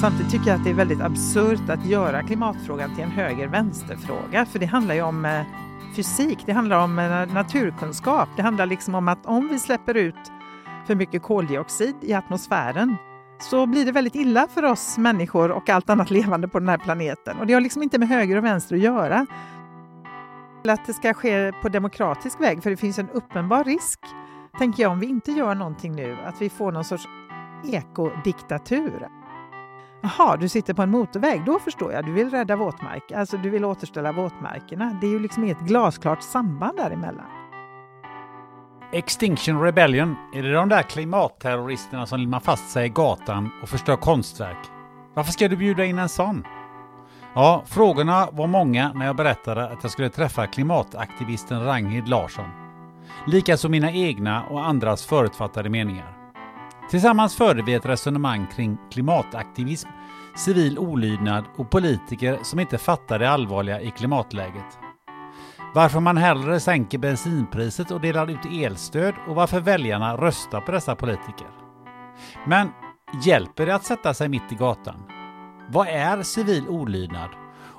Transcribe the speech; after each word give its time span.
Samtidigt 0.00 0.32
tycker 0.32 0.46
jag 0.46 0.56
att 0.56 0.64
det 0.64 0.70
är 0.70 0.74
väldigt 0.74 1.00
absurt 1.00 1.68
att 1.68 1.86
göra 1.86 2.22
klimatfrågan 2.22 2.94
till 2.94 3.04
en 3.04 3.10
höger-vänster-fråga, 3.10 4.46
för 4.46 4.58
det 4.58 4.66
handlar 4.66 4.94
ju 4.94 5.02
om 5.02 5.24
eh, 5.24 5.42
fysik, 5.96 6.38
det 6.46 6.52
handlar 6.52 6.84
om 6.84 6.98
eh, 6.98 7.34
naturkunskap, 7.34 8.28
det 8.36 8.42
handlar 8.42 8.66
liksom 8.66 8.94
om 8.94 9.08
att 9.08 9.26
om 9.26 9.48
vi 9.48 9.58
släpper 9.58 9.94
ut 9.94 10.32
för 10.86 10.94
mycket 10.94 11.22
koldioxid 11.22 11.94
i 12.00 12.14
atmosfären 12.14 12.96
så 13.40 13.66
blir 13.66 13.84
det 13.84 13.92
väldigt 13.92 14.14
illa 14.14 14.48
för 14.48 14.64
oss 14.64 14.98
människor 14.98 15.50
och 15.50 15.68
allt 15.68 15.90
annat 15.90 16.10
levande 16.10 16.48
på 16.48 16.58
den 16.58 16.68
här 16.68 16.78
planeten. 16.78 17.38
Och 17.38 17.46
det 17.46 17.54
har 17.54 17.60
liksom 17.60 17.82
inte 17.82 17.98
med 17.98 18.08
höger 18.08 18.36
och 18.36 18.44
vänster 18.44 18.76
att 18.76 18.82
göra. 18.82 19.26
Att 20.68 20.86
det 20.86 20.92
ska 20.92 21.14
ske 21.14 21.52
på 21.52 21.68
demokratisk 21.68 22.40
väg, 22.40 22.62
för 22.62 22.70
det 22.70 22.76
finns 22.76 22.98
en 22.98 23.10
uppenbar 23.10 23.64
risk, 23.64 24.00
tänker 24.58 24.82
jag, 24.82 24.92
om 24.92 25.00
vi 25.00 25.06
inte 25.06 25.32
gör 25.32 25.54
någonting 25.54 25.92
nu, 25.92 26.16
att 26.24 26.42
vi 26.42 26.50
får 26.50 26.72
någon 26.72 26.84
sorts 26.84 27.08
ekodiktatur. 27.64 29.08
Jaha, 30.00 30.36
du 30.36 30.48
sitter 30.48 30.74
på 30.74 30.82
en 30.82 30.90
motorväg, 30.90 31.44
då 31.46 31.58
förstår 31.58 31.92
jag. 31.92 32.04
Du 32.04 32.12
vill 32.12 32.30
rädda 32.30 32.56
våtmark, 32.56 33.12
alltså 33.12 33.36
du 33.36 33.50
vill 33.50 33.64
återställa 33.64 34.12
våtmarkerna. 34.12 34.98
Det 35.00 35.06
är 35.06 35.10
ju 35.10 35.18
liksom 35.18 35.44
ett 35.44 35.60
glasklart 35.60 36.22
samband 36.22 36.76
däremellan. 36.76 37.26
Extinction 38.92 39.62
Rebellion, 39.62 40.16
är 40.34 40.42
det 40.42 40.52
de 40.52 40.68
där 40.68 40.82
klimatterroristerna 40.82 42.06
som 42.06 42.20
limmar 42.20 42.40
fast 42.40 42.70
sig 42.70 42.86
i 42.86 42.88
gatan 42.88 43.50
och 43.62 43.68
förstör 43.68 43.96
konstverk? 43.96 44.58
Varför 45.14 45.32
ska 45.32 45.48
du 45.48 45.56
bjuda 45.56 45.84
in 45.84 45.98
en 45.98 46.08
sån? 46.08 46.44
Ja, 47.34 47.62
frågorna 47.66 48.28
var 48.32 48.46
många 48.46 48.92
när 48.92 49.06
jag 49.06 49.16
berättade 49.16 49.68
att 49.68 49.82
jag 49.82 49.92
skulle 49.92 50.10
träffa 50.10 50.46
klimataktivisten 50.46 51.64
Ragnhild 51.64 52.08
Larsson. 52.08 52.50
Likaså 53.26 53.68
mina 53.68 53.92
egna 53.92 54.44
och 54.44 54.66
andras 54.66 55.06
förutfattade 55.06 55.70
meningar. 55.70 56.17
Tillsammans 56.90 57.36
förde 57.36 57.62
vi 57.62 57.74
ett 57.74 57.86
resonemang 57.86 58.46
kring 58.56 58.78
klimataktivism, 58.90 59.88
civil 60.36 60.78
olydnad 60.78 61.44
och 61.56 61.70
politiker 61.70 62.38
som 62.42 62.60
inte 62.60 62.78
fattar 62.78 63.18
det 63.18 63.30
allvarliga 63.30 63.80
i 63.80 63.90
klimatläget. 63.90 64.78
Varför 65.74 66.00
man 66.00 66.16
hellre 66.16 66.60
sänker 66.60 66.98
bensinpriset 66.98 67.90
och 67.90 68.00
delar 68.00 68.30
ut 68.30 68.64
elstöd 68.64 69.14
och 69.28 69.34
varför 69.34 69.60
väljarna 69.60 70.16
röstar 70.16 70.60
på 70.60 70.72
dessa 70.72 70.96
politiker. 70.96 71.46
Men 72.46 72.68
hjälper 73.24 73.66
det 73.66 73.74
att 73.74 73.84
sätta 73.84 74.14
sig 74.14 74.28
mitt 74.28 74.52
i 74.52 74.54
gatan? 74.54 75.02
Vad 75.70 75.88
är 75.88 76.22
civil 76.22 76.68
olydnad? 76.68 77.30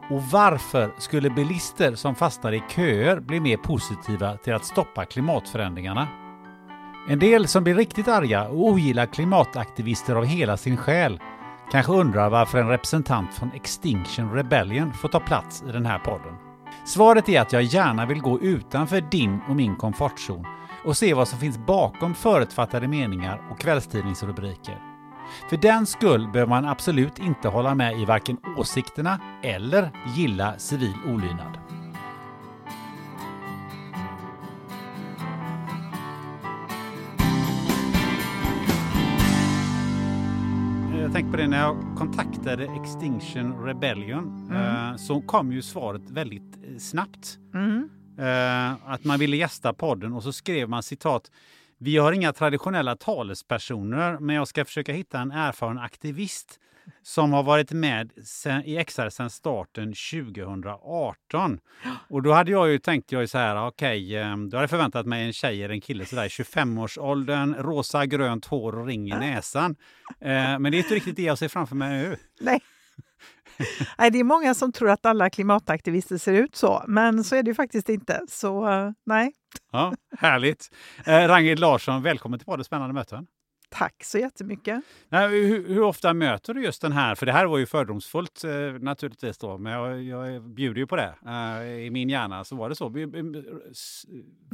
Och 0.10 0.24
varför 0.24 0.94
skulle 0.98 1.30
bilister 1.30 1.96
som 1.96 2.16
fastnar 2.16 2.52
i 2.52 2.64
köer 2.76 3.20
bli 3.20 3.40
mer 3.40 3.58
positiva 3.58 4.38
till 4.38 4.54
att 4.54 4.66
stoppa 4.66 5.06
klimatförändringarna? 5.06 6.29
En 7.08 7.20
del 7.20 7.48
som 7.48 7.64
blir 7.64 7.76
riktigt 7.76 8.08
arga 8.08 8.48
och 8.48 8.60
ogillar 8.60 9.06
klimataktivister 9.06 10.16
av 10.16 10.26
hela 10.26 10.58
sin 10.58 10.78
själ 10.78 11.20
kanske 11.72 11.92
undrar 11.92 12.30
varför 12.30 12.58
en 12.58 12.68
representant 12.68 13.34
från 13.34 13.52
Extinction 13.52 14.34
Rebellion 14.34 14.94
får 14.94 15.10
ta 15.10 15.20
plats 15.20 15.64
i 15.70 15.72
den 15.72 15.86
här 15.86 16.00
podden. 16.00 16.34
Svaret 16.86 17.30
är 17.30 17.42
att 17.42 17.54
jag 17.54 17.64
gärna 17.64 18.06
vill 18.06 18.22
gå 18.22 18.40
utanför 18.40 19.02
din 19.02 19.40
och 19.50 19.56
min 19.56 19.76
komfortzon 19.76 20.46
och 20.86 20.98
se 20.98 21.14
vad 21.14 21.28
som 21.28 21.40
finns 21.40 21.58
bakom 21.58 22.16
förutfattade 22.16 22.88
meningar 22.88 23.42
och 23.52 23.60
kvällstidningsrubriker. 23.60 24.78
För 25.50 25.58
den 25.58 25.86
skull 25.86 26.28
behöver 26.28 26.50
man 26.50 26.66
absolut 26.66 27.20
inte 27.20 27.48
hålla 27.48 27.76
med 27.76 28.00
i 28.02 28.06
varken 28.06 28.38
åsikterna 28.58 29.20
eller 29.44 29.92
gilla 30.16 30.54
civil 30.58 30.96
olydnad. 31.08 31.69
Jag 41.10 41.14
tänkte 41.14 41.32
på 41.32 41.38
det 41.38 41.48
när 41.48 41.60
jag 41.60 41.96
kontaktade 41.98 42.64
Extinction 42.64 43.66
Rebellion 43.66 44.48
mm. 44.52 44.92
eh, 44.92 44.96
så 44.96 45.22
kom 45.22 45.52
ju 45.52 45.62
svaret 45.62 46.10
väldigt 46.10 46.58
eh, 46.64 46.78
snabbt. 46.78 47.38
Mm. 47.54 47.90
Eh, 48.18 48.92
att 48.92 49.04
man 49.04 49.20
ville 49.20 49.38
gästa 49.38 49.74
podden 49.74 50.14
och 50.14 50.24
så 50.24 50.34
skrev 50.34 50.70
man 50.70 50.84
citat 50.84 51.32
vi 51.78 51.98
har 51.98 52.12
inga 52.12 52.34
traditionella 52.34 52.96
talespersoner, 52.96 54.20
men 54.20 54.36
jag 54.36 54.48
ska 54.48 54.66
försöka 54.66 54.94
hitta 54.94 55.20
en 55.20 55.32
erfaren 55.32 55.78
aktivist 55.78 56.60
som 57.02 57.34
har 57.34 57.44
varit 57.44 57.72
med 57.72 58.12
sen, 58.26 58.66
i 58.66 58.84
XR 58.86 59.10
sedan 59.10 59.30
starten 59.30 59.94
2018. 59.94 61.60
Och 62.10 62.22
då 62.22 62.34
hade 62.34 62.52
jag 62.52 62.70
ju 62.70 62.80
tänkt 62.80 63.12
jag 63.12 63.30
så 63.30 63.38
här, 63.38 63.68
okej, 63.68 64.06
okay, 64.06 64.16
ehm, 64.16 64.50
då 64.50 64.58
hade 64.58 64.64
jag 64.64 64.70
förväntat 64.70 65.06
mig 65.06 65.26
en 65.26 65.34
tjej 65.34 65.64
eller 65.64 65.74
en 65.74 65.82
kille 65.82 66.06
sådär 66.06 66.26
i 66.26 66.28
25-årsåldern, 66.28 67.56
rosa 67.56 68.06
grönt 68.06 68.46
hår 68.46 68.80
och 68.80 68.88
ring 68.88 69.08
i 69.08 69.16
näsan. 69.16 69.76
Eh, 70.20 70.60
men 70.60 70.64
det 70.64 70.78
är 70.78 70.80
inte 70.80 70.96
riktigt 70.96 71.16
det 71.16 71.24
jag 71.24 71.38
ser 71.38 71.48
framför 71.48 71.76
mig 71.76 71.90
nu. 71.90 72.18
Nej. 72.40 72.60
nej, 73.98 74.12
det 74.12 74.20
är 74.20 74.24
många 74.24 74.54
som 74.54 74.72
tror 74.72 74.90
att 74.90 75.06
alla 75.06 75.30
klimataktivister 75.30 76.18
ser 76.18 76.34
ut 76.34 76.56
så, 76.56 76.84
men 76.88 77.24
så 77.24 77.36
är 77.36 77.44
det 77.44 77.50
ju 77.50 77.56
faktiskt 77.56 77.90
inte. 77.90 78.22
Så 78.28 78.70
uh, 78.70 78.92
nej. 79.06 79.32
Ja, 79.72 79.94
härligt. 80.18 80.70
Eh, 81.06 81.28
Ragnhild 81.28 81.60
Larsson, 81.60 82.02
välkommen 82.02 82.40
till 82.40 82.46
podden 82.46 82.66
Spännande 82.66 82.94
möten. 82.94 83.28
Tack 83.72 84.04
så 84.04 84.18
jättemycket. 84.18 84.82
Nej, 85.10 85.48
hur, 85.48 85.68
hur, 85.68 85.82
ofta 85.82 86.14
möter 86.14 86.54
du 86.54 86.64
just 86.64 86.82
den 86.82 86.92
här, 86.92 87.16
för 87.16 87.26
det 87.26 87.32
här 87.32 87.46
var 87.46 87.58
ju 87.58 87.66
fördomsfullt 87.66 88.44
eh, 88.44 88.52
naturligtvis 88.82 89.38
då, 89.38 89.58
men 89.58 89.74
jag, 89.74 90.04
jag 90.04 90.42
bjuder 90.44 90.80
ju 90.80 90.88
på 90.88 90.96
det. 90.96 91.16
Eh, 91.28 91.64
I 91.64 91.90
min 91.92 92.10
hjärna 92.10 92.44
så 92.44 92.56
var 92.56 92.70
det 92.70 92.76
så. 92.76 92.90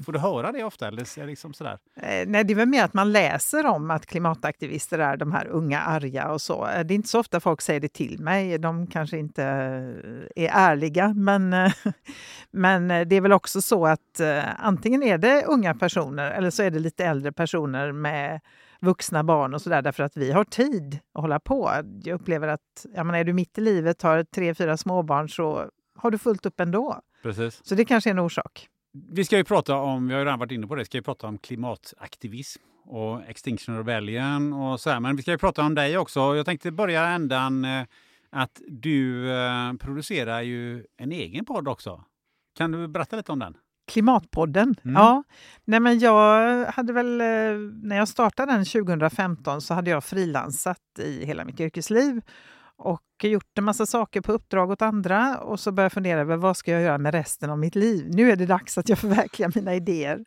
Får 0.06 0.12
du 0.12 0.20
höra 0.20 0.52
det 0.52 0.64
ofta? 0.64 0.88
Eller 0.88 1.26
liksom 1.26 1.54
sådär? 1.54 1.78
Eh, 1.96 2.28
nej, 2.28 2.44
det 2.44 2.54
är 2.54 2.56
väl 2.56 2.68
mer 2.68 2.84
att 2.84 2.94
man 2.94 3.12
läser 3.12 3.66
om 3.66 3.92
att 3.92 4.06
klimataktivister 4.06 5.00
är 5.00 5.18
de 5.18 5.32
här 5.32 5.48
unga, 5.48 5.80
arga 5.80 6.32
och 6.32 6.42
så. 6.42 6.66
Det 6.66 6.94
är 6.94 6.96
inte 6.96 7.10
så 7.10 7.20
ofta 7.20 7.40
folk 7.40 7.62
säger 7.62 7.80
det 7.80 7.94
till 7.94 8.20
mig. 8.20 8.58
De 8.58 8.88
kanske 8.88 9.18
inte 9.18 9.44
är 10.36 10.50
ärliga, 10.52 11.14
men, 11.14 11.56
men 12.52 12.88
det 12.88 13.16
är 13.16 13.22
väl 13.22 13.34
också 13.34 13.62
så 13.62 13.86
att 13.86 14.22
antingen 14.58 15.04
är 15.04 15.18
det 15.18 15.44
unga 15.46 15.74
personer 15.74 16.32
eller 16.32 16.50
så 16.50 16.64
är 16.64 16.72
det 16.72 16.80
lite 16.80 17.06
äldre 17.06 17.32
personer 17.32 17.92
med 17.92 18.42
vuxna 18.80 19.24
barn 19.24 19.54
och 19.54 19.62
sådär, 19.62 19.82
därför 19.82 20.04
att 20.04 20.18
vi 20.18 20.32
har 20.32 20.44
tid 20.44 21.00
att 21.14 21.22
hålla 21.22 21.40
på. 21.40 21.72
Jag 22.04 22.16
upplever 22.16 22.48
att 22.48 22.86
jag 22.96 23.06
menar, 23.06 23.20
är 23.20 23.24
du 23.24 23.34
mitt 23.34 23.58
i 23.58 23.62
livet, 23.62 24.02
har 24.02 24.24
tre, 24.24 24.56
fyra 24.56 24.78
småbarn, 24.78 25.30
så 25.30 25.70
har 25.96 26.12
du 26.12 26.18
fullt 26.18 26.46
upp 26.46 26.60
ändå. 26.60 27.02
Precis. 27.24 27.62
Så 27.64 27.76
det 27.76 27.86
kanske 27.86 28.10
är 28.10 28.12
en 28.12 28.20
orsak. 28.20 28.70
Vi 29.12 29.26
ska 29.26 29.38
ju 29.38 29.44
prata 29.44 29.76
om, 29.76 30.08
vi 30.08 30.14
har 30.14 30.20
ju 30.20 30.26
redan 30.26 30.40
varit 30.40 30.52
inne 30.52 30.68
på 30.68 30.76
det, 30.76 30.86
ska 30.86 30.98
ju 30.98 31.04
prata 31.04 31.28
om 31.28 31.38
klimataktivism 31.38 32.62
och 32.86 33.22
Extinction 33.28 33.78
Rebellion 33.78 34.54
och 34.54 34.80
så 34.80 34.90
här. 34.90 35.00
Men 35.00 35.16
vi 35.16 35.22
ska 35.22 35.32
ju 35.32 35.38
prata 35.38 35.66
om 35.66 35.76
dig 35.76 35.98
också. 35.98 36.20
Jag 36.20 36.46
tänkte 36.46 36.72
börja 36.72 37.08
ändan, 37.08 37.66
eh, 37.66 37.84
att 38.30 38.62
du 38.68 39.32
eh, 39.32 39.74
producerar 39.74 40.42
ju 40.42 40.86
en 40.98 41.12
egen 41.12 41.46
podd 41.46 41.68
också. 41.68 42.04
Kan 42.58 42.72
du 42.72 42.88
berätta 42.88 43.16
lite 43.16 43.32
om 43.32 43.40
den? 43.40 43.58
Klimatpodden. 43.88 44.76
Mm. 44.84 44.96
Ja, 44.96 45.24
Nej, 45.66 45.80
men 45.80 46.00
jag 46.00 46.66
hade 46.66 46.94
väl, 46.94 47.22
eh, 47.22 47.28
när 47.84 47.96
jag 47.96 48.08
startade 48.08 48.52
den 48.52 48.66
2015 48.66 49.62
så 49.62 49.74
hade 49.74 49.90
jag 49.90 50.04
frilansat 50.04 50.80
i 51.00 51.26
hela 51.26 51.46
mitt 51.46 51.60
yrkesliv 51.60 52.22
och 52.78 53.02
gjort 53.24 53.58
en 53.58 53.64
massa 53.64 53.86
saker 53.86 54.22
på 54.22 54.32
uppdrag 54.32 54.72
åt 54.72 54.82
andra 54.82 55.38
och 55.38 55.60
så 55.60 55.72
började 55.72 55.86
jag 55.86 55.92
fundera 55.92 56.22
över 56.22 56.38
vad 56.38 56.58
ska 56.58 56.72
jag 56.72 56.82
göra 56.82 56.98
med 56.98 57.14
resten 57.14 57.50
av 57.50 57.60
mitt 57.60 57.76
liv. 57.76 58.06
Nu 58.10 58.32
är 58.32 58.36
det 58.36 58.46
dags 58.46 58.78
att 58.78 58.90
jag 58.90 58.98
förverkligar 59.00 59.52
mina 59.56 59.76
idéer, 59.76 60.26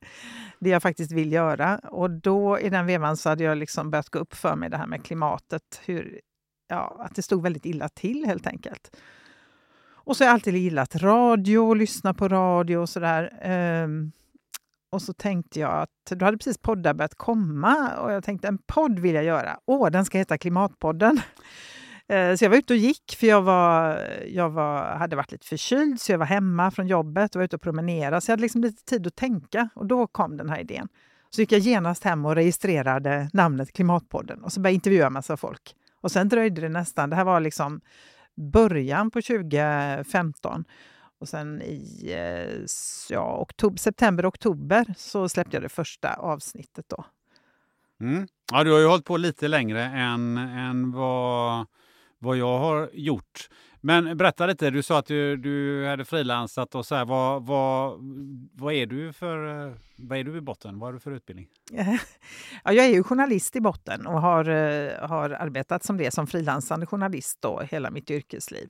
det 0.59 0.71
jag 0.71 0.83
faktiskt 0.83 1.13
vill 1.13 1.33
göra. 1.33 1.79
Och 1.79 2.11
då 2.11 2.59
i 2.59 2.69
den 2.69 2.87
vevan 2.87 3.17
så 3.17 3.29
hade 3.29 3.45
jag 3.45 3.59
liksom 3.59 3.91
börjat 3.91 4.09
gå 4.09 4.19
upp 4.19 4.35
för 4.35 4.57
mig 4.57 4.71
det 4.71 4.77
här 4.77 4.87
med 4.87 5.05
klimatet, 5.05 5.81
hur, 5.85 6.21
ja, 6.69 6.97
att 7.01 7.15
det 7.15 7.23
stod 7.23 7.43
väldigt 7.43 7.67
illa 7.67 7.89
till 7.89 8.25
helt 8.27 8.47
enkelt. 8.47 8.97
Och 10.09 10.17
så 10.17 10.25
har 10.25 10.29
jag 10.29 10.35
alltid 10.35 10.57
gillat 10.57 10.97
radio, 10.97 11.75
lyssna 11.75 12.15
på 12.15 12.29
radio 12.29 12.77
och 12.77 12.89
sådär. 12.89 13.33
Um, 13.85 14.13
och 14.93 15.03
så 15.03 15.13
tänkte 15.13 15.61
jag 15.61 15.73
att 15.73 16.19
då 16.19 16.25
hade 16.25 16.39
precis 16.39 16.59
poddar 16.59 16.95
börjat 16.95 17.15
komma 17.15 17.97
och 17.97 18.13
jag 18.13 18.25
tänkte 18.25 18.49
en 18.49 18.59
podd 18.59 18.99
vill 18.99 19.15
jag 19.15 19.25
göra. 19.25 19.59
Åh, 19.67 19.91
den 19.91 20.05
ska 20.05 20.19
heta 20.19 20.39
Klimatpodden. 20.39 21.21
Eh, 22.11 22.37
så 22.37 22.45
jag 22.45 22.51
var 22.51 22.57
ute 22.57 22.73
och 22.73 22.79
gick, 22.79 23.17
för 23.21 23.27
jag, 23.27 23.43
var, 23.43 24.01
jag 24.29 24.51
var, 24.51 24.97
hade 24.97 25.17
varit 25.17 25.33
lite 25.33 25.47
förkyld, 25.47 26.01
så 26.01 26.13
jag 26.13 26.19
var 26.19 26.27
hemma 26.27 26.71
från 26.71 26.87
jobbet 26.87 27.35
och 27.35 27.39
var 27.39 27.45
ute 27.45 27.57
och 27.57 27.63
promenerade. 27.63 28.21
Så 28.21 28.31
jag 28.31 28.33
hade 28.33 28.43
liksom 28.43 28.61
lite 28.61 28.85
tid 28.85 29.07
att 29.07 29.17
tänka 29.17 29.69
och 29.75 29.87
då 29.87 30.07
kom 30.07 30.37
den 30.37 30.49
här 30.49 30.61
idén. 30.61 30.89
Så 31.31 31.41
gick 31.41 31.53
jag 31.53 31.61
genast 31.61 32.05
hem 32.05 32.27
och 32.27 32.35
registrerade 32.35 33.31
namnet 33.33 33.73
Klimatpodden 33.73 34.45
och 34.45 34.53
så 34.53 34.61
började 34.61 34.73
jag 34.73 34.75
intervjua 34.75 35.07
en 35.07 35.13
massa 35.13 35.37
folk. 35.37 35.75
Och 36.01 36.11
sen 36.11 36.29
dröjde 36.29 36.61
det 36.61 36.69
nästan, 36.69 37.11
det 37.11 37.17
här 37.17 37.25
var 37.25 37.41
liksom 37.41 37.81
början 38.39 39.11
på 39.11 39.23
2015. 39.23 40.65
Och 41.21 41.29
sen 41.29 41.63
i 41.63 42.13
eh, 42.17 42.65
ja, 43.11 43.39
oktober, 43.41 43.79
september, 43.79 44.29
oktober 44.29 44.95
så 44.97 45.29
släppte 45.29 45.57
jag 45.57 45.63
det 45.63 45.69
första 45.69 46.15
avsnittet. 46.15 46.85
då. 46.89 47.05
Mm. 48.01 48.29
Ja, 48.53 48.65
du 48.65 48.73
har 48.73 48.79
ju 48.79 48.87
hållit 48.87 49.05
på 49.05 49.17
lite 49.17 49.49
längre 49.49 49.85
än, 49.85 50.37
än 50.37 50.93
vad, 50.93 51.67
vad 52.19 52.37
jag 52.37 52.59
har 52.59 52.91
gjort. 52.93 53.49
Men 53.81 54.17
berätta 54.17 54.47
lite, 54.47 54.71
du 54.71 54.83
sa 54.83 54.99
att 54.99 55.07
du, 55.07 55.37
du 55.37 55.87
hade 55.87 56.05
frilansat 56.05 56.75
och 56.75 56.87
så 56.87 56.95
här, 56.95 57.05
vad, 57.05 57.47
vad, 57.47 57.99
vad 58.53 58.75
är 58.75 58.87
du 58.87 59.13
för, 59.13 59.67
eh, 59.67 59.75
vad 59.97 60.19
är 60.19 60.25
du 60.25 60.37
i 60.37 60.41
botten? 60.41 60.79
Vad 60.79 60.89
har 60.89 60.93
du 60.93 61.01
för 61.01 61.11
utbildning? 61.11 61.47
Ja, 62.65 62.73
jag 62.73 62.87
är 62.87 62.91
ju 62.91 63.03
journalist 63.03 63.57
i 63.57 63.61
botten 63.61 64.07
och 64.07 64.21
har, 64.21 64.49
eh, 64.49 65.09
har 65.09 65.31
arbetat 65.31 65.85
som 65.85 65.97
det 65.97 66.15
som 66.15 66.27
frilansande 66.27 66.87
journalist 66.87 67.39
då, 67.41 67.61
hela 67.61 67.91
mitt 67.91 68.11
yrkesliv. 68.11 68.69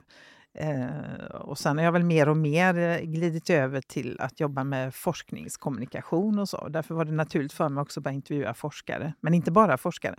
Eh, 0.53 1.25
och 1.31 1.57
sen 1.57 1.77
har 1.77 1.85
jag 1.85 1.91
väl 1.91 2.03
mer 2.03 2.29
och 2.29 2.37
mer 2.37 2.77
eh, 2.77 2.99
glidit 2.99 3.49
över 3.49 3.81
till 3.81 4.17
att 4.19 4.39
jobba 4.39 4.63
med 4.63 4.95
forskningskommunikation 4.95 6.39
och 6.39 6.49
så. 6.49 6.67
Därför 6.67 6.95
var 6.95 7.05
det 7.05 7.11
naturligt 7.11 7.53
för 7.53 7.69
mig 7.69 7.81
också 7.81 7.99
att 7.99 8.03
börja 8.03 8.15
intervjua 8.15 8.53
forskare, 8.53 9.13
men 9.21 9.33
inte 9.33 9.51
bara 9.51 9.77
forskare 9.77 10.15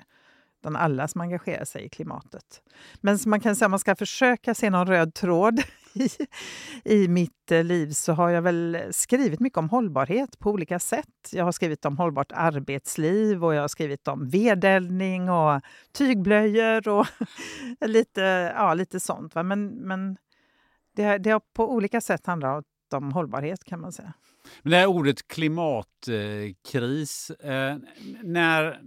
utan 0.61 0.77
alla 0.77 1.09
som 1.09 1.21
engagerar 1.21 1.65
sig 1.65 1.85
i 1.85 1.89
klimatet. 1.89 2.63
Men 3.01 3.19
som 3.19 3.31
man 3.31 3.41
kan 3.41 3.57
säga, 3.57 3.67
om 3.67 3.71
man 3.71 3.79
ska 3.79 3.97
försöka 3.97 4.55
se 4.55 4.71
någon 4.71 4.87
röd 4.87 5.15
tråd 5.15 5.61
i, 5.95 6.09
i 6.85 7.09
mitt 7.09 7.53
eh, 7.53 7.65
liv 7.65 7.91
så 7.91 8.13
har 8.13 8.31
jag 8.31 8.43
väl 8.43 8.79
skrivit 8.91 9.41
mycket 9.41 9.59
om 9.59 9.69
hållbarhet 9.69 10.39
på 10.39 10.51
olika 10.51 10.79
sätt. 10.79 11.31
Jag 11.33 11.45
har 11.45 11.53
skrivit 11.53 11.85
om 11.85 11.99
hållbart 11.99 12.33
arbetsliv 12.33 13.45
och 13.45 13.55
jag 13.55 13.61
har 13.61 13.69
skrivit 13.69 14.09
om 14.09 14.29
vedeldning 14.29 15.31
och 15.31 15.61
tygblöjor 15.93 16.89
och 16.89 17.07
lite, 17.87 18.53
ja, 18.57 18.75
lite 18.75 19.01
sånt. 19.01 19.35
Va? 19.35 19.43
Men, 19.43 19.67
men 19.67 20.17
det, 20.97 21.19
det 21.19 21.31
har 21.31 21.41
på 21.55 21.73
olika 21.73 22.01
sätt 22.01 22.27
handlat 22.27 22.65
om 22.95 23.13
hållbarhet 23.13 23.65
kan 23.65 23.81
man 23.81 23.93
säga. 23.93 24.13
Men 24.63 24.71
det 24.71 24.77
här 24.77 24.87
ordet 24.87 25.29
klimatkris, 25.29 27.31
eh, 27.31 27.77
när 28.23 28.81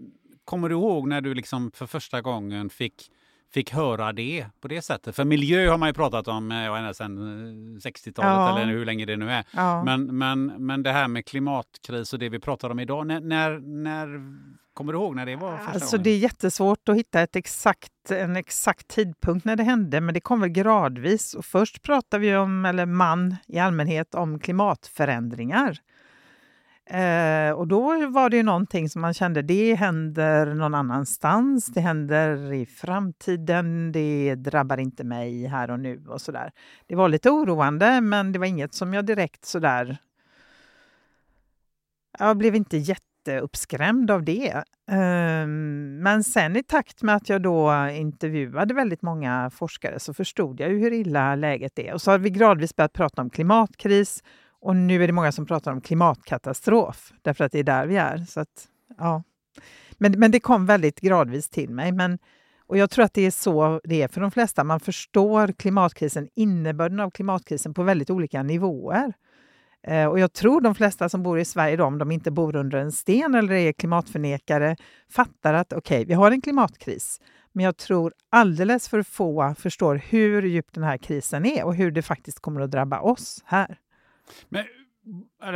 kommer 0.46 0.70
du 0.70 0.76
ihåg 0.76 1.08
när 1.08 1.22
du 1.22 1.34
liksom 1.34 1.72
för 1.72 1.86
första 1.86 2.22
gången 2.22 2.70
fick, 2.70 3.12
fick 3.54 3.72
höra 3.74 4.14
det 4.14 4.46
på 4.62 4.68
det 4.68 4.82
sättet? 4.82 5.16
För 5.16 5.26
miljö 5.26 5.70
har 5.70 5.78
man 5.78 5.90
ju 5.90 5.94
pratat 5.94 6.28
om 6.28 6.52
eh, 6.52 6.58
ända 6.58 6.94
sedan 6.94 7.18
60-talet 7.80 8.16
ja. 8.16 8.60
eller 8.60 8.74
hur 8.74 8.86
länge 8.86 9.06
det 9.06 9.18
nu 9.18 9.32
är. 9.32 9.46
Ja. 9.52 9.84
Men, 9.84 10.18
men, 10.18 10.46
men 10.46 10.84
det 10.84 10.92
här 10.92 11.08
med 11.08 11.26
klimatkris 11.26 12.14
och 12.14 12.20
det 12.20 12.30
vi 12.30 12.40
pratar 12.40 12.70
om 12.70 12.80
idag, 12.80 13.08
när, 13.08 13.20
när, 13.20 13.60
när 13.60 14.08
Kommer 14.74 14.94
du 14.94 15.00
ihåg 15.00 15.16
när 15.16 15.26
det 15.26 15.36
var 15.36 15.58
första 15.58 15.72
alltså, 15.72 15.98
gången? 15.98 16.04
Det 16.04 16.10
är 16.10 16.18
jättesvårt 16.18 16.90
att 16.90 16.96
hitta 16.96 17.22
ett 17.22 17.36
exakt, 17.36 18.12
en 18.12 18.36
exakt 18.36 18.88
tidpunkt 18.88 19.46
när 19.46 19.56
det 19.56 19.64
hände, 19.64 20.02
men 20.02 20.14
det 20.14 20.20
kom 20.20 20.42
väl 20.42 20.50
gradvis. 20.50 21.34
Och 21.34 21.46
först 21.46 21.82
pratade 21.82 22.22
vi 22.22 22.36
om, 22.36 22.66
eller 22.66 22.86
man 22.86 23.36
i 23.48 23.60
allmänhet, 23.60 24.16
om 24.16 24.40
klimatförändringar. 24.40 25.78
Eh, 26.86 27.52
och 27.52 27.68
då 27.68 28.08
var 28.08 28.30
det 28.30 28.38
ju 28.38 28.44
någonting 28.44 28.90
som 28.90 29.02
man 29.02 29.14
kände, 29.14 29.42
det 29.42 29.76
händer 29.76 30.54
någon 30.54 30.74
annanstans, 30.74 31.66
det 31.66 31.82
händer 31.82 32.54
i 32.54 32.66
framtiden, 32.66 33.92
det 33.92 34.36
drabbar 34.36 34.78
inte 34.78 35.04
mig 35.04 35.48
här 35.48 35.72
och 35.72 35.80
nu 35.80 36.06
och 36.08 36.22
sådär. 36.22 36.52
Det 36.88 36.96
var 36.96 37.10
lite 37.10 37.30
oroande, 37.30 38.02
men 38.02 38.32
det 38.32 38.40
var 38.40 38.46
inget 38.46 38.74
som 38.74 38.94
jag 38.94 39.06
direkt 39.06 39.46
sådär... 39.46 39.98
Jag 42.20 42.38
blev 42.38 42.56
inte 42.56 42.78
jätteuppskrämd 42.78 44.12
av 44.12 44.24
det. 44.24 44.64
Eh, 44.92 45.48
men 46.04 46.24
sen 46.24 46.56
i 46.56 46.64
takt 46.64 47.02
med 47.02 47.16
att 47.16 47.30
jag 47.30 47.42
då 47.42 47.90
intervjuade 47.94 48.74
väldigt 48.74 49.02
många 49.02 49.50
forskare 49.50 50.00
så 50.00 50.14
förstod 50.14 50.60
jag 50.60 50.72
ju 50.72 50.80
hur 50.80 50.94
illa 50.94 51.36
läget 51.36 51.80
är. 51.80 51.94
Och 51.94 52.02
så 52.02 52.12
har 52.12 52.18
vi 52.18 52.30
gradvis 52.30 52.76
börjat 52.76 52.94
prata 52.94 53.22
om 53.22 53.30
klimatkris 53.30 54.24
och 54.64 54.76
nu 54.76 55.04
är 55.04 55.08
det 55.08 55.14
många 55.14 55.32
som 55.32 55.46
pratar 55.46 55.72
om 55.72 55.82
klimatkatastrof, 55.82 57.14
därför 57.22 57.44
att 57.44 57.52
det 57.52 57.60
är 57.60 57.64
där 57.64 57.86
vi 57.86 57.98
är. 57.98 58.18
Så 58.18 58.40
att, 58.40 58.68
ja. 58.98 59.24
men, 59.98 60.20
men 60.20 60.32
det 60.32 60.40
kom 60.40 60.66
väldigt 60.66 61.00
gradvis 61.00 61.50
till 61.50 61.70
mig. 61.70 61.92
Men, 61.92 62.20
och 62.68 62.78
jag 62.78 62.90
tror 62.90 63.06
att 63.06 63.14
det 63.14 63.26
är 63.26 63.32
så 63.32 63.82
det 63.84 64.02
är 64.02 64.08
för 64.08 64.22
de 64.22 64.32
flesta. 64.32 64.64
Man 64.64 64.80
förstår 64.80 65.48
klimatkrisen, 65.48 66.30
innebörden 66.36 67.00
av 67.00 67.10
klimatkrisen 67.10 67.74
på 67.74 67.84
väldigt 67.84 68.10
olika 68.10 68.44
nivåer. 68.44 69.14
Eh, 69.88 70.06
och 70.06 70.20
jag 70.20 70.34
tror 70.34 70.62
de 70.62 70.76
flesta 70.76 71.10
som 71.10 71.24
bor 71.24 71.40
i 71.40 71.46
Sverige, 71.46 71.78
då, 71.78 71.84
om 71.84 71.98
de 71.98 72.12
inte 72.12 72.32
bor 72.32 72.56
under 72.56 72.78
en 72.78 72.92
sten 72.92 73.36
eller 73.36 73.54
är 73.54 73.74
klimatförnekare, 73.74 74.76
fattar 75.12 75.54
att 75.54 75.74
okej, 75.74 75.96
okay, 75.96 76.06
vi 76.06 76.14
har 76.14 76.32
en 76.32 76.42
klimatkris. 76.42 77.22
Men 77.52 77.66
jag 77.66 77.78
tror 77.78 78.14
alldeles 78.30 78.90
för 78.90 79.04
få 79.04 79.56
förstår 79.58 79.96
hur 79.96 80.42
djup 80.42 80.74
den 80.74 80.84
här 80.84 80.98
krisen 80.98 81.46
är 81.46 81.64
och 81.64 81.76
hur 81.76 81.92
det 81.92 82.02
faktiskt 82.02 82.40
kommer 82.40 82.62
att 82.62 82.72
drabba 82.72 83.00
oss 83.00 83.44
här. 83.46 83.78
Men 84.50 84.66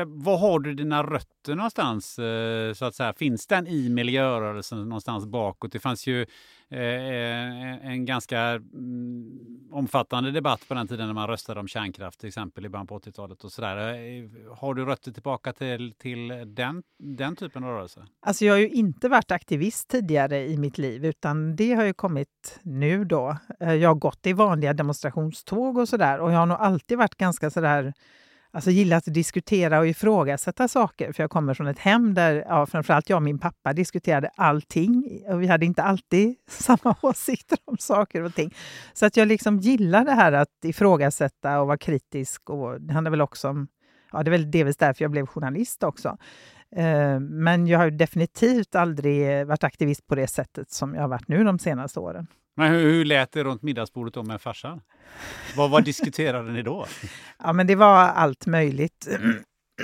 var 0.05 0.37
har 0.37 0.59
du 0.59 0.73
dina 0.73 1.03
rötter 1.03 1.55
någonstans? 1.55 2.19
Eh, 2.19 2.73
så 2.73 2.85
att 2.85 2.95
säga? 2.95 3.13
Finns 3.13 3.47
den 3.47 3.67
i 3.67 3.89
miljörörelsen 3.89 4.89
någonstans 4.89 5.25
bakåt? 5.25 5.71
Det 5.71 5.79
fanns 5.79 6.07
ju 6.07 6.21
eh, 6.69 7.87
en 7.87 8.05
ganska 8.05 8.39
mm, 8.39 9.69
omfattande 9.71 10.31
debatt 10.31 10.67
på 10.67 10.73
den 10.73 10.87
tiden 10.87 11.07
när 11.07 11.13
man 11.13 11.27
röstade 11.27 11.59
om 11.59 11.67
kärnkraft, 11.67 12.19
till 12.19 12.27
exempel 12.27 12.65
i 12.65 12.69
början 12.69 12.87
på 12.87 12.99
80-talet. 12.99 13.43
och 13.43 13.51
sådär. 13.51 13.77
Eh, 13.77 14.55
har 14.55 14.73
du 14.73 14.85
rötter 14.85 15.11
tillbaka 15.11 15.53
till, 15.53 15.93
till 15.97 16.27
den, 16.47 16.83
den 16.99 17.35
typen 17.35 17.63
av 17.63 17.69
rörelse? 17.69 18.07
Alltså 18.19 18.45
jag 18.45 18.53
har 18.53 18.59
ju 18.59 18.69
inte 18.69 19.09
varit 19.09 19.31
aktivist 19.31 19.89
tidigare 19.89 20.47
i 20.47 20.57
mitt 20.57 20.77
liv, 20.77 21.05
utan 21.05 21.55
det 21.55 21.73
har 21.73 21.83
ju 21.83 21.93
kommit 21.93 22.59
nu 22.61 23.05
då. 23.05 23.37
Eh, 23.59 23.73
jag 23.73 23.89
har 23.89 23.95
gått 23.95 24.27
i 24.27 24.33
vanliga 24.33 24.73
demonstrationståg 24.73 25.77
och 25.77 25.89
sådär 25.89 26.19
och 26.19 26.31
jag 26.31 26.37
har 26.37 26.45
nog 26.45 26.57
alltid 26.57 26.97
varit 26.97 27.15
ganska 27.15 27.49
sådär 27.49 27.93
alltså 28.51 28.71
gillat 28.71 29.07
att 29.07 29.13
diskutera 29.13 29.79
och 29.79 29.87
ifrågasätta 29.87 30.67
saker. 30.67 31.11
För 31.11 31.23
jag 31.23 31.29
kommer 31.29 31.53
från 31.53 31.67
ett 31.67 31.79
hem 31.79 32.13
där 32.13 32.45
ja, 32.47 32.65
framförallt 32.65 33.09
jag 33.09 33.17
och 33.17 33.23
min 33.23 33.39
pappa 33.39 33.73
diskuterade 33.73 34.29
allting. 34.35 35.21
Och 35.27 35.41
vi 35.41 35.47
hade 35.47 35.65
inte 35.65 35.83
alltid 35.83 36.35
samma 36.47 36.95
åsikter 37.01 37.57
om 37.65 37.77
saker 37.77 38.23
och 38.23 38.35
ting. 38.35 38.53
Så 38.93 39.05
att 39.05 39.17
jag 39.17 39.27
liksom 39.27 39.59
gillar 39.59 40.05
det 40.05 40.11
här 40.11 40.31
att 40.31 40.65
ifrågasätta 40.65 41.61
och 41.61 41.67
vara 41.67 41.77
kritisk. 41.77 42.49
Och 42.49 42.81
det 42.81 42.93
handlar 42.93 43.11
väl 43.11 43.21
också 43.21 43.49
om, 43.49 43.67
ja 44.11 44.23
det 44.23 44.29
är 44.29 44.31
väl 44.31 44.51
delvis 44.51 44.77
därför 44.77 45.03
jag 45.03 45.11
blev 45.11 45.25
journalist 45.25 45.83
också. 45.83 46.17
Eh, 46.75 47.19
men 47.19 47.67
jag 47.67 47.79
har 47.79 47.89
definitivt 47.89 48.75
aldrig 48.75 49.47
varit 49.47 49.63
aktivist 49.63 50.07
på 50.07 50.15
det 50.15 50.27
sättet 50.27 50.71
som 50.71 50.93
jag 50.93 51.01
har 51.01 51.07
varit 51.07 51.27
nu 51.27 51.43
de 51.43 51.59
senaste 51.59 51.99
åren. 51.99 52.27
Men 52.57 52.71
hur, 52.71 52.81
hur 52.81 53.05
lät 53.05 53.31
det 53.31 53.43
runt 53.43 53.61
middagsbordet 53.61 54.13
då 54.13 54.23
med 54.23 54.41
farsan? 54.41 54.81
Vad, 55.55 55.69
vad 55.69 55.83
diskuterade 55.83 56.51
ni 56.51 56.61
då? 56.61 56.85
Ja, 57.43 57.53
men 57.53 57.67
det 57.67 57.75
var 57.75 57.97
allt 57.97 58.45
möjligt. 58.45 59.07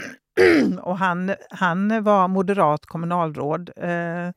och 0.81 0.97
han, 0.97 1.35
han 1.49 2.03
var 2.03 2.27
moderat 2.27 2.85
kommunalråd 2.85 3.69
eh, 3.77 4.31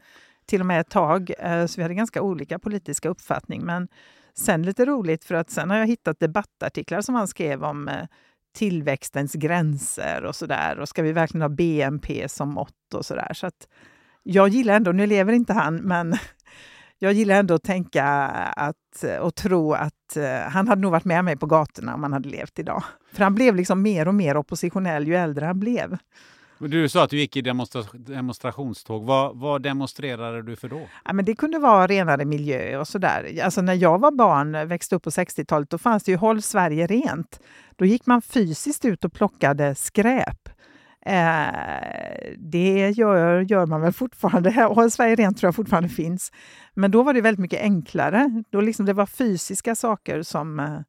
till 0.46 0.60
och 0.60 0.66
med 0.66 0.80
ett 0.80 0.90
tag, 0.90 1.30
eh, 1.38 1.66
så 1.66 1.76
vi 1.76 1.82
hade 1.82 1.94
ganska 1.94 2.22
olika 2.22 2.58
politiska 2.58 3.08
uppfattning. 3.08 3.64
Men 3.64 3.88
sen 4.38 4.62
lite 4.62 4.84
roligt, 4.84 5.24
för 5.24 5.34
att 5.34 5.50
sen 5.50 5.70
har 5.70 5.78
jag 5.78 5.86
hittat 5.86 6.20
debattartiklar 6.20 7.00
som 7.00 7.14
han 7.14 7.28
skrev 7.28 7.64
om 7.64 7.88
eh, 7.88 8.06
tillväxtens 8.56 9.32
gränser 9.32 10.24
och 10.24 10.36
sådär. 10.36 10.78
Och 10.78 10.88
ska 10.88 11.02
vi 11.02 11.12
verkligen 11.12 11.42
ha 11.42 11.48
BNP 11.48 12.28
som 12.28 12.48
mått 12.48 12.94
och 12.94 13.06
sådär. 13.06 13.32
Så 13.34 13.46
att 13.46 13.68
jag 14.22 14.48
gillar 14.48 14.74
ändå, 14.74 14.92
nu 14.92 15.06
lever 15.06 15.32
inte 15.32 15.52
han, 15.52 15.76
men 15.76 16.14
jag 16.98 17.12
gillar 17.12 17.34
ändå 17.34 17.54
att 17.54 17.62
tänka 17.62 18.04
att, 18.56 19.04
och 19.20 19.34
tro 19.34 19.72
att 19.72 20.16
uh, 20.16 20.24
han 20.24 20.68
hade 20.68 20.80
nog 20.80 20.92
varit 20.92 21.04
med 21.04 21.24
mig 21.24 21.36
på 21.36 21.46
gatorna 21.46 21.94
om 21.94 22.02
han 22.02 22.12
hade 22.12 22.28
levt 22.28 22.58
idag. 22.58 22.82
För 23.12 23.24
han 23.24 23.34
blev 23.34 23.56
liksom 23.56 23.82
mer 23.82 24.08
och 24.08 24.14
mer 24.14 24.36
oppositionell 24.36 25.08
ju 25.08 25.16
äldre 25.16 25.46
han 25.46 25.60
blev. 25.60 25.98
Du 26.58 26.88
sa 26.88 27.04
att 27.04 27.10
du 27.10 27.18
gick 27.18 27.36
i 27.36 27.40
demonstra 27.40 27.82
demonstrationståg. 27.92 29.04
Vad, 29.04 29.38
vad, 29.38 29.62
demonstrerade 29.62 30.42
du 30.42 30.56
för 30.56 30.68
då? 30.68 30.88
Ja, 31.04 31.12
men 31.12 31.24
det 31.24 31.34
kunde 31.34 31.58
vara 31.58 31.86
renare 31.86 32.24
miljö 32.24 32.78
och 32.78 32.88
sådär. 32.88 33.40
Alltså 33.42 33.62
när 33.62 33.74
jag 33.74 33.98
var 33.98 34.10
barn, 34.10 34.68
växte 34.68 34.96
upp 34.96 35.02
på 35.02 35.10
60-talet, 35.10 35.70
då 35.70 35.78
fanns 35.78 36.04
det 36.04 36.10
ju 36.12 36.16
Håll 36.16 36.42
Sverige 36.42 36.86
rent. 36.86 37.40
Då 37.76 37.84
gick 37.84 38.06
man 38.06 38.22
fysiskt 38.22 38.84
ut 38.84 39.04
och 39.04 39.12
plockade 39.12 39.74
skräp. 39.74 40.48
Eh, 41.06 42.34
det 42.38 42.90
gör, 42.90 43.40
gör 43.40 43.66
man 43.66 43.80
väl 43.80 43.92
fortfarande. 43.92 44.50
Håll 44.74 44.90
Sverige 44.90 45.14
rent 45.14 45.38
tror 45.38 45.48
jag 45.48 45.54
fortfarande 45.54 45.88
finns. 45.88 46.32
Men 46.74 46.90
då 46.90 47.02
var 47.02 47.14
det 47.14 47.20
väldigt 47.20 47.40
mycket 47.40 47.60
enklare. 47.62 48.42
Då 48.50 48.60
liksom 48.60 48.86
det 48.86 48.92
var 48.92 49.06
fysiska 49.06 49.74
saker 49.74 50.22
som, 50.22 50.60
eh, 50.60 50.80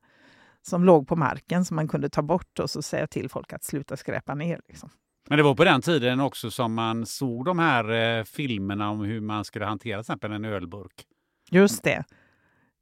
som 0.62 0.84
låg 0.84 1.08
på 1.08 1.16
marken 1.16 1.66
som 1.66 1.76
man 1.76 1.88
kunde 1.88 2.10
ta 2.10 2.22
bort 2.22 2.60
och 2.60 2.70
så 2.70 2.82
säga 2.82 3.08
till 3.08 3.30
folk 3.30 3.54
att 3.54 3.64
sluta 3.64 3.98
skräpa 3.98 4.36
ner. 4.36 4.60
Liksom. 4.68 4.90
Men 5.30 5.38
det 5.38 5.44
var 5.44 5.56
på 5.56 5.64
den 5.64 5.82
tiden 5.82 6.20
också 6.20 6.52
som 6.52 6.74
man 6.74 7.06
såg 7.06 7.46
de 7.46 7.60
här 7.60 8.18
eh, 8.20 8.24
filmerna 8.24 8.90
om 8.90 9.00
hur 9.00 9.22
man 9.22 9.46
skulle 9.46 9.66
hantera 9.66 9.98
till 9.98 10.00
exempel 10.00 10.32
en 10.32 10.46
ölburk. 10.46 11.06
Just 11.52 11.84
det. 11.84 12.04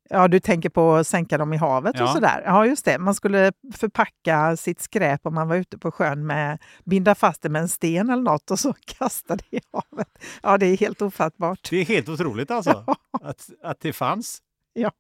Ja, 0.10 0.28
du 0.28 0.40
tänker 0.40 0.70
på 0.70 0.96
att 0.96 1.08
sänka 1.08 1.38
dem 1.38 1.54
i 1.54 1.58
havet 1.58 1.96
ja. 1.98 2.04
och 2.04 2.10
sådär. 2.10 2.42
Ja, 2.46 2.66
just 2.66 2.86
det. 2.86 3.00
Man 3.00 3.16
skulle 3.16 3.52
förpacka 3.74 4.58
sitt 4.58 4.82
skräp 4.82 5.26
om 5.26 5.34
man 5.34 5.48
var 5.48 5.56
ute 5.56 5.78
på 5.78 5.92
sjön 5.92 6.26
med 6.26 6.58
binda 6.84 7.16
fast 7.16 7.42
det 7.42 7.50
med 7.50 7.62
en 7.62 7.68
sten 7.68 8.10
eller 8.10 8.24
något 8.24 8.52
och 8.52 8.60
så 8.60 8.74
kasta 8.86 9.36
det 9.36 9.58
i 9.58 9.60
havet. 9.72 10.08
Ja, 10.44 10.58
det 10.58 10.66
är 10.66 10.78
helt 10.78 11.02
ofattbart. 11.02 11.70
Det 11.70 11.78
är 11.78 11.86
helt 11.86 12.10
otroligt 12.10 12.52
alltså, 12.52 12.84
ja. 12.88 12.96
att, 13.22 13.50
att 13.64 13.80
det 13.80 13.94
fanns. 13.94 14.42
Ja. 14.74 14.92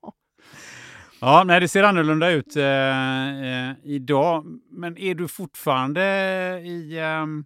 Ja, 1.20 1.44
nej, 1.44 1.60
det 1.60 1.68
ser 1.68 1.84
annorlunda 1.84 2.30
ut 2.30 2.56
eh, 2.56 3.70
eh, 3.70 3.76
idag. 3.84 4.46
Men 4.72 4.98
är 4.98 5.16
du 5.16 5.28
fortfarande 5.28 6.02
i... 6.64 7.00
Ehm, 7.00 7.46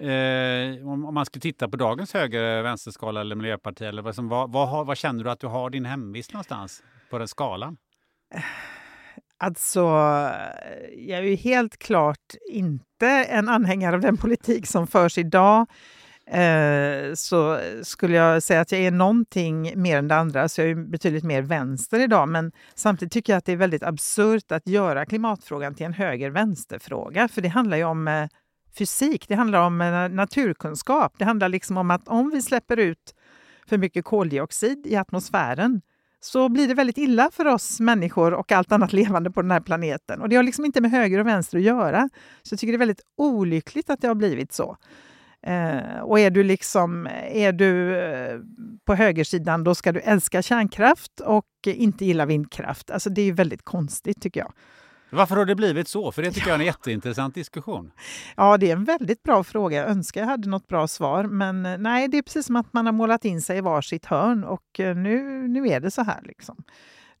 eh, 0.00 0.88
om, 0.88 1.14
man 1.14 1.26
skulle 1.26 1.40
titta 1.40 1.68
på 1.68 1.76
dagens 1.76 2.14
höger-vänsterskala 2.14 3.20
eh, 3.20 3.20
eller 3.20 3.36
miljöparti, 3.36 3.82
eller 3.82 4.02
vad, 4.02 4.14
som, 4.14 4.28
vad, 4.28 4.52
vad, 4.52 4.86
vad, 4.86 4.96
känner 4.96 5.24
du 5.24 5.30
att 5.30 5.40
du 5.40 5.46
har 5.46 5.70
din 5.70 5.84
hemvist 5.84 6.32
någonstans 6.32 6.82
på 7.10 7.18
den 7.18 7.28
skalan? 7.28 7.76
Eh, 8.34 8.40
alltså, 9.38 9.80
jag 10.96 11.18
är 11.18 11.22
ju 11.22 11.36
helt 11.36 11.78
klart 11.78 12.34
inte 12.50 13.08
en 13.08 13.48
anhängare 13.48 13.94
av 13.94 14.00
den 14.00 14.16
politik 14.16 14.66
som 14.66 14.86
förs 14.86 15.18
idag. 15.18 15.66
Eh, 16.30 17.14
så 17.14 17.60
skulle 17.82 18.16
jag 18.16 18.42
säga 18.42 18.60
att 18.60 18.72
jag 18.72 18.80
är 18.80 18.90
någonting 18.90 19.82
mer 19.82 19.98
än 19.98 20.08
det 20.08 20.16
andra, 20.16 20.48
så 20.48 20.60
jag 20.60 20.70
är 20.70 20.74
betydligt 20.74 21.24
mer 21.24 21.42
vänster 21.42 22.00
idag. 22.00 22.28
Men 22.28 22.52
samtidigt 22.74 23.12
tycker 23.12 23.32
jag 23.32 23.38
att 23.38 23.44
det 23.44 23.52
är 23.52 23.56
väldigt 23.56 23.82
absurt 23.82 24.52
att 24.52 24.68
göra 24.68 25.06
klimatfrågan 25.06 25.74
till 25.74 25.86
en 25.86 25.92
höger-vänster-fråga. 25.92 27.28
För 27.28 27.40
det 27.40 27.48
handlar 27.48 27.76
ju 27.76 27.84
om 27.84 28.08
eh, 28.08 28.26
fysik, 28.78 29.28
det 29.28 29.34
handlar 29.34 29.60
om 29.60 29.80
eh, 29.80 30.08
naturkunskap. 30.08 31.14
Det 31.18 31.24
handlar 31.24 31.48
liksom 31.48 31.76
om 31.76 31.90
att 31.90 32.08
om 32.08 32.30
vi 32.30 32.42
släpper 32.42 32.76
ut 32.76 33.14
för 33.66 33.78
mycket 33.78 34.04
koldioxid 34.04 34.86
i 34.86 34.96
atmosfären 34.96 35.80
så 36.20 36.48
blir 36.48 36.68
det 36.68 36.74
väldigt 36.74 36.98
illa 36.98 37.30
för 37.32 37.46
oss 37.46 37.80
människor 37.80 38.34
och 38.34 38.52
allt 38.52 38.72
annat 38.72 38.92
levande 39.00 39.30
på 39.30 39.42
den 39.42 39.50
här 39.50 39.60
planeten. 39.60 40.20
Och 40.20 40.28
det 40.28 40.36
har 40.36 40.42
liksom 40.42 40.64
inte 40.64 40.80
med 40.80 40.90
höger 40.90 41.18
och 41.18 41.26
vänster 41.26 41.58
att 41.58 41.64
göra. 41.64 42.08
Så 42.42 42.52
jag 42.52 42.60
tycker 42.60 42.72
det 42.72 42.76
är 42.76 42.86
väldigt 42.86 43.04
olyckligt 43.16 43.90
att 43.90 44.00
det 44.00 44.08
har 44.08 44.14
blivit 44.14 44.52
så. 44.52 44.76
Eh, 45.42 46.00
och 46.02 46.20
är 46.20 46.30
du, 46.30 46.42
liksom, 46.42 47.08
är 47.30 47.52
du 47.52 47.98
eh, 47.98 48.38
på 48.84 48.94
högersidan, 48.94 49.64
då 49.64 49.74
ska 49.74 49.92
du 49.92 50.00
älska 50.00 50.42
kärnkraft 50.42 51.20
och 51.20 51.46
inte 51.64 52.04
gilla 52.04 52.26
vindkraft. 52.26 52.90
Alltså 52.90 53.10
det 53.10 53.20
är 53.20 53.26
ju 53.26 53.32
väldigt 53.32 53.64
konstigt 53.64 54.22
tycker 54.22 54.40
jag. 54.40 54.52
Varför 55.10 55.36
har 55.36 55.44
det 55.44 55.54
blivit 55.54 55.88
så? 55.88 56.12
För 56.12 56.22
det 56.22 56.32
tycker 56.32 56.48
jag 56.48 56.54
är 56.54 56.60
en 56.60 56.66
jätteintressant 56.66 57.34
diskussion. 57.34 57.90
Ja, 58.36 58.56
det 58.56 58.70
är 58.70 58.76
en 58.76 58.84
väldigt 58.84 59.22
bra 59.22 59.44
fråga. 59.44 59.76
Jag 59.76 59.90
önskar 59.90 60.20
jag 60.20 60.28
hade 60.28 60.48
något 60.48 60.68
bra 60.68 60.88
svar. 60.88 61.24
Men 61.24 61.66
eh, 61.66 61.78
nej, 61.78 62.08
det 62.08 62.18
är 62.18 62.22
precis 62.22 62.46
som 62.46 62.56
att 62.56 62.72
man 62.72 62.86
har 62.86 62.92
målat 62.92 63.24
in 63.24 63.42
sig 63.42 63.58
i 63.58 63.60
varsitt 63.60 64.06
hörn 64.06 64.44
och 64.44 64.80
eh, 64.80 64.96
nu, 64.96 65.48
nu 65.48 65.68
är 65.68 65.80
det 65.80 65.90
så 65.90 66.02
här. 66.02 66.20
Liksom. 66.22 66.56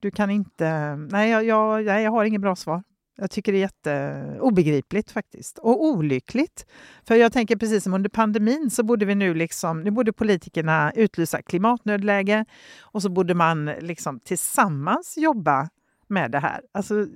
Du 0.00 0.10
kan 0.10 0.30
inte... 0.30 0.96
Nej, 0.96 1.30
jag, 1.30 1.44
jag, 1.44 1.84
jag 2.02 2.10
har 2.10 2.24
inget 2.24 2.40
bra 2.40 2.56
svar. 2.56 2.82
Jag 3.20 3.30
tycker 3.30 3.52
det 3.52 3.58
är 3.58 3.60
jätteobegripligt 3.60 5.10
faktiskt. 5.10 5.58
Och 5.58 5.84
olyckligt. 5.84 6.66
För 7.04 7.14
jag 7.14 7.32
tänker 7.32 7.56
precis 7.56 7.84
som 7.84 7.94
under 7.94 8.10
pandemin 8.10 8.70
så 8.70 8.82
borde 8.82 9.04
vi 9.04 9.14
nu 9.14 9.34
liksom, 9.34 9.80
nu 9.80 9.90
borde 9.90 10.12
politikerna 10.12 10.92
utlysa 10.92 11.42
klimatnödläge 11.42 12.44
och 12.80 13.02
så 13.02 13.08
borde 13.08 13.34
man 13.34 13.64
liksom 13.64 14.20
tillsammans 14.20 15.16
jobba 15.16 15.68
med 16.08 16.30
det 16.30 16.38
här. 16.38 16.60
Alltså 16.72 17.06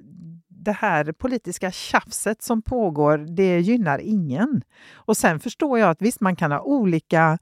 det 0.65 0.73
här 0.73 1.13
politiska 1.13 1.71
tjafset 1.71 2.43
som 2.43 2.63
pågår, 2.63 3.19
det 3.19 3.61
gynnar 3.61 3.99
ingen. 3.99 4.63
Och 4.93 5.17
sen 5.17 5.41
förstår 5.41 5.79
jag 5.79 5.91
att 5.91 6.03
visst, 6.03 6.21
man 6.21 6.37
kan 6.37 6.53
ha 6.53 6.61
olika 6.61 7.39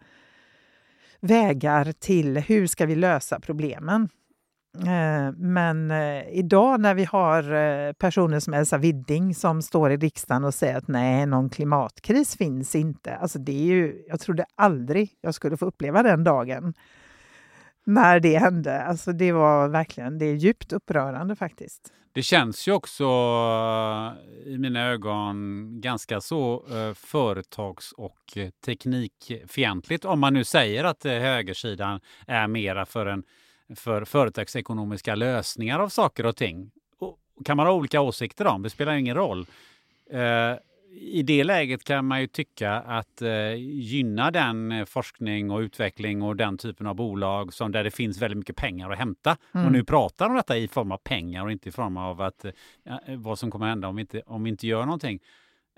vägar 1.20 1.92
till 1.92 2.38
hur 2.38 2.66
ska 2.66 2.86
vi 2.86 2.94
lösa 2.94 3.40
problemen. 3.40 4.08
Eh, 4.78 5.32
men 5.36 5.90
eh, 5.90 6.28
idag 6.28 6.80
när 6.80 6.94
vi 6.94 7.04
har 7.04 7.52
eh, 7.52 7.92
personer 7.92 8.40
som 8.40 8.54
Elsa 8.54 8.78
Widding 8.78 9.34
som 9.34 9.62
står 9.62 9.92
i 9.92 9.96
riksdagen 9.96 10.44
och 10.44 10.54
säger 10.54 10.76
att 10.76 10.88
nej, 10.88 11.26
någon 11.26 11.50
klimatkris 11.50 12.36
finns 12.36 12.74
inte. 12.74 13.16
Alltså 13.16 13.38
det 13.38 13.52
är 13.52 13.64
ju, 13.64 14.04
jag 14.08 14.20
trodde 14.20 14.44
aldrig 14.54 15.10
jag 15.20 15.34
skulle 15.34 15.56
få 15.56 15.66
uppleva 15.66 16.02
den 16.02 16.24
dagen 16.24 16.74
när 17.84 18.20
det 18.20 18.38
hände. 18.38 18.82
Alltså 18.82 19.12
det 19.12 19.32
var 19.32 19.68
verkligen, 19.68 20.18
det 20.18 20.26
är 20.26 20.34
djupt 20.34 20.72
upprörande 20.72 21.36
faktiskt. 21.36 21.92
Det 22.12 22.22
känns 22.22 22.68
ju 22.68 22.72
också 22.72 23.04
eh, 23.04 24.52
i 24.52 24.58
mina 24.58 24.86
ögon 24.86 25.68
ganska 25.80 26.20
så 26.20 26.64
eh, 26.70 26.94
företags 26.94 27.92
och 27.92 28.36
eh, 28.36 28.50
teknikfientligt 28.64 30.04
om 30.04 30.20
man 30.20 30.34
nu 30.34 30.44
säger 30.44 30.84
att 30.84 31.04
högersidan 31.04 32.00
är 32.26 32.48
mera 32.48 32.86
för 32.86 33.06
en 33.06 33.22
för 33.76 34.04
företagsekonomiska 34.04 35.14
lösningar 35.14 35.78
av 35.78 35.88
saker 35.88 36.26
och 36.26 36.36
ting. 36.36 36.70
Och 36.98 37.18
kan 37.44 37.56
man 37.56 37.66
ha 37.66 37.72
olika 37.72 38.00
åsikter 38.00 38.46
om, 38.46 38.62
det 38.62 38.70
spelar 38.70 38.92
ingen 38.92 39.16
roll. 39.16 39.46
Eh, 40.90 40.96
I 40.96 41.22
det 41.22 41.44
läget 41.44 41.84
kan 41.84 42.04
man 42.04 42.20
ju 42.20 42.26
tycka 42.26 42.72
att 42.72 43.22
eh, 43.22 43.54
gynna 43.58 44.30
den 44.30 44.86
forskning 44.86 45.50
och 45.50 45.58
utveckling 45.58 46.22
och 46.22 46.36
den 46.36 46.58
typen 46.58 46.86
av 46.86 46.94
bolag 46.94 47.54
som 47.54 47.72
där 47.72 47.84
det 47.84 47.90
finns 47.90 48.22
väldigt 48.22 48.38
mycket 48.38 48.56
pengar 48.56 48.90
att 48.90 48.98
hämta. 48.98 49.36
Mm. 49.54 49.66
Och 49.66 49.72
nu 49.72 49.84
pratar 49.84 50.26
om 50.26 50.34
detta 50.34 50.56
i 50.56 50.68
form 50.68 50.92
av 50.92 50.96
pengar 50.96 51.44
och 51.44 51.52
inte 51.52 51.68
i 51.68 51.72
form 51.72 51.96
av 51.96 52.20
att, 52.20 52.44
eh, 52.44 52.52
vad 53.16 53.38
som 53.38 53.50
kommer 53.50 53.66
hända 53.66 53.88
om 53.88 53.96
vi 53.96 54.00
inte, 54.00 54.22
om 54.26 54.42
vi 54.42 54.50
inte 54.50 54.66
gör 54.66 54.84
någonting. 54.84 55.20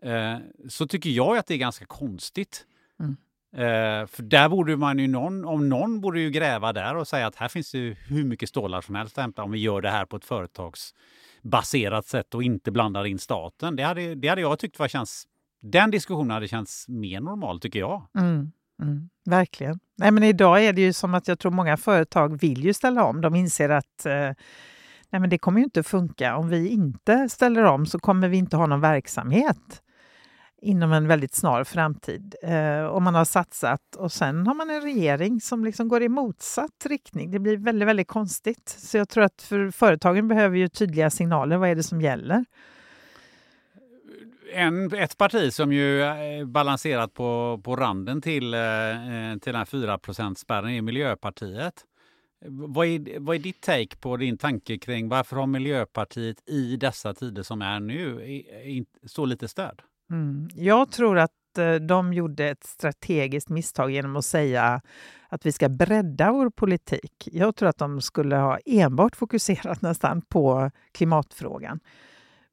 Eh, 0.03 0.37
så 0.69 0.87
tycker 0.87 1.11
jag 1.11 1.37
att 1.37 1.47
det 1.47 1.55
är 1.55 1.59
ganska 1.59 1.87
konstigt. 1.87 2.67
Mm. 3.01 3.17
Eh, 3.57 4.07
för 4.07 4.23
där 4.23 4.49
borde 4.49 4.77
man 4.77 4.99
ju 4.99 5.09
någon, 5.09 5.45
om 5.45 5.69
någon 5.69 6.01
borde 6.01 6.21
ju 6.21 6.31
gräva 6.31 6.73
där 6.73 6.97
och 6.97 7.09
säga 7.09 7.27
att 7.27 7.37
här 7.37 7.49
finns 7.49 7.73
det 7.73 7.97
hur 8.09 8.25
mycket 8.25 8.49
stålar 8.49 8.81
som 8.81 8.95
helst 8.95 9.19
att 9.19 9.23
hämta 9.23 9.43
om 9.43 9.51
vi 9.51 9.59
gör 9.59 9.81
det 9.81 9.91
här 9.91 10.05
på 10.05 10.17
ett 10.17 10.25
baserat 11.43 12.07
sätt 12.07 12.35
och 12.35 12.43
inte 12.43 12.71
blandar 12.71 13.07
in 13.07 13.19
staten. 13.19 13.77
Det 13.77 13.83
hade, 13.83 14.15
det 14.15 14.29
hade 14.29 14.41
jag 14.41 14.59
tyckt 14.59 14.79
var 14.79 14.89
känns, 14.89 15.25
den 15.63 15.91
diskussionen 15.91 16.31
hade 16.31 16.49
känts 16.49 16.89
mer 16.89 17.21
normal 17.21 17.61
tycker 17.61 17.79
jag. 17.79 18.09
Mm, 18.19 18.53
mm, 18.83 19.09
verkligen. 19.25 19.79
Nej, 19.97 20.11
men 20.11 20.23
idag 20.23 20.65
är 20.65 20.73
det 20.73 20.83
ju 20.83 20.93
som 20.93 21.15
att 21.15 21.29
jag 21.29 21.39
tror 21.39 21.53
många 21.53 21.77
företag 21.77 22.41
vill 22.41 22.65
ju 22.65 22.75
ställa 22.75 23.05
om. 23.05 23.21
De 23.21 23.35
inser 23.35 23.69
att 23.69 24.07
eh, 24.07 24.33
nej, 25.11 25.21
men 25.21 25.31
det 25.31 25.39
kommer 25.39 25.59
ju 25.59 25.65
inte 25.65 25.83
funka. 25.83 26.37
Om 26.37 26.49
vi 26.49 26.69
inte 26.69 27.29
ställer 27.29 27.65
om 27.65 27.87
så 27.87 27.99
kommer 27.99 28.29
vi 28.29 28.37
inte 28.37 28.57
ha 28.57 28.67
någon 28.67 28.81
verksamhet 28.81 29.83
inom 30.63 30.93
en 30.93 31.09
väldigt 31.09 31.35
snar 31.35 31.65
framtid. 31.65 32.35
Eh, 32.43 32.85
och 32.85 33.03
man 33.03 33.15
har 33.15 33.25
satsat 33.25 33.97
och 33.97 34.13
sen 34.13 34.47
har 34.47 34.55
man 34.55 34.71
en 34.71 34.81
regering 34.81 35.41
som 35.41 35.65
liksom 35.65 35.89
går 35.89 36.03
i 36.03 36.09
motsatt 36.09 36.87
riktning. 36.87 37.31
Det 37.31 37.39
blir 37.39 37.57
väldigt, 37.57 37.89
väldigt 37.89 38.09
konstigt. 38.09 38.69
Så 38.69 38.97
jag 38.97 39.09
tror 39.09 39.25
att 39.25 39.43
för 39.43 39.71
företagen 39.71 40.29
behöver 40.29 40.57
ju 40.57 40.69
tydliga 40.69 41.11
signaler. 41.11 41.57
Vad 41.57 41.69
är 41.69 41.75
det 41.75 41.83
som 41.83 42.01
gäller? 42.01 42.45
En, 44.55 44.95
ett 44.95 45.19
parti 45.19 45.53
som 45.53 45.73
ju 45.73 46.03
eh, 46.03 46.47
balanserat 46.47 47.15
på, 47.15 47.61
på 47.65 47.77
randen 47.77 48.23
till, 48.23 48.55
eh, 48.55 48.61
eh 48.61 49.39
till 49.39 49.53
den 49.53 49.57
här 49.57 49.65
4 49.65 50.35
spärren 50.35 50.71
är 50.71 50.83
Miljöpartiet. 50.83 51.85
Vad 52.45 52.87
är, 52.87 53.21
vad 53.21 53.37
är 53.37 53.41
ditt 53.41 53.61
take 53.61 53.97
på 53.97 54.17
din 54.17 54.39
tanke 54.39 54.79
kring 54.79 55.09
varför 55.09 55.37
har 55.37 55.47
Miljöpartiet 55.47 56.49
i 56.49 56.77
dessa 56.77 57.15
tider 57.15 57.43
som 57.43 57.63
är 57.63 57.81
nu 57.81 58.45
så 59.07 59.25
lite 59.25 59.49
stöd? 59.49 59.83
Mm. 60.11 60.49
Jag 60.55 60.91
tror 60.91 61.19
att 61.19 61.59
eh, 61.59 61.75
de 61.75 62.13
gjorde 62.13 62.49
ett 62.49 62.65
strategiskt 62.65 63.49
misstag 63.49 63.91
genom 63.91 64.17
att 64.17 64.25
säga 64.25 64.81
att 65.29 65.47
vi 65.47 65.53
ska 65.53 65.69
bredda 65.69 66.33
vår 66.33 66.51
politik. 66.51 67.29
Jag 67.33 67.57
tror 67.57 67.69
att 67.69 67.79
de 67.79 68.01
skulle 68.01 68.37
ha 68.37 68.59
enbart 68.67 69.17
fokuserat 69.17 69.83
nästan 69.83 70.23
på 70.23 70.71
klimatfrågan. 70.93 71.81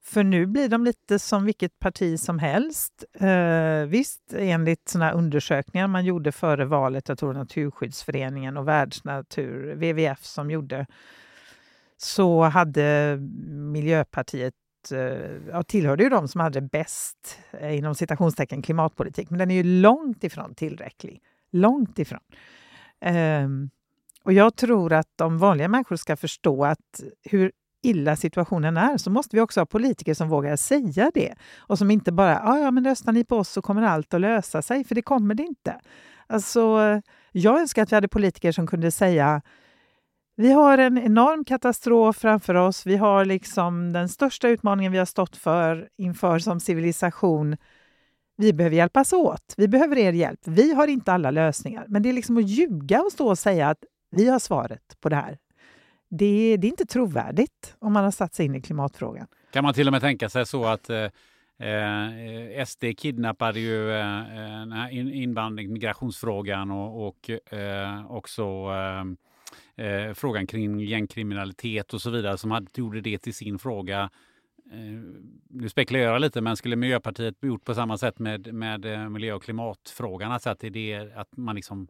För 0.03 0.24
nu 0.24 0.46
blir 0.46 0.70
de 0.70 0.84
lite 0.84 1.20
som 1.20 1.46
vilket 1.46 1.79
parti 1.79 2.20
som 2.20 2.39
helst. 2.39 3.03
Eh, 3.13 3.86
visst, 3.88 4.34
enligt 4.34 4.89
såna 4.89 5.12
undersökningar 5.12 5.88
man 5.88 6.06
gjorde 6.06 6.32
före 6.32 6.65
valet, 6.65 7.10
jag 7.10 7.20
tror 7.20 7.34
Naturskyddsföreningen 7.34 8.58
och 8.58 8.68
Världsnatur, 8.68 9.75
WWF 9.75 10.25
som 10.25 10.51
gjorde, 10.51 10.86
så 11.98 12.44
hade 12.44 13.18
Miljöpartiet 13.48 14.53
Eh, 14.91 15.51
ja, 15.51 15.63
tillhörde 15.63 16.03
ju 16.03 16.09
de 16.09 16.27
som 16.27 16.41
hade 16.41 16.62
bäst, 16.62 17.39
eh, 17.51 17.77
inom 17.77 17.95
citationstecken, 17.95 18.62
klimatpolitik. 18.62 19.29
Men 19.29 19.39
den 19.39 19.51
är 19.51 19.55
ju 19.55 19.63
långt 19.63 20.24
ifrån 20.24 20.55
tillräcklig. 20.55 21.21
Långt 21.51 22.00
ifrån. 22.00 22.19
Um, 23.05 23.69
och 24.24 24.33
jag 24.33 24.55
tror 24.55 24.93
att 24.93 25.21
om 25.21 25.38
vanliga 25.38 25.67
människor 25.67 25.95
ska 25.95 26.15
förstå 26.15 26.65
att 26.65 27.03
hur 27.24 27.51
illa 27.81 28.15
situationen 28.15 28.77
är 28.77 28.98
så 28.98 29.09
måste 29.09 29.36
vi 29.36 29.41
också 29.41 29.59
ha 29.59 29.65
politiker 29.65 30.13
som 30.13 30.29
vågar 30.29 30.55
säga 30.55 31.12
det 31.13 31.36
och 31.57 31.77
som 31.77 31.91
inte 31.91 32.12
bara 32.12 32.41
ah, 32.43 32.59
ja, 32.59 32.71
men 32.71 32.86
röstar 32.86 33.12
ni 33.12 33.24
på 33.24 33.38
oss 33.38 33.50
så 33.50 33.62
kommer 33.62 33.81
allt 33.81 34.13
att 34.13 34.21
lösa 34.21 34.62
sig, 34.62 34.83
för 34.83 34.95
det 34.95 35.01
kommer 35.01 35.36
det 35.36 35.43
inte. 35.43 35.79
Alltså, 36.27 36.79
jag 37.31 37.59
önskar 37.59 37.83
att 37.83 37.91
vi 37.91 37.95
hade 37.95 38.07
politiker 38.07 38.51
som 38.51 38.67
kunde 38.67 38.91
säga 38.91 39.41
vi 40.39 40.51
har 40.51 40.77
en 40.77 40.98
enorm 40.98 41.46
katastrof 41.46 42.17
framför 42.17 42.55
oss. 42.55 42.86
Vi 42.86 42.98
har 42.98 43.25
liksom 43.25 43.93
den 43.93 44.10
största 44.10 44.48
utmaningen 44.48 44.91
vi 44.91 44.98
har 44.98 45.05
stått 45.05 45.38
för 45.38 45.89
inför 45.98 46.39
som 46.39 46.60
civilisation. 46.60 47.58
Vi 48.38 48.53
behöver 48.53 48.75
hjälpas 48.75 49.13
åt. 49.13 49.53
Vi 49.58 49.67
behöver 49.67 49.98
er 49.98 50.13
hjälp. 50.13 50.39
Vi 50.46 50.74
har 50.74 50.88
inte 50.88 51.13
alla 51.13 51.31
lösningar. 51.31 51.86
Men 51.88 52.03
det 52.03 52.10
är 52.10 52.13
liksom 52.13 52.38
att 52.38 52.48
ljuga 52.48 53.01
och 53.01 53.12
stå 53.12 53.27
och 53.27 53.39
säga 53.39 53.69
att 53.69 53.77
vi 54.12 54.29
har 54.29 54.39
svaret 54.39 54.98
på 55.01 55.10
det 55.10 55.15
här. 55.15 55.38
Det, 56.10 56.58
det 56.58 56.67
är 56.67 56.69
inte 56.69 56.86
trovärdigt 56.86 57.75
om 57.79 57.93
man 57.93 58.03
har 58.03 58.12
satt 58.12 58.34
sig 58.34 58.46
in 58.46 58.55
i 58.55 58.62
klimatfrågan. 58.62 59.27
Kan 59.51 59.63
man 59.63 59.74
till 59.74 59.88
och 59.88 59.91
med 59.91 60.01
tänka 60.01 60.29
sig 60.29 60.46
så 60.46 60.65
att 60.65 60.89
eh, 60.89 61.03
eh 61.69 62.65
SD 62.65 62.84
kidnappade 62.98 63.60
ju 63.60 63.91
eh, 63.91 64.22
eh 64.62 65.22
invandring, 65.22 65.74
migrationsfrågan 65.74 66.72
och, 66.72 67.08
och 67.08 67.29
eh, 67.53 68.12
också 68.12 68.43
eh, 68.43 69.28
eh, 69.75 70.13
frågan 70.13 70.48
kring 70.48 70.80
gängkriminalitet 70.80 71.94
och 71.94 72.01
så 72.01 72.10
vidare 72.10 72.38
som 72.38 72.51
hade, 72.51 72.68
gjorde 72.75 73.01
det 73.01 73.18
till 73.18 73.34
sin 73.34 73.60
fråga. 73.60 74.10
Eh, 74.72 74.80
nu 75.50 75.70
spekulerar 75.70 76.13
jag 76.13 76.22
lite, 76.22 76.42
men 76.42 76.58
skulle 76.58 76.75
Miljöpartiet 76.75 77.36
gjort 77.42 77.66
på 77.66 77.75
samma 77.75 77.98
sätt 77.98 78.20
med, 78.20 78.54
med 78.54 78.86
eh, 78.86 79.10
miljö 79.10 79.34
och 79.34 79.44
klimatfrågan? 79.44 80.32
Alltså 80.32 80.50
att, 80.50 80.60
det 80.60 80.92
är 80.94 81.20
att 81.20 81.38
man 81.38 81.56
liksom 81.56 81.88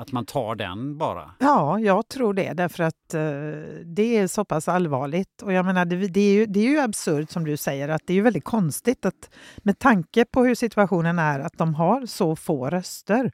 att 0.00 0.12
man 0.12 0.26
tar 0.26 0.54
den 0.54 0.98
bara? 0.98 1.34
Ja, 1.38 1.80
jag 1.80 2.08
tror 2.08 2.34
det. 2.34 2.52
Därför 2.52 2.82
att 2.84 3.14
eh, 3.14 3.20
det 3.84 4.16
är 4.16 4.26
så 4.26 4.44
pass 4.44 4.68
allvarligt. 4.68 5.42
Och 5.42 5.52
jag 5.52 5.64
menar, 5.64 5.84
det, 5.84 5.96
det, 5.96 6.20
är 6.20 6.32
ju, 6.32 6.46
det 6.46 6.60
är 6.60 6.70
ju 6.70 6.78
absurt 6.78 7.30
som 7.30 7.44
du 7.44 7.56
säger, 7.56 7.88
att 7.88 8.02
det 8.06 8.12
är 8.12 8.14
ju 8.14 8.22
väldigt 8.22 8.44
konstigt 8.44 9.06
att 9.06 9.30
med 9.58 9.78
tanke 9.78 10.24
på 10.24 10.44
hur 10.44 10.54
situationen 10.54 11.18
är, 11.18 11.40
att 11.40 11.58
de 11.58 11.74
har 11.74 12.06
så 12.06 12.36
få 12.36 12.70
röster. 12.70 13.30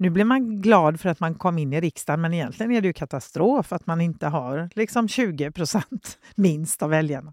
Nu 0.00 0.10
blir 0.10 0.24
man 0.24 0.60
glad 0.60 1.00
för 1.00 1.08
att 1.08 1.20
man 1.20 1.34
kom 1.34 1.58
in 1.58 1.72
i 1.72 1.80
riksdagen, 1.80 2.20
men 2.20 2.34
egentligen 2.34 2.72
är 2.72 2.80
det 2.80 2.86
ju 2.86 2.92
katastrof 2.92 3.72
att 3.72 3.86
man 3.86 4.00
inte 4.00 4.26
har 4.26 4.70
liksom 4.74 5.08
20 5.08 5.50
procent 5.50 6.18
minst 6.34 6.82
av 6.82 6.90
väljarna. 6.90 7.32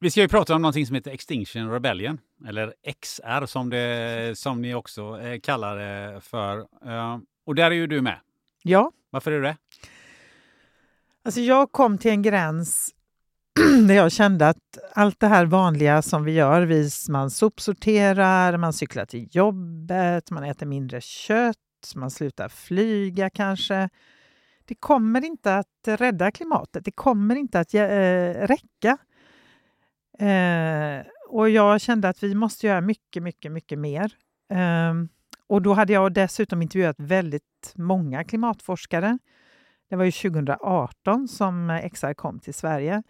Vi 0.00 0.10
ska 0.10 0.20
ju 0.20 0.28
prata 0.28 0.54
om 0.54 0.62
någonting 0.62 0.86
som 0.86 0.94
heter 0.94 1.10
Extinction 1.10 1.70
Rebellion, 1.70 2.18
eller 2.46 2.74
XR 3.02 3.46
som, 3.46 3.70
det, 3.70 4.38
som 4.38 4.62
ni 4.62 4.74
också 4.74 5.20
eh, 5.20 5.40
kallar 5.40 5.76
det 5.76 6.20
för. 6.20 6.58
Uh, 6.58 7.18
och 7.46 7.54
där 7.54 7.70
är 7.70 7.74
ju 7.74 7.86
du 7.86 8.00
med. 8.00 8.20
Ja. 8.62 8.92
Varför 9.10 9.32
är 9.32 9.36
du 9.36 9.42
det? 9.42 9.56
Alltså 11.24 11.40
jag 11.40 11.72
kom 11.72 11.98
till 11.98 12.10
en 12.10 12.22
gräns 12.22 12.94
där 13.56 13.94
jag 13.94 14.12
kände 14.12 14.48
att 14.48 14.78
allt 14.92 15.20
det 15.20 15.26
här 15.26 15.46
vanliga 15.46 16.02
som 16.02 16.24
vi 16.24 16.32
gör, 16.32 16.62
vis 16.62 17.08
man 17.08 17.30
sopsorterar, 17.30 18.56
man 18.56 18.72
cyklar 18.72 19.04
till 19.04 19.28
jobbet, 19.30 20.30
man 20.30 20.44
äter 20.44 20.66
mindre 20.66 21.00
kött, 21.00 21.56
man 21.94 22.10
slutar 22.10 22.48
flyga 22.48 23.30
kanske. 23.30 23.88
Det 24.64 24.74
kommer 24.74 25.24
inte 25.24 25.56
att 25.56 25.66
rädda 25.86 26.30
klimatet. 26.30 26.84
Det 26.84 26.92
kommer 26.92 27.36
inte 27.36 27.60
att 27.60 27.74
äh, 27.74 27.80
räcka. 28.46 28.98
Eh, 30.18 31.06
och 31.28 31.50
jag 31.50 31.80
kände 31.80 32.08
att 32.08 32.22
vi 32.22 32.34
måste 32.34 32.66
göra 32.66 32.80
mycket, 32.80 33.22
mycket, 33.22 33.52
mycket 33.52 33.78
mer. 33.78 34.12
Eh, 34.52 34.94
och 35.48 35.62
då 35.62 35.74
hade 35.74 35.92
jag 35.92 36.12
dessutom 36.12 36.62
intervjuat 36.62 36.96
väldigt 36.98 37.72
många 37.74 38.24
klimatforskare. 38.24 39.18
Det 39.90 39.96
var 39.96 40.04
ju 40.04 40.12
2018 40.12 41.28
som 41.28 41.80
XR 41.92 42.14
kom 42.14 42.38
till 42.38 42.54
Sverige. 42.54 43.02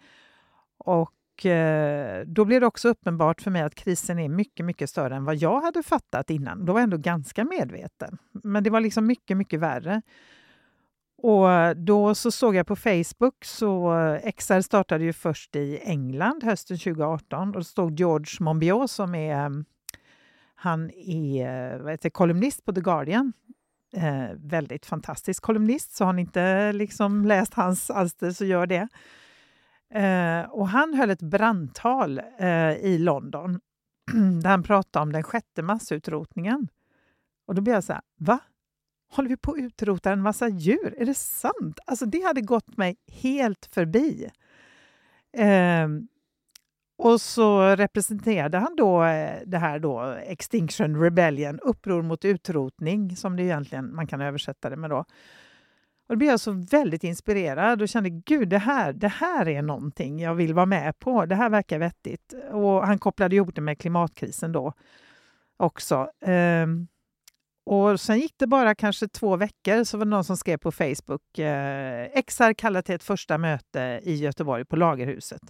Och 0.77 1.45
eh, 1.45 2.25
då 2.25 2.45
blev 2.45 2.61
det 2.61 2.67
också 2.67 2.89
uppenbart 2.89 3.41
för 3.41 3.51
mig 3.51 3.61
att 3.61 3.75
krisen 3.75 4.19
är 4.19 4.29
mycket, 4.29 4.65
mycket 4.65 4.89
större 4.89 5.15
än 5.15 5.25
vad 5.25 5.35
jag 5.35 5.61
hade 5.61 5.83
fattat 5.83 6.29
innan. 6.29 6.65
Då 6.65 6.73
var 6.73 6.79
jag 6.79 6.83
ändå 6.83 6.97
ganska 6.97 7.43
medveten. 7.43 8.17
Men 8.31 8.63
det 8.63 8.69
var 8.69 8.81
liksom 8.81 9.07
mycket, 9.07 9.37
mycket 9.37 9.59
värre. 9.59 10.01
Och 11.17 11.77
då 11.77 12.15
så 12.15 12.31
såg 12.31 12.55
jag 12.55 12.67
på 12.67 12.75
Facebook, 12.75 13.45
så 13.45 13.93
XR 14.37 14.61
startade 14.61 15.03
ju 15.03 15.13
först 15.13 15.55
i 15.55 15.79
England 15.83 16.43
hösten 16.43 16.77
2018 16.77 17.47
och 17.47 17.53
då 17.53 17.63
stod 17.63 17.99
George 17.99 18.37
Monbiot 18.39 18.91
som 18.91 19.15
är, 19.15 19.45
eh, 19.45 19.49
han 20.55 20.91
är 20.91 21.73
eh, 21.73 21.81
vad 21.81 21.91
heter, 21.91 22.09
kolumnist 22.09 22.65
på 22.65 22.73
The 22.73 22.81
Guardian. 22.81 23.33
Eh, 23.93 24.35
väldigt 24.35 24.85
fantastisk 24.85 25.43
kolumnist, 25.43 25.95
så 25.95 26.05
har 26.05 26.13
ni 26.13 26.21
inte 26.21 26.73
liksom 26.73 27.25
läst 27.25 27.53
hans 27.53 27.89
alster 27.89 28.31
så 28.31 28.45
gör 28.45 28.67
det. 28.67 28.87
Eh, 29.93 30.49
och 30.49 30.67
han 30.67 30.93
höll 30.93 31.09
ett 31.09 31.21
brandtal 31.21 32.21
eh, 32.37 32.71
i 32.71 32.97
London 32.97 33.59
där 34.41 34.49
han 34.49 34.63
pratade 34.63 35.03
om 35.03 35.11
den 35.11 35.23
sjätte 35.23 35.61
massutrotningen. 35.61 36.67
Och 37.47 37.55
då 37.55 37.61
blev 37.61 37.73
jag 37.73 37.83
så 37.83 37.93
här, 37.93 38.01
va? 38.19 38.39
håller 39.09 39.29
vi 39.29 39.37
på 39.37 39.51
att 39.51 39.57
utrota 39.57 40.11
en 40.11 40.21
massa 40.21 40.47
djur? 40.47 40.95
Är 40.97 41.05
det 41.05 41.13
sant? 41.13 41.79
Alltså 41.85 42.05
det 42.05 42.21
hade 42.21 42.41
gått 42.41 42.77
mig 42.77 42.97
helt 43.07 43.65
förbi. 43.65 44.29
Eh, 45.37 45.87
och 46.97 47.21
så 47.21 47.75
representerade 47.75 48.57
han 48.57 48.75
då 48.75 49.03
eh, 49.03 49.41
det 49.45 49.57
här 49.57 49.79
då 49.79 50.01
Extinction 50.27 51.01
Rebellion, 51.01 51.59
uppror 51.59 52.01
mot 52.01 52.25
utrotning, 52.25 53.15
som 53.15 53.35
det 53.35 53.43
egentligen 53.43 53.95
man 53.95 54.07
kan 54.07 54.21
översätta 54.21 54.69
det 54.69 54.75
med 54.75 54.89
då. 54.89 55.05
Och 56.07 56.15
då 56.15 56.17
blev 56.17 56.29
jag 56.29 56.39
så 56.39 56.51
väldigt 56.51 57.03
inspirerad 57.03 57.81
och 57.81 57.89
kände 57.89 58.09
gud, 58.09 58.49
det 58.49 58.57
här, 58.57 58.93
det 58.93 59.07
här 59.07 59.47
är 59.47 59.61
någonting 59.61 60.19
jag 60.19 60.35
vill 60.35 60.53
vara 60.53 60.65
med 60.65 60.99
på. 60.99 61.25
Det 61.25 61.35
här 61.35 61.49
verkar 61.49 61.79
vettigt. 61.79 62.33
Och 62.51 62.87
han 62.87 62.99
kopplade 62.99 63.35
ihop 63.35 63.55
det 63.55 63.61
med 63.61 63.79
klimatkrisen 63.79 64.51
då 64.51 64.73
också. 65.57 66.09
Um, 66.25 66.87
och 67.65 67.99
sen 67.99 68.19
gick 68.19 68.33
det 68.37 68.47
bara 68.47 68.75
kanske 68.75 69.07
två 69.07 69.35
veckor 69.35 69.83
så 69.83 69.97
var 69.97 70.05
det 70.05 70.09
någon 70.09 70.23
som 70.23 70.37
skrev 70.37 70.57
på 70.57 70.71
Facebook 70.71 71.39
eh, 71.39 72.21
XR 72.27 72.53
kallar 72.53 72.81
till 72.81 72.95
ett 72.95 73.03
första 73.03 73.37
möte 73.37 73.99
i 74.03 74.15
Göteborg 74.15 74.65
på 74.65 74.75
Lagerhuset. 74.75 75.41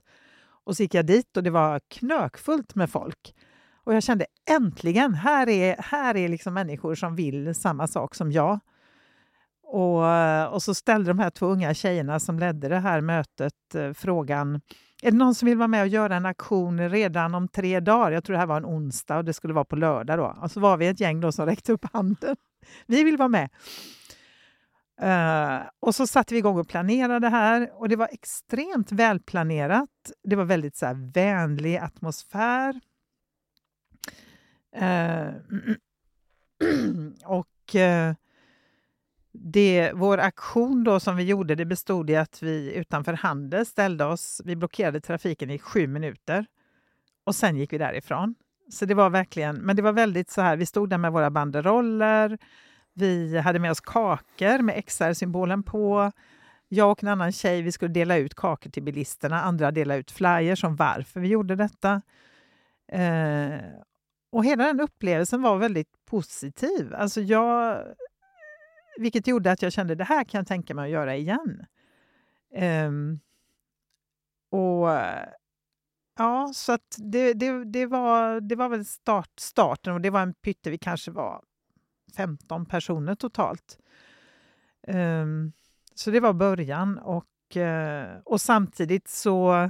Och 0.64 0.78
så 0.78 0.84
gick 0.84 0.94
jag 0.94 1.06
dit 1.06 1.38
och 1.38 1.44
det 1.44 1.50
var 1.50 1.82
knökfullt 1.88 2.76
med 2.76 2.90
folk. 2.90 3.36
Och 3.84 3.94
jag 3.94 4.04
kände 4.04 4.26
äntligen, 4.50 5.14
här 5.14 5.50
är, 5.50 5.76
här 5.80 6.18
är 6.18 6.30
liksom 6.30 6.54
människor 6.54 6.96
som 6.96 7.16
vill 7.16 7.56
samma 7.56 7.88
sak 7.88 8.16
som 8.16 8.32
jag. 8.32 8.60
Och, 9.70 10.54
och 10.54 10.64
så 10.64 10.74
ställde 10.74 11.10
de 11.10 11.20
här 11.20 11.30
två 11.30 11.46
unga 11.46 11.74
tjejerna 11.74 12.20
som 12.20 12.40
ledde 12.40 12.68
det 12.70 12.80
här 12.80 13.02
mötet 13.02 13.76
eh, 13.76 13.94
frågan 13.94 14.62
är 15.02 15.12
det 15.12 15.18
någon 15.18 15.36
som 15.36 15.46
vill 15.46 15.58
vara 15.58 15.68
med 15.68 15.82
och 15.82 15.88
göra 15.88 16.16
en 16.16 16.26
aktion 16.26 16.90
redan 16.90 17.36
om 17.36 17.48
tre 17.48 17.80
dagar? 17.80 18.12
Jag 18.12 18.24
tror 18.24 18.34
det 18.34 18.40
här 18.40 18.48
var 18.48 18.58
en 18.58 18.66
onsdag 18.66 19.18
och 19.18 19.26
det 19.26 19.34
skulle 19.34 19.54
vara 19.54 19.66
på 19.66 19.76
lördag. 19.76 20.18
Då. 20.18 20.38
Och 20.42 20.52
så 20.52 20.60
var 20.60 20.78
vi 20.78 20.88
ett 20.88 21.00
gäng 21.00 21.20
då 21.20 21.32
som 21.32 21.46
räckte 21.46 21.74
upp 21.74 21.86
handen. 21.94 22.36
Vi 22.88 23.04
vill 23.04 23.18
vara 23.18 23.28
med. 23.28 23.50
Uh, 25.04 25.68
och 25.80 25.96
så 25.96 26.08
satte 26.08 26.34
vi 26.34 26.38
igång 26.38 26.60
och 26.60 26.68
planerade 26.68 27.30
här 27.30 27.72
och 27.74 27.90
det 27.90 27.96
var 27.96 28.10
extremt 28.12 28.92
välplanerat. 28.92 29.90
Det 30.24 30.36
var 30.36 30.46
väldigt 30.46 30.76
så 30.76 30.86
här, 30.86 31.12
vänlig 31.14 31.78
atmosfär. 31.78 32.80
Uh, 34.82 35.30
och 37.26 37.76
uh, 37.76 38.16
det, 39.42 39.92
vår 39.94 40.18
aktion 40.18 40.84
då 40.84 41.00
som 41.00 41.16
vi 41.16 41.24
gjorde 41.24 41.56
det 41.56 41.66
bestod 41.66 42.10
i 42.10 42.16
att 42.16 42.44
vi 42.44 42.76
utanför 42.76 43.14
Handel 43.14 43.66
ställde 43.66 44.06
oss, 44.06 44.42
vi 44.46 44.56
blockerade 44.56 45.02
trafiken 45.02 45.50
i 45.50 45.60
sju 45.60 45.88
minuter 45.88 46.46
och 47.24 47.36
sen 47.36 47.58
gick 47.58 47.74
vi 47.74 47.78
därifrån. 47.78 48.36
Så 48.70 48.86
det 48.86 48.94
var 48.94 49.10
verkligen, 49.10 49.56
men 49.56 49.76
det 49.76 49.82
var 49.82 49.94
väldigt 49.94 50.30
så 50.30 50.42
här, 50.42 50.58
vi 50.58 50.66
stod 50.66 50.90
där 50.90 50.98
med 50.98 51.12
våra 51.12 51.30
banderoller, 51.30 52.38
vi 52.94 53.38
hade 53.38 53.60
med 53.60 53.72
oss 53.72 53.82
kakor 53.82 54.62
med 54.62 54.86
XR-symbolen 54.86 55.64
på. 55.64 56.12
Jag 56.68 56.92
och 56.92 57.04
en 57.04 57.10
annan 57.10 57.32
tjej 57.32 57.62
vi 57.62 57.72
skulle 57.72 57.94
dela 57.94 58.18
ut 58.18 58.36
kakor 58.36 58.70
till 58.70 58.84
bilisterna, 58.84 59.42
andra 59.42 59.72
delade 59.72 60.00
ut 60.00 60.12
flyers 60.12 60.64
om 60.64 60.76
varför 60.76 61.20
vi 61.20 61.28
gjorde 61.28 61.56
detta. 61.56 62.02
Eh, 62.92 63.60
och 64.32 64.46
hela 64.46 64.64
den 64.64 64.80
upplevelsen 64.80 65.42
var 65.42 65.58
väldigt 65.58 65.92
positiv. 66.06 66.96
Alltså 66.96 67.22
jag 67.22 67.84
vilket 69.00 69.28
gjorde 69.28 69.52
att 69.52 69.62
jag 69.62 69.74
kände 69.74 69.96
det 69.96 70.04
här 70.04 70.24
kan 70.24 70.40
jag 70.40 70.48
tänka 70.48 70.76
mig 70.76 70.84
att 70.86 70.92
göra 70.92 71.16
igen. 71.16 71.66
Um, 72.88 73.20
och 74.50 74.90
Ja, 76.18 76.52
så 76.54 76.72
att 76.72 76.96
det, 76.98 77.34
det, 77.34 77.64
det, 77.66 77.86
var, 77.86 78.42
det 78.42 78.56
var 78.56 78.70
väl 78.70 78.86
start, 78.86 79.32
starten 79.40 79.94
och 79.94 80.02
det 80.02 80.10
var 80.10 80.22
en 80.22 80.34
pytte, 80.34 80.70
vi 80.70 80.78
kanske 80.78 81.12
var 81.12 81.42
15 82.16 82.66
personer 82.66 83.16
totalt. 83.16 83.80
Um, 84.88 85.52
så 85.96 86.12
det 86.12 86.20
var 86.20 86.34
början 86.34 86.98
och, 86.98 87.26
uh, 87.56 88.20
och 88.26 88.42
samtidigt 88.42 89.08
så 89.08 89.70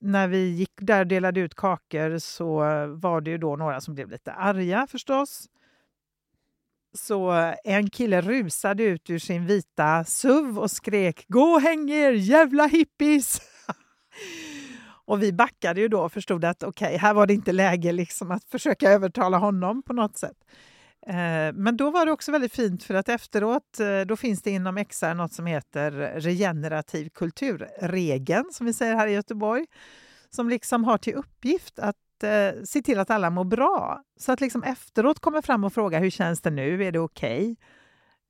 när 0.00 0.28
vi 0.28 0.50
gick 0.50 0.72
där 0.76 1.00
och 1.00 1.06
delade 1.06 1.40
ut 1.40 1.54
kakor 1.54 2.18
så 2.18 2.56
var 2.86 3.20
det 3.20 3.30
ju 3.30 3.38
då 3.38 3.56
några 3.56 3.80
som 3.80 3.94
blev 3.94 4.10
lite 4.10 4.32
arga 4.32 4.86
förstås. 4.86 5.48
Så 6.94 7.52
en 7.64 7.90
kille 7.90 8.20
rusade 8.20 8.82
ut 8.82 9.10
ur 9.10 9.18
sin 9.18 9.46
vita 9.46 10.04
SUV 10.04 10.58
och 10.58 10.70
skrek 10.70 11.24
Gå 11.28 11.42
och 11.42 11.60
häng 11.60 11.90
er, 11.90 12.12
jävla 12.12 12.66
hippies! 12.66 13.40
och 15.04 15.22
vi 15.22 15.32
backade 15.32 15.80
ju 15.80 15.88
då 15.88 16.00
och 16.00 16.12
förstod 16.12 16.44
att 16.44 16.62
okej, 16.62 16.86
okay, 16.86 16.98
här 16.98 17.14
var 17.14 17.26
det 17.26 17.34
inte 17.34 17.52
läge 17.52 17.92
liksom 17.92 18.30
att 18.30 18.44
försöka 18.44 18.90
övertala 18.90 19.38
honom 19.38 19.82
på 19.82 19.92
något 19.92 20.16
sätt. 20.16 20.36
Eh, 21.06 21.52
men 21.54 21.76
då 21.76 21.90
var 21.90 22.06
det 22.06 22.12
också 22.12 22.32
väldigt 22.32 22.54
fint 22.54 22.82
för 22.84 22.94
att 22.94 23.08
efteråt 23.08 23.80
eh, 23.80 24.00
då 24.00 24.16
finns 24.16 24.42
det 24.42 24.50
inom 24.50 24.84
XR 24.84 25.14
något 25.14 25.32
som 25.32 25.46
heter 25.46 25.90
regenerativ 26.20 27.08
kultur, 27.08 27.68
regeln 27.80 28.44
som 28.52 28.66
vi 28.66 28.72
säger 28.72 28.96
här 28.96 29.06
i 29.06 29.12
Göteborg, 29.12 29.66
som 30.30 30.48
liksom 30.48 30.84
har 30.84 30.98
till 30.98 31.14
uppgift 31.14 31.78
att 31.78 31.96
eh, 32.22 32.52
se 32.64 32.82
till 32.82 32.98
att 32.98 33.10
alla 33.10 33.30
mår 33.30 33.44
bra. 33.44 34.02
Så 34.16 34.32
att 34.32 34.40
liksom 34.40 34.62
efteråt 34.62 35.20
kommer 35.20 35.42
fram 35.42 35.64
och 35.64 35.72
fråga 35.72 35.98
hur 35.98 36.10
känns 36.10 36.40
det 36.40 36.50
nu, 36.50 36.84
är 36.84 36.92
det 36.92 36.98
okej? 36.98 37.42
Okay? 37.42 37.56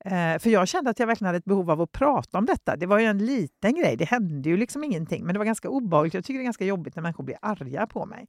Eh, 0.05 0.39
för 0.39 0.49
jag 0.49 0.67
kände 0.67 0.89
att 0.89 0.99
jag 0.99 1.07
verkligen 1.07 1.27
hade 1.27 1.37
ett 1.37 1.45
behov 1.45 1.71
av 1.71 1.81
att 1.81 1.91
prata 1.91 2.37
om 2.37 2.45
detta. 2.45 2.75
Det 2.75 2.85
var 2.85 2.99
ju 2.99 3.05
en 3.05 3.25
liten 3.25 3.75
grej, 3.75 3.97
det 3.97 4.05
hände 4.05 4.49
ju 4.49 4.57
liksom 4.57 4.83
ingenting, 4.83 5.25
men 5.25 5.33
det 5.33 5.39
var 5.39 5.45
ganska 5.45 5.69
obehagligt. 5.69 6.13
Jag 6.13 6.25
tycker 6.25 6.39
det 6.39 6.43
är 6.43 6.45
ganska 6.45 6.65
jobbigt 6.65 6.95
när 6.95 7.03
människor 7.03 7.23
blir 7.23 7.37
arga 7.41 7.87
på 7.87 8.05
mig. 8.05 8.27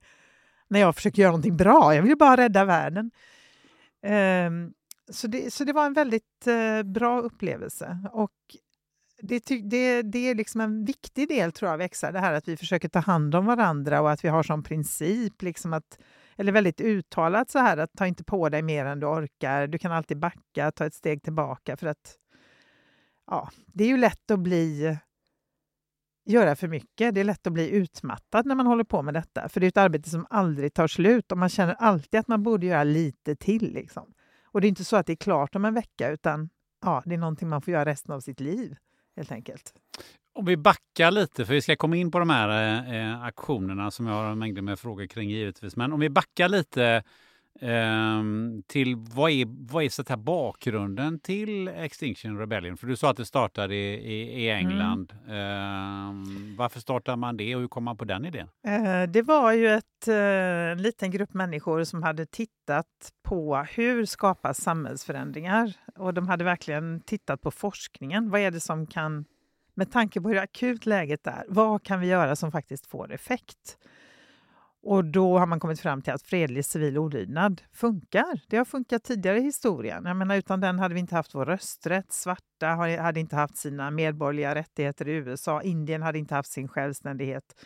När 0.67 0.79
jag 0.79 0.95
försöker 0.95 1.21
göra 1.21 1.31
någonting 1.31 1.57
bra, 1.57 1.95
jag 1.95 2.03
vill 2.03 2.17
bara 2.17 2.37
rädda 2.37 2.65
världen. 2.65 3.11
Eh, 4.03 4.51
så, 5.11 5.27
det, 5.27 5.53
så 5.53 5.63
det 5.63 5.73
var 5.73 5.85
en 5.85 5.93
väldigt 5.93 6.47
eh, 6.47 6.83
bra 6.83 7.19
upplevelse. 7.19 7.97
Och 8.11 8.31
det, 9.27 9.69
det, 9.69 10.01
det 10.01 10.29
är 10.29 10.35
liksom 10.35 10.61
en 10.61 10.85
viktig 10.85 11.27
del 11.27 11.51
tror 11.51 11.67
jag 11.67 11.73
av 11.73 11.79
Växa, 11.79 12.11
det 12.11 12.19
här 12.19 12.33
att 12.33 12.47
vi 12.47 12.57
försöker 12.57 12.89
ta 12.89 12.99
hand 12.99 13.35
om 13.35 13.45
varandra 13.45 14.01
och 14.01 14.11
att 14.11 14.23
vi 14.23 14.29
har 14.29 14.43
som 14.43 14.63
princip, 14.63 15.41
liksom 15.41 15.73
att, 15.73 15.99
eller 16.37 16.51
väldigt 16.51 16.81
uttalat 16.81 17.49
så 17.49 17.59
här 17.59 17.77
att 17.77 17.93
ta 17.97 18.07
inte 18.07 18.23
på 18.23 18.49
dig 18.49 18.61
mer 18.61 18.85
än 18.85 18.99
du 18.99 19.05
orkar. 19.05 19.67
Du 19.67 19.77
kan 19.77 19.91
alltid 19.91 20.19
backa, 20.19 20.71
ta 20.71 20.85
ett 20.85 20.93
steg 20.93 21.23
tillbaka 21.23 21.77
för 21.77 21.87
att 21.87 22.17
ja, 23.27 23.49
det 23.67 23.83
är 23.83 23.87
ju 23.87 23.97
lätt 23.97 24.31
att 24.31 24.39
bli 24.39 24.97
göra 26.25 26.55
för 26.55 26.67
mycket. 26.67 27.15
Det 27.15 27.19
är 27.19 27.23
lätt 27.23 27.47
att 27.47 27.53
bli 27.53 27.69
utmattad 27.69 28.45
när 28.45 28.55
man 28.55 28.67
håller 28.67 28.83
på 28.83 29.01
med 29.01 29.13
detta. 29.13 29.49
För 29.49 29.59
det 29.59 29.65
är 29.65 29.67
ett 29.67 29.77
arbete 29.77 30.09
som 30.09 30.27
aldrig 30.29 30.73
tar 30.73 30.87
slut 30.87 31.31
och 31.31 31.37
man 31.37 31.49
känner 31.49 31.73
alltid 31.73 32.19
att 32.19 32.27
man 32.27 32.43
borde 32.43 32.65
göra 32.65 32.83
lite 32.83 33.35
till. 33.35 33.73
Liksom. 33.73 34.13
Och 34.45 34.61
det 34.61 34.67
är 34.67 34.69
inte 34.69 34.85
så 34.85 34.95
att 34.95 35.05
det 35.05 35.13
är 35.13 35.17
klart 35.17 35.55
om 35.55 35.65
en 35.65 35.73
vecka 35.73 36.09
utan 36.09 36.49
ja, 36.81 37.03
det 37.05 37.13
är 37.13 37.17
någonting 37.17 37.49
man 37.49 37.61
får 37.61 37.71
göra 37.71 37.85
resten 37.85 38.15
av 38.15 38.19
sitt 38.19 38.39
liv 38.39 38.75
helt 39.15 39.31
enkelt. 39.31 39.73
Om 40.33 40.45
vi 40.45 40.57
backar 40.57 41.11
lite, 41.11 41.45
för 41.45 41.53
vi 41.53 41.61
ska 41.61 41.75
komma 41.75 41.95
in 41.95 42.11
på 42.11 42.19
de 42.19 42.29
här 42.29 42.49
eh, 42.49 42.95
eh 42.95 43.23
aktionerna 43.23 43.91
som 43.91 44.07
jag 44.07 44.13
har 44.13 44.35
mängder 44.35 44.61
med 44.61 44.79
frågor 44.79 45.07
kring 45.07 45.29
givetvis. 45.29 45.75
Men 45.75 45.93
om 45.93 45.99
vi 45.99 46.09
backar 46.09 46.49
lite 46.49 47.03
eh, 47.61 48.23
till 48.67 48.95
vad 48.95 49.31
är, 49.31 49.71
vad 49.71 49.83
är 49.83 49.89
så 49.89 50.03
här 50.09 50.17
bakgrunden 50.17 51.19
till 51.19 51.67
Extinction 51.67 52.37
Rebellion? 52.39 52.77
För 52.77 52.87
du 52.87 52.95
sa 52.95 53.09
att 53.09 53.17
det 53.17 53.25
startade 53.25 53.75
i, 53.75 53.93
i, 53.93 54.43
i 54.43 54.49
England. 54.49 55.13
Mm. 55.27 55.35
Eh, 55.35 56.57
varför 56.57 56.79
startade 56.79 57.17
man 57.17 57.37
det 57.37 57.55
och 57.55 57.61
hur 57.61 57.67
kom 57.67 57.83
man 57.83 57.97
på 57.97 58.05
den 58.05 58.25
idén? 58.25 58.47
Eh, 58.67 59.03
det 59.03 59.21
var 59.21 59.51
ju 59.51 59.67
ett, 59.67 60.07
eh, 60.07 60.15
en 60.15 60.81
liten 60.81 61.11
grupp 61.11 61.33
människor 61.33 61.83
som 61.83 62.03
hade 62.03 62.25
tittat 62.25 63.11
på 63.23 63.65
hur 63.69 64.05
skapas 64.05 64.61
samhällsförändringar. 64.61 65.73
Och 65.95 66.13
de 66.13 66.27
hade 66.27 66.43
verkligen 66.43 67.01
tittat 67.01 67.41
på 67.41 67.51
forskningen. 67.51 68.29
Vad 68.29 68.41
är 68.41 68.51
det 68.51 68.59
som 68.59 68.87
kan, 68.87 69.25
med 69.73 69.91
tanke 69.91 70.21
på 70.21 70.29
hur 70.29 70.37
akut 70.37 70.85
läget 70.85 71.27
är, 71.27 71.45
vad 71.47 71.83
kan 71.83 71.99
vi 71.99 72.07
göra 72.07 72.35
som 72.35 72.51
faktiskt 72.51 72.87
får 72.87 73.13
effekt? 73.13 73.77
Och 74.85 75.05
då 75.05 75.37
har 75.37 75.45
man 75.45 75.59
kommit 75.59 75.79
fram 75.79 76.01
till 76.01 76.13
att 76.13 76.21
fredlig 76.21 76.65
civil 76.65 76.97
olydnad 76.97 77.61
funkar. 77.73 78.41
Det 78.47 78.57
har 78.57 78.65
funkat 78.65 79.03
tidigare 79.03 79.37
i 79.37 79.41
historien. 79.41 80.05
Jag 80.05 80.17
menar, 80.17 80.35
utan 80.35 80.59
den 80.59 80.79
hade 80.79 80.93
vi 80.93 80.99
inte 80.99 81.15
haft 81.15 81.35
vår 81.35 81.45
rösträtt. 81.45 82.13
Svarta 82.13 82.67
hade 83.01 83.19
inte 83.19 83.35
haft 83.35 83.57
sina 83.57 83.91
medborgerliga 83.91 84.55
rättigheter 84.55 85.07
i 85.07 85.11
USA. 85.11 85.61
Indien 85.61 86.01
hade 86.01 86.19
inte 86.19 86.35
haft 86.35 86.51
sin 86.51 86.67
självständighet. 86.67 87.65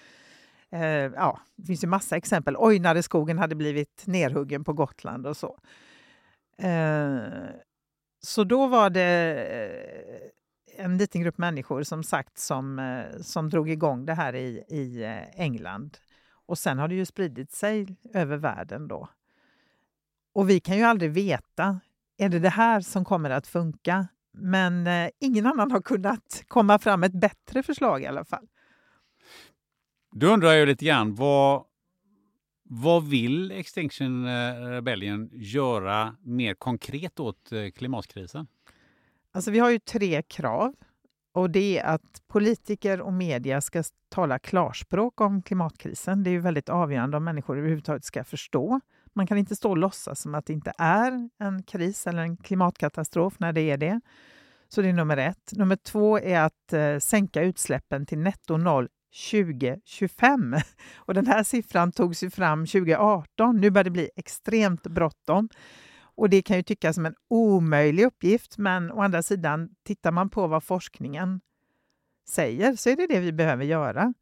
Eh, 0.71 0.81
ja, 0.81 1.39
det 1.55 1.65
finns 1.65 1.83
ju 1.83 1.87
massa 1.87 2.17
exempel. 2.17 2.55
Ojnareskogen 2.57 3.37
hade 3.37 3.55
blivit 3.55 4.03
nerhuggen 4.05 4.63
på 4.63 4.73
Gotland 4.73 5.27
och 5.27 5.37
så. 5.37 5.59
Eh, 6.57 7.19
så 8.21 8.43
då 8.43 8.67
var 8.67 8.89
det 8.89 9.35
eh, 10.75 10.85
en 10.85 10.97
liten 10.97 11.21
grupp 11.21 11.37
människor 11.37 11.83
som 11.83 12.03
sagt 12.03 12.37
som, 12.37 12.79
eh, 12.79 13.21
som 13.21 13.49
drog 13.49 13.69
igång 13.69 14.05
det 14.05 14.13
här 14.13 14.35
i, 14.35 14.63
i 14.69 15.03
eh, 15.03 15.41
England. 15.41 15.97
Och 16.49 16.57
sen 16.57 16.77
har 16.79 16.87
det 16.87 16.95
ju 16.95 17.05
spridit 17.05 17.51
sig 17.51 17.97
över 18.13 18.37
världen 18.37 18.87
då. 18.87 19.09
Och 20.33 20.49
vi 20.49 20.59
kan 20.59 20.77
ju 20.77 20.83
aldrig 20.83 21.11
veta, 21.11 21.79
är 22.17 22.29
det 22.29 22.39
det 22.39 22.49
här 22.49 22.81
som 22.81 23.05
kommer 23.05 23.29
att 23.29 23.47
funka? 23.47 24.07
Men 24.31 24.87
eh, 24.87 25.09
ingen 25.19 25.45
annan 25.45 25.71
har 25.71 25.81
kunnat 25.81 26.43
komma 26.47 26.79
fram 26.79 27.03
ett 27.03 27.13
bättre 27.13 27.63
förslag 27.63 28.01
i 28.01 28.05
alla 28.05 28.25
fall. 28.25 28.47
Då 30.11 30.27
undrar 30.27 30.51
jag 30.51 30.67
lite 30.67 30.85
grann, 30.85 31.15
vad, 31.15 31.65
vad 32.63 33.07
vill 33.07 33.51
Extinction 33.51 34.25
eh, 34.25 34.55
Rebellion 34.55 35.29
göra 35.33 36.15
mer 36.21 36.53
konkret 36.53 37.19
åt 37.19 37.51
eh, 37.51 37.69
klimatkrisen? 37.69 38.47
Alltså 39.31 39.51
vi 39.51 39.59
har 39.59 39.69
ju 39.69 39.79
tre 39.79 40.21
krav. 40.21 40.75
Och 41.39 41.49
det 41.49 41.79
är 41.79 41.83
att 41.83 42.21
politiker 42.27 43.01
och 43.01 43.13
media 43.13 43.61
ska 43.61 43.83
tala 44.09 44.39
klarspråk 44.39 45.21
om 45.21 45.41
klimatkrisen. 45.41 46.23
Det 46.23 46.29
är 46.29 46.31
ju 46.31 46.39
väldigt 46.39 46.69
avgörande 46.69 47.17
om 47.17 47.23
människor 47.23 47.57
överhuvudtaget 47.57 48.05
ska 48.05 48.23
förstå. 48.23 48.79
Man 49.13 49.27
kan 49.27 49.37
inte 49.37 49.55
stå 49.55 49.69
och 49.69 49.77
låtsas 49.77 50.21
som 50.21 50.35
att 50.35 50.45
det 50.45 50.53
inte 50.53 50.73
är 50.77 51.29
en 51.39 51.63
kris 51.63 52.07
eller 52.07 52.21
en 52.21 52.37
klimatkatastrof 52.37 53.39
när 53.39 53.53
det 53.53 53.61
är 53.61 53.77
det. 53.77 54.01
Så 54.69 54.81
det 54.81 54.89
är 54.89 54.93
nummer 54.93 55.17
ett. 55.17 55.51
Nummer 55.51 55.75
två 55.75 56.19
är 56.19 56.39
att 56.39 56.73
eh, 56.73 56.97
sänka 56.99 57.41
utsläppen 57.41 58.05
till 58.05 58.19
netto 58.19 58.57
noll 58.57 58.87
2025. 59.31 60.55
Och 60.95 61.13
den 61.13 61.27
här 61.27 61.43
siffran 61.43 61.91
togs 61.91 62.23
ju 62.23 62.29
fram 62.29 62.65
2018. 62.65 63.57
Nu 63.57 63.69
börjar 63.69 63.83
det 63.83 63.89
bli 63.89 64.09
extremt 64.15 64.83
bråttom. 64.83 65.49
Och 66.19 66.29
det 66.29 66.41
kan 66.41 66.57
ju 66.57 66.63
tyckas 66.63 66.95
som 66.95 67.05
en 67.05 67.15
omöjlig 67.27 68.05
uppgift, 68.05 68.57
men 68.57 68.91
å 68.91 69.01
andra 69.01 69.23
sidan, 69.23 69.69
tittar 69.83 70.11
man 70.11 70.29
på 70.29 70.47
vad 70.47 70.63
forskningen 70.63 71.41
säger 72.27 72.75
så 72.75 72.89
är 72.89 72.95
det 72.95 73.07
det 73.07 73.19
vi 73.19 73.31
behöver 73.31 73.65
göra. 73.65 74.13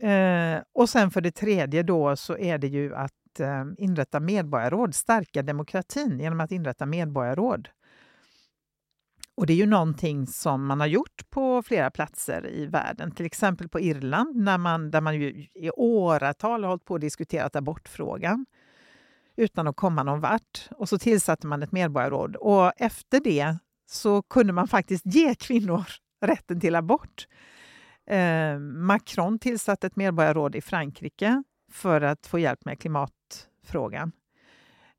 Eh, 0.00 0.62
och 0.72 0.88
sen 0.88 1.10
för 1.10 1.20
det 1.20 1.30
tredje 1.30 1.82
då 1.82 2.16
så 2.16 2.38
är 2.38 2.58
det 2.58 2.66
ju 2.66 2.94
att 2.94 3.40
eh, 3.40 3.64
inrätta 3.78 4.20
medborgarråd, 4.20 4.94
stärka 4.94 5.42
demokratin 5.42 6.20
genom 6.20 6.40
att 6.40 6.52
inrätta 6.52 6.86
medborgarråd. 6.86 7.68
Och 9.34 9.46
det 9.46 9.52
är 9.52 9.56
ju 9.56 9.66
någonting 9.66 10.26
som 10.26 10.66
man 10.66 10.80
har 10.80 10.86
gjort 10.86 11.30
på 11.30 11.62
flera 11.62 11.90
platser 11.90 12.50
i 12.50 12.66
världen, 12.66 13.10
till 13.10 13.26
exempel 13.26 13.68
på 13.68 13.80
Irland 13.80 14.36
när 14.36 14.58
man, 14.58 14.90
där 14.90 15.00
man 15.00 15.14
ju 15.20 15.46
i 15.54 15.70
åratal 15.76 16.62
har 16.62 16.68
hållit 16.68 16.84
på 16.84 16.94
och 16.94 17.00
diskuterat 17.00 17.56
abortfrågan 17.56 18.46
utan 19.36 19.66
att 19.66 19.76
komma 19.76 20.02
någon 20.02 20.20
vart. 20.20 20.68
Och 20.76 20.88
så 20.88 20.98
tillsatte 20.98 21.46
man 21.46 21.62
ett 21.62 21.72
medborgarråd 21.72 22.36
och 22.36 22.72
efter 22.76 23.20
det 23.20 23.56
så 23.86 24.22
kunde 24.22 24.52
man 24.52 24.68
faktiskt 24.68 25.06
ge 25.06 25.34
kvinnor 25.38 25.84
rätten 26.20 26.60
till 26.60 26.74
abort. 26.74 27.26
Eh, 28.10 28.58
Macron 28.58 29.38
tillsatte 29.38 29.86
ett 29.86 29.96
medborgarråd 29.96 30.56
i 30.56 30.60
Frankrike 30.60 31.42
för 31.72 32.00
att 32.00 32.26
få 32.26 32.38
hjälp 32.38 32.64
med 32.64 32.80
klimatfrågan. 32.80 34.12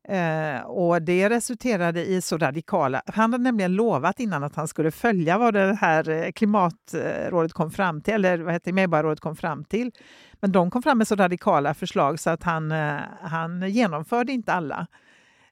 Eh, 0.08 0.60
och 0.60 1.02
det 1.02 1.30
resulterade 1.30 2.04
i 2.04 2.20
så 2.20 2.38
radikala... 2.38 3.02
Han 3.06 3.32
hade 3.32 3.44
nämligen 3.44 3.74
lovat 3.74 4.20
innan 4.20 4.44
att 4.44 4.54
han 4.54 4.68
skulle 4.68 4.90
följa 4.90 5.38
vad 5.38 5.54
det 5.54 5.74
här 5.74 6.08
eh, 6.10 6.32
klimatrådet 6.32 7.52
kom 7.52 7.70
fram 7.70 8.00
till, 8.00 8.14
eller 8.14 8.38
vad 8.38 8.52
heter 8.52 8.72
medborgarrådet 8.72 9.20
kom 9.20 9.36
fram 9.36 9.64
till. 9.64 9.92
Men 10.40 10.52
de 10.52 10.70
kom 10.70 10.82
fram 10.82 10.98
med 10.98 11.08
så 11.08 11.16
radikala 11.16 11.74
förslag 11.74 12.20
så 12.20 12.30
att 12.30 12.42
han, 12.42 12.72
eh, 12.72 12.96
han 13.22 13.70
genomförde 13.70 14.32
inte 14.32 14.52
alla. 14.52 14.86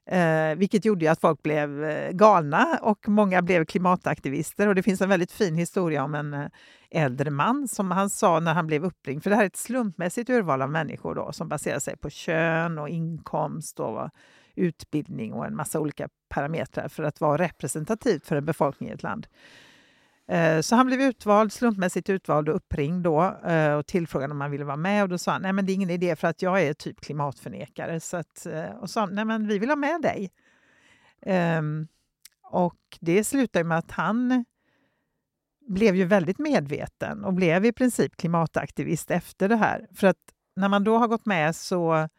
Eh, 0.09 0.55
vilket 0.55 0.85
gjorde 0.85 1.11
att 1.11 1.21
folk 1.21 1.43
blev 1.43 1.83
eh, 1.83 2.11
galna 2.11 2.79
och 2.81 3.09
många 3.09 3.41
blev 3.41 3.65
klimataktivister. 3.65 4.67
Och 4.67 4.75
det 4.75 4.83
finns 4.83 5.01
en 5.01 5.09
väldigt 5.09 5.31
fin 5.31 5.55
historia 5.55 6.03
om 6.03 6.15
en 6.15 6.33
eh, 6.33 6.47
äldre 6.91 7.31
man 7.31 7.67
som 7.67 7.91
han 7.91 8.09
sa 8.09 8.39
när 8.39 8.53
han 8.53 8.67
blev 8.67 8.85
uppringd, 8.85 9.23
för 9.23 9.29
det 9.29 9.35
här 9.35 9.43
är 9.43 9.47
ett 9.47 9.57
slumpmässigt 9.57 10.29
urval 10.29 10.61
av 10.61 10.69
människor 10.69 11.15
då, 11.15 11.31
som 11.31 11.47
baserar 11.49 11.79
sig 11.79 11.97
på 11.97 12.09
kön 12.09 12.77
och 12.77 12.89
inkomst 12.89 13.79
och 13.79 14.09
utbildning 14.57 15.33
och 15.33 15.45
en 15.45 15.55
massa 15.55 15.79
olika 15.79 16.09
parametrar 16.29 16.87
för 16.87 17.03
att 17.03 17.21
vara 17.21 17.37
representativt 17.37 18.25
för 18.25 18.35
en 18.35 18.45
befolkning 18.45 18.89
i 18.89 18.91
ett 18.91 19.03
land. 19.03 19.27
Eh, 20.27 20.61
så 20.61 20.75
han 20.75 20.87
blev 20.87 21.01
utvald, 21.01 21.53
slumpmässigt 21.53 22.09
utvald 22.09 22.49
och 22.49 22.55
uppringd 22.55 23.03
då 23.03 23.35
eh, 23.45 23.73
och 23.73 23.85
tillfrågad 23.85 24.31
om 24.31 24.41
han 24.41 24.51
ville 24.51 24.65
vara 24.65 24.77
med. 24.77 25.03
Och 25.03 25.09
då 25.09 25.17
sa 25.17 25.31
han, 25.31 25.41
nej 25.41 25.53
men 25.53 25.65
det 25.65 25.71
är 25.71 25.73
ingen 25.73 25.89
idé 25.89 26.15
för 26.15 26.27
att 26.27 26.41
jag 26.41 26.61
är 26.61 26.73
typ 26.73 27.01
klimatförnekare. 27.01 27.99
Så 27.99 28.17
att, 28.17 28.45
eh, 28.45 28.69
och 28.69 28.89
sa, 28.89 29.05
nej 29.05 29.25
men 29.25 29.47
vi 29.47 29.59
vill 29.59 29.69
ha 29.69 29.75
med 29.75 30.01
dig. 30.01 30.31
Um, 31.57 31.87
och 32.43 32.97
det 32.99 33.23
slutade 33.23 33.63
med 33.63 33.77
att 33.77 33.91
han 33.91 34.45
blev 35.67 35.95
ju 35.95 36.05
väldigt 36.05 36.39
medveten 36.39 37.25
och 37.25 37.33
blev 37.33 37.65
i 37.65 37.71
princip 37.71 38.17
klimataktivist 38.17 39.11
efter 39.11 39.49
det 39.49 39.55
här. 39.55 39.87
För 39.93 40.07
att 40.07 40.17
när 40.55 40.69
man 40.69 40.83
då 40.83 40.97
har 40.97 41.07
gått 41.07 41.25
med 41.25 41.55
så 41.55 42.09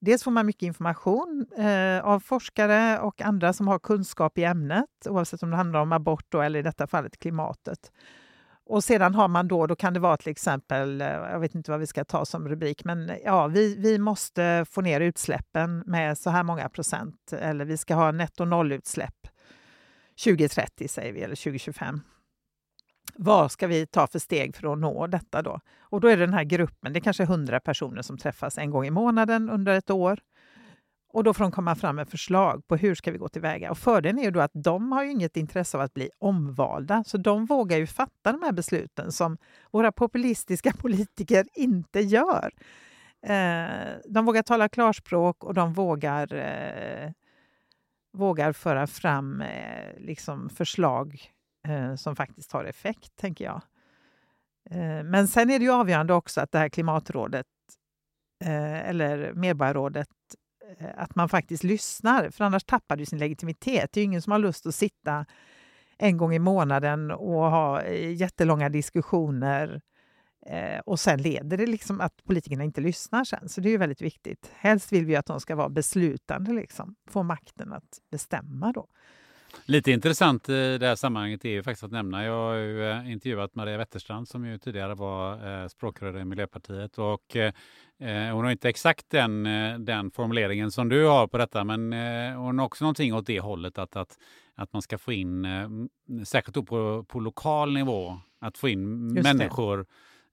dels 0.00 0.24
får 0.24 0.30
man 0.30 0.46
mycket 0.46 0.62
information 0.62 1.46
eh, 1.58 2.04
av 2.04 2.20
forskare 2.20 2.98
och 2.98 3.22
andra 3.22 3.52
som 3.52 3.68
har 3.68 3.78
kunskap 3.78 4.38
i 4.38 4.44
ämnet, 4.44 5.06
oavsett 5.08 5.42
om 5.42 5.50
det 5.50 5.56
handlar 5.56 5.80
om 5.80 5.92
abort 5.92 6.26
då, 6.28 6.40
eller 6.40 6.58
i 6.58 6.62
detta 6.62 6.86
fallet 6.86 7.18
klimatet. 7.18 7.92
Och 8.68 8.84
sedan 8.84 9.14
har 9.14 9.28
man 9.28 9.48
då, 9.48 9.66
då 9.66 9.76
kan 9.76 9.94
det 9.94 10.00
vara 10.00 10.16
till 10.16 10.30
exempel, 10.30 11.00
eh, 11.00 11.06
jag 11.06 11.40
vet 11.40 11.54
inte 11.54 11.70
vad 11.70 11.80
vi 11.80 11.86
ska 11.86 12.04
ta 12.04 12.24
som 12.24 12.48
rubrik, 12.48 12.84
men 12.84 13.10
eh, 13.10 13.16
ja, 13.24 13.46
vi, 13.46 13.76
vi 13.76 13.98
måste 13.98 14.66
få 14.70 14.80
ner 14.80 15.00
utsläppen 15.00 15.82
med 15.86 16.18
så 16.18 16.30
här 16.30 16.42
många 16.42 16.68
procent, 16.68 17.32
eller 17.32 17.64
vi 17.64 17.76
ska 17.76 17.94
ha 17.94 18.12
netto 18.12 18.44
nollutsläpp 18.44 19.28
2030 20.24 20.88
säger 20.88 21.12
vi, 21.12 21.20
eller 21.20 21.36
2025 21.36 22.00
vad 23.14 23.52
ska 23.52 23.66
vi 23.66 23.86
ta 23.86 24.06
för 24.06 24.18
steg 24.18 24.56
för 24.56 24.72
att 24.72 24.78
nå 24.78 25.06
detta 25.06 25.42
då? 25.42 25.60
Och 25.80 26.00
då 26.00 26.08
är 26.08 26.16
det 26.16 26.26
den 26.26 26.34
här 26.34 26.44
gruppen, 26.44 26.92
det 26.92 26.98
är 26.98 27.00
kanske 27.00 27.22
100 27.22 27.60
personer 27.60 28.02
som 28.02 28.18
träffas 28.18 28.58
en 28.58 28.70
gång 28.70 28.86
i 28.86 28.90
månaden 28.90 29.50
under 29.50 29.72
ett 29.72 29.90
år. 29.90 30.20
Och 31.08 31.24
då 31.24 31.34
får 31.34 31.44
de 31.44 31.52
komma 31.52 31.74
fram 31.74 31.96
med 31.96 32.08
förslag 32.08 32.66
på 32.66 32.76
hur 32.76 32.94
ska 32.94 33.10
vi 33.10 33.18
gå 33.18 33.28
tillväga. 33.28 33.70
Och 33.70 33.78
fördelen 33.78 34.18
är 34.18 34.22
ju 34.22 34.30
då 34.30 34.40
att 34.40 34.50
de 34.54 34.92
har 34.92 35.04
ju 35.04 35.10
inget 35.10 35.36
intresse 35.36 35.76
av 35.76 35.80
att 35.80 35.94
bli 35.94 36.10
omvalda, 36.18 37.04
så 37.04 37.16
de 37.16 37.46
vågar 37.46 37.78
ju 37.78 37.86
fatta 37.86 38.32
de 38.32 38.42
här 38.42 38.52
besluten 38.52 39.12
som 39.12 39.38
våra 39.70 39.92
populistiska 39.92 40.72
politiker 40.78 41.46
inte 41.54 42.00
gör. 42.00 42.52
Eh, 43.22 43.94
de 44.08 44.26
vågar 44.26 44.42
tala 44.42 44.68
klarspråk 44.68 45.44
och 45.44 45.54
de 45.54 45.72
vågar, 45.72 46.34
eh, 46.34 47.10
vågar 48.12 48.52
föra 48.52 48.86
fram 48.86 49.40
eh, 49.40 49.98
liksom 49.98 50.48
förslag 50.48 51.35
Eh, 51.68 51.94
som 51.94 52.16
faktiskt 52.16 52.52
har 52.52 52.64
effekt, 52.64 53.16
tänker 53.16 53.44
jag. 53.44 53.62
Eh, 54.70 55.04
men 55.04 55.28
sen 55.28 55.50
är 55.50 55.58
det 55.58 55.64
ju 55.64 55.72
avgörande 55.72 56.14
också 56.14 56.40
att 56.40 56.52
det 56.52 56.58
här 56.58 56.68
klimatrådet 56.68 57.46
eh, 58.44 58.88
eller 58.88 59.32
medborgarrådet 59.32 60.08
eh, 60.78 60.88
att 60.96 61.14
man 61.14 61.28
faktiskt 61.28 61.64
lyssnar, 61.64 62.30
för 62.30 62.44
annars 62.44 62.64
tappar 62.64 62.96
du 62.96 63.06
sin 63.06 63.18
legitimitet. 63.18 63.92
Det 63.92 64.00
är 64.00 64.02
ju 64.02 64.06
ingen 64.06 64.22
som 64.22 64.32
har 64.32 64.38
lust 64.38 64.66
att 64.66 64.74
sitta 64.74 65.26
en 65.98 66.16
gång 66.16 66.34
i 66.34 66.38
månaden 66.38 67.10
och 67.10 67.50
ha 67.50 67.82
eh, 67.82 68.12
jättelånga 68.12 68.68
diskussioner 68.68 69.80
eh, 70.46 70.78
och 70.86 71.00
sen 71.00 71.22
leder 71.22 71.56
det 71.56 71.66
liksom 71.66 72.00
att 72.00 72.24
politikerna 72.24 72.64
inte 72.64 72.80
lyssnar 72.80 73.24
sen. 73.24 73.48
Så 73.48 73.60
det 73.60 73.68
är 73.68 73.70
ju 73.70 73.78
väldigt 73.78 74.02
viktigt. 74.02 74.50
Helst 74.54 74.92
vill 74.92 75.06
vi 75.06 75.16
att 75.16 75.26
de 75.26 75.40
ska 75.40 75.56
vara 75.56 75.68
beslutande, 75.68 76.52
liksom. 76.52 76.96
få 77.10 77.22
makten 77.22 77.72
att 77.72 77.98
bestämma 78.10 78.72
då. 78.72 78.88
Lite 79.64 79.90
intressant 79.90 80.48
i 80.48 80.78
det 80.78 80.86
här 80.86 80.96
sammanhanget 80.96 81.44
är 81.44 81.48
ju 81.48 81.62
faktiskt 81.62 81.84
att 81.84 81.92
nämna, 81.92 82.24
jag 82.24 82.32
har 82.32 82.54
ju 82.54 82.90
eh, 82.90 83.12
intervjuat 83.12 83.54
Maria 83.54 83.78
Wetterstrand 83.78 84.28
som 84.28 84.46
ju 84.46 84.58
tidigare 84.58 84.94
var 84.94 85.62
eh, 85.62 85.68
språkrör 85.68 86.18
i 86.18 86.24
Miljöpartiet 86.24 86.98
och 86.98 87.36
eh, 87.36 87.52
hon 88.34 88.44
har 88.44 88.50
inte 88.50 88.68
exakt 88.68 89.10
den, 89.10 89.42
den 89.84 90.10
formuleringen 90.10 90.70
som 90.70 90.88
du 90.88 91.04
har 91.04 91.26
på 91.26 91.38
detta 91.38 91.64
men 91.64 91.92
hon 92.36 92.58
har 92.58 92.66
också 92.66 92.84
någonting 92.84 93.14
åt 93.14 93.26
det 93.26 93.40
hållet 93.40 93.78
att, 93.78 93.96
att, 93.96 94.18
att 94.54 94.72
man 94.72 94.82
ska 94.82 94.98
få 94.98 95.12
in, 95.12 95.46
särskilt 96.24 96.66
på, 96.66 97.04
på 97.08 97.20
lokal 97.20 97.72
nivå, 97.72 98.20
att 98.40 98.58
få 98.58 98.68
in 98.68 99.14
Just 99.16 99.32
människor 99.32 99.76
det 99.76 99.84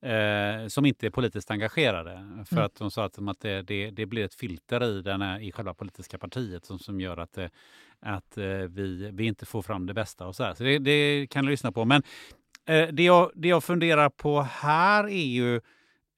eh, 0.04 0.68
som 0.68 0.86
inte 0.86 1.06
är 1.06 1.10
politiskt 1.10 1.52
engagerade. 1.52 2.44
För 2.46 2.56
mm. 2.56 2.66
att 2.66 2.76
de 2.76 2.92
sa 2.92 3.06
att, 3.06 3.28
att 3.28 3.40
det, 3.40 3.62
det, 3.62 3.92
det, 3.92 4.06
blir 4.06 4.26
ett 4.26 4.36
filter 4.36 4.84
i, 4.84 5.02
den 5.02 5.22
här, 5.22 5.40
i 5.40 5.52
själva 5.52 5.74
politiska 5.74 6.18
partiet 6.18 6.66
som, 6.66 6.80
som 6.80 7.02
gör 7.02 7.18
att, 7.18 7.38
att 8.04 8.38
eh, 8.38 8.46
vi, 8.46 9.12
vi 9.14 9.26
inte 9.26 9.46
får 9.46 9.62
fram 9.62 9.86
det 9.86 9.94
bästa. 9.94 10.28
och 10.28 10.36
Så, 10.36 10.44
här. 10.44 10.54
så 10.54 10.64
det, 10.64 10.80
det, 10.80 11.28
kan 11.30 11.46
du 11.46 11.52
lyssna 11.52 11.72
på. 11.72 11.86
Men 11.86 12.04
eh, 12.66 12.88
det, 12.88 13.04
jag, 13.04 13.32
det 13.36 13.48
jag 13.48 13.64
funderar 13.64 14.10
på 14.10 14.42
här 14.42 15.04
är 15.04 15.26
ju 15.26 15.56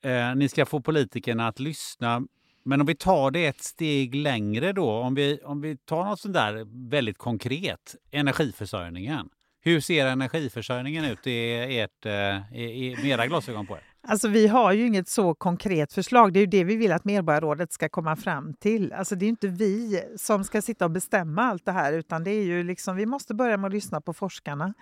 eh, 0.04 0.36
ni 0.36 0.50
ska 0.50 0.66
få 0.66 0.82
politikerna 0.82 1.48
att 1.48 1.60
lyssna 1.60 2.24
men 2.68 2.82
om 2.82 2.88
vi 2.88 2.96
tar 2.96 3.32
det 3.32 3.46
ett 3.46 3.62
steg 3.64 4.16
längre 4.16 4.74
då, 4.74 4.92
om 4.92 5.16
vi, 5.16 5.40
om 5.44 5.62
vi 5.62 5.78
tar 5.78 6.06
något 6.06 6.20
sånt 6.20 6.34
där 6.34 6.66
väldigt 6.90 7.18
konkret, 7.18 7.96
energiförsörjningen. 8.12 9.30
Hur 9.62 9.80
ser 9.80 10.08
energiförsörjningen 10.08 11.06
ut 11.06 11.28
i, 11.28 11.54
ert, 11.80 12.06
eh, 12.06 12.60
i, 12.60 12.96
i 13.04 13.10
era 13.10 13.28
glasögon 13.28 13.68
på 13.68 13.76
er? 13.76 13.84
Alltså, 14.08 14.28
vi 14.28 14.48
har 14.48 14.74
ju 14.74 14.88
inget 14.88 15.08
så 15.08 15.34
konkret 15.34 15.94
förslag. 15.94 16.34
Det 16.34 16.40
är 16.40 16.42
ju 16.42 16.48
det 16.48 16.64
vi 16.64 16.76
vill 16.76 16.92
att 16.92 17.06
Medborgarrådet 17.06 17.74
ska 17.74 17.90
komma 17.90 18.16
fram 18.16 18.54
till. 18.54 18.94
Alltså, 18.94 19.16
det 19.16 19.26
är 19.26 19.30
inte 19.30 19.48
vi 19.48 20.04
som 20.18 20.44
ska 20.44 20.62
sitta 20.62 20.86
och 20.86 20.92
bestämma 20.92 21.44
allt 21.44 21.66
det 21.66 21.72
här, 21.72 21.94
utan 21.94 22.24
det 22.24 22.32
är 22.32 22.44
ju 22.44 22.64
liksom, 22.64 22.96
vi 22.96 23.06
måste 23.06 23.34
börja 23.34 23.58
med 23.58 23.68
att 23.68 23.74
lyssna 23.74 24.02
på 24.02 24.14
forskarna. 24.14 24.74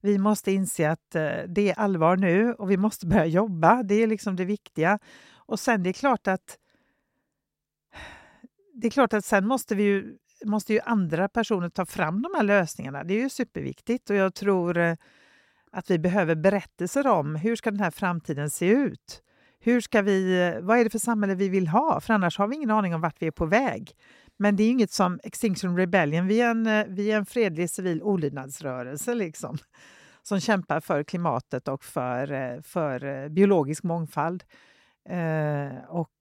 Vi 0.00 0.18
måste 0.18 0.52
inse 0.52 0.90
att 0.90 1.14
eh, 1.14 1.30
det 1.48 1.70
är 1.70 1.78
allvar 1.78 2.16
nu 2.16 2.52
och 2.52 2.70
vi 2.70 2.76
måste 2.76 3.06
börja 3.06 3.26
jobba. 3.26 3.82
Det 3.82 3.94
är 3.94 4.06
liksom 4.06 4.36
det 4.36 4.44
viktiga. 4.44 4.98
Och 5.34 5.60
sen 5.60 5.82
det 5.82 5.90
är 5.90 5.92
klart 5.92 6.26
att 6.26 6.58
det 8.74 8.86
är 8.86 8.90
klart 8.90 9.12
att 9.12 9.24
sen 9.24 9.46
måste 9.46 9.74
vi 9.74 9.82
ju 9.82 10.16
måste 10.44 10.72
ju 10.72 10.80
andra 10.80 11.28
personer 11.28 11.68
ta 11.68 11.86
fram 11.86 12.22
de 12.22 12.28
här 12.36 12.42
lösningarna. 12.42 13.04
Det 13.04 13.14
är 13.14 13.22
ju 13.22 13.28
superviktigt 13.28 14.10
och 14.10 14.16
jag 14.16 14.34
tror 14.34 14.78
eh, 14.78 14.96
att 15.76 15.90
vi 15.90 15.98
behöver 15.98 16.34
berättelser 16.34 17.06
om 17.06 17.36
hur 17.36 17.56
ska 17.56 17.70
den 17.70 17.80
här 17.80 17.90
framtiden 17.90 18.50
se 18.50 18.66
ut? 18.66 19.22
Hur 19.60 19.80
ska 19.80 20.02
vi, 20.02 20.52
vad 20.62 20.78
är 20.78 20.84
det 20.84 20.90
för 20.90 20.98
samhälle 20.98 21.34
vi 21.34 21.48
vill 21.48 21.68
ha? 21.68 22.00
För 22.00 22.14
annars 22.14 22.38
har 22.38 22.48
vi 22.48 22.56
ingen 22.56 22.70
aning 22.70 22.94
om 22.94 23.00
vart 23.00 23.22
vi 23.22 23.26
är 23.26 23.30
på 23.30 23.46
väg. 23.46 23.92
Men 24.36 24.56
det 24.56 24.62
är 24.62 24.70
inget 24.70 24.90
som 24.90 25.20
Extinction 25.22 25.76
Rebellion, 25.76 26.26
vi 26.26 26.40
är 26.40 26.50
en, 26.50 26.94
vi 26.94 27.12
är 27.12 27.16
en 27.16 27.26
fredlig 27.26 27.70
civil 27.70 28.02
olydnadsrörelse 28.02 29.14
liksom, 29.14 29.58
som 30.22 30.40
kämpar 30.40 30.80
för 30.80 31.02
klimatet 31.02 31.68
och 31.68 31.84
för, 31.84 32.60
för 32.62 33.28
biologisk 33.28 33.82
mångfald. 33.82 34.44
Eh, 35.08 35.84
och, 35.88 36.12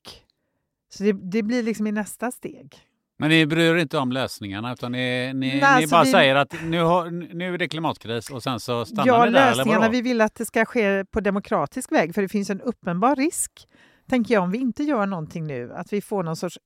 så 0.90 1.04
det, 1.04 1.14
det 1.14 1.44
blir 1.44 1.64
liksom 1.64 1.88
i 1.88 1.92
nästa 1.92 2.32
steg. 2.32 2.76
Men 3.18 3.30
ni 3.30 3.46
bryr 3.46 3.76
er 3.76 3.76
inte 3.76 3.98
om 3.98 4.12
lösningarna 4.12 4.74
utan 4.74 4.92
ni, 4.92 5.34
ni, 5.34 5.48
Nej, 5.48 5.58
ni 5.58 5.64
alltså 5.64 5.96
bara 5.96 6.04
vi... 6.04 6.12
säger 6.12 6.36
att 6.36 6.56
nu, 6.64 6.82
har, 6.82 7.10
nu 7.36 7.54
är 7.54 7.58
det 7.58 7.68
klimatkris 7.68 8.30
och 8.30 8.44
sen 8.44 8.60
så 8.60 8.86
stannar 8.86 9.08
ja, 9.08 9.26
ni 9.26 9.32
där? 9.32 9.40
Ja, 9.40 9.56
lösningarna 9.56 9.90
vi 9.90 10.02
vill 10.02 10.22
att 10.22 10.36
det 10.36 10.46
ska 10.46 10.66
ske 10.66 11.06
på 11.06 11.20
demokratisk 11.20 11.92
väg 11.92 12.16
för 12.16 12.22
det 12.22 12.30
finns 12.30 12.50
en 12.50 12.62
uppenbar 12.62 13.16
risk, 13.16 13.52
tänker 14.10 14.34
jag, 14.34 14.44
om 14.44 14.52
vi 14.52 14.58
inte 14.58 14.84
gör 14.84 15.06
någonting 15.06 15.48
nu, 15.48 15.74
att 15.74 15.94
vi 15.94 16.02
får 16.02 16.24
någon 16.24 16.36
sorts 16.36 16.58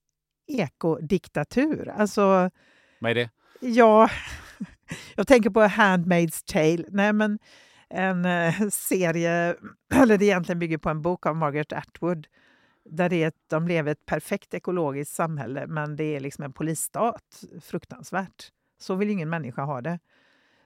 ekodiktatur. 0.47 1.89
Alltså, 1.89 2.49
Vad 2.99 3.12
är 3.12 3.15
det? 3.15 3.29
Ja, 3.59 4.09
jag 5.15 5.27
tänker 5.27 5.49
på 5.49 5.62
Handmaid's 5.62 6.43
Tale. 6.45 6.85
Nej, 6.89 7.13
men 7.13 7.39
en 7.89 8.25
eh, 8.25 8.69
serie, 8.69 9.55
eller 9.93 10.17
det 10.17 10.25
egentligen 10.25 10.59
bygger 10.59 10.77
på 10.77 10.89
en 10.89 11.01
bok 11.01 11.25
av 11.25 11.35
Margaret 11.35 11.73
Atwood 11.73 12.27
där 12.91 13.10
det 13.10 13.23
är, 13.23 13.32
de 13.47 13.67
lever 13.67 13.91
ett 13.91 14.06
perfekt 14.06 14.54
ekologiskt 14.54 15.15
samhälle 15.15 15.67
men 15.67 15.95
det 15.95 16.04
är 16.04 16.19
liksom 16.19 16.43
en 16.43 16.54
polisstat. 16.54 17.43
Fruktansvärt. 17.62 18.52
Så 18.80 18.95
vill 18.95 19.10
ingen 19.10 19.30
människa 19.30 19.63
ha 19.63 19.82
det. 19.82 19.99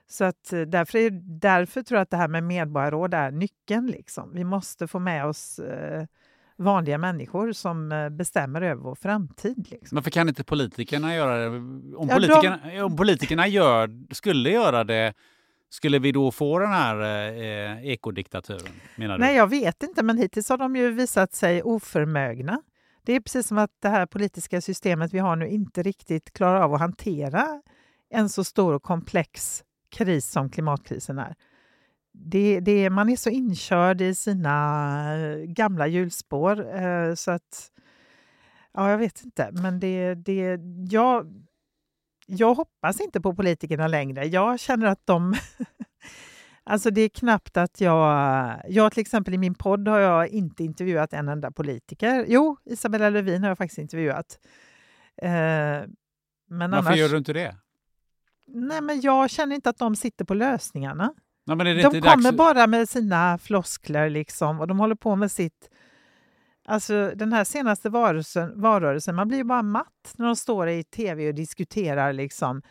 Så 0.06 0.24
att 0.24 0.52
eh, 0.52 0.60
därför, 0.60 0.98
är, 0.98 1.10
därför 1.40 1.82
tror 1.82 1.96
jag 1.96 2.02
att 2.02 2.10
det 2.10 2.16
här 2.16 2.28
med 2.28 2.42
medborgarråd 2.42 3.14
är 3.14 3.30
nyckeln. 3.30 3.86
Liksom. 3.86 4.30
Vi 4.34 4.44
måste 4.44 4.86
få 4.86 4.98
med 4.98 5.26
oss 5.26 5.58
eh, 5.58 6.06
vanliga 6.56 6.98
människor 6.98 7.52
som 7.52 7.92
eh, 7.92 8.08
bestämmer 8.08 8.62
över 8.62 8.82
vår 8.82 8.94
framtid. 8.94 9.66
Liksom. 9.70 9.96
Varför 9.96 10.10
kan 10.10 10.28
inte 10.28 10.44
politikerna 10.44 11.14
göra 11.14 11.38
det? 11.38 11.46
Om, 11.46 11.94
ja, 12.08 12.14
politikerna, 12.14 12.60
de... 12.64 12.80
om 12.80 12.96
politikerna 12.96 13.46
gör, 13.46 14.14
skulle 14.14 14.50
göra 14.50 14.84
det 14.84 15.14
skulle 15.74 15.98
vi 15.98 16.12
då 16.12 16.30
få 16.30 16.58
den 16.58 16.72
här 16.72 17.00
eh, 17.00 17.86
ekodiktaturen? 17.86 18.72
Menar 18.96 19.18
du? 19.18 19.24
Nej, 19.24 19.36
jag 19.36 19.46
vet 19.46 19.82
inte, 19.82 20.02
men 20.02 20.18
hittills 20.18 20.48
har 20.48 20.58
de 20.58 20.76
ju 20.76 20.90
visat 20.90 21.34
sig 21.34 21.62
oförmögna. 21.62 22.62
Det 23.02 23.12
är 23.12 23.20
precis 23.20 23.46
som 23.46 23.58
att 23.58 23.70
det 23.80 23.88
här 23.88 24.06
politiska 24.06 24.60
systemet 24.60 25.14
vi 25.14 25.18
har 25.18 25.36
nu 25.36 25.48
inte 25.48 25.82
riktigt 25.82 26.32
klarar 26.32 26.60
av 26.60 26.74
att 26.74 26.80
hantera 26.80 27.62
en 28.10 28.28
så 28.28 28.44
stor 28.44 28.72
och 28.74 28.82
komplex 28.82 29.64
kris 29.90 30.30
som 30.30 30.50
klimatkrisen 30.50 31.18
är. 31.18 31.34
Det, 32.12 32.60
det, 32.60 32.90
man 32.90 33.08
är 33.08 33.16
så 33.16 33.30
inkörd 33.30 34.00
i 34.00 34.14
sina 34.14 35.16
eh, 35.18 35.36
gamla 35.36 35.86
hjulspår 35.86 36.76
eh, 36.76 37.14
så 37.14 37.30
att... 37.30 37.70
Ja, 38.72 38.90
jag 38.90 38.98
vet 38.98 39.24
inte, 39.24 39.50
men 39.52 39.80
det... 39.80 40.14
det 40.14 40.60
jag, 40.90 41.44
jag 42.26 42.54
hoppas 42.54 43.00
inte 43.00 43.20
på 43.20 43.34
politikerna 43.34 43.88
längre. 43.88 44.24
Jag 44.24 44.60
känner 44.60 44.86
att 44.86 45.00
de... 45.04 45.34
alltså 46.64 46.90
det 46.90 47.00
är 47.00 47.08
knappt 47.08 47.56
att 47.56 47.80
jag... 47.80 48.62
Jag 48.68 48.92
till 48.92 49.00
exempel 49.00 49.34
i 49.34 49.38
min 49.38 49.54
podd 49.54 49.88
har 49.88 49.98
jag 49.98 50.28
inte 50.28 50.64
intervjuat 50.64 51.12
en 51.12 51.28
enda 51.28 51.50
politiker. 51.50 52.24
Jo, 52.28 52.56
Isabella 52.64 53.10
Lövin 53.10 53.42
har 53.42 53.48
jag 53.48 53.58
faktiskt 53.58 53.78
intervjuat. 53.78 54.38
Eh, 55.22 55.28
men 55.28 56.70
Varför 56.70 56.76
annars... 56.76 56.96
gör 56.96 57.08
du 57.08 57.16
inte 57.16 57.32
det? 57.32 57.56
Nej, 58.46 58.80
men 58.80 59.00
jag 59.00 59.30
känner 59.30 59.54
inte 59.54 59.70
att 59.70 59.78
de 59.78 59.96
sitter 59.96 60.24
på 60.24 60.34
lösningarna. 60.34 61.14
Det 61.46 61.54
De 61.54 62.00
kommer 62.00 62.22
dags... 62.22 62.36
bara 62.36 62.66
med 62.66 62.88
sina 62.88 63.38
floskler 63.38 64.10
liksom 64.10 64.60
och 64.60 64.66
de 64.66 64.78
håller 64.80 64.94
på 64.94 65.16
med 65.16 65.30
sitt... 65.30 65.70
Alltså 66.66 67.12
den 67.14 67.32
här 67.32 67.44
senaste 67.44 67.90
varelsen, 67.90 68.60
valrörelsen, 68.60 69.14
man 69.14 69.28
blir 69.28 69.38
ju 69.38 69.44
bara 69.44 69.62
matt 69.62 70.14
när 70.16 70.26
de 70.26 70.36
står 70.36 70.68
i 70.68 70.84
tv 70.84 71.28
och 71.28 71.34
diskuterar 71.34 72.12
liksom 72.12 72.62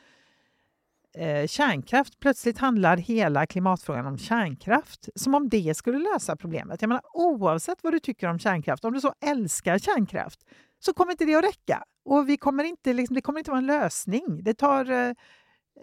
eh, 1.15 1.47
kärnkraft. 1.47 2.19
Plötsligt 2.19 2.57
handlar 2.57 2.97
hela 2.97 3.45
klimatfrågan 3.45 4.05
om 4.05 4.17
kärnkraft. 4.17 5.09
Som 5.15 5.35
om 5.35 5.49
det 5.49 5.77
skulle 5.77 5.97
lösa 5.97 6.35
problemet. 6.35 6.81
Jag 6.81 6.87
menar, 6.87 7.03
oavsett 7.13 7.83
vad 7.83 7.93
du 7.93 7.99
tycker 7.99 8.27
om 8.27 8.39
kärnkraft, 8.39 8.85
om 8.85 8.93
du 8.93 9.01
så 9.01 9.13
älskar 9.25 9.77
kärnkraft 9.77 10.39
så 10.79 10.93
kommer 10.93 11.11
inte 11.11 11.25
det 11.25 11.35
att 11.35 11.43
räcka. 11.43 11.83
Och 12.05 12.29
vi 12.29 12.37
kommer 12.37 12.63
inte, 12.63 12.93
liksom, 12.93 13.15
det 13.15 13.21
kommer 13.21 13.39
inte 13.39 13.51
vara 13.51 13.59
en 13.59 13.65
lösning. 13.65 14.43
Det 14.43 14.53
tar 14.53 14.91
eh, 14.91 15.13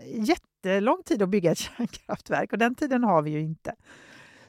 jättelång 0.06 1.02
tid 1.02 1.22
att 1.22 1.28
bygga 1.28 1.52
ett 1.52 1.58
kärnkraftverk 1.76 2.52
och 2.52 2.58
den 2.58 2.74
tiden 2.74 3.04
har 3.04 3.22
vi 3.22 3.30
ju 3.30 3.40
inte. 3.40 3.74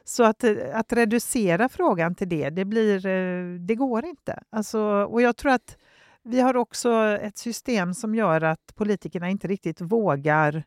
Så 0.04 0.24
att, 0.24 0.44
eh, 0.44 0.56
att 0.74 0.94
reducera 0.94 1.70
frågan 1.70 2.16
till 2.16 2.30
det, 2.30 2.50
det, 2.50 2.66
blir, 2.66 3.06
eh, 3.06 3.60
det 3.60 3.76
går 3.76 4.06
inte. 4.06 4.44
Alltså, 4.50 4.82
och 5.04 5.22
jag 5.22 5.38
tror 5.38 5.52
att 5.52 5.78
vi 6.24 6.42
har 6.42 6.56
också 6.56 7.18
ett 7.22 7.38
system 7.38 7.94
som 7.94 8.16
gör 8.16 8.42
att 8.42 8.76
politikerna 8.76 9.30
inte 9.30 9.48
riktigt 9.48 9.82
vågar 9.82 10.64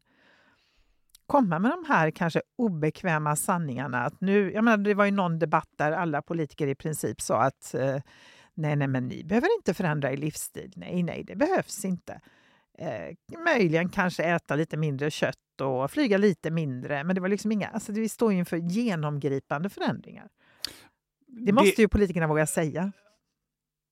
komma 1.26 1.58
med 1.58 1.70
de 1.70 1.84
här 1.88 2.10
kanske 2.10 2.42
obekväma 2.56 3.36
sanningarna. 3.36 4.04
Att 4.04 4.20
nu, 4.20 4.52
jag 4.52 4.64
menar, 4.64 4.76
det 4.76 4.94
var 4.94 5.04
ju 5.04 5.10
någon 5.10 5.38
debatt 5.38 5.68
där 5.76 5.92
alla 5.92 6.22
politiker 6.22 6.66
i 6.66 6.74
princip 6.74 7.20
sa 7.20 7.42
att 7.42 7.74
eh, 7.74 7.96
nej, 8.54 8.76
nej, 8.76 8.88
men 8.88 9.08
ni 9.08 9.24
behöver 9.24 9.48
inte 9.58 9.74
förändra 9.74 10.12
er 10.12 10.16
livsstil. 10.16 10.72
Nej, 10.76 11.02
nej, 11.02 11.24
det 11.24 11.36
behövs 11.36 11.84
inte. 11.84 12.20
Eh, 12.78 13.38
möjligen 13.44 13.88
kanske 13.88 14.22
äta 14.22 14.56
lite 14.56 14.76
mindre 14.76 15.10
kött 15.10 15.36
och 15.60 15.90
flyga 15.90 16.18
lite 16.18 16.50
mindre. 16.50 17.04
Men 17.04 17.14
det 17.14 17.20
var 17.20 17.28
liksom 17.28 17.52
inga, 17.52 17.68
alltså 17.68 17.92
vi 17.92 18.08
står 18.08 18.32
ju 18.32 18.38
inför 18.38 18.56
genomgripande 18.56 19.68
förändringar. 19.70 20.28
Det 21.26 21.52
måste 21.52 21.82
ju 21.82 21.88
politikerna 21.88 22.26
våga 22.26 22.46
säga. 22.46 22.92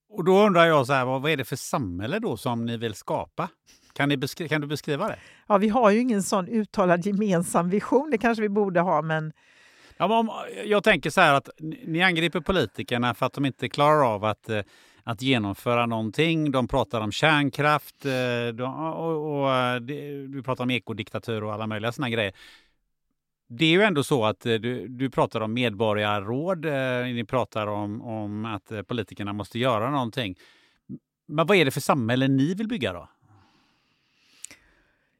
Och 0.09 0.23
då 0.23 0.45
undrar 0.45 0.65
jag, 0.65 0.87
så 0.87 0.93
här, 0.93 1.05
vad, 1.05 1.21
vad 1.21 1.31
är 1.31 1.37
det 1.37 1.45
för 1.45 1.55
samhälle 1.55 2.19
då 2.19 2.37
som 2.37 2.65
ni 2.65 2.77
vill 2.77 2.93
skapa? 2.93 3.49
Kan, 3.93 4.09
ni 4.09 4.15
beskri- 4.17 4.47
kan 4.47 4.61
du 4.61 4.67
beskriva 4.67 5.07
det? 5.07 5.19
Ja, 5.47 5.57
vi 5.57 5.69
har 5.69 5.91
ju 5.91 5.99
ingen 5.99 6.23
sån 6.23 6.47
uttalad 6.47 7.05
gemensam 7.05 7.69
vision. 7.69 8.09
Det 8.11 8.17
kanske 8.17 8.41
vi 8.41 8.49
borde 8.49 8.79
ha, 8.79 9.01
men 9.01 9.33
Ja, 9.97 10.07
men 10.07 10.17
om, 10.17 10.31
jag 10.65 10.83
tänker 10.83 11.09
så 11.09 11.21
här 11.21 11.33
att 11.33 11.49
ni 11.59 11.83
ni 11.87 12.01
angriper 12.03 12.39
politikerna 12.39 13.13
för 13.13 13.25
att 13.25 13.33
de 13.33 13.45
inte 13.45 13.69
klarar 13.69 14.13
av 14.13 14.25
att, 14.25 14.49
eh, 14.49 14.61
att 15.03 15.21
genomföra 15.21 15.85
någonting. 15.85 16.51
De 16.51 16.67
pratar 16.67 17.01
om 17.01 17.11
kärnkraft 17.11 18.05
eh, 18.05 18.53
de, 18.53 18.63
och, 18.93 19.41
och 19.41 19.51
eh, 19.51 19.79
de, 19.79 20.27
du 20.27 20.43
pratar 20.43 20.63
om 20.63 20.71
ekodiktatur 20.71 21.43
och 21.43 21.53
alla 21.53 21.67
möjliga 21.67 21.91
sådana 21.91 22.09
grejer. 22.09 22.33
Det 23.47 23.65
är 23.65 23.69
ju 23.69 23.81
ändå 23.81 24.03
så 24.03 24.25
att 24.25 24.45
eh, 24.45 24.53
du, 24.53 24.87
du 24.87 25.09
pratar 25.09 25.41
om 25.41 25.53
medborgarråd, 25.53 26.65
ni 27.05 27.25
pratar 27.27 27.67
om, 27.67 28.01
om 28.01 28.45
att 28.45 28.71
politikerna 28.87 29.33
måste 29.33 29.59
göra 29.59 29.91
någonting. 29.91 30.35
Men 31.27 31.47
vad 31.47 31.57
är 31.57 31.65
det 31.65 31.71
för 31.71 31.81
samhälle 31.81 32.27
ni 32.27 32.53
vill 32.53 32.67
bygga 32.67 32.93
då? 32.93 33.09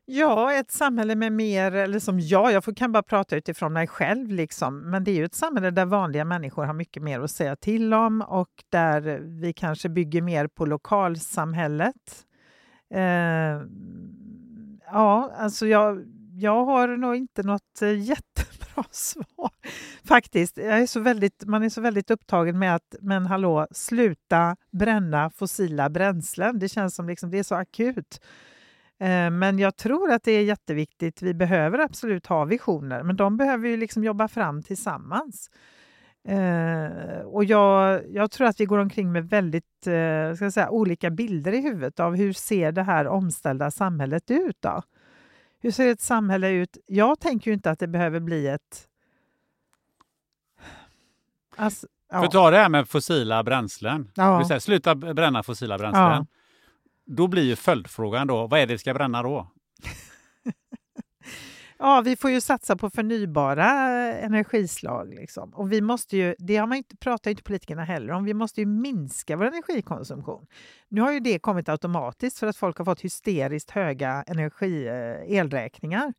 Ja, 0.05 0.53
ett 0.53 0.71
samhälle 0.71 1.15
med 1.15 1.31
mer, 1.31 1.71
eller 1.71 1.99
som 1.99 2.19
jag, 2.19 2.51
jag 2.51 2.77
kan 2.77 2.91
bara 2.91 3.03
prata 3.03 3.35
utifrån 3.35 3.73
mig 3.73 3.87
själv, 3.87 4.29
liksom. 4.29 4.79
men 4.79 5.03
det 5.03 5.11
är 5.11 5.15
ju 5.15 5.25
ett 5.25 5.35
samhälle 5.35 5.71
där 5.71 5.85
vanliga 5.85 6.25
människor 6.25 6.65
har 6.65 6.73
mycket 6.73 7.03
mer 7.03 7.19
att 7.19 7.31
säga 7.31 7.55
till 7.55 7.93
om 7.93 8.21
och 8.21 8.49
där 8.69 9.19
vi 9.41 9.53
kanske 9.53 9.89
bygger 9.89 10.21
mer 10.21 10.47
på 10.47 10.65
lokalsamhället. 10.65 12.25
Eh, 12.93 13.61
ja, 14.91 15.31
alltså 15.37 15.67
jag, 15.67 16.03
jag 16.33 16.65
har 16.65 16.87
nog 16.87 17.15
inte 17.15 17.43
något 17.43 17.81
eh, 17.81 17.99
jättebra 17.99 18.83
svar 18.91 19.51
faktiskt. 20.03 20.57
Jag 20.57 20.81
är 20.81 20.87
så 20.87 20.99
väldigt, 20.99 21.45
man 21.45 21.63
är 21.63 21.69
så 21.69 21.81
väldigt 21.81 22.11
upptagen 22.11 22.59
med 22.59 22.75
att, 22.75 22.95
men 23.01 23.25
hallå, 23.25 23.67
sluta 23.71 24.55
bränna 24.71 25.29
fossila 25.29 25.89
bränslen. 25.89 26.59
Det 26.59 26.69
känns 26.69 26.95
som 26.95 27.07
liksom, 27.07 27.31
det 27.31 27.39
är 27.39 27.43
så 27.43 27.55
akut. 27.55 28.19
Eh, 28.99 29.29
Men 29.29 29.60
jag 29.60 29.75
tror 29.75 30.12
att 30.12 30.23
det 30.23 30.32
är 30.32 30.43
jätteviktigt. 30.43 31.21
Vi 31.21 31.34
behöver 31.34 31.79
absolut 31.79 32.27
ha 32.27 32.45
visioner, 32.45 33.03
men 33.03 33.15
de 33.15 33.38
behöver 33.38 33.63
vi 33.69 33.77
liksom 33.77 34.03
jobba 34.03 34.27
fram 34.27 34.63
tillsammans. 34.63 35.49
Eh, 36.27 37.19
och 37.25 37.43
jag, 37.43 38.01
jag 38.10 38.32
tror 38.32 38.47
att 38.47 38.60
vi 38.60 38.65
går 38.65 38.77
omkring 38.77 39.12
med 39.12 39.29
väldigt 39.29 39.88
eh, 39.88 40.36
ska 40.36 40.51
säga, 40.51 40.69
olika 40.69 41.10
bilder 41.10 41.51
i 41.51 41.62
huvudet 41.62 41.99
av 41.99 42.15
hur 42.15 42.34
ser 42.34 42.71
det 42.71 42.84
här 42.84 43.08
omställda 43.08 43.71
samhället 43.71 44.32
ut. 44.32 44.58
Då? 44.60 44.82
Hur 45.62 45.71
ser 45.71 45.91
ett 45.91 46.01
samhälle 46.01 46.49
ut? 46.49 46.77
Jag 46.86 47.19
tänker 47.19 47.51
ju 47.51 47.56
inte 47.56 47.71
att 47.71 47.79
det 47.79 47.88
behöver 47.88 48.19
bli 48.19 48.47
ett... 48.47 48.88
Alltså, 51.56 51.88
För 52.12 52.17
att 52.17 52.23
ja. 52.23 52.32
ta 52.32 52.51
det 52.51 52.58
här 52.58 52.69
med 52.69 52.89
fossila 52.89 53.43
bränslen. 53.43 54.12
Ja. 54.15 54.47
Säga, 54.47 54.60
sluta 54.60 54.95
bränna 54.95 55.43
fossila 55.43 55.77
bränslen. 55.77 56.03
Ja. 56.03 56.25
Då 57.05 57.27
blir 57.27 57.43
ju 57.43 57.55
följdfrågan 57.55 58.27
då, 58.27 58.47
vad 58.47 58.59
är 58.59 58.67
det 58.67 58.73
vi 58.73 58.77
ska 58.77 58.93
bränna 58.93 59.23
då? 59.23 59.51
Ja, 61.79 62.01
vi 62.01 62.15
får 62.15 62.31
ju 62.31 62.41
satsa 62.41 62.75
på 62.75 62.89
förnybara 62.89 63.65
eh, 64.09 64.25
energislag. 64.25 65.13
Liksom. 65.13 65.53
Och 65.53 65.71
vi 65.71 65.81
måste 65.81 66.17
ju, 66.17 66.35
det 66.39 66.57
har 66.57 66.67
man 66.67 66.77
inte, 66.77 66.97
pratar 66.97 67.31
inte 67.31 67.43
politikerna 67.43 67.83
heller 67.83 68.13
om. 68.13 68.23
Vi 68.23 68.33
måste 68.33 68.61
ju 68.61 68.65
minska 68.65 69.35
vår 69.35 69.45
energikonsumtion. 69.45 70.47
Nu 70.87 71.01
har 71.01 71.11
ju 71.11 71.19
det 71.19 71.39
kommit 71.39 71.69
automatiskt 71.69 72.39
för 72.39 72.47
att 72.47 72.57
folk 72.57 72.77
har 72.77 72.85
fått 72.85 73.01
hysteriskt 73.01 73.71
höga 73.71 74.23
energi, 74.27 74.87
eh, 74.87 75.37
elräkningar. 75.37 76.13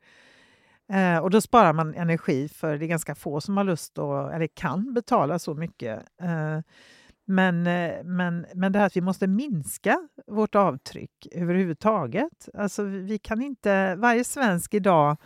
Eh, 0.93 1.19
och 1.19 1.31
då 1.31 1.41
sparar 1.41 1.73
man 1.73 1.95
energi 1.95 2.49
för 2.49 2.79
det 2.79 2.85
är 2.85 2.89
ganska 2.89 3.15
få 3.15 3.41
som 3.41 3.57
har 3.57 3.65
lust 3.65 3.99
att, 3.99 4.33
eller 4.33 4.47
kan 4.47 4.95
betala 4.95 5.39
så 5.39 5.55
mycket. 5.55 6.05
Eh, 6.21 6.61
men, 7.25 7.67
eh, 7.67 8.05
men, 8.05 8.47
men 8.55 8.73
det 8.73 8.79
här 8.79 8.87
att 8.87 8.97
vi 8.97 9.01
måste 9.01 9.27
minska 9.27 10.09
vårt 10.27 10.55
avtryck 10.55 11.27
överhuvudtaget. 11.33 12.49
Alltså 12.55 12.83
vi 12.83 13.19
kan 13.19 13.43
inte, 13.43 13.95
varje 13.95 14.25
svensk 14.25 14.75
idag 14.75 15.17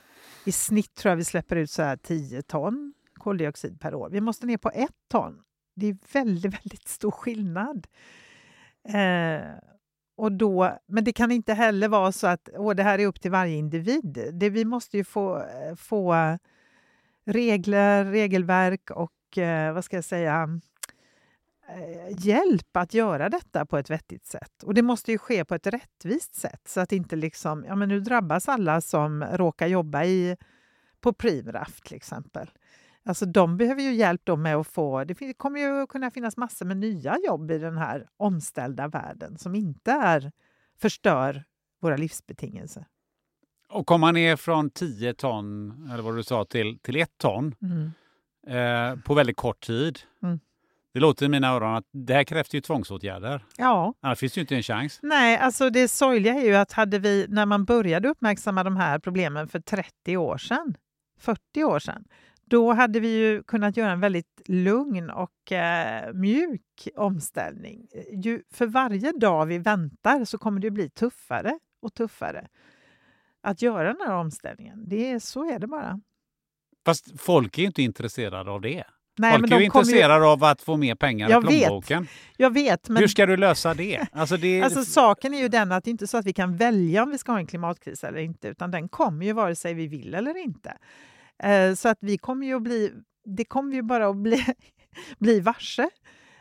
i 0.44 0.52
snitt 0.52 0.94
tror 0.94 1.10
jag 1.10 1.16
vi 1.16 1.24
släpper 1.24 1.56
ut 1.56 1.70
så 1.70 1.82
här 1.82 1.96
10 1.96 2.42
ton 2.42 2.94
koldioxid 3.14 3.80
per 3.80 3.94
år. 3.94 4.10
Vi 4.10 4.20
måste 4.20 4.46
ner 4.46 4.56
på 4.56 4.70
ett 4.70 5.08
ton. 5.08 5.42
Det 5.74 5.86
är 5.86 5.96
väldigt, 6.12 6.44
väldigt 6.64 6.88
stor 6.88 7.10
skillnad. 7.10 7.86
Eh, 8.88 9.40
och 10.16 10.32
då, 10.32 10.78
men 10.86 11.04
det 11.04 11.12
kan 11.12 11.30
inte 11.30 11.54
heller 11.54 11.88
vara 11.88 12.12
så 12.12 12.26
att 12.26 12.48
åh, 12.52 12.74
det 12.74 12.82
här 12.82 12.98
är 12.98 13.06
upp 13.06 13.20
till 13.20 13.30
varje 13.30 13.56
individ. 13.56 14.30
Det, 14.32 14.50
vi 14.50 14.64
måste 14.64 14.96
ju 14.96 15.04
få, 15.04 15.36
eh, 15.36 15.74
få 15.76 16.14
regler, 17.26 18.04
regelverk 18.04 18.90
och 18.90 19.38
eh, 19.38 19.74
vad 19.74 19.84
ska 19.84 19.96
jag 19.96 20.04
säga 20.04 20.60
hjälp 22.18 22.76
att 22.76 22.94
göra 22.94 23.28
detta 23.28 23.66
på 23.66 23.78
ett 23.78 23.90
vettigt 23.90 24.26
sätt. 24.26 24.62
Och 24.62 24.74
det 24.74 24.82
måste 24.82 25.12
ju 25.12 25.18
ske 25.18 25.44
på 25.44 25.54
ett 25.54 25.66
rättvist 25.66 26.34
sätt 26.34 26.60
så 26.68 26.80
att 26.80 26.92
inte 26.92 27.16
liksom, 27.16 27.64
ja 27.68 27.76
men 27.76 27.88
nu 27.88 28.00
drabbas 28.00 28.48
alla 28.48 28.80
som 28.80 29.24
råkar 29.24 29.66
jobba 29.66 30.04
i, 30.04 30.36
på 31.00 31.12
Primraff 31.12 31.80
till 31.80 31.96
exempel. 31.96 32.50
Alltså 33.04 33.26
de 33.26 33.56
behöver 33.56 33.82
ju 33.82 33.94
hjälp 33.94 34.20
då 34.24 34.36
med 34.36 34.56
att 34.56 34.66
få, 34.66 35.04
det 35.04 35.34
kommer 35.34 35.60
ju 35.60 35.86
kunna 35.86 36.10
finnas 36.10 36.36
massor 36.36 36.66
med 36.66 36.76
nya 36.76 37.18
jobb 37.26 37.50
i 37.50 37.58
den 37.58 37.78
här 37.78 38.08
omställda 38.16 38.88
världen 38.88 39.38
som 39.38 39.54
inte 39.54 39.92
är, 39.92 40.32
förstör 40.78 41.44
våra 41.80 41.96
livsbetingelser. 41.96 42.86
Och 43.68 43.86
komma 43.86 44.12
ner 44.12 44.36
från 44.36 44.70
10 44.70 45.14
ton, 45.14 45.72
eller 45.92 46.02
vad 46.02 46.16
du 46.16 46.22
sa, 46.22 46.44
till, 46.44 46.78
till 46.78 46.96
1 46.96 47.10
ton 47.18 47.54
Mm. 47.62 47.90
eh, 48.46 49.00
på 49.02 49.14
väldigt 49.14 49.36
kort 49.36 49.60
tid. 49.66 49.98
Mm. 50.22 50.40
Det 50.94 51.00
låter 51.00 51.26
i 51.26 51.28
mina 51.28 51.48
öron 51.48 51.74
att 51.74 51.84
det 51.92 52.14
här 52.14 52.24
krävs 52.24 52.54
ju 52.54 52.60
tvångsåtgärder. 52.60 53.44
Ja, 53.56 53.94
Annars 54.00 54.18
finns 54.18 54.32
det 54.32 54.38
ju 54.38 54.42
inte 54.42 54.56
en 54.56 54.62
chans. 54.62 54.98
Nej, 55.02 55.36
alltså 55.36 55.70
det 55.70 55.88
sorgliga 55.88 56.34
är 56.34 56.44
ju 56.44 56.54
att 56.54 56.72
hade 56.72 56.98
vi, 56.98 57.26
när 57.28 57.46
man 57.46 57.64
började 57.64 58.08
uppmärksamma 58.08 58.64
de 58.64 58.76
här 58.76 58.98
problemen 58.98 59.48
för 59.48 59.60
30 59.60 60.16
år 60.16 60.38
sedan, 60.38 60.74
40 61.20 61.64
år 61.64 61.78
sedan, 61.78 62.04
då 62.44 62.72
hade 62.72 63.00
vi 63.00 63.08
ju 63.08 63.42
kunnat 63.42 63.76
göra 63.76 63.92
en 63.92 64.00
väldigt 64.00 64.42
lugn 64.46 65.10
och 65.10 65.52
eh, 65.52 66.12
mjuk 66.14 66.88
omställning. 66.96 67.86
Ju, 68.12 68.42
för 68.54 68.66
varje 68.66 69.12
dag 69.12 69.46
vi 69.46 69.58
väntar 69.58 70.24
så 70.24 70.38
kommer 70.38 70.60
det 70.60 70.70
bli 70.70 70.90
tuffare 70.90 71.58
och 71.82 71.94
tuffare 71.94 72.48
att 73.42 73.62
göra 73.62 73.92
den 73.92 74.06
här 74.06 74.14
omställningen. 74.14 74.88
Det 74.88 75.20
så 75.20 75.50
är 75.50 75.58
det 75.58 75.66
bara. 75.66 76.00
Fast 76.86 77.20
folk 77.20 77.58
är 77.58 77.62
ju 77.62 77.66
inte 77.66 77.82
intresserade 77.82 78.50
av 78.50 78.60
det. 78.60 78.84
Nej, 79.18 79.32
folk 79.32 79.40
men 79.40 79.52
är 79.52 79.56
ju 79.60 79.64
de 79.64 79.70
kommer 79.70 79.84
ju, 79.84 79.90
intresserade 79.90 80.26
av 80.26 80.44
att 80.44 80.62
få 80.62 80.76
mer 80.76 80.94
pengar 80.94 81.28
i 81.28 81.32
Jag 81.32 81.46
vet, 81.46 81.66
plånboken. 81.66 82.08
jag 82.36 82.52
vet, 82.52 82.88
men 82.88 82.96
Hur 82.96 83.08
ska 83.08 83.26
du 83.26 83.36
lösa 83.36 83.74
det? 83.74 84.06
Alltså 84.12 84.36
det 84.36 84.62
Alltså, 84.62 84.84
saken 84.84 85.34
är 85.34 85.38
ju 85.38 85.48
den 85.48 85.72
att 85.72 85.84
det 85.84 85.90
inte 85.90 86.04
är 86.04 86.06
så 86.06 86.16
att 86.16 86.26
vi 86.26 86.32
kan 86.32 86.56
välja 86.56 87.02
om 87.02 87.10
vi 87.10 87.18
ska 87.18 87.32
ha 87.32 87.38
en 87.38 87.46
klimatkris 87.46 88.04
eller 88.04 88.18
inte, 88.18 88.48
utan 88.48 88.70
den 88.70 88.88
kommer 88.88 89.26
ju 89.26 89.32
vare 89.32 89.54
sig 89.54 89.74
vi 89.74 89.86
vill 89.86 90.14
eller 90.14 90.36
inte. 90.36 90.76
Eh, 91.42 91.74
så 91.74 91.88
att 91.88 91.98
vi 92.00 92.18
kommer 92.18 92.46
ju 92.46 92.54
att 92.56 92.62
bli, 92.62 92.92
det 93.24 93.44
kommer 93.44 93.74
ju 93.74 93.82
bara 93.82 94.08
att 94.08 94.16
bli, 94.16 94.44
bli 95.18 95.40
varse. 95.40 95.90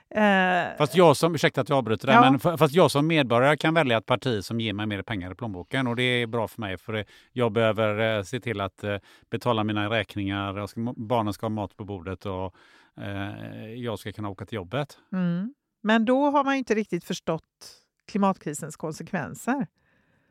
Eh, 0.09 0.77
Fast 0.77 0.95
jag 0.95 1.17
som, 1.17 1.35
ursäkta 1.35 1.61
att 1.61 1.69
jag 1.69 1.77
avbryter 1.77 2.07
där, 2.07 2.13
Ja. 2.13 2.31
men 2.31 2.57
fast 2.57 2.73
jag 2.73 2.91
som 2.91 3.07
medborgare 3.07 3.57
kan 3.57 3.73
välja 3.73 3.97
ett 3.97 4.05
parti 4.05 4.43
som 4.43 4.59
ger 4.59 4.73
mig 4.73 4.85
mer 4.85 5.01
pengar 5.01 5.31
i 5.31 5.35
plånboken 5.35 5.87
och 5.87 5.95
det 5.95 6.03
är 6.03 6.27
bra 6.27 6.47
för 6.47 6.61
mig 6.61 6.77
för 6.77 7.05
jag 7.31 7.51
behöver 7.51 8.17
eh, 8.17 8.23
se 8.23 8.39
till 8.39 8.61
att 8.61 8.83
eh, 8.83 8.97
betala 9.29 9.63
mina 9.63 9.89
räkningar, 9.89 10.67
ska, 10.67 10.93
barnen 10.97 11.33
ska 11.33 11.45
ha 11.45 11.49
mat 11.49 11.77
på 11.77 11.85
bordet 11.85 12.25
och 12.25 12.55
eh, 13.01 13.73
jag 13.73 13.99
ska 13.99 14.11
kunna 14.11 14.29
åka 14.29 14.45
till 14.45 14.55
jobbet. 14.55 14.97
mm. 15.13 15.53
Men 15.81 16.05
då 16.05 16.25
har 16.29 16.43
man 16.43 16.53
ju 16.53 16.57
inte 16.57 16.75
riktigt 16.75 17.03
förstått 17.03 17.43
klimatkrisens 18.07 18.75
konsekvenser. 18.75 19.67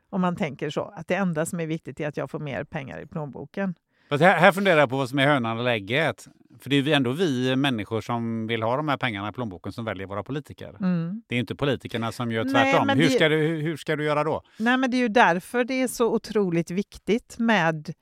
Om 0.09 0.21
man 0.21 0.35
tänker 0.35 0.69
så, 0.69 0.81
att 0.95 1.07
det 1.07 1.15
enda 1.15 1.45
som 1.45 1.59
är 1.59 1.67
viktigt 1.67 1.99
är 1.99 2.07
att 2.07 2.17
jag 2.17 2.31
får 2.31 2.39
mer 2.39 2.63
pengar 2.63 2.99
i 3.01 3.05
plånboken. 3.05 3.75
Fast 4.09 4.23
här, 4.23 4.37
här 4.39 4.51
funderar 4.51 4.79
jag 4.79 4.89
på 4.89 4.97
vad 4.97 5.09
som 5.09 5.19
är 5.19 5.27
hönan 5.27 5.59
eller 5.59 5.71
ägget. 5.71 6.27
För 6.59 6.69
det 6.69 6.75
är 6.75 6.81
ju 6.81 6.93
ändå 6.93 7.11
vi 7.11 7.55
människor 7.55 8.01
som 8.01 8.47
vill 8.47 8.63
ha 8.63 8.77
de 8.77 8.87
här 8.87 8.97
pengarna 8.97 9.29
i 9.29 9.31
plånboken 9.31 9.71
som 9.71 9.85
väljer 9.85 10.07
våra 10.07 10.23
politiker. 10.23 10.75
Mm. 10.79 11.21
Det 11.27 11.35
är 11.35 11.39
inte 11.39 11.55
politikerna 11.55 12.11
som 12.11 12.31
gör 12.31 12.43
Nej, 12.43 12.53
tvärtom. 12.53 12.87
men 12.87 12.97
hur, 12.97 13.05
det- 13.05 13.11
ska 13.11 13.29
du, 13.29 13.35
hur, 13.37 13.61
hur 13.61 13.77
ska 13.77 13.95
du 13.95 14.03
göra 14.05 14.23
då? 14.23 14.41
Nej, 14.59 14.77
men 14.77 14.91
det 14.91 14.97
är 14.97 15.01
ju 15.01 15.07
därför 15.07 15.63
det 15.63 15.81
är 15.81 15.87
så 15.87 16.13
otroligt 16.13 16.71
viktigt 16.71 17.35
med 17.39 17.93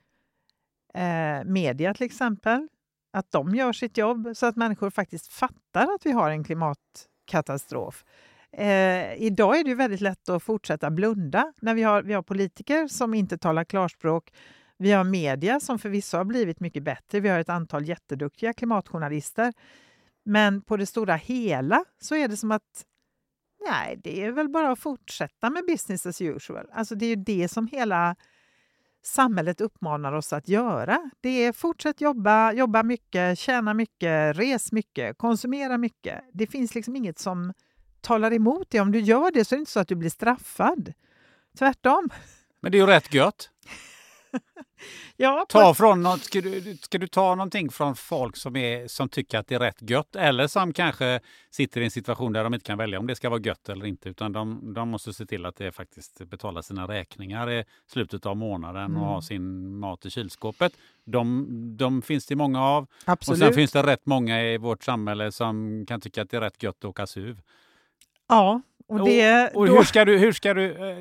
eh, 0.94 1.44
media 1.44 1.94
till 1.94 2.06
exempel. 2.06 2.68
Att 3.12 3.32
de 3.32 3.54
gör 3.54 3.72
sitt 3.72 3.96
jobb 3.98 4.28
så 4.34 4.46
att 4.46 4.56
människor 4.56 4.90
faktiskt 4.90 5.26
fattar 5.32 5.82
att 5.94 6.06
vi 6.06 6.12
har 6.12 6.30
en 6.30 6.44
klimatkatastrof. 6.44 8.04
Eh, 8.52 9.14
idag 9.22 9.58
är 9.58 9.64
det 9.64 9.70
ju 9.70 9.76
väldigt 9.76 10.00
lätt 10.00 10.28
att 10.28 10.42
fortsätta 10.42 10.90
blunda 10.90 11.52
när 11.60 11.74
vi 11.74 11.82
har, 11.82 12.02
vi 12.02 12.12
har 12.14 12.22
politiker 12.22 12.88
som 12.88 13.14
inte 13.14 13.38
talar 13.38 13.64
klarspråk. 13.64 14.32
Vi 14.78 14.92
har 14.92 15.04
media 15.04 15.60
som 15.60 15.78
förvisso 15.78 16.16
har 16.16 16.24
blivit 16.24 16.60
mycket 16.60 16.82
bättre. 16.82 17.20
Vi 17.20 17.28
har 17.28 17.38
ett 17.38 17.48
antal 17.48 17.88
jätteduktiga 17.88 18.52
klimatjournalister. 18.52 19.52
Men 20.24 20.62
på 20.62 20.76
det 20.76 20.86
stora 20.86 21.14
hela 21.14 21.84
så 22.00 22.14
är 22.14 22.28
det 22.28 22.36
som 22.36 22.50
att 22.50 22.84
Nej, 23.70 24.00
det 24.04 24.24
är 24.24 24.30
väl 24.30 24.48
bara 24.48 24.70
att 24.72 24.78
fortsätta 24.78 25.50
med 25.50 25.64
business 25.66 26.06
as 26.06 26.20
usual. 26.20 26.66
Alltså 26.72 26.94
det 26.94 27.06
är 27.06 27.08
ju 27.08 27.16
det 27.16 27.48
som 27.48 27.66
hela 27.66 28.16
samhället 29.04 29.60
uppmanar 29.60 30.12
oss 30.12 30.32
att 30.32 30.48
göra. 30.48 31.10
Det 31.20 31.44
är 31.44 31.52
fortsätt 31.52 32.00
jobba, 32.00 32.52
jobba 32.52 32.82
mycket, 32.82 33.38
tjäna 33.38 33.74
mycket, 33.74 34.36
res 34.36 34.72
mycket, 34.72 35.18
konsumera 35.18 35.78
mycket. 35.78 36.24
Det 36.32 36.46
finns 36.46 36.74
liksom 36.74 36.96
inget 36.96 37.18
som 37.18 37.52
talar 38.00 38.32
emot 38.32 38.70
det. 38.70 38.80
Om 38.80 38.92
du 38.92 39.00
gör 39.00 39.30
det 39.30 39.44
så 39.44 39.54
är 39.54 39.56
det 39.56 39.60
inte 39.60 39.72
så 39.72 39.80
att 39.80 39.88
du 39.88 39.94
blir 39.94 40.10
straffad. 40.10 40.92
Tvärtom. 41.58 42.08
Men 42.60 42.72
det 42.72 42.78
är 42.78 42.80
ju 42.80 42.86
rätt 42.86 43.14
gött. 43.14 43.50
Ja, 45.16 45.46
Ta 45.48 45.74
från 45.74 46.02
något, 46.02 46.20
ska, 46.20 46.40
du, 46.40 46.78
ska 46.82 46.98
du 46.98 47.06
ta 47.08 47.34
någonting 47.34 47.70
från 47.70 47.96
folk 47.96 48.36
som, 48.36 48.56
är, 48.56 48.88
som 48.88 49.08
tycker 49.08 49.38
att 49.38 49.46
det 49.48 49.54
är 49.54 49.58
rätt 49.58 49.90
gött 49.90 50.16
eller 50.16 50.46
som 50.46 50.72
kanske 50.72 51.20
sitter 51.50 51.80
i 51.80 51.84
en 51.84 51.90
situation 51.90 52.32
där 52.32 52.44
de 52.44 52.54
inte 52.54 52.66
kan 52.66 52.78
välja 52.78 52.98
om 52.98 53.06
det 53.06 53.16
ska 53.16 53.30
vara 53.30 53.40
gött 53.40 53.68
eller 53.68 53.86
inte 53.86 54.08
utan 54.08 54.32
de, 54.32 54.74
de 54.74 54.88
måste 54.88 55.12
se 55.12 55.26
till 55.26 55.46
att 55.46 55.56
det 55.56 55.72
faktiskt 55.72 56.18
betalar 56.24 56.62
sina 56.62 56.88
räkningar 56.88 57.50
i 57.50 57.64
slutet 57.86 58.26
av 58.26 58.36
månaden 58.36 58.84
Mm. 58.86 59.02
och 59.02 59.08
ha 59.08 59.22
sin 59.22 59.76
mat 59.78 60.06
i 60.06 60.10
kylskåpet. 60.10 60.72
De, 61.04 61.46
de 61.76 62.02
finns 62.02 62.26
det 62.26 62.36
många 62.36 62.62
av. 62.62 62.82
Och 62.82 62.88
absolut. 63.04 63.38
sen 63.40 63.52
finns 63.54 63.72
det 63.72 63.82
rätt 63.82 64.06
många 64.06 64.42
i 64.42 64.58
vårt 64.58 64.84
samhälle 64.84 65.32
som 65.32 65.84
kan 65.88 66.00
tycka 66.00 66.22
att 66.22 66.30
det 66.30 66.36
är 66.36 66.40
rätt 66.40 66.62
gött 66.62 66.76
att 66.78 66.84
åka 66.84 67.06
SUV. 67.06 67.40
Ja, 68.28 68.60
och 68.88 69.04
det... 69.08 69.48
och 69.54 69.66
då- 69.66 69.76
hur 69.76 69.82
ska 69.84 70.04
du, 70.04 70.18
hur 70.18 70.32
ska 70.32 70.54
du 70.54 70.64
eh, 70.70 70.98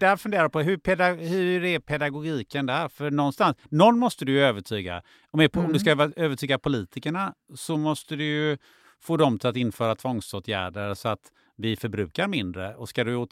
där 0.00 0.16
funderar 0.16 0.48
på 0.48 0.60
hur, 0.60 0.76
peda, 0.76 1.12
hur 1.12 1.64
är 1.64 1.78
pedagogiken 1.78 2.66
där? 2.66 2.88
För 2.88 3.10
någonstans, 3.10 3.56
någon 3.70 3.98
måste 3.98 4.24
du 4.24 4.32
ju 4.32 4.40
övertyga. 4.40 5.02
Om, 5.30 5.40
är, 5.40 5.48
på- 5.48 5.58
om 5.58 5.64
Mm. 5.64 5.72
du 5.72 5.78
ska 5.78 5.90
över- 5.90 6.12
övertyga 6.16 6.58
politikerna 6.58 7.34
så 7.54 7.76
måste 7.76 8.16
du 8.16 8.24
ju 8.24 8.58
få 9.02 9.16
dem 9.16 9.38
till 9.38 9.48
att 9.48 9.56
införa 9.56 9.94
tvångsåtgärder 9.94 10.94
så 10.94 11.08
att 11.08 11.20
vi 11.56 11.76
förbrukar 11.76 12.28
mindre. 12.28 12.74
Och 12.74 12.88
ska 12.88 13.04
du 13.04 13.26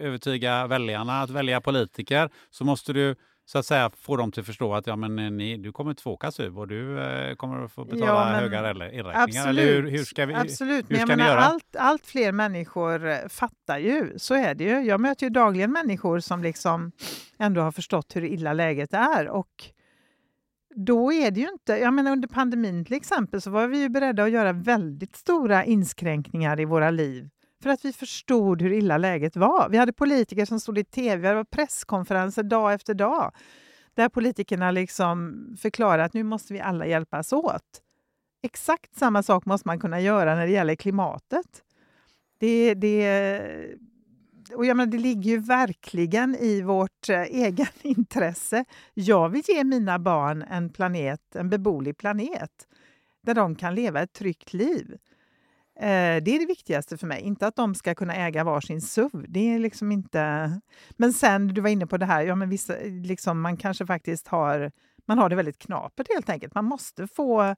övertyga 0.00 0.66
väljarna 0.66 1.22
att 1.22 1.30
välja 1.30 1.60
politiker 1.60 2.30
så 2.50 2.64
måste 2.64 2.92
du 2.92 3.16
så 3.52 3.58
att 3.58 3.66
säga 3.66 3.90
få 4.00 4.16
dem 4.16 4.32
till 4.32 4.40
att 4.40 4.46
förstå 4.46 4.74
att 4.74 4.86
ja, 4.86 4.96
men, 4.96 5.18
eh, 5.18 5.30
ni, 5.30 5.56
du 5.56 5.72
kommer 5.72 6.08
åka 6.08 6.30
SUV 6.30 6.58
och 6.58 6.68
du 6.68 7.00
eh, 7.00 7.34
kommer 7.34 7.64
att 7.64 7.72
få 7.72 7.84
betala 7.84 8.06
Ja, 8.06 8.24
men- 8.24 8.34
höga 8.40 8.70
el- 8.70 8.82
elräkningar. 8.82 9.22
Absolut, 9.22 9.46
Eller 9.46 9.62
hur, 9.66 9.90
hur 9.90 10.04
ska 10.04 10.26
vi, 10.26 10.34
absolut. 10.34 10.90
hur 10.90 10.96
men 10.96 11.06
ska 11.06 11.16
ni 11.16 11.22
menar, 11.22 11.30
göra? 11.30 11.40
allt, 11.44 11.76
allt 11.78 12.06
fler 12.06 12.32
människor 12.32 13.06
eh, 13.08 13.16
fattar 13.28 13.78
ju, 13.78 14.12
så 14.18 14.34
är 14.34 14.54
det 14.54 14.64
ju. 14.64 14.80
Jag 14.80 15.00
möter 15.00 15.26
ju 15.26 15.30
dagligen 15.30 15.72
människor 15.72 16.20
som 16.20 16.42
liksom 16.42 16.92
ändå 17.38 17.60
har 17.60 17.72
förstått 17.72 18.16
hur 18.16 18.24
illa 18.24 18.52
läget 18.52 18.94
är. 18.94 19.28
Och 19.28 19.64
då 20.74 21.12
är 21.12 21.30
det 21.30 21.40
ju 21.40 21.48
inte, 21.48 21.72
jag 21.72 21.94
menar 21.94 22.12
under 22.12 22.28
pandemin 22.28 22.84
till 22.84 22.96
exempel 22.96 23.40
så 23.40 23.50
var 23.50 23.66
vi 23.66 23.80
ju 23.80 23.88
beredda 23.88 24.24
att 24.24 24.30
göra 24.30 24.52
väldigt 24.52 25.16
stora 25.16 25.64
inskränkningar 25.64 26.60
i 26.60 26.64
våra 26.64 26.90
liv 26.90 27.28
för 27.62 27.70
att 27.70 27.84
vi 27.84 27.92
förstod 27.92 28.62
hur 28.62 28.72
illa 28.72 28.98
läget 28.98 29.36
var. 29.36 29.68
Vi 29.68 29.76
hade 29.76 29.92
politiker 29.92 30.44
som 30.44 30.60
stod 30.60 30.78
i 30.78 30.84
tv, 30.84 31.28
det 31.28 31.34
var 31.34 31.44
presskonferenser 31.44 32.42
dag 32.42 32.72
efter 32.72 32.94
dag 32.94 33.32
där 33.94 34.08
politikerna 34.08 34.70
liksom 34.70 35.46
förklarade 35.60 36.04
att 36.04 36.14
nu 36.14 36.22
måste 36.22 36.52
vi 36.52 36.60
alla 36.60 36.86
hjälpas 36.86 37.32
åt. 37.32 37.82
Exakt 38.42 38.96
samma 38.96 39.22
sak 39.22 39.46
måste 39.46 39.68
man 39.68 39.80
kunna 39.80 40.00
göra 40.00 40.34
när 40.34 40.46
det 40.46 40.52
gäller 40.52 40.74
klimatet. 40.74 41.62
Det, 42.38 42.74
det, 42.74 43.76
och 44.54 44.66
jag 44.66 44.76
menar, 44.76 44.92
det 44.92 44.98
ligger 44.98 45.30
ju 45.30 45.38
verkligen 45.38 46.36
i 46.36 46.62
vårt 46.62 47.08
eh, 47.08 47.20
egen 47.22 47.66
intresse. 47.82 48.64
Jag 48.94 49.28
vill 49.28 49.42
ge 49.48 49.64
mina 49.64 49.98
barn 49.98 50.44
en 50.50 50.70
planet, 50.70 51.36
en 51.36 51.50
beboelig 51.50 51.96
planet 51.96 52.68
där 53.22 53.34
de 53.34 53.54
kan 53.54 53.74
leva 53.74 54.02
ett 54.02 54.12
tryggt 54.12 54.52
liv. 54.52 54.98
Eh, 55.80 56.22
det 56.22 56.30
är 56.30 56.38
det 56.38 56.46
viktigaste 56.46 56.98
för 56.98 57.06
mig, 57.06 57.20
inte 57.20 57.46
att 57.46 57.56
de 57.56 57.74
ska 57.74 57.94
kunna 57.94 58.14
äga 58.14 58.44
varsin 58.44 58.80
SUV. 58.80 59.24
Det 59.28 59.54
är 59.54 59.58
liksom 59.58 59.92
inte... 59.92 60.50
Men 60.90 61.12
sen, 61.12 61.48
du 61.48 61.60
var 61.60 61.68
inne 61.68 61.86
på 61.86 61.96
det 61.96 62.06
här, 62.06 62.22
ja, 62.22 62.34
men 62.34 62.48
vissa, 62.48 62.74
liksom, 62.84 63.40
man 63.40 63.56
kanske 63.56 63.86
faktiskt 63.86 64.28
har, 64.28 64.72
man 65.06 65.18
har 65.18 65.28
det 65.28 65.36
väldigt 65.36 65.58
knapert 65.58 66.06
helt 66.14 66.30
enkelt. 66.30 66.54
Man 66.54 66.64
måste 66.64 67.06
få, 67.06 67.54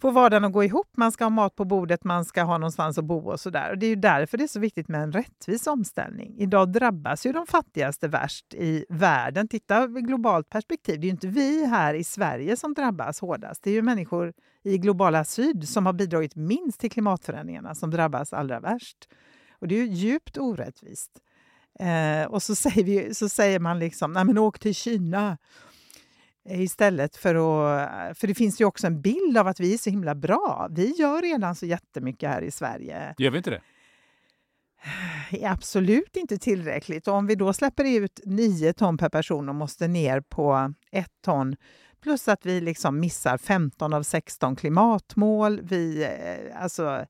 få 0.00 0.10
vardagen 0.10 0.44
att 0.44 0.52
gå 0.52 0.64
ihop. 0.64 0.96
Man 0.96 1.12
ska 1.12 1.24
ha 1.24 1.30
mat 1.30 1.56
på 1.56 1.64
bordet, 1.64 2.04
man 2.04 2.24
ska 2.24 2.42
ha 2.42 2.58
någonstans 2.58 2.98
att 2.98 3.04
bo 3.04 3.30
och 3.30 3.40
sådär. 3.40 3.70
Och 3.70 3.78
det 3.78 3.86
är 3.86 3.90
ju 3.90 3.96
därför 3.96 4.38
det 4.38 4.44
är 4.44 4.48
så 4.48 4.60
viktigt 4.60 4.88
med 4.88 5.02
en 5.02 5.12
rättvis 5.12 5.66
omställning. 5.66 6.34
Idag 6.38 6.72
drabbas 6.72 7.26
ju 7.26 7.32
de 7.32 7.46
fattigaste 7.46 8.08
värst 8.08 8.54
i 8.54 8.84
världen. 8.88 9.48
Titta 9.48 9.86
globalt 9.86 10.48
perspektiv. 10.48 11.00
Det 11.00 11.04
är 11.04 11.08
ju 11.08 11.12
inte 11.12 11.28
vi 11.28 11.66
här 11.66 11.94
i 11.94 12.04
Sverige 12.04 12.56
som 12.56 12.74
drabbas 12.74 13.20
hårdast. 13.20 13.62
Det 13.62 13.70
är 13.70 13.74
ju 13.74 13.82
människor 13.82 14.32
i 14.64 14.78
globala 14.78 15.24
syd 15.24 15.68
som 15.68 15.86
har 15.86 15.92
bidragit 15.92 16.36
minst 16.36 16.80
till 16.80 16.90
klimatförändringarna 16.90 17.74
som 17.74 17.90
drabbas 17.90 18.32
allra 18.32 18.60
värst. 18.60 19.08
Och 19.58 19.68
det 19.68 19.74
är 19.74 19.78
ju 19.78 19.92
djupt 19.92 20.38
orättvist. 20.38 21.10
Eh, 21.78 22.24
och 22.24 22.42
så 22.42 22.54
säger, 22.54 22.84
vi, 22.84 23.14
så 23.14 23.28
säger 23.28 23.58
man 23.58 23.78
liksom, 23.78 24.12
nej 24.12 24.24
men 24.24 24.38
åk 24.38 24.58
till 24.58 24.74
Kina 24.74 25.38
eh, 26.48 26.62
istället 26.62 27.16
för 27.16 27.34
att... 27.34 28.18
För 28.18 28.26
det 28.26 28.34
finns 28.34 28.60
ju 28.60 28.64
också 28.64 28.86
en 28.86 29.00
bild 29.00 29.38
av 29.38 29.46
att 29.46 29.60
vi 29.60 29.74
är 29.74 29.78
så 29.78 29.90
himla 29.90 30.14
bra. 30.14 30.68
Vi 30.70 30.94
gör 30.98 31.22
redan 31.22 31.54
så 31.54 31.66
jättemycket 31.66 32.30
här 32.30 32.42
i 32.42 32.50
Sverige. 32.50 33.14
Gör 33.18 33.30
vi 33.30 33.38
inte 33.38 33.50
det? 33.50 33.60
är 35.30 35.50
absolut 35.50 36.16
inte 36.16 36.38
tillräckligt. 36.38 37.08
Och 37.08 37.14
om 37.14 37.26
vi 37.26 37.34
då 37.34 37.52
släpper 37.52 37.84
ut 37.84 38.20
9 38.24 38.72
ton 38.72 38.98
per 38.98 39.08
person 39.08 39.48
och 39.48 39.54
måste 39.54 39.88
ner 39.88 40.20
på 40.20 40.74
1 40.90 41.06
ton 41.24 41.56
plus 42.02 42.28
att 42.28 42.46
vi 42.46 42.60
liksom 42.60 43.00
missar 43.00 43.38
15 43.38 43.92
av 43.92 44.02
16 44.02 44.56
klimatmål. 44.56 45.60
Vi, 45.62 46.04
eh, 46.04 46.62
alltså, 46.62 47.06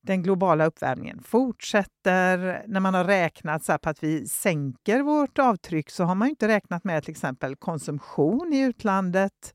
den 0.00 0.22
globala 0.22 0.66
uppvärmningen 0.66 1.22
fortsätter. 1.22 2.62
När 2.66 2.80
man 2.80 2.94
har 2.94 3.04
räknat 3.04 3.64
så 3.64 3.72
här 3.72 3.78
på 3.78 3.90
att 3.90 4.02
vi 4.02 4.28
sänker 4.28 5.02
vårt 5.02 5.38
avtryck 5.38 5.90
så 5.90 6.04
har 6.04 6.14
man 6.14 6.28
inte 6.28 6.48
räknat 6.48 6.84
med 6.84 7.04
till 7.04 7.10
exempel 7.10 7.56
konsumtion 7.56 8.52
i 8.52 8.60
utlandet. 8.60 9.54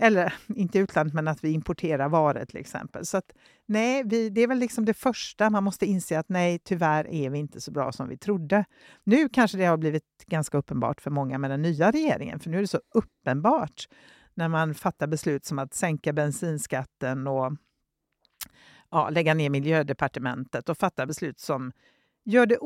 Eller 0.00 0.34
inte 0.56 0.78
i 0.78 0.80
utlandet, 0.80 1.14
men 1.14 1.28
att 1.28 1.44
vi 1.44 1.50
importerar 1.50 2.08
varor 2.08 2.44
till 2.44 2.56
exempel. 2.56 3.06
Så 3.06 3.16
att, 3.16 3.32
nej, 3.66 4.02
vi, 4.06 4.30
det 4.30 4.40
är 4.40 4.46
väl 4.46 4.58
liksom 4.58 4.84
det 4.84 4.94
första. 4.94 5.50
Man 5.50 5.64
måste 5.64 5.86
inse 5.86 6.18
att 6.18 6.28
nej, 6.28 6.58
tyvärr 6.58 7.08
är 7.08 7.30
vi 7.30 7.38
inte 7.38 7.60
så 7.60 7.70
bra 7.70 7.92
som 7.92 8.08
vi 8.08 8.16
trodde. 8.16 8.64
Nu 9.04 9.28
kanske 9.28 9.58
det 9.58 9.64
har 9.64 9.76
blivit 9.76 10.04
ganska 10.26 10.58
uppenbart 10.58 11.00
för 11.00 11.10
många 11.10 11.38
med 11.38 11.50
den 11.50 11.62
nya 11.62 11.90
regeringen, 11.90 12.40
för 12.40 12.50
nu 12.50 12.56
är 12.56 12.60
det 12.60 12.66
så 12.66 12.80
uppenbart 12.94 13.88
när 14.34 14.48
man 14.48 14.74
fattar 14.74 15.06
beslut 15.06 15.44
som 15.44 15.58
att 15.58 15.74
sänka 15.74 16.12
bensinskatten 16.12 17.26
och 17.26 17.52
ja, 18.90 19.10
lägga 19.10 19.34
ner 19.34 19.50
miljödepartementet 19.50 20.68
och 20.68 20.78
fatta 20.78 21.06
beslut 21.06 21.40
som 21.40 21.72
gör 22.24 22.46
det 22.46 22.58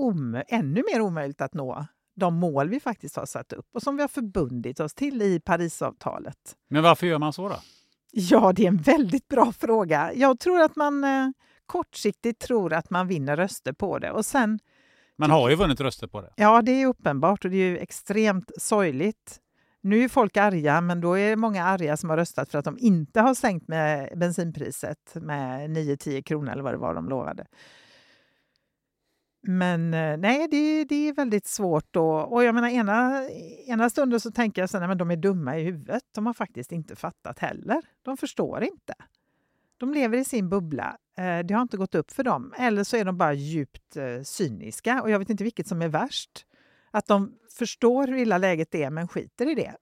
ännu 0.48 0.82
mer 0.92 1.00
omöjligt 1.00 1.40
att 1.40 1.54
nå 1.54 1.86
de 2.14 2.34
mål 2.34 2.68
vi 2.68 2.80
faktiskt 2.80 3.16
har 3.16 3.26
satt 3.26 3.52
upp 3.52 3.66
och 3.74 3.82
som 3.82 3.96
vi 3.96 4.02
har 4.02 4.08
förbundit 4.08 4.80
oss 4.80 4.94
till 4.94 5.22
i 5.22 5.40
Parisavtalet. 5.40 6.56
Men 6.70 6.82
varför 6.82 7.06
gör 7.06 7.18
man 7.18 7.32
så 7.32 7.48
då? 7.48 7.56
Ja, 8.12 8.52
det 8.52 8.62
är 8.64 8.68
en 8.68 8.76
väldigt 8.76 9.28
bra 9.28 9.52
fråga. 9.52 10.12
Jag 10.14 10.40
tror 10.40 10.60
att 10.60 10.76
man 10.76 11.04
eh, 11.04 11.28
kortsiktigt 11.66 12.40
tror 12.40 12.72
att 12.72 12.90
man 12.90 13.06
vinner 13.08 13.36
röster 13.36 13.72
på 13.72 13.98
det. 13.98 14.10
Och 14.10 14.26
sen, 14.26 14.58
Man 15.16 15.30
har 15.30 15.50
ju 15.50 15.56
vunnit 15.56 15.80
röster 15.80 16.06
på 16.06 16.20
det. 16.20 16.32
ja, 16.36 16.62
det 16.62 16.72
är 16.82 16.86
uppenbart 16.86 17.44
och 17.44 17.50
det 17.50 17.56
är 17.56 17.70
ju 17.70 17.78
extremt 17.78 18.50
sorgligt. 18.58 19.40
Nu 19.80 20.04
är 20.04 20.08
folk 20.08 20.36
arga, 20.36 20.80
men 20.80 21.00
då 21.00 21.18
är 21.18 21.30
det 21.30 21.36
många 21.36 21.64
arga 21.64 21.96
som 21.96 22.10
har 22.10 22.16
röstat 22.16 22.50
för 22.50 22.58
att 22.58 22.64
de 22.64 22.78
inte 22.78 23.20
har 23.20 23.34
sänkt 23.34 23.68
med 23.68 24.18
bensinpriset 24.18 25.14
med 25.14 25.70
9-10 25.70 26.22
kronor 26.22 26.52
eller 26.52 26.62
vad 26.62 26.74
det 26.74 26.78
var 26.78 26.94
de 26.94 27.08
lovade. 27.08 27.46
Men 29.46 29.94
eh, 29.94 30.16
nej, 30.16 30.48
det, 30.50 30.84
det 30.84 31.08
är 31.08 31.12
väldigt 31.12 31.46
svårt 31.46 31.86
då. 31.90 32.10
Och 32.10 32.44
jag 32.44 32.54
menar, 32.54 32.68
ena, 32.68 33.28
ena 33.66 33.90
stunden 33.90 34.20
så 34.20 34.30
tänker 34.30 34.62
jag 34.62 34.90
att 34.90 34.98
de 34.98 35.10
är 35.10 35.16
dumma 35.16 35.58
i 35.58 35.64
huvudet. 35.64 36.02
De 36.14 36.26
har 36.26 36.32
faktiskt 36.32 36.72
inte 36.72 36.96
fattat 36.96 37.38
heller. 37.38 37.82
De 38.02 38.16
förstår 38.16 38.64
inte. 38.64 38.94
De 39.76 39.94
lever 39.94 40.18
i 40.18 40.24
sin 40.24 40.48
bubbla. 40.48 40.96
Eh, 41.18 41.38
det 41.38 41.54
har 41.54 41.62
inte 41.62 41.76
gått 41.76 41.94
upp 41.94 42.12
för 42.12 42.24
dem. 42.24 42.54
Eller 42.58 42.84
så 42.84 42.96
är 42.96 43.04
de 43.04 43.18
bara 43.18 43.32
djupt 43.32 43.96
eh, 43.96 44.22
cyniska. 44.22 45.02
Och 45.02 45.10
jag 45.10 45.18
vet 45.18 45.30
inte 45.30 45.44
vilket 45.44 45.66
som 45.66 45.82
är 45.82 45.88
värst. 45.88 46.46
Att 46.90 47.06
de 47.06 47.32
förstår 47.58 48.06
hur 48.06 48.16
illa 48.16 48.38
läget 48.38 48.74
är 48.74 48.90
men 48.90 49.08
skiter 49.08 49.50
i 49.50 49.54
det 49.54 49.74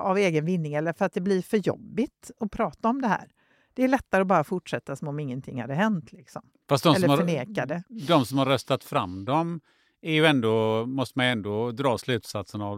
av 0.00 0.18
egen 0.18 0.44
vinning 0.44 0.74
eller 0.74 0.92
för 0.92 1.04
att 1.04 1.12
det 1.12 1.20
blir 1.20 1.42
för 1.42 1.56
jobbigt 1.56 2.30
att 2.40 2.50
prata 2.50 2.88
om 2.88 3.02
det 3.02 3.08
här. 3.08 3.28
Det 3.74 3.84
är 3.84 3.88
lättare 3.88 4.20
att 4.20 4.26
bara 4.26 4.44
fortsätta 4.44 4.96
som 4.96 5.08
om 5.08 5.20
ingenting 5.20 5.60
hade 5.60 5.74
hänt. 5.74 6.12
Liksom. 6.12 6.42
Fast 6.68 6.84
de 6.84 6.94
Eller 6.94 7.08
som 7.08 7.16
förneka 7.16 7.60
har, 7.60 7.66
det. 7.66 7.82
De 7.88 8.26
som 8.26 8.38
har 8.38 8.46
röstat 8.46 8.84
fram 8.84 9.24
dem 9.24 9.60
är 10.02 10.12
ju 10.12 10.26
ändå, 10.26 10.86
måste 10.86 11.18
man 11.18 11.26
ändå 11.26 11.72
dra 11.72 11.98
slutsatsen 11.98 12.60
av, 12.60 12.74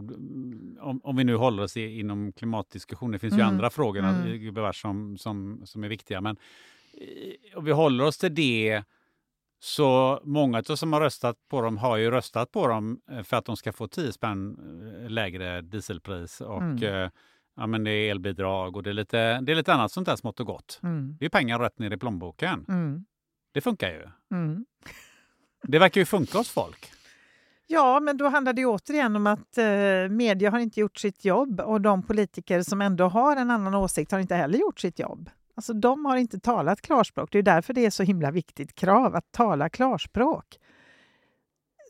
om, 0.79 1.01
om 1.03 1.15
vi 1.15 1.23
nu 1.23 1.35
håller 1.35 1.63
oss 1.63 1.77
i, 1.77 1.99
inom 1.99 2.33
klimatdiskussionen, 2.33 3.11
det 3.11 3.19
finns 3.19 3.33
ju 3.33 3.39
Mm. 3.41 3.47
andra 3.47 3.69
frågor 3.69 4.03
Mm. 4.03 4.73
som, 4.73 5.17
som, 5.17 5.61
som 5.65 5.83
är 5.83 5.87
viktiga, 5.89 6.21
men 6.21 6.37
eh, 6.93 7.57
om 7.57 7.65
vi 7.65 7.71
håller 7.71 8.03
oss 8.03 8.17
till 8.17 8.35
det 8.35 8.83
så 9.59 10.21
många 10.23 10.57
av 10.69 10.75
som 10.75 10.93
har 10.93 11.01
röstat 11.01 11.35
på 11.49 11.61
dem 11.61 11.77
har 11.77 11.97
ju 11.97 12.11
röstat 12.11 12.51
på 12.51 12.67
dem 12.67 12.99
eh, 13.11 13.23
för 13.23 13.37
att 13.37 13.45
de 13.45 13.57
ska 13.57 13.73
få 13.73 13.87
10 13.87 14.11
spänn 14.11 14.57
eh, 15.03 15.09
lägre 15.09 15.61
dieselpris 15.61 16.41
och 16.41 16.61
Mm. 16.61 17.09
Ja, 17.57 17.67
men 17.67 17.83
det 17.83 17.91
är 17.91 18.11
elbidrag 18.11 18.75
och 18.75 18.83
det 18.83 18.89
är, 18.89 18.93
lite, 18.93 19.41
det 19.41 19.51
är 19.51 19.55
lite 19.55 19.73
annat 19.73 19.91
sånt 19.91 20.05
där 20.05 20.15
smått 20.15 20.39
och 20.39 20.45
gott. 20.45 20.79
Mm. 20.83 21.17
Det 21.19 21.25
är 21.25 21.29
pengar 21.29 21.59
rätt 21.59 21.79
ner 21.79 21.93
i 21.93 21.97
plånboken. 21.97 22.65
Mm. 22.67 23.05
Det 23.53 23.61
funkar 23.61 23.89
ju. 23.89 24.07
Mm. 24.37 24.65
Det 25.63 25.79
verkar 25.79 26.01
ju 26.01 26.05
funka 26.05 26.37
hos 26.37 26.49
folk. 26.49 26.91
Ja, 27.67 27.99
men 27.99 28.17
då 28.17 28.27
handlar 28.27 28.53
det 28.53 28.65
återigen 28.65 29.15
om 29.15 29.27
att 29.27 29.57
eh, 29.57 30.09
media 30.09 30.51
har 30.51 30.59
inte 30.59 30.79
gjort 30.79 30.97
sitt 30.97 31.25
jobb 31.25 31.59
och 31.59 31.81
de 31.81 32.03
politiker 32.03 32.61
som 32.61 32.81
ändå 32.81 33.07
har 33.07 33.35
en 33.35 33.51
annan 33.51 33.75
åsikt 33.75 34.11
har 34.11 34.19
inte 34.19 34.35
heller 34.35 34.59
gjort 34.59 34.79
sitt 34.79 34.99
jobb. 34.99 35.29
Alltså, 35.55 35.73
de 35.73 36.05
har 36.05 36.17
inte 36.17 36.39
talat 36.39 36.81
klarspråk. 36.81 37.31
Det 37.31 37.37
är 37.37 37.43
därför 37.43 37.73
det 37.73 37.85
är 37.85 37.89
så 37.89 38.03
himla 38.03 38.31
viktigt 38.31 38.75
krav 38.75 39.15
att 39.15 39.31
tala 39.31 39.69
klarspråk. 39.69 40.45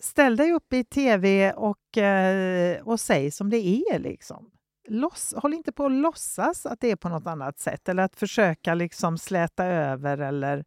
Ställ 0.01 0.35
dig 0.35 0.51
upp 0.51 0.73
i 0.73 0.83
tv 0.83 1.51
och, 1.53 1.97
eh, 1.97 2.81
och 2.81 2.99
säg 2.99 3.31
som 3.31 3.49
det 3.49 3.57
är. 3.67 3.99
Liksom. 3.99 4.49
Loss, 4.87 5.33
håll 5.37 5.53
inte 5.53 5.71
på 5.71 5.85
att 5.85 5.91
låtsas 5.91 6.65
att 6.65 6.79
det 6.79 6.91
är 6.91 6.95
på 6.95 7.09
något 7.09 7.27
annat 7.27 7.59
sätt 7.59 7.89
eller 7.89 8.03
att 8.03 8.15
försöka 8.15 8.73
liksom 8.73 9.17
släta 9.17 9.65
över 9.65 10.17
eller, 10.17 10.65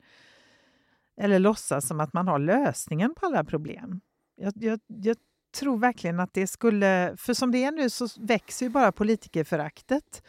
eller 1.21 1.39
låtsas 1.39 1.89
som 1.89 2.01
att 2.01 2.13
man 2.13 2.29
har 2.29 2.39
lösningen 2.39 3.15
på 3.15 3.27
alla 3.27 3.45
problem. 3.45 4.01
Jag, 4.37 4.53
jag, 4.57 4.81
jag 4.87 5.17
tror 5.55 5.79
verkligen 5.79 6.21
att 6.21 6.35
det 6.35 6.47
skulle... 6.47 7.15
För 7.17 7.35
som 7.35 7.53
det 7.53 7.65
är 7.65 7.73
nu 7.73 7.91
så 7.91 8.07
växer 8.21 8.67
ju 8.67 8.71
bara 8.71 8.93
politikerföraktet. 8.93 10.23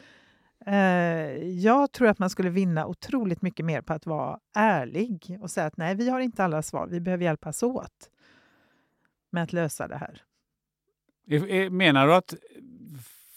Eh, 0.65 0.75
jag 1.47 1.91
tror 1.91 2.07
att 2.07 2.19
man 2.19 2.29
skulle 2.29 2.49
vinna 2.49 2.87
otroligt 2.87 3.41
mycket 3.41 3.65
mer 3.65 3.81
på 3.81 3.93
att 3.93 4.05
vara 4.05 4.39
ärlig 4.55 5.37
och 5.41 5.51
säga 5.51 5.67
att 5.67 5.77
nej, 5.77 5.95
vi 5.95 6.09
har 6.09 6.19
inte 6.19 6.43
alla 6.43 6.61
svar, 6.61 6.87
vi 6.87 6.99
behöver 6.99 7.23
hjälpas 7.23 7.63
åt 7.63 8.09
med 9.31 9.43
att 9.43 9.53
lösa 9.53 9.87
det 9.87 9.97
här. 9.97 10.21
Eh, 11.27 11.43
eh, 11.43 11.69
menar 11.69 12.07
du 12.07 12.15
att 12.15 12.35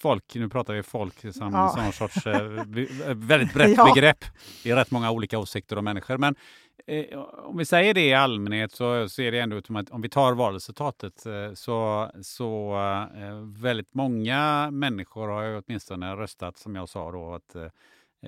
folk, 0.04 0.34
nu 0.34 0.48
pratar 0.48 0.74
vi 0.74 0.82
folk 0.82 1.34
som, 1.34 1.52
Ja. 1.52 1.74
någon 1.76 1.92
sorts 1.92 2.26
eh, 2.26 2.64
be- 2.64 3.14
väldigt 3.14 3.54
brett 3.54 3.76
Ja. 3.76 3.92
begrepp. 3.94 4.24
Det 4.62 4.70
är 4.70 4.76
rätt 4.76 4.90
många 4.90 5.10
olika 5.10 5.38
åsikter 5.38 5.78
om 5.78 5.84
människor. 5.84 6.18
Men 6.18 6.34
eh, 6.86 7.18
om 7.18 7.56
vi 7.58 7.64
säger 7.64 7.94
det 7.94 8.06
i 8.06 8.14
allmänhet 8.14 8.72
så, 8.72 8.92
är 8.94 9.30
det 9.32 9.38
ändå 9.38 9.62
som 9.62 9.76
att 9.76 9.90
om 9.90 10.02
vi 10.02 10.08
tar 10.08 10.32
valresultatet 10.34 11.26
eh, 11.26 11.52
så, 11.54 12.10
så 12.22 12.74
eh, 13.16 13.38
väldigt 13.62 13.94
många 13.94 14.70
människor 14.70 15.28
har 15.28 15.42
ju 15.42 15.62
åtminstone 15.66 16.16
röstat 16.16 16.56
som 16.58 16.74
jag 16.76 16.88
sa 16.88 17.12
då 17.12 17.34
att 17.34 17.54
eh, 17.54 17.62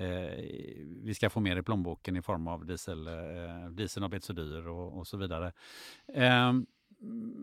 eh, 0.05 0.31
vi 1.03 1.13
ska 1.15 1.29
få 1.29 1.39
mer 1.39 1.57
i 1.57 1.63
plånboken 1.63 2.17
i 2.17 2.21
form 2.21 2.47
av 2.47 2.65
diesel. 2.65 3.07
Eh, 3.07 3.69
dieseln 3.71 4.01
har 4.01 4.09
blivit 4.09 4.23
så 4.23 4.33
dyr 4.33 4.67
och, 4.67 4.97
och 4.99 5.07
så 5.07 5.17
vidare. 5.17 5.51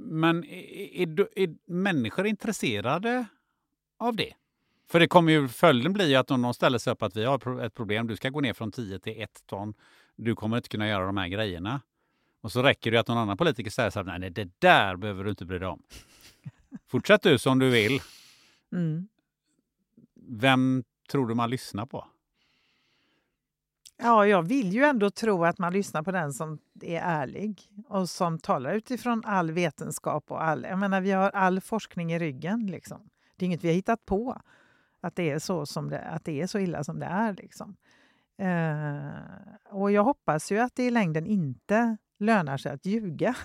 Men 0.06 0.44
är, 0.44 1.02
är, 1.02 1.28
är 1.38 1.54
människor 1.72 2.26
intresserade 2.26 3.24
av 4.06 4.16
det? 4.16 4.32
För 4.88 5.00
det 5.00 5.08
kommer 5.08 5.32
ju, 5.32 5.48
följden 5.48 5.92
blir 5.92 6.08
ju 6.08 6.14
att 6.14 6.30
om 6.30 6.42
någon 6.42 6.54
ställer 6.54 6.78
sig 6.78 6.92
upp 6.92 7.02
att 7.02 7.16
vi 7.16 7.24
har 7.24 7.60
ett 7.60 7.74
problem, 7.74 8.06
du 8.06 8.16
ska 8.16 8.28
gå 8.28 8.40
ner 8.40 8.52
från 8.52 8.72
10 8.72 8.98
till 8.98 9.22
1 9.22 9.30
ton, 9.46 9.74
du 10.16 10.34
kommer 10.34 10.56
inte 10.56 10.68
kunna 10.68 10.88
göra 10.88 11.06
de 11.06 11.16
här 11.16 11.28
grejerna. 11.28 11.80
Och 12.40 12.52
så 12.52 12.62
räcker 12.62 12.90
det 12.90 13.00
att 13.00 13.08
någon 13.08 13.18
annan 13.18 13.36
politiker 13.36 13.70
säger 13.70 13.90
så 13.90 13.98
här, 13.98 14.06
nej, 14.06 14.18
nej 14.18 14.30
det 14.30 14.50
där 14.58 14.96
behöver 14.96 15.24
du 15.24 15.30
inte 15.30 15.44
bry 15.44 15.58
dig 15.58 15.68
om. 15.68 15.82
Fortsätt 16.86 17.22
du 17.22 17.38
som 17.38 17.58
du 17.58 17.70
vill. 17.70 18.00
Mm. 18.72 19.08
Vem 20.14 20.84
tror 21.10 21.26
du 21.26 21.34
man 21.34 21.50
lyssnar 21.50 21.86
på? 21.86 22.06
Ja, 23.96 24.26
jag 24.26 24.42
vill 24.42 24.72
ju 24.72 24.84
ändå 24.84 25.10
tro 25.10 25.44
att 25.44 25.58
man 25.58 25.72
lyssnar 25.72 26.02
på 26.02 26.12
den 26.12 26.32
som 26.32 26.58
är 26.80 27.00
ärlig 27.00 27.62
och 27.88 28.10
som 28.10 28.38
talar 28.38 28.74
utifrån 28.74 29.22
all 29.24 29.50
vetenskap 29.50 30.30
och 30.30 30.44
all... 30.44 30.62
Jag 30.62 30.78
menar, 30.78 31.00
vi 31.00 31.10
har 31.10 31.30
all 31.30 31.60
forskning 31.60 32.12
i 32.12 32.18
ryggen. 32.18 32.66
Liksom. 32.66 33.08
Det 33.36 33.44
är 33.44 33.46
inget 33.46 33.64
vi 33.64 33.68
har 33.68 33.74
hittat 33.74 34.06
på, 34.06 34.40
att 35.00 35.16
det 35.16 35.30
är 35.30 35.38
så, 35.38 35.66
som 35.66 35.90
det, 35.90 36.00
att 36.00 36.24
det 36.24 36.42
är 36.42 36.46
så 36.46 36.58
illa 36.58 36.84
som 36.84 36.98
det 36.98 37.06
är. 37.06 37.32
Liksom. 37.32 37.76
Eh, 38.36 39.74
och 39.74 39.92
jag 39.92 40.04
hoppas 40.04 40.52
ju 40.52 40.58
att 40.58 40.74
det 40.74 40.86
i 40.86 40.90
längden 40.90 41.26
inte 41.26 41.96
lönar 42.18 42.56
sig 42.56 42.72
att 42.72 42.86
ljuga. 42.86 43.36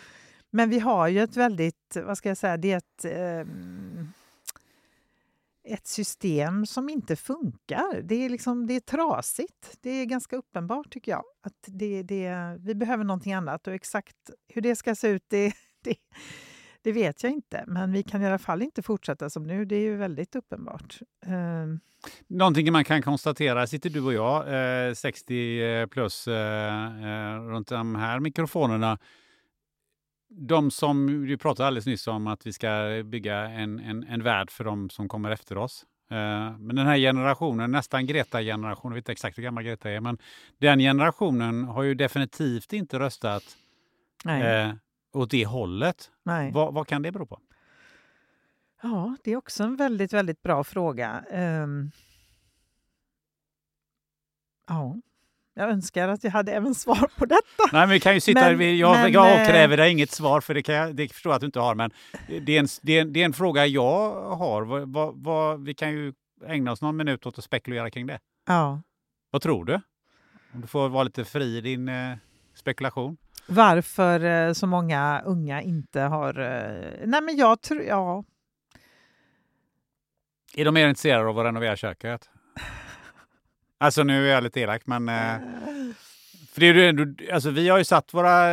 Men 0.50 0.70
vi 0.70 0.78
har 0.78 1.08
ju 1.08 1.20
ett 1.20 1.36
väldigt, 1.36 1.96
vad 2.04 2.18
ska 2.18 2.28
jag 2.28 2.38
säga, 2.38 2.56
det 2.56 2.72
är 2.72 2.76
ett, 2.76 3.04
eh, 3.04 3.54
ett 5.74 5.86
system 5.86 6.66
som 6.66 6.88
inte 6.88 7.16
funkar. 7.16 8.02
Det 8.02 8.14
är, 8.14 8.28
liksom, 8.28 8.66
det 8.66 8.74
är 8.74 8.80
trasigt. 8.80 9.76
Det 9.80 9.90
är 9.90 10.04
ganska 10.04 10.36
uppenbart 10.36 10.92
tycker 10.92 11.12
jag. 11.12 11.24
Att 11.40 11.64
det, 11.66 12.02
det, 12.02 12.56
vi 12.58 12.74
behöver 12.74 13.04
någonting 13.04 13.32
annat 13.32 13.66
och 13.66 13.74
exakt 13.74 14.30
hur 14.48 14.62
det 14.62 14.76
ska 14.76 14.94
se 14.94 15.08
ut 15.08 15.24
det, 15.28 15.52
det, 15.82 15.96
det 16.88 16.92
vet 16.92 17.22
jag 17.22 17.32
inte. 17.32 17.64
Men 17.66 17.92
vi 17.92 18.02
kan 18.02 18.22
i 18.22 18.26
alla 18.26 18.38
fall 18.38 18.62
inte 18.62 18.82
fortsätta 18.82 19.30
som 19.30 19.46
nu. 19.46 19.64
Det 19.64 19.76
är 19.76 19.80
ju 19.80 19.96
väldigt 19.96 20.36
uppenbart. 20.36 20.98
Ehm, 21.26 21.80
Någonting 22.26 22.72
man 22.72 22.84
kan 22.84 23.02
konstatera, 23.02 23.66
sitter 23.66 23.90
du 23.90 24.00
och 24.00 24.12
jag, 24.12 24.88
eh, 24.88 24.94
60 24.94 25.86
plus, 25.86 26.28
eh, 26.28 27.34
eh, 27.34 27.40
runt 27.40 27.68
de 27.68 27.94
här 27.94 28.20
mikrofonerna. 28.20 28.98
De 30.28 30.70
som, 30.70 31.26
du 31.26 31.38
pratade 31.38 31.66
alldeles 31.66 31.86
nyss 31.86 32.06
om 32.06 32.26
att 32.26 32.46
vi 32.46 32.52
ska 32.52 33.02
bygga 33.04 33.36
en, 33.36 33.78
en, 33.78 34.04
en 34.04 34.22
värld 34.22 34.50
för 34.50 34.64
de 34.64 34.90
som 34.90 35.08
kommer 35.08 35.30
efter 35.30 35.58
oss. 35.58 35.86
Eh, 36.10 36.58
men 36.58 36.76
den 36.76 36.86
här 36.86 36.96
generationen, 36.96 37.70
nästan 37.70 38.06
Greta-generationen, 38.06 38.92
jag 38.92 38.94
vet 38.94 39.02
inte 39.02 39.12
exakt 39.12 39.38
hur 39.38 39.42
gammal 39.42 39.64
Greta 39.64 39.90
är, 39.90 40.00
men 40.00 40.18
den 40.58 40.78
generationen 40.78 41.64
har 41.64 41.82
ju 41.82 41.94
definitivt 41.94 42.72
inte 42.72 42.98
röstat 42.98 43.44
nej, 44.24 44.42
eh, 44.42 44.72
åt 45.12 45.30
det 45.30 45.44
hållet. 45.46 46.10
nej. 46.22 46.52
Vad, 46.52 46.74
vad 46.74 46.86
kan 46.86 47.02
det 47.02 47.12
bero 47.12 47.26
på? 47.26 47.40
Ja, 48.82 49.16
det 49.24 49.32
är 49.32 49.36
också 49.36 49.64
en 49.64 49.76
väldigt, 49.76 50.12
väldigt 50.12 50.42
bra 50.42 50.64
fråga. 50.64 51.24
Ehm, 51.30 51.90
ja, 54.68 54.96
jag 55.54 55.70
önskar 55.70 56.08
att 56.08 56.24
jag 56.24 56.30
hade 56.30 56.52
även 56.52 56.74
svar 56.74 57.10
på 57.18 57.26
detta. 57.26 57.42
Nej, 57.72 57.80
men 57.80 57.88
vi 57.90 58.00
kan 58.00 58.14
ju 58.14 58.20
sitta... 58.20 58.40
Men- 58.40 58.58
vi- 58.58 58.78
jag, 58.80 58.92
men, 58.92 59.12
jag 59.12 59.40
eh, 59.42 59.48
kräver 59.48 59.76
dig 59.76 59.92
inget 59.92 60.10
svar, 60.10 60.40
för 60.40 60.54
det, 60.54 60.62
kan 60.62 60.74
jag, 60.74 60.96
det 60.96 61.08
förstår 61.08 61.30
jag 61.30 61.34
att 61.36 61.40
du 61.40 61.46
inte 61.46 61.60
har. 61.60 61.74
Men 61.74 61.90
det 62.26 62.56
är 62.56 62.60
en, 62.60 62.66
det 62.82 62.92
är 62.92 63.00
en, 63.02 63.12
det 63.12 63.20
är 63.20 63.24
en 63.24 63.32
fråga 63.32 63.66
jag 63.66 64.10
har. 64.36 64.62
Vad, 64.62 64.92
vad, 64.92 65.14
vad, 65.24 65.64
vi 65.64 65.74
kan 65.74 65.90
ju 65.90 66.12
ägna 66.46 66.72
oss 66.72 66.82
någon 66.82 66.96
minut 66.96 67.26
åt 67.26 67.38
att 67.38 67.44
spekulera 67.44 67.90
kring 67.90 68.06
det. 68.06 68.20
Ja. 68.46 68.82
Vad 69.30 69.42
tror 69.42 69.64
du? 69.64 69.80
Om 70.54 70.60
du 70.60 70.66
får 70.66 70.88
vara 70.88 71.02
lite 71.02 71.24
fri 71.24 71.56
i 71.56 71.60
din 71.60 71.88
eh, 71.88 72.16
spekulation. 72.54 73.16
Varför 73.48 74.24
eh, 74.24 74.52
så 74.52 74.66
många 74.66 75.22
unga 75.24 75.62
inte 75.62 76.00
har... 76.00 76.38
eh, 76.40 76.92
Nej, 77.06 77.20
men 77.22 77.36
jag 77.36 77.60
tror... 77.62 77.82
Ja, 77.82 78.24
Är 80.54 80.64
de 80.64 80.74
mer 80.74 80.88
intresserade 80.88 81.28
av 81.28 81.38
att 81.38 81.46
renovera 81.46 81.76
köket? 81.76 82.28
Alltså 83.80 84.02
nu 84.02 84.28
är 84.28 84.32
jag 84.34 84.42
lite 84.42 84.60
elak, 84.60 84.82
men... 84.86 85.08
Eh, 85.08 85.38
för 86.52 86.60
det 86.60 86.66
är 86.66 86.74
ju 86.74 86.88
ändå, 86.88 87.24
alltså 87.32 87.50
vi 87.50 87.68
har 87.68 87.78
ju 87.78 87.84
satt 87.84 88.14
våra, 88.14 88.46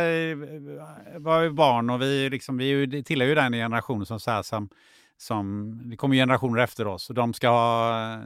våra 1.18 1.50
barn 1.50 1.90
och 1.90 2.02
vi, 2.02 2.30
liksom, 2.30 2.56
vi 2.56 3.04
tillhör 3.04 3.28
ju 3.28 3.34
den 3.34 3.52
generation 3.52 4.06
som, 4.06 4.20
så 4.20 4.30
här, 4.30 4.42
som, 4.42 4.68
som... 5.16 5.72
Det 5.84 5.96
kommer 5.96 6.16
generationer 6.16 6.62
efter 6.62 6.86
oss 6.86 7.08
och 7.08 7.14
de 7.14 7.34
ska 7.34 7.48
ha, 7.48 8.18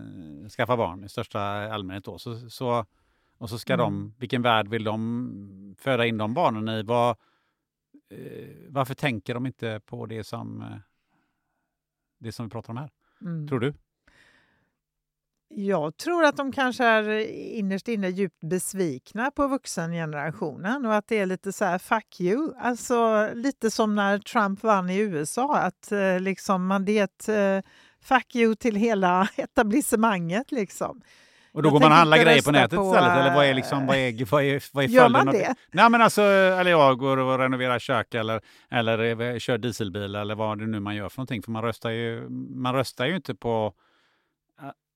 skaffa 0.57 0.77
barn 0.77 1.05
i 1.05 1.09
största 1.09 1.41
allmänhet. 1.41 2.05
Då. 2.05 2.19
Så, 2.19 2.51
så, 2.51 2.87
och 3.41 3.51
så 3.51 3.59
ska 3.59 3.75
Mm. 3.75 3.85
de... 3.85 4.15
Vilken 4.19 4.43
värld 4.43 4.69
vill 4.69 4.85
de 4.85 5.75
föda 5.79 6.07
in 6.07 6.19
de 6.19 6.35
barnen 6.35 6.69
i? 6.69 6.83
Vad, 6.83 7.11
eh, 8.11 8.49
varför 8.69 8.95
tänker 8.95 9.35
de 9.35 9.47
inte 9.47 9.81
på 9.87 10.07
det 10.07 10.25
som, 10.25 10.61
eh, 10.63 10.79
det 12.19 12.33
som 12.33 12.47
vi 12.47 12.51
pratar 12.51 12.71
om 12.71 12.77
här? 12.77 12.91
mm. 13.21 13.49
Tror 13.49 13.61
du? 13.61 13.75
Jag 15.49 15.97
tror 15.97 16.25
att 16.25 16.37
de 16.37 16.53
kanske 16.53 16.85
är 16.85 17.19
innerst 17.59 17.89
inne 17.89 18.09
djupt 18.09 18.41
besvikna 18.41 19.31
på 19.31 19.47
vuxengenerationen 19.49 20.87
och 20.87 20.95
att 20.95 21.07
det 21.09 21.19
är 21.19 21.27
lite 21.27 21.53
så 21.53 21.65
här 21.65 21.79
fuck 21.79 22.21
you. 22.21 22.53
Alltså 22.59 23.29
lite 23.35 23.71
som 23.71 23.95
när 23.95 24.19
Trump 24.19 24.63
vann 24.63 24.91
i 24.91 24.99
USA, 24.99 25.57
att 25.59 25.93
eh, 25.93 26.21
liksom 26.21 26.67
man, 26.67 26.85
det 26.85 26.99
är 26.99 27.05
ett 27.05 27.65
fuck 28.01 28.37
you 28.37 28.55
till 28.55 28.77
hela 28.77 29.29
etablissemanget. 29.37 30.53
Liksom. 30.53 31.03
Och 31.53 31.63
då 31.63 31.67
jag 31.67 31.73
går 31.73 31.81
man 31.81 31.93
och 31.93 31.97
handlar 31.97 32.19
grejer 32.19 32.43
på 32.43 32.51
nätet 32.51 32.79
på, 32.79 32.85
istället? 32.85 33.17
Eller 33.17 33.35
vad 33.35 33.47
är, 33.47 33.55
liksom, 33.55 33.87
vad 33.87 33.97
är, 33.97 34.31
vad 34.31 34.43
är, 34.43 34.63
vad 34.73 34.85
är 34.85 34.89
Gör 34.89 35.09
man 35.09 35.27
det? 35.27 35.55
Nej, 35.73 35.91
men 35.91 36.03
alltså, 36.03 36.23
eller 36.23 36.71
jag 36.71 36.99
går 36.99 37.17
och 37.17 37.39
renoverar 37.39 37.79
kök 37.79 38.15
eller, 38.15 38.41
eller 38.71 39.39
kör 39.39 39.59
dieselbil 39.59 40.15
eller 40.15 40.35
vad 40.35 40.59
det 40.59 40.67
nu 40.67 40.81
man 40.81 40.97
gör 40.97 41.09
för 41.09 41.19
någonting. 41.19 41.43
För 41.43 41.51
man 41.51 41.63
röstar 41.63 41.91
ju, 41.91 42.29
man 42.55 42.75
röstar 42.75 43.07
ju 43.07 43.17
inte 43.17 43.35
på... 43.35 43.75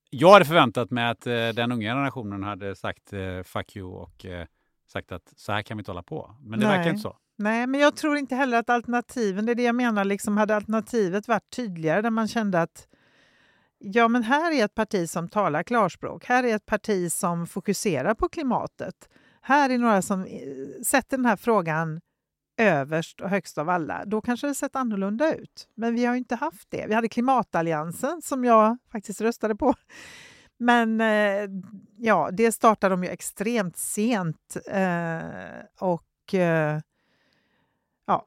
Jag 0.09 0.33
hade 0.33 0.45
förväntat 0.45 0.91
mig 0.91 1.09
att 1.09 1.27
eh, 1.27 1.33
den 1.33 1.71
unga 1.71 1.93
generationen 1.93 2.43
hade 2.43 2.75
sagt 2.75 3.13
eh, 3.13 3.43
fuck 3.43 3.75
you 3.75 3.93
och 3.93 4.25
eh, 4.25 4.45
sagt 4.87 5.11
att 5.11 5.33
så 5.35 5.51
här 5.51 5.61
kan 5.61 5.77
vi 5.77 5.81
inte 5.81 5.91
hålla 5.91 6.03
på. 6.03 6.35
Men 6.41 6.59
det 6.59 6.67
Nej. 6.67 6.77
verkar 6.77 6.89
inte 6.89 7.01
så. 7.01 7.17
Nej, 7.37 7.67
men 7.67 7.79
jag 7.81 7.95
tror 7.95 8.17
inte 8.17 8.35
heller 8.35 8.57
att 8.57 8.69
alternativen, 8.69 9.45
det 9.45 9.51
är 9.51 9.55
det 9.55 9.63
jag 9.63 9.75
menar, 9.75 10.05
liksom 10.05 10.37
hade 10.37 10.55
alternativet 10.55 11.27
varit 11.27 11.49
tydligare 11.49 12.01
där 12.01 12.09
man 12.09 12.27
kände 12.27 12.61
att 12.61 12.87
Ja, 13.77 14.07
men 14.07 14.23
här 14.23 14.51
är 14.51 14.65
ett 14.65 14.75
parti 14.75 15.09
som 15.09 15.29
talar 15.29 15.63
klarspråk. 15.63 16.25
Här 16.25 16.43
är 16.43 16.55
ett 16.55 16.65
parti 16.65 17.11
som 17.11 17.47
fokuserar 17.47 18.13
på 18.13 18.29
klimatet. 18.29 19.09
Här 19.41 19.69
är 19.69 19.77
några 19.77 20.01
som 20.01 20.25
eh, 20.25 20.81
sätter 20.85 21.17
den 21.17 21.25
här 21.25 21.35
frågan 21.35 22.01
överst 22.57 23.21
och 23.21 23.29
högst 23.29 23.57
av 23.57 23.69
alla. 23.69 24.05
Då 24.05 24.21
kanske 24.21 24.47
det 24.47 24.55
sett 24.55 24.75
annorlunda 24.75 25.35
ut. 25.35 25.67
Men 25.75 25.95
vi 25.95 26.05
har 26.05 26.15
inte 26.15 26.35
haft 26.35 26.71
det. 26.71 26.85
Vi 26.87 26.93
hade 26.93 27.09
Klimatalliansen 27.09 28.21
som 28.21 28.45
jag 28.45 28.77
faktiskt 28.91 29.21
röstade 29.21 29.55
på. 29.55 29.73
Men 30.57 31.01
eh, 31.01 31.49
ja, 31.97 32.29
det 32.31 32.51
startade 32.51 32.93
de 32.93 33.03
ju 33.03 33.09
extremt 33.09 33.77
sent. 33.77 34.57
Eh, 34.67 35.19
och 35.79 36.33
ja, 38.05 38.25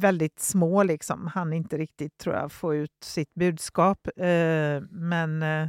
väldigt 0.00 0.40
små, 0.40 0.82
liksom. 0.82 1.26
han 1.26 1.52
inte 1.52 1.78
riktigt 1.78 2.18
tror 2.18 2.34
jag 2.34 2.52
få 2.52 2.74
ut 2.74 2.96
sitt 3.02 3.34
budskap. 3.34 4.08
Eh, 4.16 4.80
men 4.90 5.42
eh, 5.42 5.68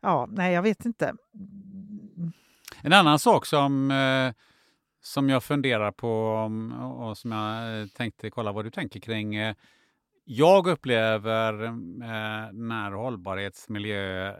ja, 0.00 0.28
nej, 0.30 0.54
jag 0.54 0.62
vet 0.62 0.84
inte. 0.84 1.14
En 2.80 2.92
annan 2.92 3.18
sak 3.18 3.46
som, 3.46 3.90
eh, 3.90 4.32
som 5.00 5.28
jag 5.28 5.42
funderar 5.42 5.92
på 5.92 6.10
och 6.98 7.18
som 7.18 7.32
jag 7.32 7.92
tänkte 7.92 8.30
kolla 8.30 8.52
vad 8.52 8.64
du 8.64 8.70
tänker 8.70 9.00
kring. 9.00 9.54
Jag 10.24 10.66
upplever 10.66 11.52
den 12.52 12.70
här 12.70 12.92
hållbarhetsmiljö, 12.92 14.32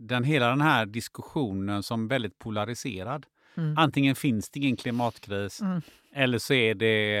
den, 0.00 0.24
hela 0.24 0.48
den 0.48 0.60
här 0.60 0.86
diskussionen 0.86 1.82
som 1.82 2.08
väldigt 2.08 2.38
polariserad. 2.38 3.26
Mm. 3.56 3.78
Antingen 3.78 4.16
finns 4.16 4.50
det 4.50 4.60
ingen 4.60 4.76
klimatkris 4.76 5.60
mm. 5.60 5.82
Eller 6.16 6.38
så 6.38 6.54
är 6.54 6.74
det 6.74 7.18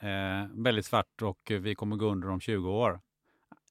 eh, 0.00 0.62
väldigt 0.62 0.86
svart 0.86 1.22
och 1.22 1.52
vi 1.60 1.74
kommer 1.74 1.96
gå 1.96 2.06
under 2.06 2.30
om 2.30 2.40
20 2.40 2.70
år. 2.70 3.00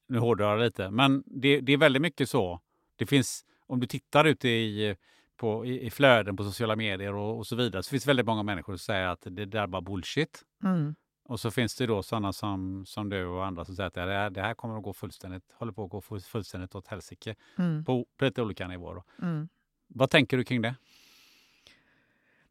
Nu 0.07 0.17
hårdrar 0.17 0.49
jag 0.49 0.59
lite, 0.59 0.91
men 0.91 1.23
det, 1.25 1.61
det, 1.61 1.73
är 1.73 1.77
väldigt 1.77 2.01
mycket 2.01 2.29
så. 2.29 2.61
Det 2.95 3.05
finns, 3.05 3.45
om 3.67 3.79
du 3.79 3.87
tittar 3.87 4.25
ute 4.25 4.49
i, 4.49 4.95
på, 5.37 5.65
i, 5.65 5.85
i 5.85 5.91
flöden 5.91 6.37
på 6.37 6.43
sociala 6.43 6.75
medier 6.75 7.13
och, 7.13 7.37
och, 7.37 7.47
så 7.47 7.55
vidare 7.55 7.83
så 7.83 7.89
finns 7.89 8.03
det 8.03 8.07
väldigt 8.07 8.25
många 8.25 8.43
människor 8.43 8.73
som 8.73 8.79
säger 8.79 9.07
att 9.07 9.21
det 9.29 9.45
där 9.45 9.63
är 9.63 9.67
bara 9.67 9.81
bullshit. 9.81 10.43
Mm. 10.63 10.95
Och 11.23 11.39
så 11.39 11.51
finns 11.51 11.75
det 11.75 11.85
då 11.85 12.03
sådana 12.03 12.33
som, 12.33 12.85
som 12.85 13.09
du 13.09 13.25
och 13.25 13.45
andra 13.45 13.65
som 13.65 13.75
säger 13.75 13.87
att 13.87 13.93
det 13.93 14.01
här, 14.01 14.29
det 14.29 14.41
här 14.41 14.53
kommer 14.53 14.77
att 14.77 14.83
gå 14.83 14.93
fullständigt, 14.93 15.43
håller 15.53 15.71
på 15.71 15.83
att 15.83 15.89
gå 15.89 16.01
fullständigt 16.01 16.75
åt 16.75 16.87
helsike 16.87 17.35
mm. 17.57 17.85
på, 17.85 18.05
på 18.17 18.25
lite 18.25 18.41
olika 18.41 18.67
nivåer. 18.67 19.03
Mm. 19.21 19.49
Vad 19.87 20.09
tänker 20.09 20.37
du 20.37 20.43
kring 20.43 20.61
det? 20.61 20.75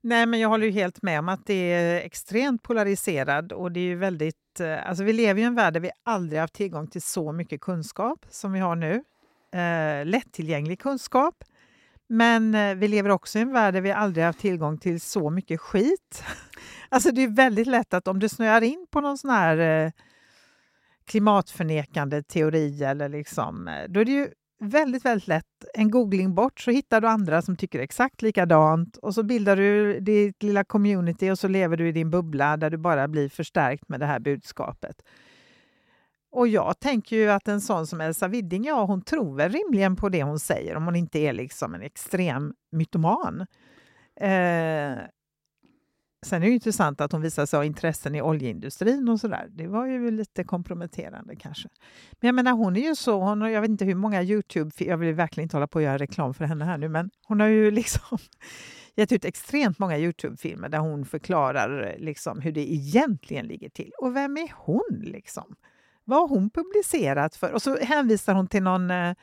Nej, 0.06 0.26
men 0.26 0.40
jag 0.40 0.48
håller 0.48 0.66
ju 0.66 0.72
helt 0.72 1.02
med 1.02 1.18
om 1.18 1.28
att 1.28 1.46
det 1.46 1.72
är 1.72 2.00
extremt 2.00 2.62
polariserad 2.62 3.52
och 3.52 3.72
det 3.72 3.80
är 3.80 3.84
ju 3.84 3.96
väldigt... 3.96 4.60
Eh, 4.60 4.88
alltså 4.88 5.04
vi 5.04 5.12
lever 5.12 5.40
i 5.40 5.44
en 5.44 5.54
värld 5.54 5.72
där 5.72 5.80
vi 5.80 5.90
aldrig 6.02 6.40
haft 6.40 6.54
tillgång 6.54 6.86
till 6.86 7.02
så 7.02 7.32
mycket 7.32 7.60
kunskap 7.60 8.26
som 8.30 8.52
vi 8.52 8.60
har 8.60 8.76
nu. 8.76 9.04
Eh, 9.60 10.06
lättillgänglig 10.06 10.80
kunskap. 10.80 11.44
Men 12.08 12.54
eh, 12.54 12.74
vi 12.74 12.88
lever 12.88 13.10
också 13.10 13.38
i 13.38 13.42
en 13.42 13.52
värld 13.52 13.74
där 13.74 13.80
vi 13.80 13.92
aldrig 13.92 14.24
haft 14.24 14.40
tillgång 14.40 14.78
till 14.78 15.00
så 15.00 15.30
mycket 15.30 15.60
skit. 15.60 16.24
Alltså 16.88 17.10
det 17.10 17.22
är 17.22 17.28
väldigt 17.28 17.66
lätt 17.66 17.94
att 17.94 18.08
om 18.08 18.18
du 18.18 18.28
snöar 18.28 18.62
in 18.62 18.86
på 18.90 19.00
någon 19.00 19.18
sån 19.18 19.30
här 19.30 19.58
eh, 19.58 19.92
klimatförnekande 21.04 22.22
teori 22.22 22.84
eller 22.84 23.08
liksom, 23.08 23.68
eh, 23.68 23.84
då 23.88 24.00
är 24.00 24.04
det 24.04 24.12
ju 24.12 24.28
väldigt, 24.68 25.04
väldigt 25.04 25.28
lätt 25.28 25.64
en 25.74 25.90
googling 25.90 26.34
bort 26.34 26.60
så 26.60 26.70
hittar 26.70 27.00
du 27.00 27.08
andra 27.08 27.42
som 27.42 27.56
tycker 27.56 27.78
exakt 27.78 28.22
likadant 28.22 28.96
och 28.96 29.14
så 29.14 29.22
bildar 29.22 29.56
du 29.56 30.00
ditt 30.00 30.42
lilla 30.42 30.64
community 30.64 31.30
och 31.30 31.38
så 31.38 31.48
lever 31.48 31.76
du 31.76 31.88
i 31.88 31.92
din 31.92 32.10
bubbla 32.10 32.56
där 32.56 32.70
du 32.70 32.76
bara 32.76 33.08
blir 33.08 33.28
förstärkt 33.28 33.88
med 33.88 34.00
det 34.00 34.06
här 34.06 34.20
budskapet. 34.20 35.02
Och 36.30 36.48
jag 36.48 36.80
tänker 36.80 37.16
ju 37.16 37.30
att 37.30 37.48
en 37.48 37.60
sån 37.60 37.86
som 37.86 38.00
Elsa 38.00 38.28
Widding, 38.28 38.64
ja 38.64 38.84
hon 38.84 39.02
tror 39.02 39.36
väl 39.36 39.52
rimligen 39.52 39.96
på 39.96 40.08
det 40.08 40.22
hon 40.22 40.38
säger 40.38 40.76
om 40.76 40.84
hon 40.84 40.96
inte 40.96 41.18
är 41.18 41.32
liksom 41.32 41.74
en 41.74 41.82
extrem 41.82 42.54
mytoman. 42.72 43.46
Eh, 44.20 44.98
Sen 46.24 46.42
är 46.42 46.46
det 46.46 46.52
intressant 46.52 47.00
att 47.00 47.12
hon 47.12 47.20
visar 47.20 47.46
sig 47.46 47.56
ha 47.56 47.64
intressen 47.64 48.14
i 48.14 48.22
oljeindustrin 48.22 49.08
och 49.08 49.20
sådär. 49.20 49.48
Det 49.50 49.66
var 49.66 49.86
ju 49.86 50.10
lite 50.10 50.44
komprometterande 50.44 51.36
kanske. 51.36 51.68
Men 52.20 52.28
jag 52.28 52.34
menar, 52.34 52.52
hon 52.52 52.76
är 52.76 52.80
ju 52.80 52.94
så, 52.94 53.20
hon, 53.20 53.40
jag 53.40 53.60
vet 53.60 53.70
inte 53.70 53.84
hur 53.84 53.94
många 53.94 54.22
Youtube, 54.22 54.70
jag 54.78 54.96
vill 54.96 55.14
verkligen 55.14 55.44
inte 55.44 55.56
hålla 55.56 55.66
på 55.66 55.78
att 55.78 55.84
göra 55.84 55.98
reklam 55.98 56.34
för 56.34 56.44
henne 56.44 56.64
här 56.64 56.78
nu, 56.78 56.88
men 56.88 57.10
hon 57.26 57.40
har 57.40 57.46
ju 57.46 57.70
liksom 57.80 58.18
gett 58.94 59.12
ut 59.12 59.24
extremt 59.24 59.78
många 59.78 59.98
Youtube-filmer 59.98 60.68
där 60.68 60.78
hon 60.78 61.04
förklarar 61.04 61.86
eh, 61.86 61.98
liksom 61.98 62.40
hur 62.40 62.52
det 62.52 62.72
egentligen 62.72 63.46
ligger 63.46 63.68
till. 63.68 63.92
Och 63.98 64.16
vem 64.16 64.36
är 64.36 64.52
hon 64.56 65.00
liksom? 65.00 65.56
Vad 66.04 66.18
har 66.18 66.28
hon 66.28 66.50
publicerat 66.50 67.36
för? 67.36 67.52
Och 67.52 67.62
så 67.62 67.76
hänvisar 67.76 68.34
hon 68.34 68.46
till 68.46 68.62
någon 68.62 68.90
eh, 68.90 69.14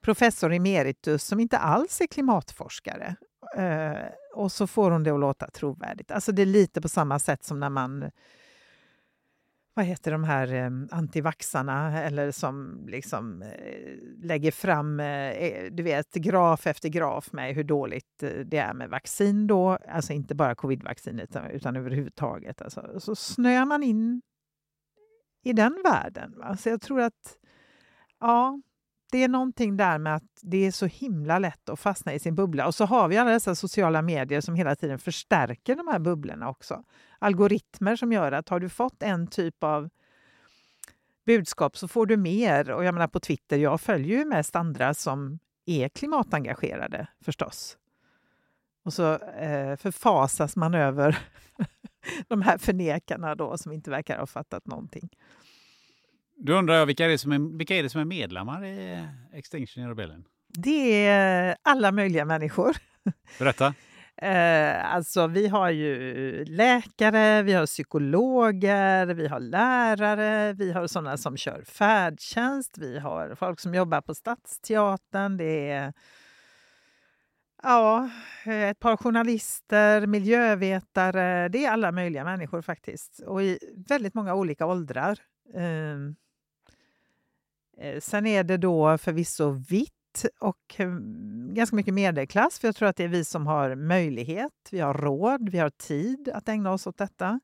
professor 0.00 0.52
emeritus 0.52 1.24
som 1.24 1.40
inte 1.40 1.58
alls 1.58 2.00
är 2.00 2.06
klimatforskare. 2.06 3.16
Eh, 3.56 4.06
och 4.36 4.52
så 4.52 4.66
får 4.66 4.90
hon 4.90 5.02
det 5.02 5.10
att 5.10 5.20
låta 5.20 5.50
trovärdigt. 5.50 6.10
Alltså 6.10 6.32
det 6.32 6.42
är 6.42 6.46
lite 6.46 6.80
på 6.80 6.88
samma 6.88 7.18
sätt 7.18 7.44
som 7.44 7.60
när 7.60 7.70
man 7.70 8.10
vad 9.74 9.84
heter 9.84 10.12
de 10.12 10.24
här 10.24 10.54
eh, 10.54 10.70
antivaxarna 10.90 12.02
eller 12.02 12.30
som 12.30 12.86
liksom 12.88 13.42
eh, 13.42 13.96
lägger 14.22 14.50
fram 14.50 15.00
eh, 15.00 15.30
eh 15.30 15.72
du 15.72 15.82
vet, 15.82 16.14
graf 16.14 16.66
efter 16.66 16.88
graf 16.88 17.32
med 17.32 17.54
hur 17.54 17.64
dåligt 17.64 18.22
eh, 18.22 18.30
det 18.30 18.58
är 18.58 18.74
med 18.74 18.90
vaccin 18.90 19.46
då, 19.46 19.78
alltså 19.88 20.12
inte 20.12 20.34
bara 20.34 20.54
covidvaccinet 20.54 21.30
utan, 21.30 21.50
utan 21.50 21.76
överhuvudtaget. 21.76 22.62
Alltså, 22.62 23.00
så 23.00 23.16
snöar 23.16 23.64
man 23.64 23.82
in 23.82 24.22
i 25.42 25.52
den 25.52 25.82
världen. 25.84 26.34
Så 26.58 26.68
jag 26.68 26.80
tror 26.80 27.00
att 27.00 27.38
ja, 28.20 28.60
det 29.16 29.24
är 29.24 29.28
någonting 29.28 29.76
där 29.76 29.98
med 29.98 30.16
att 30.16 30.40
det 30.42 30.66
är 30.66 30.70
så 30.70 30.86
himla 30.86 31.38
lätt 31.38 31.68
att 31.68 31.80
fastna 31.80 32.14
i 32.14 32.18
sin 32.18 32.34
bubbla. 32.34 32.66
Och 32.66 32.74
så 32.74 32.84
har 32.84 33.08
vi 33.08 33.16
alla 33.16 33.30
dessa 33.30 33.54
sociala 33.54 34.02
medier 34.02 34.40
som 34.40 34.54
hela 34.54 34.76
tiden 34.76 34.98
förstärker 34.98 35.76
de 35.76 35.88
här 35.88 35.98
bubblorna 35.98 36.48
också. 36.48 36.84
Algoritmer 37.18 37.96
som 37.96 38.12
gör 38.12 38.32
att 38.32 38.48
har 38.48 38.60
du 38.60 38.68
fått 38.68 39.02
en 39.02 39.26
typ 39.26 39.64
av 39.64 39.88
budskap 41.26 41.76
så 41.76 41.88
får 41.88 42.06
du 42.06 42.16
mer. 42.16 42.70
Och 42.70 42.84
jag 42.84 42.94
menar 42.94 43.08
på 43.08 43.20
Twitter, 43.20 43.58
jag 43.58 43.80
följer 43.80 44.18
ju 44.18 44.24
mest 44.24 44.56
andra 44.56 44.94
som 44.94 45.38
är 45.66 45.88
klimatengagerade 45.88 47.06
förstås. 47.20 47.78
Och 48.84 48.92
så 48.92 49.12
eh, 49.18 49.76
förfasas 49.76 50.56
man 50.56 50.74
över 50.74 51.18
de 52.28 52.42
här 52.42 52.58
förnekarna 52.58 53.34
då 53.34 53.58
som 53.58 53.72
inte 53.72 53.90
verkar 53.90 54.18
ha 54.18 54.26
fattat 54.26 54.66
någonting. 54.66 55.08
Då 56.38 56.52
undrar 56.52 56.74
jag, 56.74 56.86
vilka 56.86 57.04
är, 57.04 57.08
det 57.08 57.18
som 57.18 57.32
är, 57.32 57.58
vilka 57.58 57.76
är 57.76 57.82
det 57.82 57.88
som 57.88 58.00
är 58.00 58.04
medlemmar 58.04 58.64
i 58.64 59.06
Extinction 59.32 59.88
Rebellion? 59.88 60.24
Det 60.48 61.06
är 61.06 61.56
alla 61.62 61.92
möjliga 61.92 62.24
människor. 62.24 62.76
Berätta. 63.38 63.74
Eh, 64.22 64.94
alltså, 64.94 65.26
vi 65.26 65.48
har 65.48 65.70
ju 65.70 66.44
läkare, 66.44 67.42
vi 67.42 67.52
har 67.52 67.66
psykologer, 67.66 69.06
vi 69.06 69.26
har 69.26 69.40
lärare, 69.40 70.52
vi 70.52 70.72
har 70.72 70.86
sådana 70.86 71.16
som 71.16 71.36
kör 71.36 71.62
färdtjänst, 71.62 72.78
vi 72.78 72.98
har 72.98 73.34
folk 73.34 73.60
som 73.60 73.74
jobbar 73.74 74.00
på 74.00 74.14
Stadsteatern, 74.14 75.36
det 75.36 75.70
är 75.70 75.92
ja, 77.62 78.10
ett 78.46 78.78
par 78.78 78.96
journalister, 78.96 80.06
miljövetare, 80.06 81.48
det 81.48 81.64
är 81.64 81.70
alla 81.70 81.92
möjliga 81.92 82.24
människor 82.24 82.62
faktiskt. 82.62 83.20
Och 83.26 83.42
i 83.42 83.58
väldigt 83.88 84.14
många 84.14 84.34
olika 84.34 84.66
åldrar. 84.66 85.18
Eh, 85.54 85.96
Eh, 87.80 88.00
sen 88.00 88.26
är 88.26 88.44
det 88.44 88.56
då 88.56 88.98
förvisso 88.98 89.50
vitt 89.50 89.92
och 90.40 90.74
eh, 90.76 90.88
ganska 91.54 91.76
mycket 91.76 91.94
medelklass, 91.94 92.58
för 92.58 92.68
jag 92.68 92.76
tror 92.76 92.88
att 92.88 92.96
det 92.96 93.04
är 93.04 93.08
vi 93.08 93.24
som 93.24 93.46
har 93.46 93.74
möjlighet, 93.74 94.52
vi 94.70 94.80
har 94.80 94.94
råd, 94.94 95.48
vi 95.48 95.58
har 95.58 95.70
tid 95.70 96.28
att 96.28 96.48
ägna 96.48 96.72
oss 96.72 96.86
åt 96.86 96.98
detta. 96.98 97.40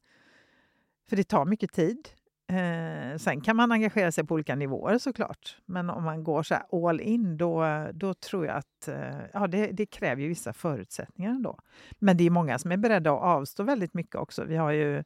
För 1.09 1.17
det 1.17 1.25
tar 1.25 1.45
mycket 1.45 1.73
tid. 1.73 2.09
Eh, 2.53 3.19
sen 3.19 3.41
kan 3.41 3.57
man 3.57 3.73
engagera 3.73 4.13
sig 4.13 4.27
på 4.27 4.35
olika 4.35 4.55
nivåer 4.55 4.99
såklart. 4.99 5.57
Men 5.67 5.91
om 5.91 6.05
man 6.05 6.25
går 6.25 6.43
så 6.43 6.55
all 6.89 7.01
in 7.01 7.37
då, 7.37 7.65
då 7.93 8.15
tror 8.15 8.47
jag 8.47 8.57
att 8.57 8.89
eh, 8.89 9.19
ja, 9.33 9.47
det, 9.47 9.67
det, 9.67 9.87
kräver 9.87 10.23
ju 10.23 10.29
vissa 10.29 10.53
förutsättningar 10.53 11.31
ändå. 11.31 11.59
Men 11.99 12.17
det 12.17 12.25
är 12.25 12.31
många 12.31 12.59
som 12.59 12.73
är 12.73 12.77
beredda 12.77 13.13
att 13.13 13.23
avstå 13.23 13.63
väldigt 13.63 13.95
mycket 13.95 14.15
också. 14.15 14.45
Vi 14.45 14.57
har 14.57 14.71
ju 14.71 15.05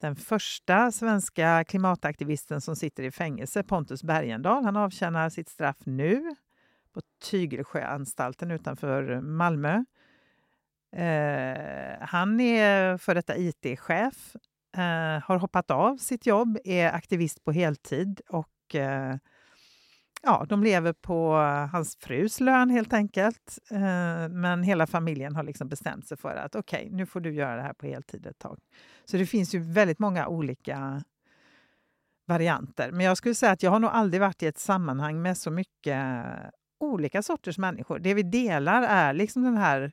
den 0.00 0.16
första 0.16 0.92
svenska 0.92 1.64
klimataktivisten 1.64 2.60
som 2.60 2.76
sitter 2.76 3.02
i 3.02 3.10
fängelse, 3.10 3.62
Pontus 3.62 4.02
Bergendahl. 4.02 4.64
Han 4.64 4.76
avtjänar 4.76 5.30
sitt 5.30 5.48
straff 5.48 5.76
nu 5.84 6.36
på 6.92 7.00
Tygelsjöanstalten 7.30 8.50
utanför 8.50 9.20
Malmö. 9.20 9.84
Eh, 10.92 12.00
han 12.00 12.40
är 12.40 12.96
för 12.96 13.14
detta 13.14 13.36
IT-chef 13.36 14.36
eh, 14.76 15.22
har 15.24 15.36
hoppat 15.36 15.70
av 15.70 15.96
sitt 15.96 16.26
jobb, 16.26 16.58
är 16.64 16.92
aktivist 16.92 17.44
på 17.44 17.52
heltid 17.52 18.20
och 18.28 18.74
eh, 18.74 19.16
ja, 20.22 20.46
de 20.48 20.62
lever 20.62 20.92
på 20.92 21.36
eh, 21.36 21.66
hans 21.66 21.96
frus 21.96 22.40
lön 22.40 22.70
helt 22.70 22.92
enkelt. 22.92 23.58
Eh, 23.70 24.28
men 24.28 24.62
hela 24.62 24.86
familjen 24.86 25.36
har 25.36 25.42
liksom 25.42 25.68
bestämt 25.68 26.08
sig 26.08 26.16
för 26.16 26.36
att 26.36 26.54
okej, 26.54 26.84
okay, 26.86 26.96
nu 26.96 27.06
får 27.06 27.20
du 27.20 27.32
göra 27.34 27.56
det 27.56 27.62
här 27.62 27.72
på 27.72 27.86
heltid 27.86 28.26
ett 28.26 28.38
tag. 28.38 28.58
Så 29.04 29.16
det 29.16 29.26
finns 29.26 29.54
ju 29.54 29.58
väldigt 29.58 29.98
många 29.98 30.26
olika 30.28 31.02
varianter. 32.26 32.92
Men 32.92 33.06
jag 33.06 33.16
skulle 33.16 33.34
säga 33.34 33.52
att 33.52 33.62
jag 33.62 33.70
har 33.70 33.78
nog 33.78 33.90
aldrig 33.90 34.20
varit 34.20 34.42
i 34.42 34.46
ett 34.46 34.58
sammanhang 34.58 35.22
med 35.22 35.38
så 35.38 35.50
mycket 35.50 36.26
olika 36.80 37.22
sorters 37.22 37.58
människor. 37.58 37.98
Det 37.98 38.14
vi 38.14 38.22
delar 38.22 38.82
är 38.82 39.12
liksom 39.12 39.42
den 39.42 39.56
här 39.56 39.92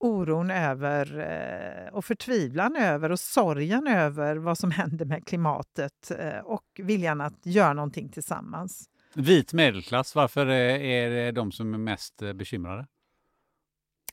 Oron 0.00 0.50
över 0.50 1.18
eh, 1.18 1.94
och 1.94 2.04
förtvivlan 2.04 2.76
över 2.76 3.12
och 3.12 3.20
sorgen 3.20 3.86
över 3.86 4.36
vad 4.36 4.58
som 4.58 4.70
händer 4.80 5.04
med 5.04 5.26
klimatet 5.26 6.10
eh, 6.18 6.38
och 6.38 6.64
viljan 6.76 7.20
att 7.20 7.46
göra 7.46 7.72
någonting 7.72 8.08
tillsammans. 8.08 8.88
Vit 9.14 9.52
medelklass, 9.52 10.14
varför 10.14 10.46
är 10.46 11.10
det 11.10 11.32
de 11.32 11.52
som 11.52 11.74
är 11.74 11.78
mest 11.78 12.22
eh, 12.22 12.32
bekymrade? 12.32 12.86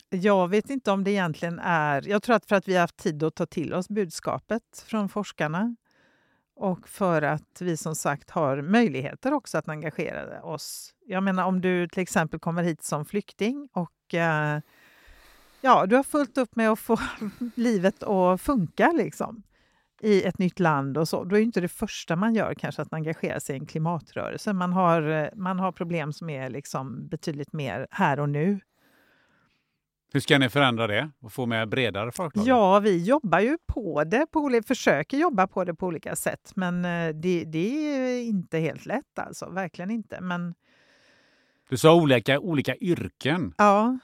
Jag 0.10 0.48
vet 0.48 0.70
inte 0.70 0.92
om 0.92 1.04
det 1.04 1.12
egentligen 1.12 1.60
är... 1.60 2.08
Jag 2.08 2.24
tror 2.24 2.36
att 2.36 2.46
för 2.46 2.56
att 2.56 2.68
vi 2.68 2.74
har 2.74 2.82
haft 2.82 2.98
tid 2.98 3.24
att 3.24 3.36
ta 3.36 3.46
till 3.46 3.74
oss 3.74 3.90
budskapet 3.90 4.84
från 4.86 5.10
forskarna 5.10 5.76
och 6.56 6.90
för 6.90 7.22
att 7.22 7.62
vi 7.62 7.78
som 7.78 7.96
sagt 7.96 8.30
har 8.30 8.62
möjligheter 8.62 9.34
också 9.34 9.58
att 9.58 9.70
engagera 9.70 10.44
oss. 10.44 10.94
Jag 11.06 11.24
menar 11.24 11.46
om 11.46 11.62
du 11.62 11.88
till 11.88 12.04
exempel 12.04 12.40
kommer 12.40 12.64
hit 12.64 12.84
som 12.84 13.06
flykting 13.06 13.70
och 13.74 14.14
eh, 14.14 14.60
ja, 15.66 15.86
du 15.86 15.96
har 15.96 16.04
fullt 16.04 16.38
upp 16.38 16.56
med 16.56 16.70
att 16.70 16.80
få 16.80 17.00
livet 17.56 18.04
att 18.04 18.42
funka 18.42 18.92
liksom 18.92 19.44
i 20.02 20.24
ett 20.24 20.38
nytt 20.38 20.60
land 20.60 20.98
och 20.98 21.08
så, 21.08 21.24
då 21.24 21.38
är 21.38 21.42
inte 21.42 21.62
det 21.62 21.68
första 21.68 22.16
man 22.16 22.36
gör 22.36 22.54
kanske 22.54 22.82
att 22.82 22.94
engagera 22.94 23.40
sig 23.40 23.56
i 23.56 23.60
en 23.60 23.66
klimatrörelse. 23.66 24.54
Man 24.54 24.74
har, 24.74 25.10
eh, 25.10 25.28
man 25.36 25.60
har 25.60 25.72
problem 25.72 26.14
som 26.14 26.30
är 26.30 26.50
liksom 26.50 27.08
betydligt 27.08 27.54
mer 27.54 27.88
här 27.92 28.20
och 28.20 28.30
nu. 28.30 28.60
Hur 30.14 30.20
ska 30.20 30.38
ni 30.38 30.50
förändra 30.50 30.88
det 30.88 31.12
och 31.20 31.34
få 31.34 31.46
med 31.46 31.70
bredare 31.70 32.12
folklager? 32.12 32.50
Ja, 32.50 32.80
vi 32.80 33.04
jobbar 33.04 33.40
ju 33.40 33.58
på 33.66 34.04
det, 34.04 34.26
på, 34.32 34.62
försöker 34.68 35.18
jobba 35.18 35.48
på 35.48 35.64
det 35.64 35.76
på 35.76 35.86
olika 35.86 36.16
sätt. 36.16 36.52
Men 36.56 36.86
eh, 36.86 37.16
det, 37.16 37.44
det 37.44 37.96
är 37.96 38.24
inte 38.24 38.58
helt 38.58 38.86
lätt 38.86 39.20
alltså, 39.20 39.50
verkligen 39.50 39.92
inte. 39.92 40.22
Men... 40.22 40.54
Du 41.70 41.78
sa 41.78 41.96
olika, 41.96 42.40
olika 42.40 42.76
yrken. 42.76 43.54
Ja. 43.58 43.98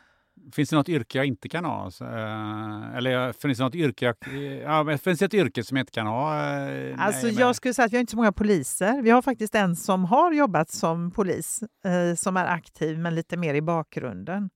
Finns 0.52 0.70
det 0.70 0.76
något 0.76 0.90
yrke 0.90 1.18
jag 1.18 1.26
inte 1.26 1.50
kan 1.50 1.66
ha? 1.66 1.88
Eh, 2.02 2.98
eller 2.98 3.34
finns 3.34 3.58
det 3.58 3.64
något 3.64 3.76
yrke 3.76 4.06
jag, 4.06 4.16
ja, 4.64 4.98
finns 4.98 5.20
det 5.20 5.26
ett 5.26 5.34
yrke 5.34 5.64
som 5.64 5.78
jag 5.78 5.82
inte 5.82 5.92
kan 5.92 6.08
ha? 6.08 6.52
Eh, 6.52 7.06
alltså 7.06 7.28
jag 7.28 7.56
skulle 7.56 7.74
säga 7.74 7.86
att 7.86 7.92
vi 7.92 7.98
har 7.98 8.02
inte 8.02 8.12
så 8.12 8.18
många 8.18 8.32
poliser. 8.32 9.02
Vi 9.02 9.10
har 9.10 9.22
faktiskt 9.22 9.56
en 9.56 9.76
som 9.76 10.06
har 10.06 10.32
jobbat 10.32 10.72
som 10.72 11.12
polis, 11.12 11.64
eh, 11.86 12.16
som 12.16 12.38
är 12.38 12.46
aktiv 12.46 13.00
men 13.00 13.16
lite 13.16 13.38
mer 13.38 13.54
i 13.54 13.62
bakgrunden. 13.62 14.50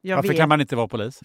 Jag 0.00 0.16
Varför 0.16 0.28
vet... 0.28 0.38
kan 0.38 0.48
man 0.48 0.60
inte 0.60 0.76
vara 0.76 0.88
polis? 0.88 1.20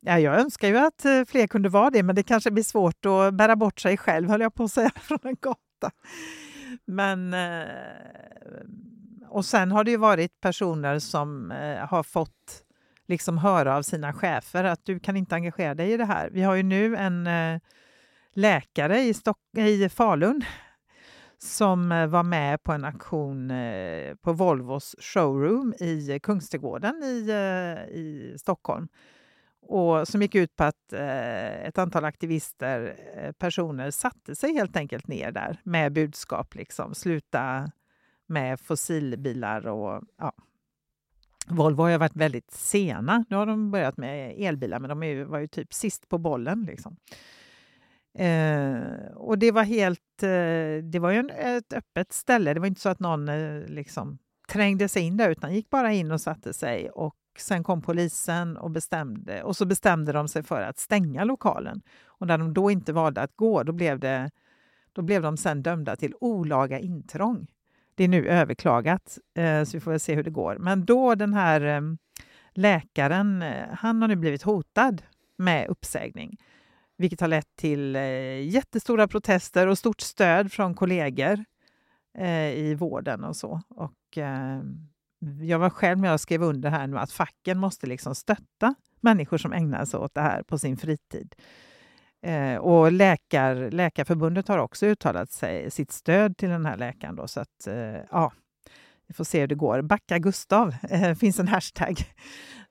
Ja, 0.00 0.18
jag 0.18 0.40
önskar 0.40 0.68
ju 0.68 0.78
att 0.78 1.04
eh, 1.04 1.24
fler 1.24 1.46
kunde 1.46 1.68
vara 1.68 1.90
det, 1.90 2.02
men 2.02 2.16
det 2.16 2.22
kanske 2.22 2.50
blir 2.50 2.64
svårt 2.64 3.06
att 3.06 3.34
bära 3.34 3.56
bort 3.56 3.80
sig 3.80 3.96
själv, 3.96 4.28
höll 4.28 4.40
jag 4.40 4.54
på 4.54 4.64
att 4.64 4.72
säga, 4.72 4.90
från 5.00 5.18
en 5.22 5.36
gata. 5.40 5.90
Men... 6.84 7.34
Och 9.28 9.44
sen 9.44 9.72
har 9.72 9.84
det 9.84 9.90
ju 9.90 9.96
varit 9.96 10.40
personer 10.40 10.98
som 10.98 11.50
har 11.88 12.02
fått 12.02 12.64
liksom 13.10 13.38
höra 13.38 13.76
av 13.76 13.82
sina 13.82 14.12
chefer 14.12 14.64
att 14.64 14.84
du 14.84 14.98
kan 15.00 15.16
inte 15.16 15.34
engagera 15.34 15.74
dig 15.74 15.92
i 15.92 15.96
det 15.96 16.04
här. 16.04 16.30
Vi 16.30 16.42
har 16.42 16.54
ju 16.54 16.62
nu 16.62 16.96
en 16.96 17.26
eh, 17.26 17.60
läkare 18.34 19.00
i, 19.00 19.14
Stock 19.14 19.38
i 19.56 19.88
Falun 19.88 20.44
som 21.38 21.92
eh, 21.92 22.06
var 22.06 22.22
med 22.22 22.62
på 22.62 22.72
en 22.72 22.84
aktion 22.84 23.50
eh, 23.50 24.14
på 24.14 24.32
Volvos 24.32 24.96
showroom 24.98 25.74
i 25.80 26.20
Kungsträdgården 26.22 27.02
i, 27.02 27.32
i 27.90 28.34
Stockholm 28.38 28.88
och 29.70 30.08
som 30.08 30.22
gick 30.22 30.34
ut 30.34 30.56
på 30.56 30.64
att 30.64 30.92
eh, 30.92 31.64
ett 31.64 31.78
antal 31.78 32.04
aktivister, 32.04 32.96
eh, 33.16 33.32
personer, 33.32 33.90
satte 33.90 34.36
sig 34.36 34.52
helt 34.52 34.76
enkelt 34.76 35.08
ner 35.08 35.32
där 35.32 35.60
med 35.62 35.92
budskap 35.92 36.54
liksom 36.54 36.94
sluta 36.94 37.70
med 38.26 38.60
fossilbilar 38.60 39.66
och 39.66 40.02
ja, 40.18 40.32
Volvo 41.46 41.82
har 41.82 41.90
ju 41.90 41.96
varit 41.96 42.16
väldigt 42.16 42.50
sena. 42.50 43.24
Nu 43.28 43.36
har 43.36 43.46
de 43.46 43.70
börjat 43.70 43.96
med 43.96 44.34
elbilar, 44.38 44.78
men 44.78 44.88
de 44.88 45.02
är, 45.02 45.24
var 45.24 45.38
ju 45.38 45.46
typ 45.46 45.74
sist 45.74 46.08
på 46.08 46.18
bollen. 46.18 46.64
Liksom. 46.64 46.96
Eh, 48.14 49.12
och 49.14 49.38
det 49.38 49.50
var 49.50 49.62
helt... 49.62 50.22
Eh, 50.22 50.84
det 50.84 50.98
var 50.98 51.10
ju 51.10 51.18
en, 51.18 51.30
ett 51.30 51.72
öppet 51.72 52.12
ställe. 52.12 52.54
Det 52.54 52.60
var 52.60 52.66
inte 52.66 52.80
så 52.80 52.88
att 52.88 53.00
någon 53.00 53.28
eh, 53.28 53.64
liksom 53.66 54.18
trängde 54.48 54.88
sig 54.88 55.02
in 55.02 55.16
där, 55.16 55.30
utan 55.30 55.54
gick 55.54 55.70
bara 55.70 55.92
in 55.92 56.12
och 56.12 56.20
satte 56.20 56.52
sig. 56.52 56.90
Och 56.90 57.16
sen 57.38 57.64
kom 57.64 57.82
polisen 57.82 58.56
och 58.56 58.70
bestämde. 58.70 59.42
Och 59.42 59.56
så 59.56 59.66
bestämde 59.66 60.12
de 60.12 60.28
sig 60.28 60.42
för 60.42 60.62
att 60.62 60.78
stänga 60.78 61.24
lokalen. 61.24 61.82
Och 62.06 62.26
när 62.26 62.38
de 62.38 62.54
då 62.54 62.70
inte 62.70 62.92
valde 62.92 63.20
att 63.20 63.36
gå, 63.36 63.62
då 63.62 63.72
blev 63.72 63.98
det 63.98 64.30
Då 64.92 65.02
blev 65.02 65.22
de 65.22 65.36
sen 65.36 65.62
dömda 65.62 65.96
till 65.96 66.14
olaga 66.20 66.78
intrång. 66.78 67.46
Det 68.00 68.04
är 68.04 68.08
nu 68.08 68.28
överklagat, 68.28 69.18
eh, 69.34 69.64
så 69.64 69.76
vi 69.76 69.80
får 69.80 69.90
väl 69.90 70.00
se 70.00 70.14
hur 70.14 70.22
det 70.22 70.30
går. 70.30 70.56
Men 70.58 70.84
då 70.84 71.14
den 71.14 71.34
här 71.34 71.60
eh, 71.60 71.80
läkaren, 72.54 73.42
eh, 73.42 73.68
han 73.72 74.02
har 74.02 74.08
nu 74.08 74.16
blivit 74.16 74.42
hotad 74.42 75.02
med 75.36 75.68
uppsägning 75.68 76.36
vilket 76.96 77.20
har 77.20 77.28
lett 77.28 77.56
till 77.56 77.94
jättestora 78.44 79.08
protester 79.08 79.66
och 79.66 79.78
stort 79.78 80.00
stöd 80.00 80.52
från 80.52 80.74
kollegor 80.74 81.44
i 82.54 82.74
vården 82.74 83.24
och 83.24 83.36
så. 83.36 83.62
Och, 83.68 84.18
jag 85.42 85.58
var 85.58 85.70
själv 85.70 85.98
med 85.98 86.12
och 86.12 86.20
skrev 86.20 86.42
under 86.42 86.70
här 86.70 86.86
nu 86.86 86.98
att 86.98 87.12
facken 87.12 87.58
måste 87.58 87.86
liksom 87.86 88.14
stötta 88.14 88.74
människor 89.00 89.38
som 89.38 89.52
ägnar 89.52 89.84
sig 89.84 90.00
åt 90.00 90.14
det 90.14 90.20
här 90.20 90.42
på 90.42 90.58
sin 90.58 90.76
fritid. 90.76 91.34
Eh, 92.22 92.56
och 92.56 92.92
läkar, 92.92 93.70
Läkarförbundet 93.70 94.48
har 94.48 94.58
också 94.58 94.86
uttalat 94.86 95.30
sig, 95.30 95.70
sitt 95.70 95.92
stöd 95.92 96.36
till 96.36 96.48
den 96.48 96.66
här 96.66 96.76
läkaren. 96.76 97.16
Då, 97.16 97.28
så 97.28 97.40
att, 97.40 97.66
eh, 97.66 97.96
ja, 98.10 98.32
vi 99.06 99.14
får 99.14 99.24
se 99.24 99.40
hur 99.40 99.46
det 99.46 99.54
går. 99.54 99.82
Backa 99.82 100.18
Gustav 100.18 100.74
eh, 100.90 101.14
finns 101.20 101.38
en 101.38 101.48
hashtag 101.48 101.96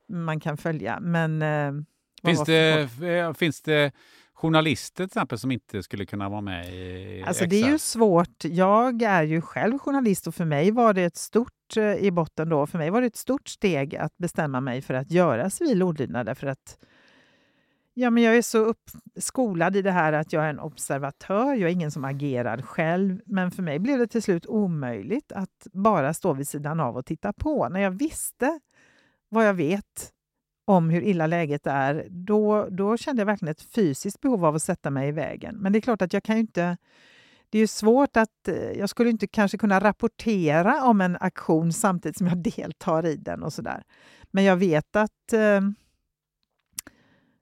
man 0.10 0.40
kan 0.40 0.58
följa. 0.58 1.00
Men, 1.00 1.42
eh, 1.42 1.72
finns, 2.24 2.44
det, 2.44 2.90
eh, 3.02 3.34
finns 3.34 3.62
det 3.62 3.92
journalister 4.34 4.96
till 4.96 5.06
exempel 5.06 5.40
som 5.40 5.52
inte 5.52 5.84
skulle 5.84 6.06
kunna 6.06 6.30
vara 6.30 6.42
med 6.42 6.74
i 6.74 7.24
Alltså 7.28 7.46
det 7.46 7.62
är 7.62 7.72
ju 7.72 7.80
svårt. 7.80 8.44
Jag 8.44 9.02
är 9.02 9.24
ju 9.24 9.42
själv 9.42 9.80
journalist 9.80 10.28
och 10.28 10.36
för 10.36 10.46
mig 10.46 10.72
var 10.72 10.94
det 10.94 11.04
ett 11.04 11.18
stort 11.18 11.78
eh, 11.78 11.94
i 11.94 12.12
botten 12.12 12.50
då. 12.50 12.68
För 12.68 12.78
mig 12.78 12.90
var 12.90 13.02
det 13.02 13.08
ett 13.08 13.16
stort 13.16 13.48
steg 13.48 13.96
att 13.96 14.18
bestämma 14.18 14.62
mig 14.62 14.82
för 14.82 14.94
att 14.94 15.12
göra 15.12 15.50
civil 15.50 15.84
olydnad 15.84 16.26
därför 16.26 16.48
att 16.48 16.78
Ja, 18.00 18.10
men 18.10 18.24
jag 18.24 18.38
är 18.38 18.42
så 18.42 18.74
skolad 19.16 19.76
i 19.76 19.82
det 19.82 19.92
här 19.92 20.14
att 20.14 20.34
jag 20.34 20.46
är 20.46 20.50
en 20.50 20.60
observatör, 20.60 21.54
jag 21.54 21.70
är 21.70 21.74
ingen 21.74 21.92
som 21.92 22.06
agerar 22.06 22.62
själv. 22.62 23.22
Men 23.26 23.52
för 23.52 23.64
mig 23.64 23.80
blev 23.80 24.00
det 24.00 24.08
till 24.08 24.22
slut 24.22 24.46
omöjligt 24.46 25.32
att 25.32 25.68
bara 25.74 26.14
stå 26.14 26.34
vid 26.34 26.48
sidan 26.48 26.80
av 26.80 26.98
och 26.98 27.06
titta 27.06 27.34
på. 27.34 27.70
När 27.70 27.80
jag 27.80 27.92
visste 27.92 28.60
vad 29.30 29.48
jag 29.48 29.54
vet 29.54 30.12
om 30.66 30.90
hur 30.90 31.02
illa 31.02 31.28
läget 31.28 31.68
är, 31.68 32.08
då, 32.10 32.68
då 32.70 32.98
kände 32.98 33.22
jag 33.22 33.26
verkligen 33.26 33.52
ett 33.52 33.62
fysiskt 33.62 34.22
behov 34.22 34.46
av 34.46 34.56
att 34.56 34.64
sätta 34.64 34.90
mig 34.90 35.10
i 35.10 35.12
vägen. 35.12 35.56
Men 35.56 35.72
det 35.74 35.80
är 35.80 35.82
klart 35.82 36.02
att 36.02 36.14
jag 36.14 36.24
kan 36.24 36.36
ju 36.36 36.42
inte... 36.42 36.78
Det 37.50 37.58
är 37.58 37.62
ju 37.62 37.68
svårt 37.68 38.18
att... 38.18 38.48
Eh, 38.48 38.72
jag 38.72 38.90
skulle 38.90 39.10
inte 39.10 39.28
kanske 39.28 39.58
kunna 39.58 39.80
rapportera 39.80 40.84
om 40.84 41.02
en 41.02 41.18
aktion 41.20 41.74
samtidigt 41.74 42.18
som 42.18 42.28
jag 42.28 42.38
deltar 42.56 43.06
i 43.06 43.16
den 43.16 43.44
och 43.44 43.54
sådär. 43.54 43.84
Men 44.32 44.44
jag 44.44 44.56
vet 44.56 44.96
att... 44.96 45.34
Eh, 45.34 45.62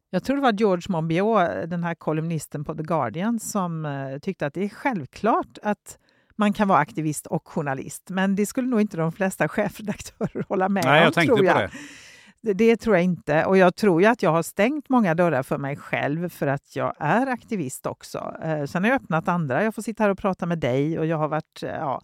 jag 0.09 0.23
tror 0.23 0.35
det 0.35 0.41
var 0.41 0.53
George 0.53 0.83
Monbiot, 0.89 1.69
den 1.69 1.83
här 1.83 1.95
kolumnisten 1.95 2.63
på 2.63 2.75
The 2.75 2.83
Guardian, 2.83 3.39
som 3.39 3.85
eh, 3.85 4.19
tyckte 4.19 4.45
att 4.45 4.53
det 4.53 4.63
är 4.63 4.69
självklart 4.69 5.57
att 5.63 5.99
man 6.35 6.53
kan 6.53 6.67
vara 6.67 6.79
aktivist 6.79 7.27
och 7.27 7.47
journalist. 7.47 8.09
Men 8.09 8.35
det 8.35 8.45
skulle 8.45 8.67
nog 8.67 8.81
inte 8.81 8.97
de 8.97 9.11
flesta 9.11 9.47
chefredaktörer 9.47 10.45
hålla 10.49 10.69
med 10.69 10.85
Nej, 10.85 10.99
om. 10.99 11.03
Jag 11.03 11.13
tänkte 11.13 11.35
tror 11.35 11.45
jag. 11.45 11.55
på 11.55 11.61
det. 11.61 12.53
Det 12.53 12.77
tror 12.77 12.95
jag 12.95 13.03
inte. 13.03 13.45
Och 13.45 13.57
jag 13.57 13.75
tror 13.75 14.01
ju 14.01 14.07
att 14.07 14.23
jag 14.23 14.31
har 14.31 14.43
stängt 14.43 14.89
många 14.89 15.15
dörrar 15.15 15.43
för 15.43 15.57
mig 15.57 15.75
själv 15.75 16.29
för 16.29 16.47
att 16.47 16.75
jag 16.75 16.93
är 16.99 17.27
aktivist 17.27 17.85
också. 17.85 18.35
Eh, 18.43 18.65
sen 18.65 18.83
har 18.83 18.91
jag 18.91 19.01
öppnat 19.01 19.27
andra. 19.27 19.63
Jag 19.63 19.75
får 19.75 19.81
sitta 19.81 20.03
här 20.03 20.09
och 20.09 20.17
prata 20.17 20.45
med 20.45 20.59
dig 20.59 20.99
och 20.99 21.05
jag 21.05 21.17
har 21.17 21.27
varit, 21.27 21.63
eh, 21.63 21.69
ja, 21.69 22.01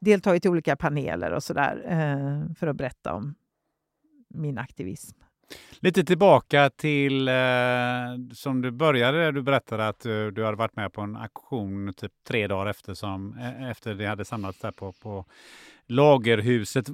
deltagit 0.00 0.44
i 0.44 0.48
olika 0.48 0.76
paneler 0.76 1.30
och 1.30 1.42
sådär 1.42 1.84
eh, 1.86 2.54
för 2.54 2.66
att 2.66 2.76
berätta 2.76 3.14
om 3.14 3.34
min 4.28 4.58
aktivism. 4.58 5.18
Lite 5.80 6.04
tillbaka 6.04 6.70
till 6.70 7.28
eh, 7.28 7.34
som 8.32 8.62
du 8.62 8.70
började, 8.70 9.32
du 9.32 9.42
berättade 9.42 9.88
att 9.88 10.00
du, 10.00 10.26
eh, 10.26 10.32
du 10.32 10.44
hade 10.44 10.56
varit 10.56 10.76
med 10.76 10.92
på 10.92 11.00
en 11.00 11.16
aktion 11.16 11.92
typ 11.96 12.12
tre 12.28 12.46
dagar 12.46 12.66
efter, 12.66 12.94
som, 12.94 13.38
eh, 13.38 13.70
efter 13.70 13.94
det 13.94 14.06
hade 14.06 14.24
samlats 14.24 14.58
där 14.58 14.70
på, 14.70 14.92
på 14.92 15.24
Lagerhuset. 15.86 16.88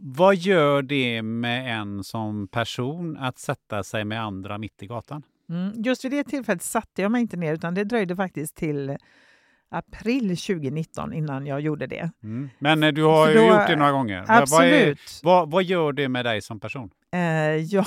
Vad 0.00 0.36
gör 0.36 0.82
det 0.82 1.22
med 1.22 1.80
en 1.80 2.04
som 2.04 2.48
person 2.48 3.16
att 3.16 3.38
sätta 3.38 3.82
sig 3.82 4.04
med 4.04 4.22
andra 4.22 4.58
mitt 4.58 4.82
i 4.82 4.86
gatan? 4.86 5.22
Mm, 5.50 5.82
just 5.82 6.04
vid 6.04 6.12
det 6.12 6.24
tillfället 6.24 6.62
satte 6.62 7.02
jag 7.02 7.10
mig 7.10 7.20
inte 7.20 7.36
ner, 7.36 7.54
utan 7.54 7.74
det 7.74 7.84
dröjde 7.84 8.16
faktiskt 8.16 8.56
till 8.56 8.96
april 9.68 10.36
2019 10.36 11.12
innan 11.12 11.46
jag 11.46 11.60
gjorde 11.60 11.86
det. 11.86 12.10
Mm. 12.22 12.50
Men 12.58 12.82
eh, 12.82 12.92
du 12.92 13.02
har 13.02 13.34
då, 13.34 13.40
gjort 13.40 13.66
det 13.66 13.76
några 13.76 13.92
gånger. 13.92 14.24
Absolut. 14.28 14.50
Vad, 14.50 14.62
är, 14.64 14.96
vad, 15.22 15.50
vad, 15.50 15.64
gör 15.64 15.92
det 15.92 16.08
med 16.08 16.24
dig 16.24 16.40
som 16.42 16.60
person? 16.60 16.90
Eh, 17.12 17.56
ja, 17.56 17.86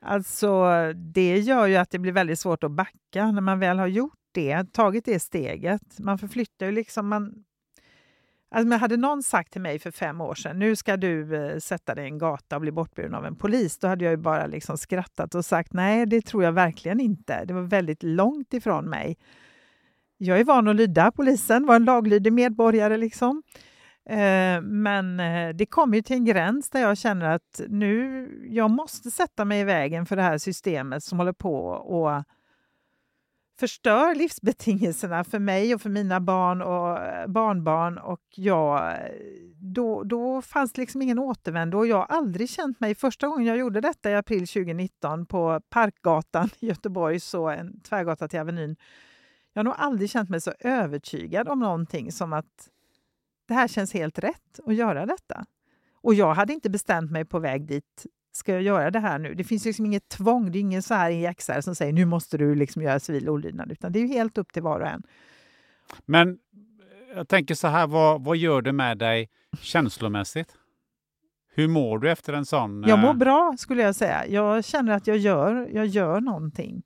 alltså 0.00 0.64
det 0.94 1.38
gör 1.38 1.66
ju 1.66 1.76
att 1.76 1.90
det 1.90 1.98
blir 1.98 2.12
väldigt 2.12 2.40
svårt 2.40 2.64
att 2.64 2.70
backa 2.70 3.30
när 3.30 3.40
man 3.40 3.58
väl 3.58 3.78
har 3.78 3.86
gjort 3.86 4.18
det, 4.32 4.72
tagit 4.72 5.04
det 5.04 5.20
steget. 5.20 5.98
Man 5.98 6.18
förflyttar 6.18 6.66
ju 6.66 6.72
liksom, 6.72 7.08
man, 7.08 7.44
Alltså, 8.54 8.76
hade 8.76 8.96
någon 8.96 9.22
sagt 9.22 9.52
till 9.52 9.60
mig 9.60 9.78
för 9.78 9.90
fem 9.90 10.20
år 10.20 10.34
sedan, 10.34 10.58
nu 10.58 10.76
ska 10.76 10.96
du 10.96 11.36
eh, 11.36 11.58
sätta 11.58 11.94
dig 11.94 12.04
i 12.04 12.08
en 12.08 12.18
gata 12.18 12.56
och 12.56 12.62
bli 12.62 12.72
bortburen 12.72 13.14
av 13.14 13.26
en 13.26 13.36
polis, 13.36 13.78
då 13.78 13.88
hade 13.88 14.04
jag 14.04 14.10
ju 14.10 14.16
bara 14.16 14.46
liksom 14.46 14.78
skrattat 14.78 15.34
och 15.34 15.44
sagt 15.44 15.72
nej, 15.72 16.06
det 16.06 16.22
tror 16.22 16.44
jag 16.44 16.52
verkligen 16.52 17.00
inte. 17.00 17.44
Det 17.44 17.54
var 17.54 17.62
väldigt 17.62 18.02
långt 18.02 18.54
ifrån 18.54 18.90
mig. 18.90 19.16
Jag 20.18 20.40
är 20.40 20.44
van 20.44 20.68
att 20.68 20.76
lyda 20.76 21.12
polisen, 21.12 21.66
vara 21.66 21.76
en 21.76 21.84
laglydig 21.84 22.32
medborgare. 22.32 22.96
liksom. 22.96 23.42
Eh, 24.08 24.60
men 24.62 25.20
eh, 25.20 25.48
det 25.54 25.66
kommer 25.66 25.96
ju 25.96 26.02
till 26.02 26.16
en 26.16 26.24
gräns 26.24 26.70
där 26.70 26.80
jag 26.80 26.98
känner 26.98 27.34
att 27.34 27.60
nu, 27.68 28.28
jag 28.50 28.70
måste 28.70 29.10
sätta 29.10 29.44
mig 29.44 29.60
i 29.60 29.64
vägen 29.64 30.06
för 30.06 30.16
det 30.16 30.22
här 30.22 30.38
systemet 30.38 31.04
som 31.04 31.18
håller 31.18 31.32
på 31.32 31.64
och 31.66 32.24
förstör 33.60 34.14
livsbetingelserna 34.14 35.24
för 35.24 35.38
mig 35.38 35.74
och 35.74 35.82
för 35.82 35.90
mina 35.90 36.20
barn 36.20 36.62
och 36.62 36.98
eh, 36.98 37.26
barnbarn. 37.26 37.98
Och 37.98 38.20
jag, 38.30 38.98
då, 39.54 40.02
då 40.02 40.42
fanns 40.42 40.72
det 40.72 40.80
liksom 40.80 41.02
ingen 41.02 41.18
återvändo. 41.18 41.78
Och 41.78 41.86
jag 41.86 41.96
har 41.96 42.16
aldrig 42.16 42.50
känt 42.50 42.80
mig... 42.80 42.94
Första 42.94 43.26
gången 43.26 43.46
jag 43.46 43.58
gjorde 43.58 43.80
detta 43.80 44.10
i 44.10 44.14
april 44.14 44.46
2019 44.46 45.26
på 45.26 45.60
Parkgatan 45.68 46.50
i 46.60 46.66
Göteborg, 46.66 47.20
så 47.20 47.48
en 47.48 47.80
tvärgata 47.80 48.28
till 48.28 48.40
Avenyn. 48.40 48.76
Jag 49.52 49.60
har 49.60 49.64
nog 49.64 49.74
aldrig 49.76 50.10
känt 50.10 50.30
mig 50.30 50.40
så 50.40 50.52
övertygad 50.60 51.48
om 51.48 51.58
någonting 51.58 52.12
som 52.12 52.32
att 52.32 52.68
det 53.50 53.54
här 53.54 53.68
känns 53.68 53.94
helt 53.94 54.18
rätt 54.18 54.60
att 54.66 54.74
göra 54.74 55.06
detta. 55.06 55.44
Och 55.94 56.14
jag 56.14 56.34
hade 56.34 56.52
inte 56.52 56.70
bestämt 56.70 57.10
mig 57.10 57.24
på 57.24 57.38
väg 57.38 57.66
dit 57.66 58.06
ska 58.32 58.52
jag 58.52 58.62
göra 58.62 58.90
det 58.90 58.98
här 58.98 59.18
nu? 59.18 59.34
Det 59.34 59.44
finns 59.44 59.64
liksom 59.64 59.86
inget 59.86 60.08
tvång. 60.08 60.52
Det 60.52 60.58
är 60.58 60.60
ingen 60.60 60.82
så 60.82 60.94
här 60.94 61.10
i 61.10 61.34
XR 61.34 61.60
som 61.60 61.74
säger 61.74 61.92
nu 61.92 62.04
måste 62.04 62.38
du 62.38 62.54
liksom 62.54 62.82
göra 62.82 63.00
civil 63.00 63.28
olydnad, 63.28 63.72
utan 63.72 63.92
det 63.92 63.98
är 63.98 64.06
helt 64.06 64.38
upp 64.38 64.52
till 64.52 64.62
var 64.62 64.80
och 64.80 64.86
en. 64.86 65.02
Men 66.06 66.38
jag 67.14 67.28
tänker 67.28 67.54
så 67.54 67.68
här, 67.68 67.86
vad, 67.86 68.24
vad 68.24 68.36
gör 68.36 68.62
det 68.62 68.72
med 68.72 68.98
dig 68.98 69.28
känslomässigt? 69.60 70.56
Hur 71.54 71.68
mår 71.68 71.98
du 71.98 72.10
efter 72.10 72.32
en 72.32 72.46
sån? 72.46 72.84
Jag 72.86 72.98
mår 72.98 73.08
eh, 73.08 73.14
bra 73.14 73.54
skulle 73.58 73.82
jag 73.82 73.94
säga. 73.94 74.26
Jag 74.26 74.64
känner 74.64 74.92
att 74.92 75.06
jag 75.06 75.16
gör, 75.16 75.68
jag 75.72 75.86
gör 75.86 76.20
någonting. 76.20 76.82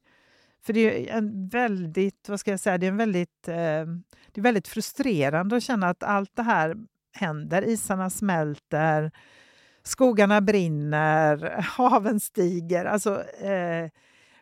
För 0.63 0.73
det 0.73 1.11
är 1.11 1.17
en 1.17 1.49
väldigt, 1.49 2.29
vad 2.29 2.41
ska 2.41 2.51
jag 2.51 2.61
säga, 2.61 2.79
det 2.79 2.87
är 2.87 2.91
en 2.91 2.97
väldigt, 2.97 3.49
eh, 3.49 3.85
det 4.35 4.41
är 4.41 4.43
väldigt 4.43 4.69
frustrerande 4.69 5.57
att 5.57 5.63
känna 5.63 5.89
att 5.89 6.03
allt 6.03 6.37
det 6.37 6.43
här 6.43 6.77
händer. 7.13 7.63
Isarna 7.63 8.11
smälter, 8.11 9.11
skogarna 9.83 10.41
brinner, 10.41 11.57
haven 11.77 12.21
stiger. 12.21 12.85
Alltså, 12.85 13.23
eh, 13.25 13.91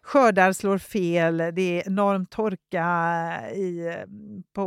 skördar 0.03 0.53
slår 0.53 0.78
fel, 0.78 1.36
det 1.36 1.62
är 1.62 1.86
enorm 1.86 2.26
torka 2.26 3.51
i, 3.55 3.97
på 4.53 4.66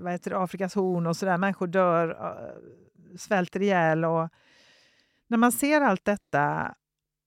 vad 0.00 0.12
heter 0.12 0.30
det, 0.30 0.38
Afrikas 0.38 0.74
horn 0.74 1.06
och 1.06 1.16
sådär. 1.16 1.38
Människor 1.38 1.66
dör, 1.66 2.08
eh, 2.10 3.16
svälter 3.18 3.62
ihjäl. 3.62 4.04
Och 4.04 4.28
när 5.28 5.38
man 5.38 5.52
ser 5.52 5.80
allt 5.80 6.04
detta 6.04 6.74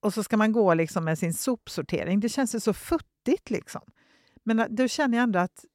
och 0.01 0.13
så 0.13 0.23
ska 0.23 0.37
man 0.37 0.51
gå 0.51 0.73
liksom 0.73 1.05
med 1.05 1.19
sin 1.19 1.33
sopsortering, 1.33 2.19
det 2.19 2.29
känns 2.29 2.55
ju 2.55 2.59
så 2.59 2.73
futtigt. 2.73 3.49
Liksom. 3.49 3.81
Men 4.43 4.59
eh, 4.59 4.65
då 4.69 4.87
känner 4.87 5.17
jag 5.17 5.23
ändå 5.23 5.39
att 5.39 5.65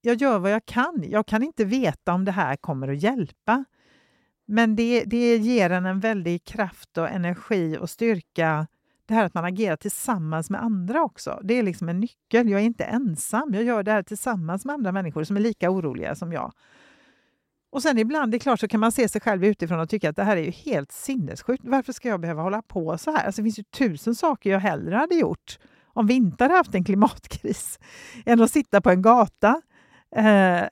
jag 0.00 0.16
gör 0.16 0.38
vad 0.38 0.50
jag 0.50 0.66
kan. 0.66 1.04
Jag 1.08 1.26
kan 1.26 1.42
inte 1.42 1.64
veta 1.64 2.12
om 2.12 2.24
det 2.24 2.32
här 2.32 2.56
kommer 2.56 2.88
att 2.88 3.02
hjälpa. 3.02 3.64
Men 4.46 4.76
det, 4.76 5.04
det 5.06 5.36
ger 5.36 5.70
en 5.70 5.86
en 5.86 6.00
väldig 6.00 6.44
kraft 6.44 6.98
och 6.98 7.08
energi 7.08 7.78
och 7.80 7.90
styrka. 7.90 8.66
Det 9.06 9.14
här 9.14 9.24
att 9.24 9.34
man 9.34 9.44
agerar 9.44 9.76
tillsammans 9.76 10.50
med 10.50 10.62
andra 10.62 11.02
också. 11.02 11.40
Det 11.44 11.54
är 11.54 11.62
liksom 11.62 11.88
en 11.88 12.00
nyckel. 12.00 12.48
Jag 12.48 12.60
är 12.60 12.64
inte 12.64 12.84
ensam. 12.84 13.54
Jag 13.54 13.62
gör 13.62 13.82
det 13.82 13.92
här 13.92 14.02
tillsammans 14.02 14.64
med 14.64 14.74
andra 14.74 14.92
människor 14.92 15.24
som 15.24 15.36
är 15.36 15.40
lika 15.40 15.70
oroliga 15.70 16.14
som 16.14 16.32
jag. 16.32 16.52
Och 17.72 17.82
sen 17.82 17.98
ibland, 17.98 18.32
det 18.32 18.36
är 18.36 18.38
klart, 18.38 18.60
så 18.60 18.68
kan 18.68 18.80
man 18.80 18.92
se 18.92 19.08
sig 19.08 19.20
själv 19.20 19.44
utifrån 19.44 19.80
och 19.80 19.88
tycka 19.88 20.10
att 20.10 20.16
det 20.16 20.24
här 20.24 20.36
är 20.36 20.42
ju 20.42 20.50
helt 20.50 20.92
sinnessjukt. 20.92 21.64
Varför 21.64 21.92
ska 21.92 22.08
jag 22.08 22.20
behöva 22.20 22.42
hålla 22.42 22.62
på 22.62 22.98
så 22.98 23.10
här? 23.10 23.26
Alltså, 23.26 23.42
det 23.42 23.46
finns 23.46 23.58
ju 23.58 23.62
tusen 23.62 24.14
saker 24.14 24.50
jag 24.50 24.60
hellre 24.60 24.96
hade 24.96 25.14
gjort 25.14 25.58
om 25.92 26.06
vi 26.06 26.14
inte 26.14 26.44
hade 26.44 26.54
haft 26.54 26.74
en 26.74 26.84
klimatkris 26.84 27.78
än 28.26 28.40
att 28.40 28.50
sitta 28.50 28.80
på 28.80 28.90
en 28.90 29.02
gata. 29.02 29.62
Eh, 30.16 30.68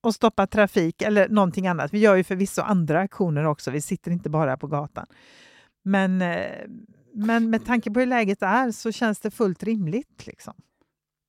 och 0.00 0.14
stoppa 0.14 0.46
trafik 0.46 1.02
eller 1.02 1.28
någonting 1.28 1.66
annat. 1.66 1.94
Vi 1.94 1.98
gör 1.98 2.16
ju 2.16 2.24
förvisso 2.24 2.62
andra 2.62 3.00
aktioner 3.00 3.44
också. 3.44 3.70
Vi 3.70 3.80
sitter 3.80 4.10
inte 4.10 4.30
bara 4.30 4.56
på 4.56 4.66
gatan. 4.66 5.06
Men, 5.82 6.22
eh, 6.22 6.66
men 7.14 7.50
med 7.50 7.66
tanke 7.66 7.90
på 7.90 8.00
hur 8.00 8.06
läget 8.06 8.42
är 8.42 8.70
så 8.70 8.92
känns 8.92 9.20
det 9.20 9.30
fullt 9.30 9.62
rimligt. 9.62 10.26
Liksom. 10.26 10.54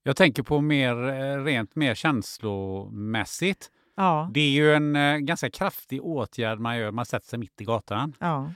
Jag 0.04 0.16
tänker 0.16 0.44
på 0.44 0.62
mer 0.62 1.08
eh, 1.10 1.44
rent 1.44 1.76
mer 1.76 1.96
känslomässigt. 1.96 3.72
Ja, 3.96 4.30
Det 4.34 4.40
är 4.40 4.50
ju 4.52 4.74
en 4.74 4.96
eh, 4.96 5.18
ganska 5.18 5.50
kraftig 5.50 6.04
åtgärd 6.04 6.60
man 6.60 6.78
gör. 6.78 6.92
Man 6.92 7.06
sätter 7.06 7.28
sig 7.28 7.40
mitt 7.40 7.62
i 7.62 7.64
gatan. 7.64 8.14
ja, 8.20 8.52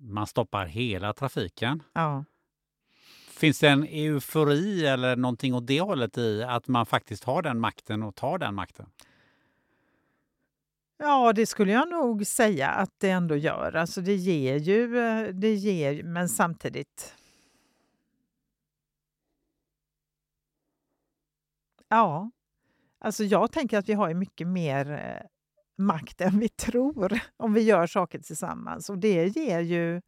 Man 0.00 0.26
stoppar 0.26 0.66
hela 0.66 1.12
trafiken. 1.12 1.82
ja. 1.92 2.24
Finns 3.36 3.58
det 3.58 3.68
en 3.68 3.84
eufori 3.84 4.86
eller 4.86 5.16
någonting 5.16 5.54
åt 5.54 5.66
det 5.66 5.80
hållet 5.80 6.18
i 6.18 6.42
att 6.42 6.68
man 6.68 6.86
faktiskt 6.86 7.24
har 7.24 7.42
den 7.42 7.60
makten 7.60 8.02
och 8.02 8.14
tar 8.14 8.38
den 8.38 8.54
makten? 8.54 8.86
Ja, 10.98 11.32
det 11.32 11.46
skulle 11.46 11.72
jag 11.72 11.88
nog 11.88 12.26
säga 12.26 12.68
att 12.68 13.00
det 13.00 13.10
ändå 13.10 13.36
gör. 13.36 13.76
Alltså 13.76 14.00
det 14.00 14.14
ger 14.14 14.56
ju, 14.56 14.98
eh, 14.98 15.28
det 15.28 15.54
ger, 15.54 16.02
men 16.02 16.28
samtidigt... 16.28 17.14
Ja, 21.88 22.30
alltså 22.98 23.24
jag 23.24 23.52
tänker 23.52 23.78
att 23.78 23.88
vi 23.88 23.92
har 23.92 24.08
ju 24.08 24.14
mycket 24.14 24.46
mer 24.46 24.90
eh, 24.90 25.26
makt 25.84 26.20
än 26.20 26.38
vi 26.38 26.48
tror 26.56 27.20
om 27.36 27.52
vi 27.52 27.60
gör 27.60 27.86
saker 27.86 28.18
tillsammans. 28.18 28.90
Och 28.90 28.98
det 28.98 29.36
ger 29.36 29.60
ju... 29.60 30.00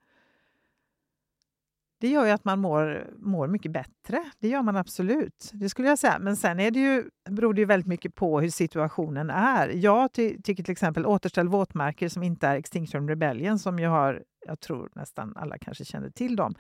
Det 2.01 2.09
gör 2.09 2.25
ju 2.27 2.31
att 2.31 2.45
man 2.45 2.61
mår, 2.61 3.11
mår 3.19 3.47
mycket 3.47 3.73
bättre. 3.73 4.25
Det 4.39 4.49
gör 4.49 4.63
man 4.63 4.77
absolut. 4.77 5.51
Det 5.53 5.69
skulle 5.69 5.89
jag 5.89 5.99
säga. 5.99 6.19
Men 6.19 6.37
sen 6.37 6.61
är 6.61 6.71
det 6.71 6.81
ju, 6.81 7.05
beror 7.31 7.55
det 7.55 7.61
ju 7.61 7.65
väldigt 7.65 7.87
mycket 7.87 8.15
på 8.15 8.41
hur 8.41 8.51
situationen 8.51 9.31
är. 9.31 9.69
Jag 9.69 10.13
ty 10.13 10.43
tycker 10.43 10.63
till 10.63 10.73
exempel 10.73 11.07
Återställ 11.07 11.49
våtmarker 11.49 12.09
som 12.09 12.23
inte 12.23 12.47
är 12.47 12.57
Extinction 12.57 13.09
Rebellion 13.09 13.59
som 13.59 13.79
ju 13.79 13.87
har, 13.87 14.23
jag 14.47 14.61
tror 14.61 14.91
nästan 14.95 15.37
alla 15.37 15.59
kanske 15.59 15.85
känner 15.85 16.11
till 16.11 16.37
dem, 16.37 16.55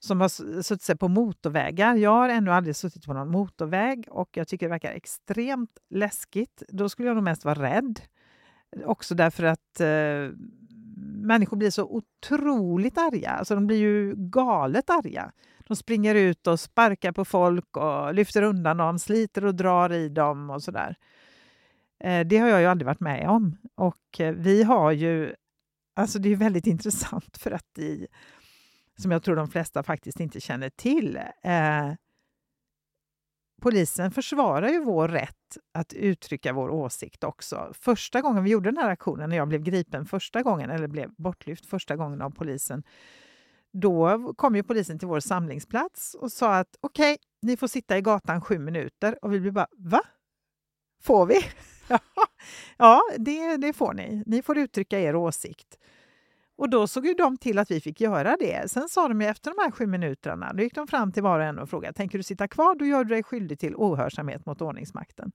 som 0.00 0.20
har 0.20 0.28
suttit 0.62 0.82
sig 0.82 0.96
på 0.96 1.08
motorvägar. 1.08 1.94
Jag 1.96 2.10
har 2.10 2.28
ännu 2.28 2.50
aldrig 2.50 2.76
suttit 2.76 3.06
på 3.06 3.12
någon 3.12 3.30
motorväg 3.30 4.06
och 4.10 4.28
jag 4.32 4.48
tycker 4.48 4.66
det 4.66 4.70
verkar 4.70 4.92
extremt 4.92 5.78
läskigt. 5.90 6.62
Då 6.68 6.88
skulle 6.88 7.08
jag 7.08 7.14
nog 7.14 7.24
mest 7.24 7.44
vara 7.44 7.62
rädd. 7.62 8.00
Också 8.84 9.14
därför 9.14 9.44
att 9.44 9.80
eh, 9.80 10.36
människor 11.24 11.56
blir 11.56 11.70
så 11.70 11.84
otroligt 11.84 12.98
arga. 12.98 13.30
Alltså 13.30 13.54
de 13.54 13.66
blir 13.66 13.76
ju 13.76 14.14
galet 14.16 14.90
arga. 14.90 15.32
De 15.68 15.76
springer 15.76 16.14
ut 16.14 16.46
och 16.46 16.60
sparkar 16.60 17.12
på 17.12 17.24
folk 17.24 17.76
och 17.76 18.14
lyfter 18.14 18.42
undan 18.42 18.76
dem, 18.76 18.98
sliter 18.98 19.44
och 19.44 19.54
drar 19.54 19.92
i 19.92 20.08
dem 20.08 20.50
och 20.50 20.62
sådär. 20.62 20.96
Eh, 22.00 22.26
det 22.26 22.38
har 22.38 22.48
jag 22.48 22.60
ju 22.60 22.66
aldrig 22.66 22.86
varit 22.86 23.00
med 23.00 23.28
om. 23.28 23.56
Och 23.74 24.20
eh, 24.20 24.34
vi 24.34 24.62
har 24.62 24.92
ju... 24.92 25.34
Alltså 25.96 26.18
det 26.18 26.28
är 26.28 26.36
väldigt 26.36 26.66
intressant 26.74 27.36
för 27.36 27.50
att 27.50 27.78
i, 27.78 28.06
som 28.96 29.10
jag 29.10 29.22
tror 29.22 29.36
de 29.36 29.48
flesta 29.48 29.82
faktiskt 29.82 30.20
inte 30.20 30.40
känner 30.40 30.70
till, 30.70 31.16
eh, 31.42 31.92
polisen 33.64 34.10
försvarar 34.10 34.68
ju 34.68 34.84
vår 34.84 35.08
rätt 35.08 35.58
att 35.74 35.92
uttrycka 35.92 36.52
vår 36.52 36.70
åsikt 36.70 37.24
också. 37.24 37.72
Första 37.74 38.20
gången 38.20 38.44
vi 38.44 38.50
gjorde 38.50 38.70
den 38.70 38.76
här 38.76 38.90
aktionen, 38.90 39.30
när 39.30 39.36
jag 39.36 39.48
blev 39.48 39.62
gripen 39.62 40.06
första 40.06 40.42
gången, 40.42 40.70
eller 40.70 40.86
blev 40.86 41.10
bortlyft 41.16 41.66
första 41.66 41.96
gången 41.96 42.22
av 42.22 42.30
polisen, 42.30 42.82
då 43.72 44.32
kom 44.36 44.56
ju 44.56 44.62
polisen 44.62 44.98
till 44.98 45.08
vår 45.08 45.20
samlingsplats 45.20 46.14
och 46.14 46.32
sa 46.32 46.56
att 46.56 46.76
okej, 46.80 47.16
ni 47.42 47.56
får 47.56 47.66
sitta 47.66 47.98
i 47.98 48.00
gatan 48.00 48.40
sju 48.40 48.58
minuter. 48.58 49.24
Och 49.24 49.32
vi 49.32 49.40
blev 49.40 49.52
bara, 49.52 49.68
va? 49.78 50.00
Får 51.02 51.26
vi? 51.26 51.40
ja, 52.76 53.02
det, 53.18 53.56
det 53.56 53.72
får 53.72 53.94
ni. 53.94 54.22
Ni 54.26 54.42
får 54.42 54.58
uttrycka 54.58 55.00
er 55.00 55.16
åsikt. 55.16 55.78
Och 56.56 56.70
då 56.70 56.86
såg 56.86 57.06
ju 57.06 57.14
de 57.14 57.36
till 57.36 57.58
att 57.58 57.70
vi 57.70 57.80
fick 57.80 58.00
göra 58.00 58.36
det. 58.40 58.70
Sen 58.70 58.88
sa 58.88 59.08
de 59.08 59.20
ju 59.20 59.26
efter 59.26 59.50
de 59.50 59.62
här 59.62 59.70
sju 59.70 59.86
minuterna, 59.86 60.52
då 60.52 60.62
gick 60.62 60.74
de 60.74 60.86
fram 60.86 61.12
till 61.12 61.22
var 61.22 61.38
och 61.38 61.44
en 61.44 61.58
och 61.58 61.70
frågade, 61.70 61.94
tänker 61.94 62.18
du 62.18 62.22
sitta 62.22 62.48
kvar, 62.48 62.74
då 62.74 62.84
gör 62.84 63.04
du 63.04 63.14
dig 63.14 63.22
skyldig 63.22 63.58
till 63.58 63.74
ohörsamhet 63.76 64.46
mot 64.46 64.62
ordningsmakten. 64.62 65.32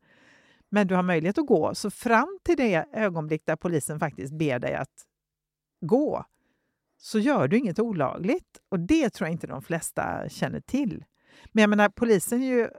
Men 0.70 0.88
du 0.88 0.96
har 0.96 1.04
möjlighet 1.04 1.38
att 1.38 1.48
gå. 1.48 1.76
Så 1.76 1.92
fram 1.92 2.40
till 2.44 2.58
det 2.58 2.86
ögonblick 2.94 3.46
där 3.46 3.56
polisen 3.56 4.00
faktiskt 4.00 4.34
ber 4.34 4.60
dig 4.60 4.76
att 4.76 5.06
gå, 5.82 6.26
så 6.98 7.20
gör 7.20 7.48
du 7.48 7.58
inget 7.58 7.80
olagligt. 7.80 8.60
Och 8.70 8.80
det 8.80 9.10
tror 9.10 9.28
jag 9.28 9.34
inte 9.34 9.48
de 9.48 9.62
flesta 9.62 10.30
känner 10.30 10.60
till. 10.60 11.06
Men 11.52 11.62
jag 11.62 11.70
menar, 11.70 11.90
polisen 11.90 12.44
är 12.44 12.48
ju... 12.48 12.70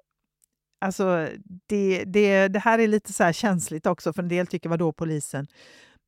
Alltså, 0.82 1.28
det, 1.66 2.04
det, 2.04 2.48
det 2.48 2.58
här 2.58 2.78
är 2.78 2.88
lite 2.88 3.12
så 3.12 3.24
här 3.24 3.32
känsligt 3.32 3.86
också, 3.86 4.12
för 4.12 4.22
en 4.22 4.28
del 4.28 4.46
tycker 4.46 4.68
vadå 4.68 4.92
polisen? 4.92 5.46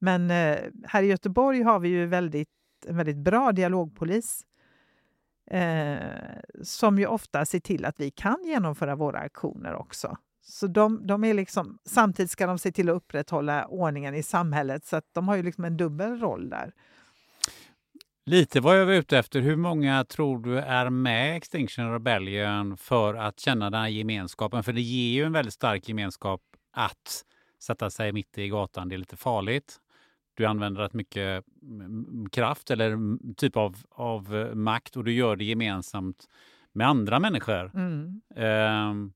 Men 0.02 0.30
eh, 0.30 0.58
här 0.84 1.02
i 1.02 1.06
Göteborg 1.06 1.62
har 1.62 1.78
vi 1.78 1.88
ju 1.88 2.06
väldigt, 2.06 2.48
en 2.86 2.96
väldigt 2.96 3.16
bra 3.16 3.52
dialogpolis 3.52 4.42
eh, 5.50 5.96
som 6.62 6.98
ju 6.98 7.06
ofta 7.06 7.44
ser 7.44 7.60
till 7.60 7.84
att 7.84 8.00
vi 8.00 8.10
kan 8.10 8.44
genomföra 8.44 8.96
våra 8.96 9.18
aktioner 9.18 9.74
också. 9.74 10.16
Så 10.42 10.66
de, 10.66 11.06
de 11.06 11.24
är 11.24 11.34
liksom, 11.34 11.78
samtidigt 11.84 12.30
ska 12.30 12.46
de 12.46 12.58
se 12.58 12.72
till 12.72 12.88
att 12.88 12.96
upprätthålla 12.96 13.66
ordningen 13.66 14.14
i 14.14 14.22
samhället, 14.22 14.84
så 14.84 14.96
att 14.96 15.04
de 15.12 15.28
har 15.28 15.36
ju 15.36 15.42
liksom 15.42 15.64
en 15.64 15.76
dubbel 15.76 16.20
roll 16.20 16.50
där. 16.50 16.72
Lite 18.26 18.60
vad 18.60 18.80
jag 18.80 18.86
var 18.86 18.92
ute 18.92 19.18
efter. 19.18 19.40
Hur 19.40 19.56
många 19.56 20.04
tror 20.04 20.38
du 20.38 20.58
är 20.58 20.90
med 20.90 21.34
i 21.34 21.36
Extinction 21.36 21.92
Rebellion 21.92 22.76
för 22.76 23.14
att 23.14 23.40
känna 23.40 23.70
den 23.70 23.80
här 23.80 23.88
gemenskapen? 23.88 24.62
För 24.62 24.72
det 24.72 24.80
ger 24.80 25.12
ju 25.12 25.24
en 25.26 25.32
väldigt 25.32 25.54
stark 25.54 25.88
gemenskap 25.88 26.40
att 26.72 27.24
sätta 27.62 27.90
sig 27.90 28.12
mitt 28.12 28.38
i 28.38 28.48
gatan. 28.48 28.88
Det 28.88 28.94
är 28.94 28.98
lite 28.98 29.16
farligt. 29.16 29.78
Du 30.34 30.44
använder 30.44 30.80
rätt 30.80 30.94
mycket 30.94 31.44
kraft 32.32 32.70
eller 32.70 33.18
typ 33.34 33.56
av, 33.56 33.76
av 33.90 34.36
eh, 34.36 34.54
makt 34.54 34.96
och 34.96 35.04
du 35.04 35.12
gör 35.12 35.36
det 35.36 35.44
gemensamt 35.44 36.28
med 36.72 36.88
andra 36.88 37.18
människor. 37.18 37.70
Mm. 37.74 38.20
Ehm, 38.36 39.12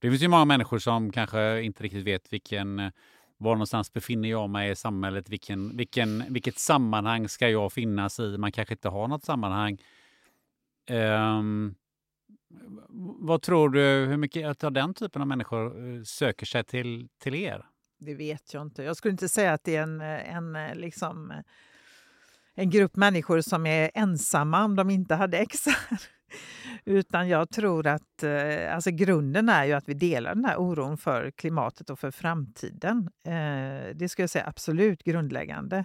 det 0.00 0.10
finns 0.10 0.22
ju 0.22 0.28
många 0.28 0.44
människor 0.44 0.78
som 0.78 1.12
kanske 1.12 1.62
inte 1.62 1.82
riktigt 1.82 2.06
vet 2.06 2.32
vilken 2.32 2.78
eh, 2.78 2.90
var 3.36 3.54
någonstans 3.54 3.92
befinner 3.92 4.28
jag 4.28 4.50
mig 4.50 4.70
i 4.70 4.76
samhället? 4.76 5.28
Vilken, 5.28 5.76
vilken, 5.76 6.24
vilket 6.28 6.58
sammanhang 6.58 7.28
ska 7.28 7.48
jag 7.48 7.72
finnas 7.72 8.20
i? 8.20 8.38
Man 8.38 8.52
kanske 8.52 8.74
inte 8.74 8.88
har 8.88 9.08
något 9.08 9.24
sammanhang. 9.24 9.78
Ehm, 10.86 11.74
vad 13.18 13.42
tror 13.42 13.68
du, 13.68 13.80
hur 13.80 14.16
mycket 14.16 14.64
av 14.64 14.72
den 14.72 14.94
typen 14.94 15.22
av 15.22 15.28
människor 15.28 15.88
eh, 15.88 16.02
söker 16.02 16.46
sig 16.46 16.64
till, 16.64 17.08
till 17.18 17.34
er? 17.34 17.66
Det 18.02 18.14
vet 18.14 18.54
jag 18.54 18.62
inte. 18.62 18.82
Jag 18.82 18.96
skulle 18.96 19.12
inte 19.12 19.28
säga 19.28 19.52
att 19.52 19.64
det 19.64 19.76
är 19.76 19.82
en, 19.82 20.00
eh, 20.00 20.36
en, 20.36 20.56
eh, 20.56 20.74
liksom, 20.74 21.30
eh, 21.30 21.38
en 22.54 22.70
grupp 22.70 22.96
människor 22.96 23.40
som 23.40 23.66
är 23.66 23.90
ensamma 23.94 24.64
om 24.64 24.76
de 24.76 24.90
inte 24.90 25.14
hade 25.14 25.38
exar. 25.38 25.76
Utan 26.84 27.28
jag 27.28 27.50
tror 27.50 27.86
att 27.86 28.24
alltså 28.70 28.90
grunden 28.90 29.48
är 29.48 29.64
ju 29.64 29.72
att 29.72 29.88
vi 29.88 29.94
delar 29.94 30.34
den 30.34 30.44
här 30.44 30.56
oron 30.56 30.98
för 30.98 31.30
klimatet 31.30 31.90
och 31.90 31.98
för 31.98 32.10
framtiden. 32.10 33.10
Det 33.94 34.08
skulle 34.08 34.22
jag 34.22 34.30
säga 34.30 34.46
absolut 34.46 35.02
grundläggande. 35.02 35.84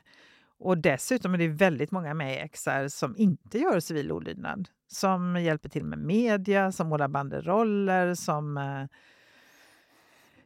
Och 0.59 0.78
dessutom 0.78 1.34
är 1.34 1.38
det 1.38 1.47
väldigt 1.47 1.91
många 1.91 2.13
med 2.13 2.45
i 2.45 2.49
XR 2.49 2.88
som 2.88 3.18
inte 3.18 3.57
gör 3.57 3.80
civil 3.80 4.11
olydnad. 4.11 4.70
Som 4.88 5.41
hjälper 5.41 5.70
till 5.70 5.84
med 5.84 5.99
media, 5.99 6.72
som 6.72 6.88
målar 6.88 7.07
banderoller, 7.07 8.13
som 8.13 8.57
eh, 8.57 8.86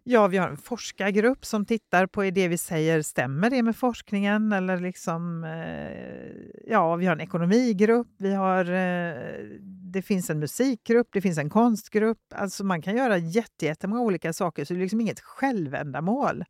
Ja, 0.03 0.27
vi 0.27 0.37
har 0.37 0.49
en 0.49 0.57
forskargrupp 0.57 1.45
som 1.45 1.65
tittar 1.65 2.07
på 2.07 2.23
är 2.23 2.31
det 2.31 2.47
vi 2.47 2.57
säger, 2.57 3.01
stämmer 3.01 3.49
det 3.49 3.63
med 3.63 3.75
forskningen? 3.75 4.51
Eller 4.51 4.77
liksom, 4.77 5.43
eh, 5.43 6.71
ja, 6.71 6.95
vi 6.95 7.05
har 7.05 7.13
en 7.13 7.21
ekonomigrupp, 7.21 8.07
vi 8.17 8.33
har, 8.33 8.65
eh, 8.65 9.13
det 9.93 10.01
finns 10.01 10.29
en 10.29 10.39
musikgrupp, 10.39 11.07
det 11.11 11.21
finns 11.21 11.37
en 11.37 11.49
konstgrupp. 11.49 12.33
Alltså 12.35 12.63
man 12.63 12.81
kan 12.81 12.95
göra 12.95 13.17
jättemånga 13.17 14.01
olika 14.01 14.33
saker, 14.33 14.65
så 14.65 14.73
det 14.73 14.79
är 14.79 14.81
liksom 14.81 15.01
inget 15.01 15.19
självändamål. 15.19 16.43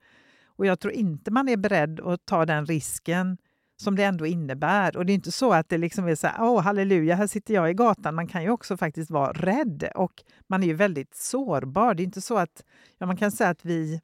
Och 0.45 0.65
jag 0.65 0.79
tror 0.79 0.93
inte 0.93 1.31
man 1.31 1.49
är 1.49 1.57
beredd 1.57 1.99
att 1.99 2.25
ta 2.25 2.45
den 2.45 2.65
risken 2.65 3.37
som 3.81 3.95
det 3.95 4.03
ändå 4.03 4.25
innebär. 4.25 4.97
Och 4.97 5.05
det 5.05 5.11
är 5.11 5.15
inte 5.15 5.31
så 5.31 5.53
att 5.53 5.69
det 5.69 5.77
liksom 5.77 6.07
är 6.07 6.15
så 6.15 6.27
här, 6.27 6.43
åh 6.43 6.61
halleluja, 6.61 7.15
här 7.15 7.27
sitter 7.27 7.53
jag 7.53 7.69
i 7.69 7.73
gatan. 7.73 8.15
Man 8.15 8.27
kan 8.27 8.43
ju 8.43 8.49
också 8.49 8.77
faktiskt 8.77 9.11
vara 9.11 9.31
rädd 9.31 9.89
och 9.95 10.23
man 10.47 10.63
är 10.63 10.67
ju 10.67 10.73
väldigt 10.73 11.15
sårbar. 11.15 11.93
Det 11.93 12.03
är 12.03 12.05
inte 12.05 12.21
så 12.21 12.37
att, 12.37 12.63
ja 12.97 13.05
man 13.05 13.17
kan 13.17 13.31
säga 13.31 13.49
att 13.49 13.65
vi, 13.65 14.01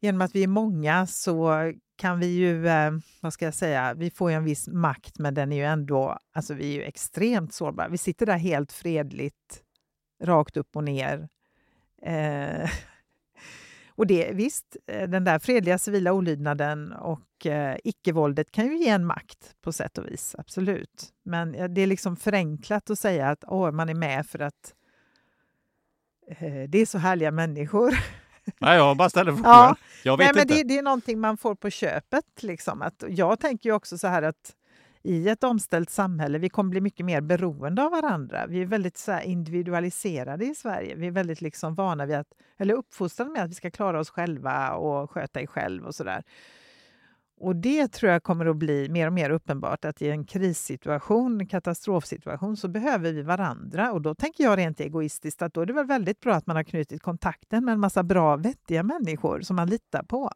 genom 0.00 0.20
att 0.20 0.34
vi 0.34 0.42
är 0.42 0.48
många 0.48 1.06
så 1.06 1.72
kan 1.96 2.20
vi 2.20 2.26
ju, 2.26 2.68
eh, 2.68 2.92
vad 3.20 3.32
ska 3.32 3.44
jag 3.44 3.54
säga, 3.54 3.94
vi 3.94 4.10
får 4.10 4.30
ju 4.30 4.36
en 4.36 4.44
viss 4.44 4.68
makt 4.68 5.18
men 5.18 5.34
den 5.34 5.52
är 5.52 5.56
ju 5.56 5.64
ändå, 5.64 6.18
alltså 6.32 6.54
vi 6.54 6.68
är 6.68 6.72
ju 6.72 6.82
extremt 6.82 7.54
sårbara. 7.54 7.88
Vi 7.88 7.98
sitter 7.98 8.26
där 8.26 8.36
helt 8.36 8.72
fredligt, 8.72 9.62
rakt 10.22 10.56
upp 10.56 10.76
och 10.76 10.84
ner. 10.84 11.28
Eh, 12.02 12.70
och 13.96 14.06
det, 14.06 14.30
visst, 14.32 14.76
eh, 14.86 15.08
den 15.08 15.24
där 15.24 15.38
fredliga 15.38 15.78
civila 15.78 16.12
olydnaden 16.12 16.92
och 16.92 17.46
eh, 17.46 17.76
icke-våldet 17.84 18.50
kan 18.50 18.66
ju 18.66 18.78
ge 18.78 18.88
en 18.88 19.06
makt 19.06 19.54
på 19.62 19.72
sätt 19.72 19.98
och 19.98 20.06
vis, 20.06 20.34
absolut. 20.38 21.12
Men 21.24 21.74
det 21.74 21.80
är 21.80 21.86
liksom 21.86 22.16
förenklat 22.16 22.90
att 22.90 22.98
säga 22.98 23.28
att 23.28 23.44
åh, 23.46 23.70
man 23.70 23.88
är 23.88 23.94
med 23.94 24.26
för 24.26 24.38
att 24.38 24.74
eh, 26.28 26.68
det 26.68 26.78
är 26.78 26.86
så 26.86 26.98
härliga 26.98 27.30
människor. 27.30 27.94
Nej, 28.60 28.76
jag 28.76 28.96
bara 28.96 29.10
ställer 29.10 29.32
frågan. 29.32 29.52
Ja. 29.52 29.76
Jag 30.02 30.16
vet 30.16 30.26
Nej, 30.26 30.34
men 30.34 30.42
inte. 30.42 30.54
det, 30.54 30.74
det 30.74 30.78
är 30.78 30.82
någonting 30.82 31.20
man 31.20 31.36
får 31.36 31.54
på 31.54 31.70
köpet. 31.70 32.42
Liksom. 32.42 32.82
Att, 32.82 33.04
jag 33.08 33.40
tänker 33.40 33.70
ju 33.70 33.74
också 33.74 33.98
så 33.98 34.06
här 34.06 34.22
att 34.22 34.54
i 35.02 35.28
ett 35.28 35.44
omställt 35.44 35.90
samhälle. 35.90 36.38
Vi 36.38 36.48
kommer 36.48 36.70
bli 36.70 36.80
mycket 36.80 37.06
mer 37.06 37.20
beroende 37.20 37.82
av 37.82 37.90
varandra. 37.90 38.46
Vi 38.46 38.62
är 38.62 38.66
väldigt 38.66 38.98
så 38.98 39.20
individualiserade 39.20 40.44
i 40.44 40.54
Sverige. 40.54 40.94
Vi 40.94 41.06
är 41.06 41.10
väldigt 41.10 41.40
liksom 41.40 41.74
vana 41.74 42.06
vid 42.06 42.16
att, 42.16 42.32
eller 42.58 42.74
uppfostrade 42.74 43.30
med 43.30 43.42
att 43.42 43.50
vi 43.50 43.54
ska 43.54 43.70
klara 43.70 44.00
oss 44.00 44.10
själva 44.10 44.74
och 44.74 45.10
sköta 45.10 45.38
dig 45.38 45.46
själv 45.46 45.86
och 45.86 45.94
sådär. 45.94 46.22
Och 47.38 47.56
det 47.56 47.88
tror 47.88 48.12
jag 48.12 48.22
kommer 48.22 48.46
att 48.46 48.56
bli 48.56 48.88
mer 48.88 49.06
och 49.06 49.12
mer 49.12 49.30
uppenbart 49.30 49.84
att 49.84 50.02
i 50.02 50.10
en 50.10 50.24
krissituation, 50.24 51.46
katastrofsituation, 51.46 52.56
så 52.56 52.68
behöver 52.68 53.12
vi 53.12 53.22
varandra. 53.22 53.92
Och 53.92 54.02
då 54.02 54.14
tänker 54.14 54.44
jag 54.44 54.58
rent 54.58 54.80
egoistiskt 54.80 55.42
att 55.42 55.54
då 55.54 55.60
är 55.60 55.66
det 55.66 55.72
väl 55.72 55.86
väldigt 55.86 56.20
bra 56.20 56.34
att 56.34 56.46
man 56.46 56.56
har 56.56 56.62
knutit 56.62 57.02
kontakten 57.02 57.64
med 57.64 57.72
en 57.72 57.80
massa 57.80 58.02
bra, 58.02 58.36
vettiga 58.36 58.82
människor 58.82 59.40
som 59.40 59.56
man 59.56 59.68
litar 59.68 60.02
på. 60.02 60.30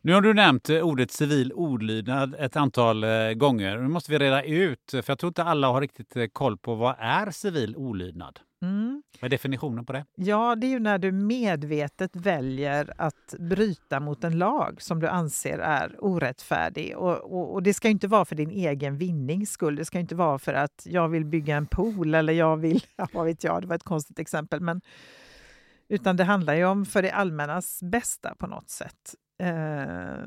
Nu 0.00 0.12
har 0.12 0.20
du 0.20 0.34
nämnt 0.34 0.70
eh, 0.70 0.80
ordet 0.80 1.10
civil 1.10 1.52
olydnad 1.52 2.34
ett 2.38 2.56
antal 2.56 3.04
eh, 3.04 3.32
gånger. 3.32 3.78
Nu 3.78 3.88
måste 3.88 4.10
vi 4.10 4.18
reda 4.18 4.42
ut, 4.42 4.90
för 4.90 5.04
jag 5.06 5.18
tror 5.18 5.28
inte 5.28 5.44
alla 5.44 5.68
har 5.68 5.80
riktigt 5.80 6.16
eh, 6.16 6.26
koll 6.26 6.58
på 6.58 6.74
vad 6.74 6.94
är 6.98 7.30
civil 7.30 7.76
olydnad? 7.76 8.40
Mm. 8.62 9.02
Vad 9.20 9.28
är 9.28 9.30
definitionen 9.30 9.86
på 9.86 9.92
det? 9.92 10.04
Ja, 10.14 10.56
det 10.56 10.66
är 10.66 10.68
ju 10.68 10.78
när 10.78 10.98
du 10.98 11.12
medvetet 11.12 12.16
väljer 12.16 12.92
att 12.96 13.34
bryta 13.38 14.00
mot 14.00 14.24
en 14.24 14.38
lag 14.38 14.82
som 14.82 15.00
du 15.00 15.08
anser 15.08 15.58
är 15.58 15.96
orättfärdig. 15.98 16.96
Och, 16.96 17.16
och, 17.16 17.54
och 17.54 17.62
det 17.62 17.74
ska 17.74 17.88
inte 17.88 18.08
vara 18.08 18.24
för 18.24 18.36
din 18.36 18.50
egen 18.50 18.98
vinnings 18.98 19.50
skull. 19.50 19.76
Det 19.76 19.84
ska 19.84 19.98
inte 19.98 20.14
vara 20.14 20.38
för 20.38 20.54
att 20.54 20.82
jag 20.84 21.08
vill 21.08 21.24
bygga 21.24 21.56
en 21.56 21.66
pool 21.66 22.14
eller 22.14 22.32
jag 22.32 22.56
vill, 22.56 22.84
ja, 22.96 23.08
vad 23.12 23.26
vet 23.26 23.44
jag, 23.44 23.62
det 23.62 23.66
var 23.68 23.76
ett 23.76 23.84
konstigt 23.84 24.18
exempel. 24.18 24.60
Men, 24.60 24.80
utan 25.88 26.16
det 26.16 26.24
handlar 26.24 26.54
ju 26.54 26.64
om 26.64 26.86
för 26.86 27.02
det 27.02 27.10
allmännas 27.10 27.82
bästa 27.82 28.34
på 28.34 28.46
något 28.46 28.70
sätt. 28.70 29.14
Eh, 29.40 30.24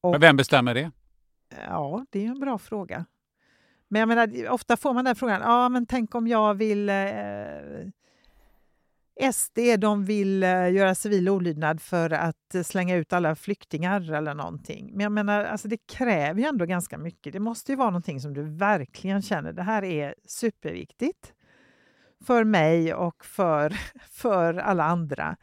och, 0.00 0.10
Men 0.10 0.20
vem 0.20 0.36
bestämmer 0.36 0.74
det? 0.74 0.90
Ja, 1.66 2.06
det 2.10 2.24
är 2.24 2.28
en 2.28 2.40
bra 2.40 2.58
fråga. 2.58 3.04
Men 3.88 4.00
jag 4.00 4.08
menar, 4.08 4.48
ofta 4.48 4.76
får 4.76 4.94
man 4.94 5.04
den 5.04 5.16
frågan, 5.16 5.40
ja 5.40 5.68
men 5.68 5.86
tänk 5.86 6.14
om 6.14 6.26
jag 6.26 6.54
vill 6.54 6.88
eh, 6.88 6.96
SD 9.32 9.58
de 9.78 10.04
vill 10.04 10.42
eh, 10.42 10.72
göra 10.72 10.94
civil 10.94 11.28
olydnad 11.28 11.80
för 11.82 12.10
att 12.10 12.56
slänga 12.64 12.96
ut 12.96 13.12
alla 13.12 13.34
flyktingar 13.34 14.12
eller 14.12 14.34
någonting. 14.34 14.90
Men 14.92 15.00
jag 15.00 15.12
menar, 15.12 15.44
alltså 15.44 15.68
det 15.68 15.86
kräver 15.86 16.40
ju 16.40 16.46
ändå 16.46 16.64
ganska 16.64 16.98
mycket. 16.98 17.32
Det 17.32 17.40
måste 17.40 17.72
ju 17.72 17.76
vara 17.76 17.90
någonting 17.90 18.20
som 18.20 18.34
du 18.34 18.42
verkligen 18.42 19.22
känner, 19.22 19.52
det 19.52 19.62
här 19.62 19.84
är 19.84 20.14
superviktigt 20.26 21.32
för 22.24 22.44
mig 22.44 22.94
och 22.94 23.24
för, 23.24 23.76
för 24.10 24.54
alla 24.54 24.84
andra. 24.84 25.36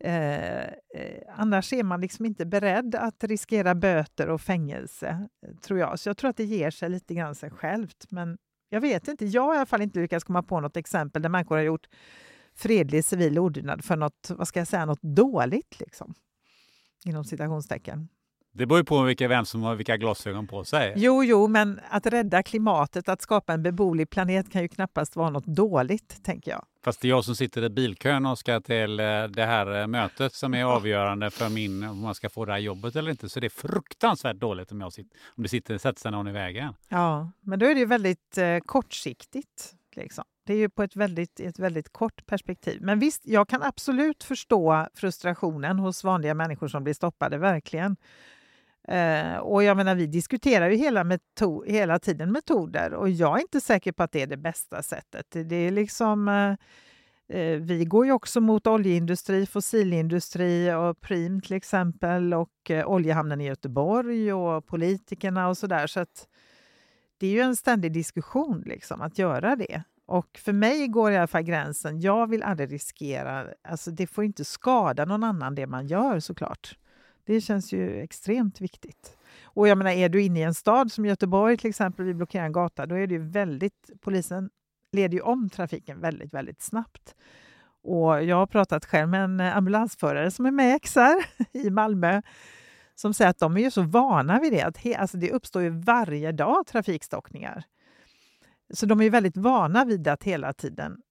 Eh, 0.00 0.62
eh, 0.62 1.22
annars 1.36 1.72
är 1.72 1.82
man 1.82 2.00
liksom 2.00 2.26
inte 2.26 2.46
beredd 2.46 2.94
att 2.94 3.24
riskera 3.24 3.74
böter 3.74 4.28
och 4.28 4.40
fängelse, 4.40 5.28
eh, 5.46 5.54
tror 5.54 5.78
jag. 5.78 5.98
Så 5.98 6.08
jag 6.08 6.16
tror 6.16 6.30
att 6.30 6.36
det 6.36 6.44
ger 6.44 6.70
sig 6.70 6.90
lite 6.90 7.14
grann 7.14 7.34
sig 7.34 7.50
självt. 7.50 8.06
Men 8.08 8.38
jag 8.68 8.80
vet 8.80 9.08
inte. 9.08 9.26
Jag 9.26 9.42
har 9.42 9.54
i 9.54 9.56
alla 9.56 9.66
fall 9.66 9.82
inte 9.82 9.98
lyckats 9.98 10.24
komma 10.24 10.42
på 10.42 10.60
något 10.60 10.76
exempel 10.76 11.22
där 11.22 11.28
människor 11.28 11.56
har 11.56 11.62
gjort 11.62 11.86
fredlig 12.54 13.04
civil 13.04 13.38
olydnad 13.38 13.84
för 13.84 13.96
något, 13.96 14.30
vad 14.30 14.48
ska 14.48 14.60
jag 14.60 14.68
säga, 14.68 14.86
något 14.86 15.02
dåligt, 15.02 15.80
liksom. 15.80 16.14
Inom 17.04 17.24
citationstecken. 17.24 18.08
Det 18.52 18.66
beror 18.66 18.78
ju 18.78 18.84
på 18.84 19.02
vilka, 19.02 19.28
vem 19.28 19.44
som 19.44 19.62
har 19.62 19.74
vilka 19.74 19.96
glasögon 19.96 20.46
på 20.46 20.64
sig. 20.64 20.92
Jo, 20.96 21.24
jo, 21.24 21.48
men 21.48 21.80
att 21.90 22.06
rädda 22.06 22.42
klimatet, 22.42 23.08
att 23.08 23.22
skapa 23.22 23.52
en 23.52 23.62
beboelig 23.62 24.10
planet 24.10 24.52
kan 24.52 24.62
ju 24.62 24.68
knappast 24.68 25.16
vara 25.16 25.30
något 25.30 25.46
dåligt, 25.46 26.24
tänker 26.24 26.50
jag. 26.50 26.64
Fast 26.84 27.00
det 27.00 27.08
är 27.08 27.10
jag 27.10 27.24
som 27.24 27.36
sitter 27.36 27.64
i 27.64 27.68
bilkön 27.68 28.26
och 28.26 28.38
ska 28.38 28.60
till 28.60 29.00
eh, 29.00 29.04
det 29.22 29.44
här 29.46 29.80
eh, 29.80 29.86
mötet 29.86 30.34
som 30.34 30.54
är 30.54 30.64
avgörande 30.64 31.30
för 31.30 31.48
min, 31.48 31.84
om 31.84 32.00
man 32.00 32.14
ska 32.14 32.30
få 32.30 32.44
det 32.44 32.52
här 32.52 32.58
jobbet 32.58 32.96
eller 32.96 33.10
inte. 33.10 33.28
Så 33.28 33.40
det 33.40 33.46
är 33.46 33.68
fruktansvärt 33.68 34.36
dåligt 34.36 34.72
om, 34.72 34.80
jag 34.80 34.92
sitter, 34.92 35.18
om 35.36 35.42
det 35.42 35.48
sitter, 35.48 35.78
sätter 35.78 36.00
sig 36.00 36.10
någon 36.10 36.28
i 36.28 36.32
vägen. 36.32 36.74
Ja, 36.88 37.32
men 37.40 37.58
då 37.58 37.66
är 37.66 37.74
det 37.74 37.80
ju 37.80 37.86
väldigt 37.86 38.38
eh, 38.38 38.58
kortsiktigt. 38.58 39.74
Liksom. 39.96 40.24
Det 40.46 40.52
är 40.52 40.58
ju 40.58 40.68
på 40.68 40.82
ett 40.82 40.96
väldigt, 40.96 41.40
ett 41.40 41.58
väldigt 41.58 41.92
kort 41.92 42.26
perspektiv. 42.26 42.82
Men 42.82 42.98
visst, 42.98 43.22
jag 43.26 43.48
kan 43.48 43.62
absolut 43.62 44.24
förstå 44.24 44.86
frustrationen 44.94 45.78
hos 45.78 46.04
vanliga 46.04 46.34
människor 46.34 46.68
som 46.68 46.84
blir 46.84 46.94
stoppade, 46.94 47.38
verkligen. 47.38 47.96
Eh, 48.88 49.36
och 49.36 49.62
jag 49.62 49.76
menar, 49.76 49.94
vi 49.94 50.06
diskuterar 50.06 50.70
ju 50.70 50.76
hela, 50.76 51.04
meto 51.04 51.64
hela 51.66 51.98
tiden 51.98 52.32
metoder 52.32 52.94
och 52.94 53.10
jag 53.10 53.36
är 53.36 53.40
inte 53.40 53.60
säker 53.60 53.92
på 53.92 54.02
att 54.02 54.12
det 54.12 54.22
är 54.22 54.26
det 54.26 54.36
bästa 54.36 54.82
sättet. 54.82 55.26
Det 55.30 55.56
är 55.56 55.70
liksom... 55.70 56.28
Eh, 56.28 57.40
eh, 57.40 57.60
vi 57.60 57.84
går 57.84 58.06
ju 58.06 58.12
också 58.12 58.40
mot 58.40 58.66
oljeindustri, 58.66 59.46
fossilindustri 59.46 60.72
och 60.72 61.00
Prim 61.00 61.40
till 61.40 61.56
exempel 61.56 62.34
och 62.34 62.70
eh, 62.70 62.88
oljehamnen 62.88 63.40
i 63.40 63.46
Göteborg 63.46 64.32
och 64.32 64.66
politikerna 64.66 65.48
och 65.48 65.58
sådär. 65.58 65.86
Så 65.86 66.00
att 66.00 66.28
det 67.18 67.26
är 67.26 67.30
ju 67.30 67.40
en 67.40 67.56
ständig 67.56 67.92
diskussion 67.92 68.62
liksom, 68.66 69.00
att 69.00 69.18
göra 69.18 69.56
det. 69.56 69.82
Och 70.06 70.38
för 70.38 70.52
mig 70.52 70.88
går 70.88 71.12
i 71.12 71.16
alla 71.16 71.26
fall 71.26 71.42
gränsen, 71.42 72.00
jag 72.00 72.30
vill 72.30 72.42
aldrig 72.42 72.72
riskera, 72.72 73.46
alltså 73.68 73.90
det 73.90 74.06
får 74.06 74.24
inte 74.24 74.44
skada 74.44 75.04
någon 75.04 75.24
annan 75.24 75.54
det 75.54 75.66
man 75.66 75.86
gör 75.86 76.20
såklart. 76.20 76.76
Det 77.28 77.40
känns 77.40 77.72
ju 77.72 78.00
extremt 78.00 78.60
viktigt. 78.60 79.16
Och 79.42 79.68
jag 79.68 79.78
menar, 79.78 79.90
är 79.90 80.08
du 80.08 80.22
inne 80.22 80.40
i 80.40 80.42
en 80.42 80.54
stad 80.54 80.92
som 80.92 81.06
Göteborg 81.06 81.56
till 81.56 81.70
exempel, 81.70 82.04
vi 82.04 82.14
blockerar 82.14 82.44
en 82.44 82.52
gata, 82.52 82.86
då 82.86 82.94
är 82.94 83.06
det 83.06 83.14
ju 83.14 83.28
väldigt, 83.28 83.90
polisen 84.00 84.50
leder 84.92 85.14
ju 85.14 85.20
om 85.20 85.50
trafiken 85.50 86.00
väldigt, 86.00 86.34
väldigt 86.34 86.62
snabbt. 86.62 87.14
Och 87.82 88.24
jag 88.24 88.36
har 88.36 88.46
pratat 88.46 88.84
själv 88.84 89.08
med 89.08 89.24
en 89.24 89.40
eh, 89.40 89.56
ambulansförare 89.56 90.30
som 90.30 90.46
är 90.46 90.50
med 90.50 90.76
i 90.76 90.78
XR 90.78 91.26
i 91.52 91.70
Malmö 91.70 92.22
som 92.94 93.14
säger 93.14 93.30
att 93.30 93.38
de 93.38 93.56
är 93.56 93.60
ju 93.60 93.70
så 93.70 93.82
vana 93.82 94.40
vid 94.40 94.52
det. 94.52 94.62
Att 94.62 94.76
he, 94.76 94.96
alltså 94.96 95.16
det 95.16 95.30
uppstår 95.30 95.62
ju 95.62 95.70
varje 95.70 96.32
dag 96.32 96.66
trafikstockningar. 96.66 97.64
Så 98.74 98.86
de 98.86 99.00
är 99.00 99.10
väldigt 99.10 99.36
vana 99.36 99.84
vid 99.84 100.08
att 100.08 100.22
hela 100.22 100.52
tiden 100.52 101.02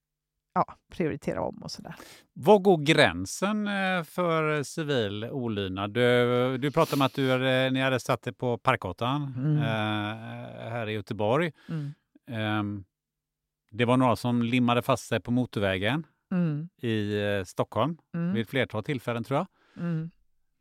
ja, 0.58 0.76
prioritera 0.92 1.42
om 1.42 1.64
och 1.64 1.72
sådär. 1.72 1.96
Var 2.34 2.60
går 2.60 2.78
gränsen 2.78 3.68
eh, 3.68 4.04
för 4.04 4.64
civil 4.64 5.26
olydnad? 5.26 5.94
Du, 5.94 6.58
du 6.58 6.72
pratade 6.72 6.96
om 6.96 7.02
att 7.02 7.14
du 7.14 7.40
ni 7.72 7.82
hade 7.82 8.00
satt 8.00 8.22
det 8.22 8.34
på 8.34 8.58
Parkgatan 8.58 9.34
mm. 9.38 9.58
eh, 9.58 10.70
här 10.70 10.90
i 10.90 10.94
Göteborg. 10.94 11.52
Mm. 11.70 11.94
Eh, 12.28 12.84
det 13.72 13.86
var 13.86 13.98
några 13.98 14.16
som 14.16 14.42
limmade 14.42 14.82
fast 14.82 15.08
sig 15.08 15.20
på 15.20 15.32
motorvägen 15.32 16.06
mm. 16.32 16.70
i 16.82 17.22
eh, 17.22 17.44
Stockholm 17.44 17.98
mm. 18.14 18.34
vid 18.34 18.42
ett 18.42 18.50
flertal 18.50 18.84
tillfällen 18.84 19.24
tror 19.24 19.38
jag. 19.38 19.48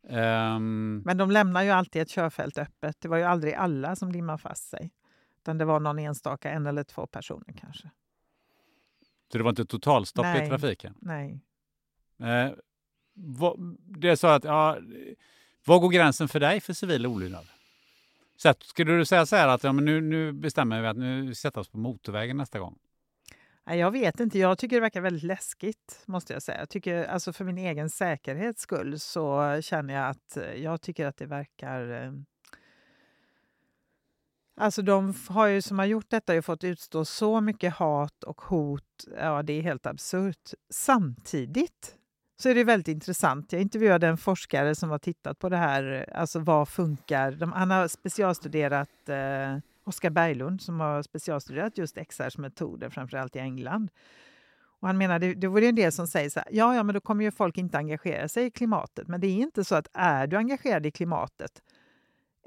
Um, 0.09 1.03
Men 1.05 1.17
de 1.17 1.31
lämnar 1.31 1.63
ju 1.63 1.71
alltid 1.71 2.03
ett 2.03 2.11
körfält 2.11 2.59
öppet. 2.59 2.97
Det 3.01 3.09
var 3.09 3.17
ju 3.17 3.23
aldrig 3.23 3.55
alla 3.55 3.97
som 3.97 4.13
limmade 4.13 4.39
fast 4.39 4.68
sig. 4.68 4.91
Utan 5.41 5.59
det 5.59 5.64
var 5.64 5.81
någon 5.81 5.99
enstaka, 5.99 6.51
en 6.51 6.67
eller 6.67 6.85
två 6.85 7.07
personer 7.07 7.55
kanske. 7.61 7.91
Så 9.33 9.39
det 9.39 9.45
var 9.45 9.51
inte 9.51 9.65
totalstopp 9.65 10.25
Nej. 10.25 10.47
i 10.47 10.49
trafiken? 10.49 10.95
Nej. 11.01 11.41
Eh, 12.21 12.53
vad, 13.15 13.77
det 13.79 14.09
är 14.09 14.17
så 14.17 14.27
att, 14.27 14.45
ja, 14.45 14.79
var 15.65 15.79
går 15.79 15.89
gränsen 15.89 16.29
för 16.29 16.41
dig 16.41 16.61
för 16.61 16.73
civil 16.73 17.07
olydnad? 17.07 17.47
Så 18.37 18.49
att, 18.49 18.63
skulle 18.63 18.93
du 18.93 19.05
säga 19.05 19.27
så 19.27 19.37
här 19.37 19.49
att 19.49 19.65
ja, 19.65 19.73
men 19.73 19.85
nu, 19.85 20.01
nu 20.01 20.33
bestämmer 20.33 20.83
vi 20.83 20.89
att 20.89 20.97
nu 20.97 21.35
sätter 21.35 21.61
oss 21.61 21.69
på 21.69 21.79
motorvägen 21.79 22.37
nästa 22.37 22.59
gång? 22.59 22.79
Nej, 23.67 23.79
jag 23.79 23.91
vet 23.91 24.21
inte. 24.21 24.39
Jag 24.39 24.59
tycker 24.59 24.77
det 24.77 24.81
verkar 24.81 25.01
väldigt 25.01 25.23
läskigt, 25.23 26.03
måste 26.07 26.33
jag 26.33 26.43
säga. 26.43 26.59
Jag 26.59 26.69
tycker, 26.69 27.05
alltså 27.05 27.33
för 27.33 27.45
min 27.45 27.59
egen 27.59 27.91
säkerhets 27.91 28.63
skull 28.63 29.01
så 29.01 29.59
känner 29.63 29.95
jag 29.95 30.09
att 30.09 30.39
jag 30.57 30.81
tycker 30.81 31.07
att 31.07 31.17
det 31.17 31.27
verkar 31.27 32.05
eh, 32.05 32.13
Alltså 34.58 34.83
de 34.83 35.14
har 35.28 35.46
ju, 35.46 35.62
som 35.62 35.78
har 35.78 35.87
gjort 35.87 36.11
detta 36.11 36.33
har 36.33 36.41
fått 36.41 36.64
utstå 36.64 37.04
så 37.04 37.41
mycket 37.41 37.74
hat 37.74 38.24
och 38.24 38.41
hot. 38.41 39.04
Ja, 39.18 39.42
det 39.42 39.53
är 39.53 39.62
helt 39.62 39.87
absurt. 39.87 40.50
Samtidigt 40.70 41.96
så 42.38 42.49
är 42.49 42.54
det 42.54 42.64
väldigt 42.64 42.88
intressant. 42.88 43.53
Jag 43.53 43.62
intervjuade 43.62 44.07
en 44.07 44.16
forskare 44.16 44.74
som 44.74 44.91
har 44.91 44.99
tittat 44.99 45.38
på 45.38 45.49
det 45.49 45.57
här. 45.57 46.11
Alltså 46.14 46.38
vad 46.38 46.68
funkar? 46.68 47.33
De, 47.33 47.53
han 47.53 47.70
har 47.70 47.88
specialstuderat 47.88 49.08
eh, 49.08 49.58
Oskar 49.84 50.11
Berglund 50.11 50.62
som 50.62 50.80
har 50.80 51.03
specialstuderat 51.03 51.78
just 51.78 51.99
XRs 52.08 52.38
metoder, 52.38 52.91
framförallt 52.91 53.37
i 53.37 53.38
England. 53.38 53.91
Och 54.80 54.88
han 54.88 54.99
menar, 54.99 55.18
det, 55.18 55.34
det 55.34 55.46
vore 55.46 55.66
en 55.66 55.74
del 55.74 55.92
som 55.92 56.07
säger 56.07 56.30
så 56.30 56.41
här, 56.41 56.49
ja, 56.53 56.74
ja, 56.74 56.83
men 56.83 56.95
då 56.95 57.00
kommer 57.00 57.24
ju 57.24 57.30
folk 57.30 57.58
inte 57.58 57.78
engagera 57.78 58.28
sig 58.28 58.46
i 58.46 58.50
klimatet. 58.50 59.08
Men 59.08 59.20
det 59.20 59.26
är 59.26 59.34
inte 59.34 59.64
så 59.64 59.74
att 59.74 59.88
är 59.92 60.26
du 60.26 60.37
engagerad 60.37 60.87
i 60.87 60.91
klimatet 60.91 61.62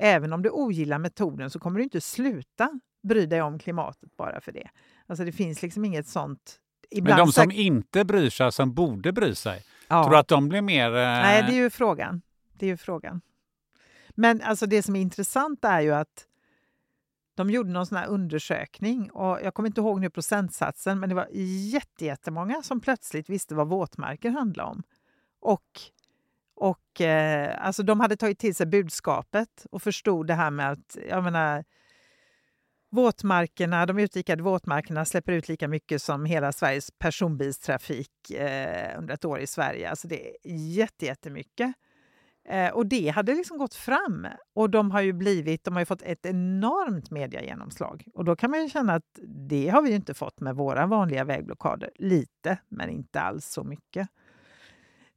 Även 0.02 0.34
om 0.34 0.42
du 0.42 0.50
ogillar 0.50 1.00
metoden 1.00 1.50
så 1.50 1.60
kommer 1.60 1.80
du 1.80 1.84
inte 1.84 2.02
sluta 2.02 2.80
bry 3.04 3.26
dig 3.26 3.42
om 3.42 3.60
klimatet 3.60 4.18
bara 4.18 4.42
för 4.42 4.52
det. 4.52 4.70
Alltså 5.08 5.26
det 5.26 5.32
finns 5.32 5.62
liksom 5.62 5.86
inget 5.86 6.08
sånt... 6.08 6.60
Men 7.02 7.18
de 7.18 7.32
som 7.32 7.52
inte 7.52 8.06
bryr 8.06 8.30
sig, 8.30 8.52
som 8.52 8.74
borde 8.74 9.12
bry 9.12 9.36
sig, 9.36 9.64
ja. 9.88 10.04
tror 10.04 10.12
du 10.12 10.18
att 10.18 10.28
de 10.28 10.50
blir 10.50 10.62
mer... 10.62 10.88
Eh... 10.88 10.94
Nej, 10.94 11.44
det 11.44 11.52
är 11.52 11.56
ju 11.64 11.70
frågan. 11.70 12.22
Det 12.54 12.66
är 12.66 12.70
ju 12.70 12.78
frågan. 12.78 13.22
Men 14.10 14.42
alltså 14.42 14.66
det 14.66 14.84
som 14.84 14.96
är 14.96 15.02
intressant 15.02 15.66
är 15.66 15.82
ju 15.82 15.94
att 15.94 16.26
de 17.36 17.50
gjorde 17.50 17.70
någon 17.70 17.86
sån 17.86 17.98
här 17.98 18.08
undersökning 18.08 19.12
och 19.12 19.40
jag 19.44 19.54
kommer 19.54 19.70
inte 19.70 19.82
ihåg 19.82 20.00
nu 20.00 20.10
procentsatsen, 20.10 21.00
men 21.00 21.10
det 21.10 21.16
var 21.16 21.28
jättemånga 22.00 22.62
som 22.64 22.82
plötsligt 22.82 23.30
visste 23.30 23.56
vad 23.56 23.68
våtmarker 23.68 24.30
handlade 24.30 24.70
om. 24.70 24.84
Och 25.40 25.82
och 26.60 27.02
eh, 27.02 27.66
alltså 27.66 27.84
de 27.84 28.00
hade 28.00 28.18
tagit 28.18 28.40
till 28.40 28.56
sig 28.56 28.66
budskapet 28.66 29.66
och 29.72 29.82
förstod 29.82 30.28
det 30.28 30.34
här 30.34 30.52
med 30.52 30.72
att, 30.72 30.98
jag 31.10 31.24
menar, 31.24 31.64
våtmarkerna, 32.92 33.86
de 33.86 34.00
utdikade 34.00 34.44
våtmarkerna 34.44 35.06
släpper 35.06 35.32
ut 35.32 35.50
lika 35.50 35.68
mycket 35.68 36.02
som 36.02 36.26
hela 36.26 36.52
Sveriges 36.52 36.92
personbilstrafik 36.92 38.32
eh, 38.32 39.00
under 39.00 39.14
ett 39.14 39.26
år 39.26 39.40
i 39.40 39.48
Sverige. 39.48 39.90
Alltså 39.90 40.08
det 40.08 40.28
är 40.28 40.36
jätte, 40.44 41.06
jättemycket. 41.06 41.74
Eh, 42.50 42.70
och 42.70 42.86
det 42.86 43.10
hade 43.10 43.34
liksom 43.34 43.58
gått 43.58 43.76
fram. 43.76 44.28
Och 44.54 44.70
de 44.70 44.92
har 44.92 45.02
ju 45.02 45.14
blivit, 45.14 45.64
de 45.64 45.76
har 45.76 45.86
fått 45.86 46.02
ett 46.02 46.26
enormt 46.26 47.12
mediegenomslag. 47.12 48.08
Och 48.14 48.26
då 48.26 48.36
kan 48.36 48.52
man 48.52 48.62
ju 48.64 48.70
känna 48.70 48.94
att 48.94 49.20
det 49.50 49.70
har 49.70 49.82
vi 49.82 49.92
inte 49.92 50.14
fått 50.14 50.40
med 50.40 50.56
våra 50.56 50.86
vanliga 50.86 51.24
vägblockader. 51.24 51.92
Lite, 51.96 52.58
men 52.70 52.90
inte 52.90 53.22
alls 53.22 53.46
så 53.46 53.64
mycket. 53.64 54.10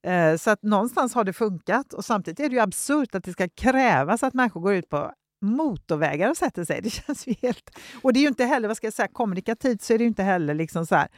Eh, 0.02 0.36
så 0.36 0.50
att 0.50 0.62
någonstans 0.62 1.14
har 1.14 1.24
det 1.24 1.32
funkat 1.32 1.92
och 1.92 2.04
samtidigt 2.04 2.40
är 2.40 2.48
det 2.48 2.54
ju 2.54 2.60
absurt 2.60 3.14
att 3.14 3.24
det 3.24 3.32
ska 3.32 3.48
krävas 3.48 4.22
att 4.22 4.34
människor 4.34 4.60
går 4.60 4.74
ut 4.74 4.88
på 4.88 5.12
motorvägar 5.42 6.30
och 6.30 6.36
sätter 6.36 6.64
sig. 6.64 6.80
Det 6.82 6.90
känns 6.90 7.26
ju 7.26 7.34
helt... 7.42 7.70
Och 8.02 8.12
det 8.12 8.18
är 8.18 8.22
ju 8.22 8.28
inte 8.28 8.44
heller, 8.44 8.68
vad 8.68 8.76
ska 8.76 8.86
jag 8.86 8.94
säga, 8.94 9.08
kommunikativt 9.12 9.82
så 9.82 9.92
är 9.92 9.98
det 9.98 10.04
ju 10.04 10.08
inte 10.08 10.22
heller 10.22 10.54
liksom 10.54 10.86
så 10.86 10.94
här 10.94 11.08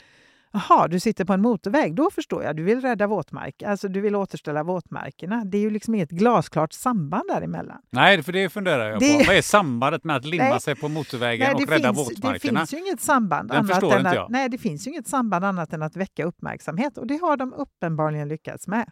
Jaha, 0.55 0.89
du 0.89 1.01
sitter 1.01 1.25
på 1.25 1.33
en 1.33 1.43
motorväg, 1.43 1.95
då 1.95 2.11
förstår 2.11 2.43
jag. 2.43 2.57
Du 2.57 2.63
vill 2.63 2.81
rädda 2.81 3.07
våtmark, 3.07 3.63
alltså 3.63 3.89
du 3.89 4.01
vill 4.01 4.17
återställa 4.17 4.63
våtmarkerna. 4.63 5.45
Det 5.45 5.59
är 5.59 5.61
ju 5.61 5.71
liksom 5.71 5.95
inget 5.95 6.11
glasklart 6.11 6.73
samband 6.73 7.29
däremellan. 7.29 7.79
Nej, 7.91 8.23
för 8.23 8.33
det 8.33 8.49
funderar 8.49 8.91
jag 8.91 9.01
det... 9.01 9.19
på. 9.19 9.25
Vad 9.27 9.37
är 9.37 9.43
sambandet 9.43 10.05
med 10.05 10.17
att 10.17 10.25
limma 10.25 10.45
Nej. 10.45 10.61
sig 10.61 10.77
på 10.77 10.89
motorvägen 10.89 11.53
Nej, 11.53 11.65
och 11.65 11.71
rädda 11.71 11.95
finns, 11.95 12.11
våtmarkerna? 12.11 12.61
Det 12.61 12.67
finns 12.67 12.73
ju 12.73 12.87
inget 12.87 13.01
samband. 13.01 13.49
Den 13.49 13.57
annat 13.57 13.83
inte 13.83 14.13
jag. 14.15 14.31
nej, 14.31 14.49
det 14.49 14.59
finns 14.59 14.87
ju 14.87 14.91
inget 14.91 15.09
samband 15.09 15.45
annat 15.45 15.73
än 15.73 15.83
att 15.83 15.97
väcka 15.97 16.25
uppmärksamhet 16.25 16.99
och 16.99 17.07
det 17.07 17.17
har 17.17 17.37
de 17.37 17.53
uppenbarligen 17.53 18.29
lyckats 18.29 18.67
med. 18.67 18.91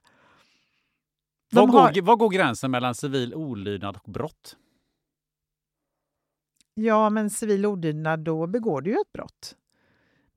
Var 1.53 1.67
går, 1.67 1.81
har... 1.81 2.03
var 2.03 2.17
går 2.17 2.31
gränsen 2.31 2.71
mellan 2.71 2.95
civil 2.95 3.35
olydnad 3.35 3.99
och 4.03 4.13
brott? 4.13 4.57
Ja, 6.75 7.11
men 7.11 7.31
civil 7.31 7.67
olydnad, 7.67 8.21
då 8.21 8.47
begår 8.47 8.81
du 8.81 8.91
ju 8.91 8.97
ett 8.97 9.13
brott. 9.13 9.57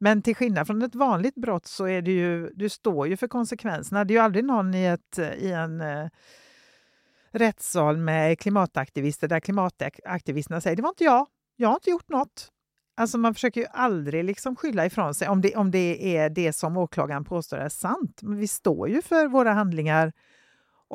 Men 0.06 0.22
till 0.22 0.36
skillnad 0.36 0.68
från 0.68 0.82
ett 0.82 0.95
vanligt 0.95 1.36
brott 1.36 1.65
så 1.65 1.88
är 1.88 2.02
det 2.02 2.11
ju, 2.11 2.49
du 2.53 2.69
står 2.69 3.07
ju 3.07 3.18
för 3.18 3.27
konsekvenserna. 3.27 4.06
Det 4.06 4.14
är 4.14 4.15
ju 4.15 4.22
aldrig 4.22 4.45
någon 4.45 4.73
i, 4.76 4.86
ett, 4.86 5.19
i 5.38 5.52
en 5.52 5.82
eh, 5.82 6.07
rättssal 7.32 7.98
med 7.98 8.40
klimataktivister 8.40 9.27
där 9.27 9.40
klimataktivisterna 9.40 10.61
säger 10.61 10.76
det 10.76 10.82
var 10.82 10.90
inte 10.90 11.03
jag, 11.03 11.27
jag 11.56 11.69
har 11.69 11.76
inte 11.76 11.90
gjort 11.90 12.10
något. 12.10 12.52
Alltså 12.98 13.18
man 13.18 13.34
försöker 13.34 13.61
ju 13.61 13.68
aldrig 13.72 14.23
liksom 14.23 14.56
skylla 14.56 14.86
ifrån 14.86 15.14
sig 15.14 15.27
om 15.27 15.41
det, 15.41 15.56
om 15.56 15.72
det 15.72 16.18
är 16.18 16.30
det 16.30 16.53
som 16.53 16.77
åklagaren 16.77 17.23
påstår 17.23 17.57
är 17.57 17.69
sant. 17.69 18.19
Men 18.22 18.38
vi 18.38 18.48
står 18.48 18.90
ju 18.90 19.02
för 19.02 19.27
våra 19.27 19.53
handlingar 19.53 20.14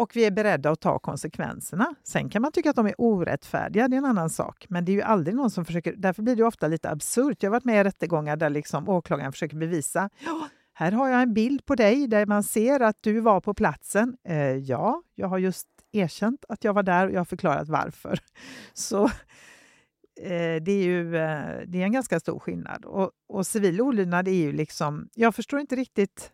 och 0.00 0.16
vi 0.16 0.24
är 0.24 0.30
beredda 0.30 0.70
att 0.70 0.80
ta 0.80 0.98
konsekvenserna. 0.98 1.94
Sen 2.04 2.28
kan 2.28 2.42
man 2.42 2.52
tycka 2.52 2.70
att 2.70 2.76
de 2.76 2.86
är 2.86 2.94
orättfärdiga, 2.98 3.88
det 3.88 3.96
är 3.96 3.98
en 3.98 4.04
annan 4.04 4.30
sak. 4.30 4.66
Men 4.68 4.84
det 4.84 4.92
är 4.92 4.94
ju 4.94 5.02
aldrig 5.02 5.36
någon 5.36 5.50
som 5.50 5.64
försöker, 5.64 5.94
därför 5.96 6.22
blir 6.22 6.36
det 6.36 6.44
ofta 6.44 6.68
lite 6.68 6.90
absurt. 6.90 7.42
Jag 7.42 7.50
har 7.50 7.52
varit 7.52 7.64
med 7.64 7.80
i 7.80 7.84
rättegångar 7.84 8.36
där 8.36 8.50
liksom 8.50 8.88
åklagaren 8.88 9.32
försöker 9.32 9.56
bevisa 9.56 10.10
ja, 10.24 10.48
här 10.80 10.92
har 10.92 11.08
jag 11.08 11.22
en 11.22 11.34
bild 11.34 11.66
på 11.66 11.74
dig 11.74 12.06
där 12.06 12.26
man 12.26 12.42
ser 12.42 12.80
att 12.80 12.96
du 13.00 13.20
var 13.20 13.40
på 13.40 13.54
platsen. 13.54 14.16
Eh, 14.24 14.56
ja, 14.56 15.02
jag 15.14 15.28
har 15.28 15.38
just 15.38 15.66
erkänt 15.92 16.44
att 16.48 16.64
jag 16.64 16.72
var 16.72 16.82
där 16.82 17.06
och 17.06 17.12
jag 17.12 17.20
har 17.20 17.24
förklarat 17.24 17.68
varför. 17.68 18.18
Så 18.74 19.04
eh, 20.20 20.62
det 20.62 20.72
är 20.72 20.82
ju 20.82 21.16
eh, 21.16 21.60
det 21.66 21.80
är 21.80 21.84
en 21.84 21.92
ganska 21.92 22.20
stor 22.20 22.38
skillnad. 22.38 22.84
Och, 22.84 23.10
och 23.28 23.46
civil 23.46 23.80
olydnad 23.80 24.28
är 24.28 24.32
ju 24.32 24.52
liksom... 24.52 25.08
Jag 25.14 25.34
förstår 25.34 25.60
inte 25.60 25.76
riktigt 25.76 26.32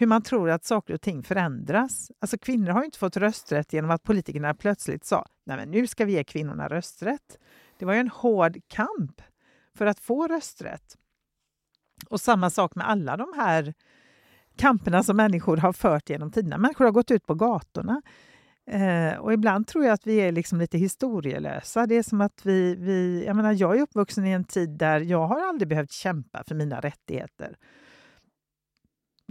hur 0.00 0.06
man 0.06 0.22
tror 0.22 0.50
att 0.50 0.64
saker 0.64 0.94
och 0.94 1.00
ting 1.00 1.22
förändras. 1.22 2.10
Alltså 2.20 2.38
kvinnor 2.38 2.70
har 2.70 2.84
inte 2.84 2.98
fått 2.98 3.16
rösträtt 3.16 3.72
genom 3.72 3.90
att 3.90 4.02
politikerna 4.02 4.54
plötsligt 4.54 5.04
sa 5.04 5.26
Nej, 5.44 5.56
men 5.56 5.70
nu 5.70 5.86
ska 5.86 6.04
vi 6.04 6.12
ge 6.12 6.24
kvinnorna 6.24 6.68
rösträtt. 6.68 7.38
Det 7.78 7.84
var 7.84 7.92
ju 7.92 8.00
en 8.00 8.08
hård 8.08 8.58
kamp 8.68 9.22
för 9.74 9.86
att 9.86 10.00
få 10.00 10.26
rösträtt. 10.26 10.96
Och 12.08 12.20
samma 12.20 12.50
sak 12.50 12.74
med 12.74 12.88
alla 12.88 13.16
de 13.16 13.32
här 13.36 13.74
kamperna 14.56 15.02
som 15.02 15.16
människor 15.16 15.56
har 15.56 15.72
fört 15.72 16.10
genom 16.10 16.30
tiderna. 16.30 16.58
Människor 16.58 16.84
har 16.84 16.92
gått 16.92 17.10
ut 17.10 17.26
på 17.26 17.34
gatorna. 17.34 18.02
Eh, 18.66 19.18
och 19.18 19.32
ibland 19.32 19.66
tror 19.66 19.84
jag 19.84 19.92
att 19.92 20.06
vi 20.06 20.16
är 20.16 20.32
liksom 20.32 20.58
lite 20.58 20.78
historielösa. 20.78 21.86
Det 21.86 21.94
är 21.94 22.02
som 22.02 22.20
att 22.20 22.46
vi... 22.46 22.74
vi 22.74 23.24
jag, 23.26 23.36
menar, 23.36 23.52
jag 23.52 23.76
är 23.76 23.82
uppvuxen 23.82 24.26
i 24.26 24.30
en 24.30 24.44
tid 24.44 24.70
där 24.70 25.00
jag 25.00 25.26
har 25.26 25.48
aldrig 25.48 25.68
behövt 25.68 25.92
kämpa 25.92 26.44
för 26.46 26.54
mina 26.54 26.80
rättigheter 26.80 27.56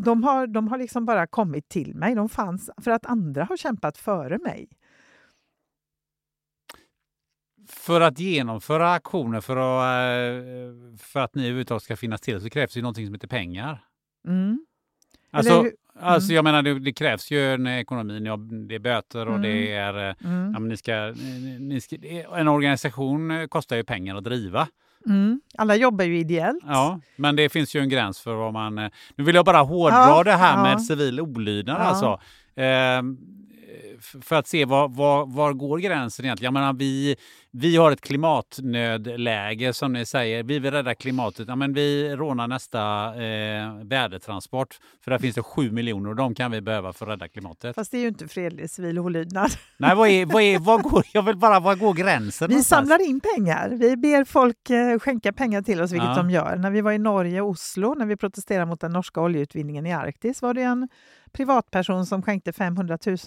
de 0.04 0.24
har, 0.24 0.48
de 0.48 0.68
har 0.68 0.78
liksom 0.78 1.06
bara 1.06 1.28
kommit 1.28 1.70
till 1.70 1.96
mig. 1.96 2.16
De 2.16 2.30
fanns 2.30 2.70
för 2.78 2.92
att 2.92 3.06
andra 3.06 3.44
har 3.44 3.58
kämpat 3.58 3.98
före 3.98 4.38
mig. 4.38 4.70
För 7.68 8.02
att 8.02 8.20
genomföra 8.20 8.94
aktioner, 8.94 9.42
för 9.42 9.58
att, 9.58 9.84
eh, 9.84 10.98
för 10.98 11.20
att 11.20 11.36
ni 11.36 11.44
överhuvudtaget 11.44 11.84
ska 11.84 11.96
finnas 11.96 12.22
till, 12.22 12.42
så 12.42 12.50
krävs 12.50 12.74
det 12.74 12.82
någonting 12.82 13.06
som 13.06 13.14
heter 13.14 13.28
pengar. 13.28 13.84
Mm. 14.28 14.66
Alltså, 15.32 15.60
mm. 15.60 15.72
alltså 16.00 16.34
jag 16.34 16.44
menar, 16.44 16.62
det, 16.62 16.80
det, 16.80 16.94
krävs 16.94 17.32
ju 17.32 17.54
en 17.54 17.68
ekonomi. 17.68 18.20
Det 18.68 18.76
är 18.76 18.80
böter 18.80 19.28
och 19.28 19.36
mm. 19.36 19.42
det 19.42 19.74
är... 19.74 20.10
Eh, 20.10 20.16
mm. 20.26 20.54
Ja, 20.54 20.60
ni 20.60 20.78
ska, 20.78 21.14
ni 21.60 21.82
ska, 21.82 21.96
en 22.38 22.48
organisation 22.48 23.48
kostar 23.50 23.76
ju 23.76 23.84
pengar 23.84 24.16
att 24.16 24.24
driva. 24.24 24.68
Mm. 25.06 25.42
Alla 25.58 25.76
jobbar 25.76 26.06
ju 26.06 26.20
ideellt. 26.20 26.64
Ja, 26.68 27.00
men 27.16 27.36
det 27.36 27.50
finns 27.50 27.76
ju 27.76 27.80
en 27.80 27.90
gräns 27.90 28.20
för 28.20 28.34
vad 28.34 28.54
man... 28.54 28.78
Eh, 28.78 28.90
nu 29.16 29.24
vill 29.24 29.36
jag 29.36 29.46
bara 29.46 29.62
hårdra 29.62 29.98
ja, 29.98 30.24
det 30.24 30.34
här 30.34 30.58
ja. 30.58 30.64
med 30.64 30.82
civil 30.82 31.22
olydnad 31.22 31.82
ja. 31.82 31.84
alltså. 31.84 32.20
Eh, 32.62 33.02
för 34.22 34.36
att 34.36 34.48
se 34.48 34.66
var, 34.66 34.88
var, 34.88 35.26
var 35.26 35.54
går 35.54 35.78
gränsen 35.78 36.26
egentligen. 36.26 36.54
Jag 36.54 36.62
menar, 36.62 36.74
vi, 36.74 37.16
vi 37.52 37.78
har 37.78 37.92
ett 37.92 38.02
klimatnödläge 38.02 39.74
som 39.74 39.94
ni 39.94 40.06
säger. 40.06 40.44
Vi 40.44 40.60
vill 40.60 40.72
rädda 40.72 40.96
klimatet. 40.96 41.48
Ja, 41.48 41.56
men 41.56 41.74
vi 41.74 42.16
rånar 42.16 42.48
nästa 42.48 43.06
eh, 43.24 43.84
värdetransport 43.84 44.78
för 45.04 45.12
där 45.12 45.18
finns 45.18 45.36
det 45.36 45.42
sju 45.42 45.72
miljoner 45.72 46.10
och 46.10 46.16
de 46.16 46.36
kan 46.36 46.52
vi 46.52 46.62
behöva 46.62 46.94
för 46.94 47.06
att 47.06 47.12
rädda 47.12 47.28
klimatet. 47.28 47.76
Fast 47.76 47.92
det 47.92 47.98
är 47.98 48.02
ju 48.02 48.08
inte 48.08 48.28
fredlig 48.28 48.70
civil 48.70 49.00
olydnad. 49.00 49.52
Nej, 49.78 49.96
vad 49.96 50.10
är, 50.10 50.26
vad 50.26 50.44
är, 50.44 50.60
vad 50.66 50.82
går, 50.82 51.06
jag 51.14 51.22
vill 51.22 51.38
bara, 51.38 51.60
vad 51.60 51.80
går 51.80 51.94
gränsen? 51.94 52.48
Vi 52.48 52.54
någonstans? 52.54 52.90
samlar 52.90 53.10
in 53.10 53.20
pengar. 53.20 53.70
Vi 53.70 53.98
ber 53.98 54.24
folk 54.24 54.70
eh, 54.70 55.00
skänka 55.00 55.34
pengar 55.34 55.62
till 55.62 55.82
oss, 55.82 55.92
vilket 55.92 56.10
ja. 56.10 56.16
de 56.16 56.30
gör. 56.30 56.56
När 56.56 56.72
vi 56.72 56.82
var 56.82 56.92
i 56.92 56.98
Norge 56.98 57.42
och 57.42 57.50
Oslo, 57.50 57.94
när 57.94 58.06
vi 58.06 58.18
protesterade 58.18 58.66
mot 58.66 58.82
den 58.82 58.92
norska 58.92 59.22
oljeutvinningen 59.22 59.86
i 59.86 59.94
Arktis, 59.94 60.42
var 60.42 60.54
det 60.54 60.62
en 60.62 60.90
privatperson 61.32 62.06
som 62.06 62.22
skänkte 62.22 62.54
500 62.54 62.98
000. 63.06 63.18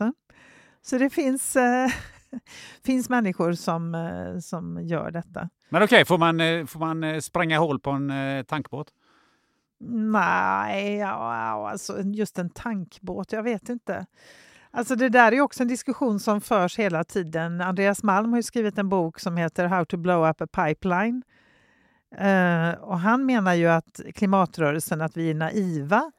Så 0.83 0.99
det 0.99 1.11
finns, 1.11 1.57
eh, 1.57 1.91
finns 2.85 3.09
människor 3.09 3.53
som, 3.53 3.95
eh, 3.95 4.39
som 4.39 4.81
gör 4.83 5.11
detta. 5.11 5.49
Men 5.69 5.83
okej, 5.83 5.97
okay, 5.97 6.05
får, 6.05 6.19
man, 6.19 6.41
eh, 6.41 6.67
får 6.67 6.81
man 6.81 7.23
spränga 7.23 7.59
hål 7.59 7.81
på 7.81 7.91
en 7.91 8.11
eh, 8.11 8.43
tankbåt? 8.43 8.89
Nej, 9.85 10.97
ja, 10.97 11.71
alltså 11.71 12.01
just 12.01 12.39
en 12.39 12.51
tankbåt, 12.51 13.33
jag 13.33 13.43
vet 13.43 13.69
inte. 13.69 14.07
Alltså 14.71 14.97
det 14.97 15.09
där 15.09 15.33
är 15.33 15.41
också 15.41 15.63
en 15.63 15.69
diskussion 15.69 16.21
som 16.21 16.41
förs 16.41 16.79
hela 16.79 17.05
tiden. 17.05 17.61
Andreas 17.61 18.03
Malm 18.03 18.33
har 18.33 18.43
skrivit 18.43 18.79
en 18.79 18.89
bok 18.89 19.21
som 19.21 19.37
heter 19.37 19.67
How 19.67 19.85
to 19.85 19.97
blow 19.97 20.29
up 20.29 20.41
a 20.41 20.47
pipeline. 20.47 21.23
Uh, 22.21 22.81
och 22.81 22.99
han 22.99 23.27
menar 23.27 23.55
ju 23.55 23.67
att 23.67 24.01
klimatrörelsen, 24.15 25.01
att 25.01 25.17
vi 25.17 25.31
är 25.31 25.35
naiva 25.35 26.13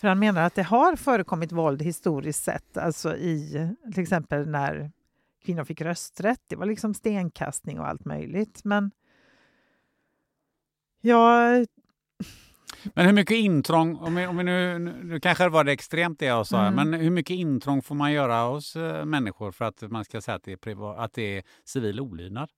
för 0.00 0.08
han 0.08 0.18
menar 0.18 0.42
att 0.42 0.54
det 0.54 0.62
har 0.62 0.96
förekommit 0.96 1.52
våld 1.52 1.82
historiskt 1.82 2.44
sett, 2.44 2.76
alltså 2.76 3.16
i 3.16 3.68
till 3.94 4.02
exempel 4.02 4.48
när 4.48 4.90
kvinnor 5.44 5.64
fick 5.64 5.80
rösträtt. 5.80 6.42
Det 6.48 6.56
var 6.56 6.66
liksom 6.66 6.94
stenkastning 6.94 7.80
och 7.80 7.88
allt 7.88 8.04
möjligt. 8.04 8.64
Men 8.64 8.90
jag... 11.00 11.66
Men 12.94 13.06
hur 13.06 13.12
mycket 13.12 13.36
intrång, 13.36 13.96
om 13.96 14.14
vi, 14.14 14.26
om 14.26 14.36
vi 14.36 14.44
nu, 14.44 14.78
nu 14.78 15.20
kanske 15.20 15.48
var 15.48 15.64
det 15.64 15.72
extremt 15.72 16.18
det 16.18 16.26
jag 16.26 16.46
sa, 16.46 16.66
mm. 16.66 16.74
men 16.90 17.00
hur 17.00 17.10
mycket 17.10 17.34
intrång 17.34 17.82
får 17.82 17.94
man 17.94 18.12
göra 18.12 18.42
hos 18.42 18.76
äh, 18.76 19.04
människor 19.04 19.52
för 19.52 19.64
att 19.64 19.82
man 19.90 20.04
ska 20.04 20.20
säga 20.20 20.34
att 20.34 20.44
det 20.44 20.52
är, 20.52 20.56
privat, 20.56 20.98
att 20.98 21.12
det 21.12 21.36
är 21.36 21.42
civil 21.64 22.00
olydnad? 22.00 22.50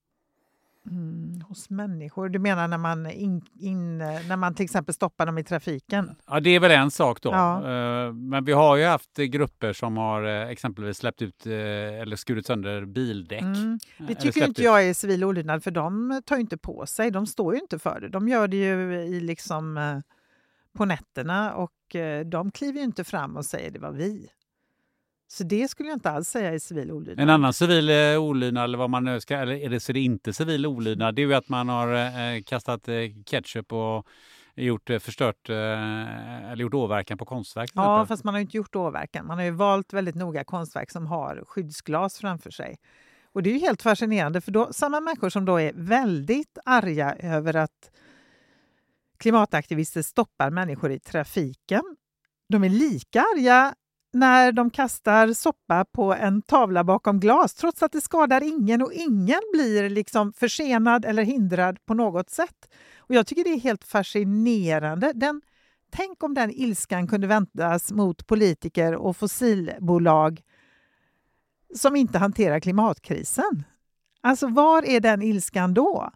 Mm, 0.85 1.41
hos 1.47 1.69
människor? 1.69 2.29
Du 2.29 2.39
menar 2.39 2.67
när 2.67 2.77
man, 2.77 3.09
in, 3.09 3.41
in, 3.59 3.97
när 3.97 4.35
man 4.35 4.55
till 4.55 4.63
exempel 4.63 4.95
stoppar 4.95 5.25
dem 5.25 5.37
i 5.37 5.43
trafiken? 5.43 6.15
Ja, 6.27 6.39
det 6.39 6.49
är 6.49 6.59
väl 6.59 6.71
en 6.71 6.91
sak 6.91 7.21
då. 7.21 7.29
Ja. 7.29 7.57
Eh, 7.57 8.13
men 8.13 8.45
vi 8.45 8.51
har 8.51 8.75
ju 8.77 8.85
haft 8.85 9.17
grupper 9.17 9.73
som 9.73 9.97
har 9.97 10.23
eh, 10.23 10.49
exempelvis 10.49 10.97
släppt 10.97 11.21
ut 11.21 11.45
eh, 11.45 11.53
eller 12.01 12.15
skurit 12.15 12.45
sönder 12.45 12.85
bildäck. 12.85 13.41
Mm. 13.41 13.79
Det 13.97 14.15
tycker 14.15 14.47
inte 14.47 14.63
jag 14.63 14.87
är 14.87 14.93
civil 14.93 15.23
olydnad 15.23 15.63
för 15.63 15.71
de 15.71 16.21
tar 16.25 16.37
inte 16.37 16.57
på 16.57 16.85
sig, 16.85 17.11
de 17.11 17.27
står 17.27 17.53
ju 17.55 17.61
inte 17.61 17.79
för 17.79 17.99
det. 17.99 18.09
De 18.09 18.27
gör 18.27 18.47
det 18.47 18.57
ju 18.57 18.93
i 18.93 19.19
liksom 19.19 20.01
på 20.77 20.85
nätterna 20.85 21.53
och 21.53 21.95
de 22.25 22.51
kliver 22.51 22.79
ju 22.79 22.85
inte 22.85 23.03
fram 23.03 23.37
och 23.37 23.45
säger 23.45 23.71
det 23.71 23.79
var 23.79 23.91
vi. 23.91 24.29
Så 25.31 25.43
det 25.43 25.67
skulle 25.67 25.89
jag 25.89 25.95
inte 25.95 26.09
alls 26.09 26.29
säga 26.29 26.53
är 26.53 26.59
civil 26.59 26.91
olydnad. 26.91 27.23
En 27.23 27.29
annan 27.29 27.53
civil 27.53 27.89
eh, 27.89 28.17
olydnad, 28.17 28.63
eller 28.63 28.77
vad 28.77 28.89
man 28.89 29.03
nu 29.03 29.21
ska, 29.21 29.37
eller 29.37 29.53
är 29.53 29.69
det 29.69 29.79
så 29.79 29.93
det 29.93 29.99
inte 29.99 30.33
civil 30.33 30.65
olydnad, 30.65 31.15
det 31.15 31.21
är 31.21 31.25
ju 31.25 31.33
att 31.33 31.49
man 31.49 31.69
har 31.69 31.93
eh, 31.93 32.41
kastat 32.41 32.87
eh, 32.87 32.95
ketchup 33.25 33.73
och 33.73 34.07
gjort 34.55 34.89
eh, 34.89 34.99
förstört 34.99 35.49
eh, 35.49 36.51
eller 36.51 36.61
gjort 36.61 36.73
åverkan 36.73 37.17
på 37.17 37.25
konstverk. 37.25 37.71
Ja, 37.73 38.05
fast 38.05 38.23
man 38.23 38.33
har 38.33 38.41
inte 38.41 38.57
gjort 38.57 38.75
åverkan. 38.75 39.25
Man 39.25 39.37
har 39.37 39.45
ju 39.45 39.51
valt 39.51 39.93
väldigt 39.93 40.15
noga 40.15 40.43
konstverk 40.43 40.91
som 40.91 41.07
har 41.07 41.43
skyddsglas 41.47 42.19
framför 42.19 42.51
sig. 42.51 42.77
Och 43.33 43.43
det 43.43 43.49
är 43.49 43.53
ju 43.53 43.59
helt 43.59 43.81
fascinerande 43.81 44.41
för 44.41 44.51
då, 44.51 44.73
samma 44.73 44.99
människor 44.99 45.29
som 45.29 45.45
då 45.45 45.59
är 45.59 45.71
väldigt 45.75 46.57
arga 46.65 47.15
över 47.15 47.55
att 47.55 47.91
klimataktivister 49.17 50.01
stoppar 50.01 50.49
människor 50.49 50.91
i 50.91 50.99
trafiken. 50.99 51.83
De 52.49 52.63
är 52.63 52.69
lika 52.69 53.19
arga 53.21 53.75
när 54.13 54.51
de 54.51 54.69
kastar 54.69 55.33
soppa 55.33 55.85
på 55.85 56.13
en 56.13 56.41
tavla 56.41 56.83
bakom 56.83 57.19
glas 57.19 57.53
trots 57.53 57.83
att 57.83 57.91
det 57.91 58.01
skadar 58.01 58.43
ingen 58.43 58.81
och 58.81 58.93
ingen 58.93 59.41
blir 59.53 59.89
liksom 59.89 60.33
försenad 60.33 61.05
eller 61.05 61.23
hindrad 61.23 61.85
på 61.85 61.93
något 61.93 62.29
sätt. 62.29 62.69
Och 62.97 63.15
Jag 63.15 63.27
tycker 63.27 63.43
det 63.43 63.49
är 63.49 63.59
helt 63.59 63.83
fascinerande. 63.83 65.11
Den, 65.15 65.41
tänk 65.91 66.23
om 66.23 66.33
den 66.33 66.51
ilskan 66.51 67.07
kunde 67.07 67.27
väntas 67.27 67.91
mot 67.91 68.27
politiker 68.27 68.95
och 68.95 69.17
fossilbolag 69.17 70.41
som 71.75 71.95
inte 71.95 72.17
hanterar 72.17 72.59
klimatkrisen. 72.59 73.63
Alltså, 74.21 74.47
var 74.47 74.85
är 74.85 74.99
den 74.99 75.21
ilskan 75.21 75.73
då? 75.73 76.11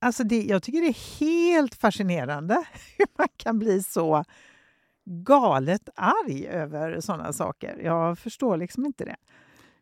Alltså 0.00 0.24
det, 0.24 0.42
jag 0.42 0.62
tycker 0.62 0.80
det 0.80 0.86
är 0.86 1.20
helt 1.20 1.74
fascinerande 1.74 2.54
hur 2.98 3.06
man 3.18 3.28
kan 3.36 3.58
bli 3.58 3.82
så 3.82 4.24
galet 5.04 5.88
arg 5.96 6.46
över 6.46 7.00
sådana 7.00 7.32
saker. 7.32 7.80
Jag 7.84 8.18
förstår 8.18 8.56
liksom 8.56 8.86
inte 8.86 9.04
det. 9.04 9.16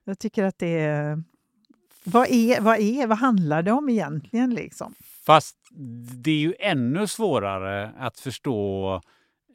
Jag 0.05 0.19
tycker 0.19 0.45
att 0.45 0.59
det 0.59 0.81
är... 0.81 1.23
Vad, 2.05 2.28
är, 2.31 2.61
vad, 2.61 2.78
är, 2.78 3.07
vad 3.07 3.19
handlar 3.19 3.62
det 3.62 3.73
om 3.73 3.89
egentligen? 3.89 4.55
Liksom? 4.55 4.95
Fast 5.27 5.57
det 6.24 6.31
är 6.31 6.39
ju 6.39 6.55
ännu 6.59 7.07
svårare 7.07 7.93
att 7.99 8.19
förstå 8.19 9.01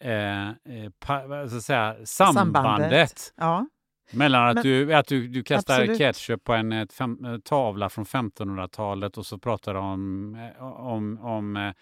eh, 0.01 0.47
eh 0.47 0.53
pa, 0.99 1.47
så 1.49 1.57
att 1.57 1.63
säga, 1.63 1.95
sambandet. 2.05 2.53
sambandet. 2.53 3.33
Ja. 3.35 3.67
Mellan 4.11 4.47
att, 4.47 4.55
Men, 4.55 4.63
du, 4.63 4.93
att 4.93 5.07
du, 5.07 5.27
du 5.27 5.43
kastar 5.43 5.81
absolut. 5.81 5.97
ketchup 5.97 6.43
på 6.43 6.53
en 6.53 6.87
fem, 6.87 7.41
tavla 7.43 7.89
från 7.89 8.05
1500-talet 8.05 9.17
och 9.17 9.25
så 9.25 9.37
pratar 9.37 9.73
du 9.73 9.79
om, 9.79 10.35
eh, 10.35 10.63
om, 10.63 11.19
om 11.19 11.73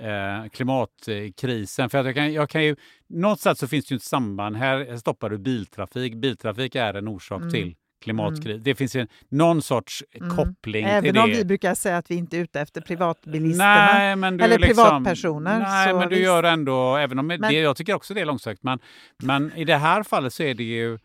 eh, 0.00 0.48
klimatkrisen. 0.50 1.90
För 1.90 2.04
jag 2.04 2.14
kan, 2.14 2.32
jag 2.32 2.50
kan 2.50 2.64
ju, 2.64 2.76
någonstans 3.08 3.58
så 3.58 3.68
finns 3.68 3.86
det 3.86 3.92
ju 3.92 3.96
ett 3.96 4.02
samband. 4.02 4.56
Här 4.56 4.96
stoppar 4.96 5.30
du 5.30 5.38
biltrafik. 5.38 6.14
Biltrafik 6.14 6.74
är 6.74 6.94
en 6.94 7.08
orsak 7.08 7.40
mm. 7.40 7.50
till 7.50 7.74
klimatkris. 8.04 8.46
Mm. 8.46 8.62
Det 8.62 8.74
finns 8.74 8.96
ju 8.96 9.06
någon 9.28 9.62
sorts 9.62 10.04
mm. 10.14 10.36
koppling 10.36 10.84
Även 10.84 11.02
till 11.02 11.14
det. 11.14 11.20
Även 11.20 11.30
om 11.30 11.36
vi 11.36 11.44
brukar 11.44 11.74
säga 11.74 11.96
att 11.96 12.10
vi 12.10 12.14
inte 12.14 12.36
är 12.36 12.40
ute 12.40 12.60
efter 12.60 12.80
privatbilisterna 12.80 13.92
nej, 13.92 14.16
men 14.16 14.40
eller 14.40 14.58
liksom, 14.58 14.84
privatpersoner. 14.84 15.58
Nej, 15.58 15.94
men 15.94 16.08
du 16.08 16.14
visst. 16.14 16.24
gör 16.24 16.42
ändå, 16.42 16.96
även 16.96 17.18
om 17.18 17.26
men, 17.26 17.40
det, 17.40 17.52
jag 17.52 17.76
tycker 17.76 17.94
också 17.94 18.14
det 18.14 18.20
är 18.20 18.24
långsökt, 18.24 18.62
men, 18.62 18.78
men 19.22 19.52
i 19.56 19.64
det 19.64 19.76
här 19.76 20.02
fallet 20.02 20.32
så 20.32 20.42
är 20.42 20.54
det 20.54 20.64
ju 20.64 20.98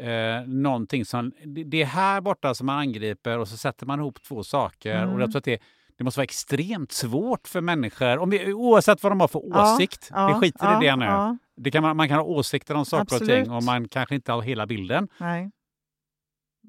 eh, 0.00 0.46
någonting 0.46 1.04
som... 1.04 1.32
Det 1.44 1.82
är 1.82 1.86
här 1.86 2.20
borta 2.20 2.54
som 2.54 2.66
man 2.66 2.78
angriper 2.78 3.38
och 3.38 3.48
så 3.48 3.56
sätter 3.56 3.86
man 3.86 3.98
ihop 3.98 4.22
två 4.22 4.44
saker. 4.44 4.96
Mm. 4.96 5.14
Och 5.14 5.20
jag 5.20 5.30
tror 5.30 5.38
att 5.38 5.44
det, 5.44 5.60
det 6.02 6.04
måste 6.04 6.18
vara 6.18 6.24
extremt 6.24 6.92
svårt 6.92 7.48
för 7.48 7.60
människor, 7.60 8.18
om 8.18 8.30
vi, 8.30 8.52
oavsett 8.52 9.02
vad 9.02 9.12
de 9.12 9.20
har 9.20 9.28
för 9.28 9.56
åsikt. 9.56 10.08
Ja, 10.10 10.26
vi 10.26 10.34
skiter 10.34 10.66
ja, 10.66 10.82
i 10.82 10.86
det 10.86 10.96
nu. 10.96 11.38
Det 11.56 11.70
kan 11.70 11.82
man, 11.82 11.96
man 11.96 12.08
kan 12.08 12.16
ha 12.16 12.24
åsikter 12.24 12.74
om 12.74 12.84
saker 12.84 13.02
Absolut. 13.02 13.22
och 13.22 13.44
ting 13.44 13.50
och 13.50 13.62
man 13.62 13.88
kanske 13.88 14.14
inte 14.14 14.32
har 14.32 14.42
hela 14.42 14.66
bilden. 14.66 15.08
Nej. 15.20 15.50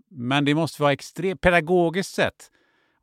Men 0.09 0.45
det 0.45 0.55
måste 0.55 0.81
vara 0.81 0.91
extremt 0.91 1.41
pedagogiskt 1.41 2.13
sett. 2.13 2.51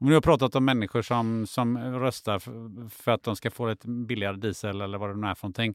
Om 0.00 0.06
du 0.06 0.14
har 0.14 0.20
pratat 0.20 0.54
om 0.54 0.64
människor 0.64 1.02
som, 1.02 1.46
som 1.46 1.78
röstar 1.78 2.38
för, 2.38 2.88
för 2.88 3.12
att 3.12 3.22
de 3.22 3.36
ska 3.36 3.50
få 3.50 3.68
ett 3.68 3.84
billigare 3.84 4.36
diesel 4.36 4.80
eller 4.80 4.98
vad 4.98 5.10
det 5.10 5.16
nu 5.16 5.26
är 5.26 5.34
för 5.34 5.46
någonting. 5.46 5.74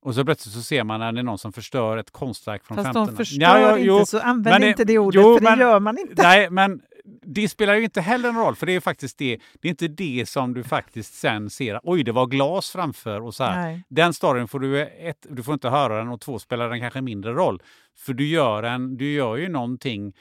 Och 0.00 0.14
så 0.14 0.24
plötsligt 0.24 0.54
så 0.54 0.62
ser 0.62 0.84
man 0.84 1.00
när 1.00 1.12
det 1.12 1.20
är 1.20 1.22
någon 1.22 1.38
som 1.38 1.52
förstör 1.52 1.96
ett 1.96 2.10
konstverk 2.10 2.64
från 2.64 2.76
Fast 2.76 2.86
15 2.86 3.06
de 3.06 3.16
förstör 3.16 3.42
ja, 3.42 3.60
ja, 3.60 3.78
jo, 3.78 3.98
inte, 3.98 4.10
så 4.10 4.18
använd 4.18 4.64
det, 4.64 4.68
inte 4.68 4.84
det 4.84 4.98
ordet, 4.98 5.22
jo, 5.22 5.38
för 5.38 5.56
det 5.56 5.62
gör 5.62 5.80
man 5.80 5.98
inte. 5.98 6.22
Nej, 6.22 6.50
men 6.50 6.82
det 7.22 7.48
spelar 7.48 7.74
ju 7.74 7.84
inte 7.84 8.00
heller 8.00 8.28
en 8.28 8.36
roll, 8.36 8.56
för 8.56 8.66
det 8.66 8.72
är 8.72 8.80
faktiskt 8.80 9.18
det. 9.18 9.40
Det 9.60 9.68
är 9.68 9.70
inte 9.70 9.88
det 9.88 10.28
som 10.28 10.54
du 10.54 10.64
faktiskt 10.64 11.14
sen 11.14 11.50
ser. 11.50 11.80
Oj, 11.82 12.04
det 12.04 12.12
var 12.12 12.26
glas 12.26 12.70
framför 12.70 13.20
och 13.22 13.34
så 13.34 13.44
här. 13.44 13.62
Nej. 13.62 13.84
Den 13.88 14.14
storyn 14.14 14.48
får 14.48 14.60
du, 14.60 14.82
ett, 14.82 15.26
du 15.30 15.42
får 15.42 15.54
inte 15.54 15.68
höra 15.68 15.98
den 15.98 16.08
och 16.08 16.20
två 16.20 16.38
spelar 16.38 16.70
den 16.70 16.80
kanske 16.80 17.00
mindre 17.00 17.32
roll. 17.32 17.62
För 17.96 18.14
du 18.14 18.26
gör, 18.26 18.62
en, 18.62 18.96
du 18.96 19.12
gör 19.12 19.36
ju 19.36 19.48
någonting 19.48 20.14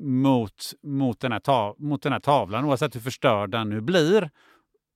mot, 0.00 0.72
mot, 0.82 1.20
den 1.20 1.32
här 1.32 1.40
ta, 1.40 1.76
mot 1.78 2.02
den 2.02 2.12
här 2.12 2.20
tavlan, 2.20 2.64
oavsett 2.64 2.94
hur 2.94 3.00
förstörd 3.00 3.50
den 3.50 3.68
nu 3.68 3.80
blir. 3.80 4.30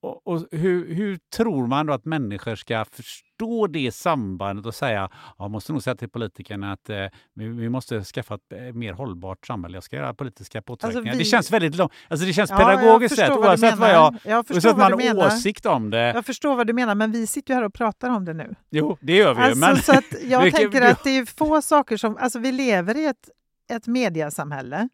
Och, 0.02 0.26
och 0.26 0.46
hur, 0.50 0.94
hur, 0.94 1.18
tror 1.36 1.66
man 1.66 1.86
då 1.86 1.92
att 1.92 2.04
människor 2.04 2.54
ska 2.54 2.84
förstå 2.84 3.66
det 3.66 3.94
sambandet 3.94 4.66
och 4.66 4.74
säga 4.74 5.10
jag 5.38 5.50
måste 5.50 5.72
nog 5.72 5.82
säga 5.82 5.96
till 5.96 6.08
politikerna 6.08 6.72
att 6.72 6.90
eh, 6.90 6.96
vi, 7.34 7.48
vi, 7.48 7.68
måste 7.68 8.04
skaffa 8.04 8.34
ett 8.34 8.52
eh, 8.52 8.58
mer 8.60 8.92
hållbart 8.92 9.46
samhälle. 9.46 9.76
Jag 9.76 9.84
ska 9.84 9.96
göra 9.96 10.14
politiska 10.14 10.62
påtryckningar. 10.62 11.00
Alltså 11.00 11.18
vi... 11.18 11.18
Det 11.18 11.24
känns 11.24 11.50
väldigt 11.50 11.76
långt. 11.76 11.92
Alltså 12.08 12.26
det 12.26 12.32
känns 12.32 12.50
ja, 12.50 12.56
pedagogiskt 12.56 13.18
rätt 13.18 13.30
oavsett 13.30 13.78
vad 13.78 13.90
jag... 13.90 14.16
jag 14.24 14.50
oavsett 14.50 14.76
man 14.76 14.92
har 14.92 15.26
åsikt 15.26 15.66
om 15.66 15.90
det. 15.90 16.12
Jag 16.14 16.26
förstår 16.26 16.56
vad 16.56 16.66
du 16.66 16.72
menar, 16.72 16.94
men 16.94 17.12
vi 17.12 17.26
sitter 17.26 17.54
ju 17.54 17.58
här 17.58 17.64
och 17.64 17.74
pratar 17.74 18.10
om 18.10 18.24
det 18.24 18.34
nu. 18.34 18.54
Jo, 18.70 18.98
det 19.00 19.16
gör 19.16 19.34
vi 19.34 19.42
alltså. 19.42 19.58
Men... 19.58 19.76
Så 19.76 19.92
att 19.92 20.04
jag 20.22 20.54
tänker 20.54 20.82
att 20.82 21.04
det 21.04 21.10
är 21.10 21.24
få 21.24 21.62
saker 21.62 21.96
som... 21.96 22.16
Alltså 22.16 22.38
vi 22.38 22.52
lever 22.52 22.96
i 22.96 23.04
ett, 23.06 23.30
ett 23.70 23.86
mediasamhälle. 23.86 24.88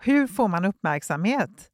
Hur 0.00 0.26
får 0.26 0.48
man 0.48 0.64
uppmärksamhet? 0.64 1.70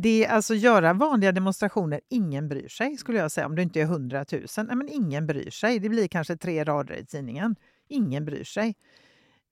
Det 0.00 0.24
är 0.24 0.28
alltså 0.28 0.54
göra 0.54 0.92
vanliga 0.92 1.32
demonstrationer, 1.32 2.00
ingen 2.08 2.48
bryr 2.48 2.68
sig 2.68 2.96
skulle 2.96 3.18
jag 3.18 3.30
säga, 3.30 3.46
om 3.46 3.56
det 3.56 3.62
inte 3.62 3.80
är 3.80 3.84
hundratusen. 3.84 4.66
Nej, 4.66 4.76
men 4.76 4.88
ingen 4.88 5.26
bryr 5.26 5.50
sig. 5.50 5.78
Det 5.78 5.88
blir 5.88 6.08
kanske 6.08 6.36
tre 6.36 6.64
rader 6.64 6.94
i 6.94 7.04
tidningen. 7.04 7.56
Ingen 7.88 8.24
bryr 8.24 8.44
sig. 8.44 8.76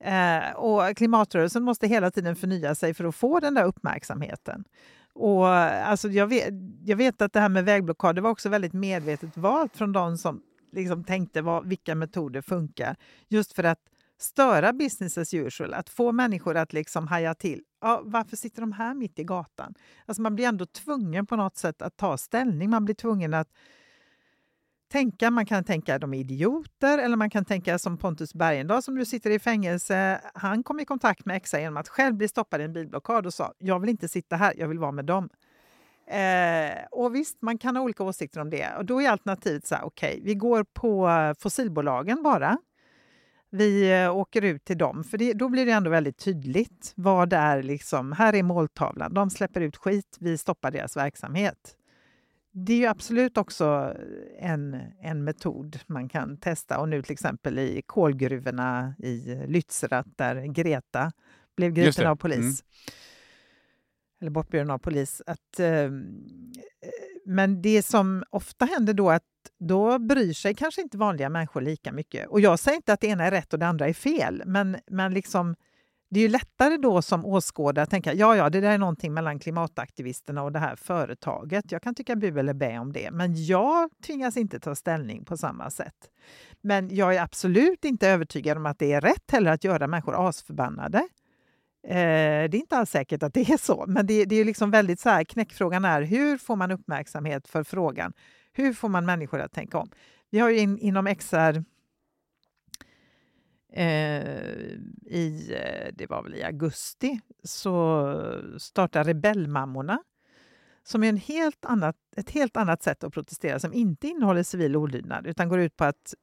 Eh, 0.03 0.55
och 0.55 0.97
klimatrörelsen 0.97 1.63
måste 1.63 1.87
hela 1.87 2.11
tiden 2.11 2.35
förnya 2.35 2.75
sig 2.75 2.93
för 2.93 3.05
att 3.05 3.15
få 3.15 3.39
den 3.39 3.53
där 3.53 3.63
uppmärksamheten. 3.63 4.63
Och, 5.13 5.47
alltså, 5.47 6.09
jag, 6.09 6.27
vet, 6.27 6.53
jag 6.85 6.97
vet 6.97 7.21
att 7.21 7.33
det 7.33 7.39
här 7.39 7.49
med 7.49 7.65
vägblockader 7.65 8.21
var 8.21 8.29
också 8.29 8.49
väldigt 8.49 8.73
medvetet 8.73 9.37
valt 9.37 9.77
från 9.77 9.91
de 9.91 10.17
som 10.17 10.41
liksom 10.71 11.03
tänkte 11.03 11.41
vad, 11.41 11.67
vilka 11.67 11.95
metoder 11.95 12.41
funkar. 12.41 12.95
Just 13.27 13.53
för 13.53 13.63
att 13.63 13.79
störa 14.17 14.73
business 14.73 15.17
as 15.17 15.33
usual, 15.33 15.73
att 15.73 15.89
få 15.89 16.11
människor 16.11 16.57
att 16.57 16.73
liksom 16.73 17.07
haja 17.07 17.33
till. 17.33 17.61
Ja, 17.81 18.01
varför 18.03 18.37
sitter 18.37 18.61
de 18.61 18.71
här 18.71 18.93
mitt 18.93 19.19
i 19.19 19.23
gatan? 19.23 19.73
Alltså 20.05 20.21
man 20.21 20.35
blir 20.35 20.45
ändå 20.45 20.65
tvungen 20.65 21.25
på 21.25 21.35
något 21.35 21.57
sätt 21.57 21.81
att 21.81 21.97
ta 21.97 22.17
ställning. 22.17 22.69
Man 22.69 22.85
blir 22.85 22.95
tvungen 22.95 23.33
att 23.33 23.47
tänka. 24.91 25.31
Man 25.31 25.45
kan 25.45 25.63
tänka 25.63 25.95
att 25.95 26.01
de 26.01 26.13
är 26.13 26.19
idioter 26.19 26.97
eller 26.97 27.15
man 27.15 27.29
kan 27.29 27.45
tänka 27.45 27.79
som 27.79 27.97
Pontus 27.97 28.33
Bergendahl 28.33 28.83
som 28.83 28.95
nu 28.95 29.05
sitter 29.05 29.29
i 29.29 29.39
fängelse. 29.39 30.21
Han 30.33 30.63
kom 30.63 30.79
i 30.79 30.85
kontakt 30.85 31.25
med 31.25 31.37
Exa 31.37 31.59
genom 31.59 31.77
att 31.77 31.87
själv 31.87 32.15
bli 32.15 32.27
stoppad 32.27 32.61
i 32.61 32.63
en 32.63 32.73
bilblockad 32.73 33.25
och 33.25 33.33
sa 33.33 33.53
jag 33.57 33.79
vill 33.79 33.89
inte 33.89 34.07
sitta 34.07 34.35
här, 34.35 34.53
jag 34.57 34.67
vill 34.67 34.79
vara 34.79 34.91
med 34.91 35.05
dem. 35.05 35.29
Eh, 36.07 36.85
och 36.91 37.15
visst, 37.15 37.41
man 37.41 37.57
kan 37.57 37.75
ha 37.75 37.83
olika 37.83 38.03
åsikter 38.03 38.41
om 38.41 38.49
det. 38.49 38.75
Och 38.77 38.85
då 38.85 39.01
är 39.01 39.09
alternativet 39.09 39.67
så 39.67 39.75
här, 39.75 39.85
okej, 39.85 40.11
okay, 40.11 40.21
vi 40.23 40.35
går 40.35 40.63
på 40.63 41.09
fossilbolagen 41.39 42.23
bara 42.23 42.57
vi 43.49 44.01
eh, 44.03 44.15
åker 44.15 44.41
ut 44.41 44.65
till 44.65 44.77
dem. 44.77 45.03
För 45.03 45.17
det, 45.17 45.33
då 45.33 45.49
blir 45.49 45.65
det 45.65 45.71
ändå 45.71 45.89
väldigt 45.89 46.17
tydligt 46.17 46.93
vad 46.95 47.29
det 47.29 47.35
är. 47.35 47.63
Liksom, 47.63 48.11
här 48.11 48.35
är 48.35 48.43
måltavlan. 48.43 49.13
De 49.13 49.29
släpper 49.29 49.61
ut 49.61 49.77
skit, 49.77 50.17
vi 50.19 50.37
stoppar 50.37 50.71
deras 50.71 50.97
verksamhet. 50.97 51.77
Det 52.51 52.73
är 52.73 52.77
ju 52.77 52.85
absolut 52.85 53.37
också 53.37 53.95
en, 54.39 54.81
en 55.01 55.23
metod 55.23 55.79
man 55.87 56.09
kan 56.09 56.37
testa. 56.37 56.79
Och 56.79 56.89
nu 56.89 57.01
till 57.01 57.13
exempel 57.13 57.59
i 57.59 57.81
kolgruvorna 57.85 58.95
i 58.99 59.35
Lützerath 59.47 60.09
där 60.15 60.35
Greta 60.45 61.11
blev 61.55 61.71
gripen 61.71 62.07
av 62.07 62.15
polis. 62.15 62.39
Mm. 62.39 62.53
Eller 64.21 64.31
bortburen 64.31 64.69
av 64.69 64.77
polis. 64.77 65.21
Att, 65.25 65.59
eh, 65.59 65.91
men 67.27 67.61
det 67.61 67.83
som 67.83 68.23
ofta 68.29 68.65
händer 68.65 68.93
då 68.93 69.09
är 69.09 69.15
att 69.15 69.23
då 69.59 69.99
bryr 69.99 70.33
sig 70.33 70.55
kanske 70.55 70.81
inte 70.81 70.97
vanliga 70.97 71.29
människor 71.29 71.61
lika 71.61 71.91
mycket. 71.91 72.27
Och 72.27 72.41
jag 72.41 72.59
säger 72.59 72.75
inte 72.75 72.93
att 72.93 73.01
det 73.01 73.07
ena 73.07 73.25
är 73.25 73.31
rätt 73.31 73.53
och 73.53 73.59
det 73.59 73.67
andra 73.67 73.87
är 73.87 73.93
fel, 73.93 74.43
men, 74.45 74.77
men 74.87 75.13
liksom, 75.13 75.55
det 76.09 76.19
är 76.19 76.21
ju 76.21 76.29
lättare 76.29 76.77
då 76.77 77.01
som 77.01 77.25
åskådare 77.25 77.83
att 77.83 77.89
tänka 77.89 78.13
ja, 78.13 78.35
ja, 78.35 78.49
det 78.49 78.61
där 78.61 78.71
är 78.71 78.77
någonting 78.77 79.13
mellan 79.13 79.39
klimataktivisterna 79.39 80.43
och 80.43 80.51
det 80.51 80.59
här 80.59 80.75
företaget. 80.75 81.71
Jag 81.71 81.81
kan 81.81 81.95
tycka 81.95 82.15
bu 82.15 82.39
eller 82.39 82.53
bä 82.53 82.79
om 82.79 82.93
det, 82.93 83.11
men 83.11 83.45
jag 83.45 83.89
tvingas 84.05 84.37
inte 84.37 84.59
ta 84.59 84.75
ställning 84.75 85.25
på 85.25 85.37
samma 85.37 85.69
sätt. 85.69 86.09
Men 86.61 86.95
jag 86.95 87.15
är 87.15 87.21
absolut 87.21 87.85
inte 87.85 88.09
övertygad 88.09 88.57
om 88.57 88.65
att 88.65 88.79
det 88.79 88.93
är 88.93 89.01
rätt 89.01 89.31
heller 89.31 89.51
att 89.51 89.63
göra 89.63 89.87
människor 89.87 90.27
asförbannade. 90.27 91.07
Eh, 91.83 92.49
det 92.49 92.57
är 92.57 92.59
inte 92.59 92.77
alls 92.77 92.89
säkert 92.89 93.23
att 93.23 93.33
det 93.33 93.49
är 93.49 93.57
så, 93.57 93.85
men 93.87 94.07
det, 94.07 94.25
det 94.25 94.35
är 94.35 94.45
liksom 94.45 94.71
väldigt 94.71 94.99
så 94.99 95.09
här, 95.09 95.23
knäckfrågan 95.23 95.85
är 95.85 96.01
hur 96.01 96.37
får 96.37 96.55
man 96.55 96.71
uppmärksamhet 96.71 97.47
för 97.47 97.63
frågan? 97.63 98.13
Hur 98.53 98.73
får 98.73 98.89
man 98.89 99.05
människor 99.05 99.39
att 99.39 99.53
tänka 99.53 99.77
om? 99.77 99.89
Vi 100.29 100.39
har 100.39 100.49
ju 100.49 100.57
in, 100.57 100.77
inom 100.77 101.15
XR 101.15 101.63
eh, 103.73 103.85
i, 105.05 105.53
eh, 105.53 105.93
det 105.93 106.09
var 106.09 106.23
väl 106.23 106.35
i 106.35 106.43
augusti, 106.43 107.19
så 107.43 108.13
startar 108.59 109.03
Rebellmammorna 109.03 109.99
som 110.83 111.03
är 111.03 111.09
en 111.09 111.17
helt 111.17 111.65
annat, 111.65 111.95
ett 112.17 112.29
helt 112.29 112.57
annat 112.57 112.83
sätt 112.83 113.03
att 113.03 113.13
protestera 113.13 113.59
som 113.59 113.73
inte 113.73 114.07
innehåller 114.07 114.43
civil 114.43 114.75
olydnad 114.75 115.27
utan 115.27 115.49
går 115.49 115.59
ut 115.59 115.77
på 115.77 115.83
att 115.83 116.13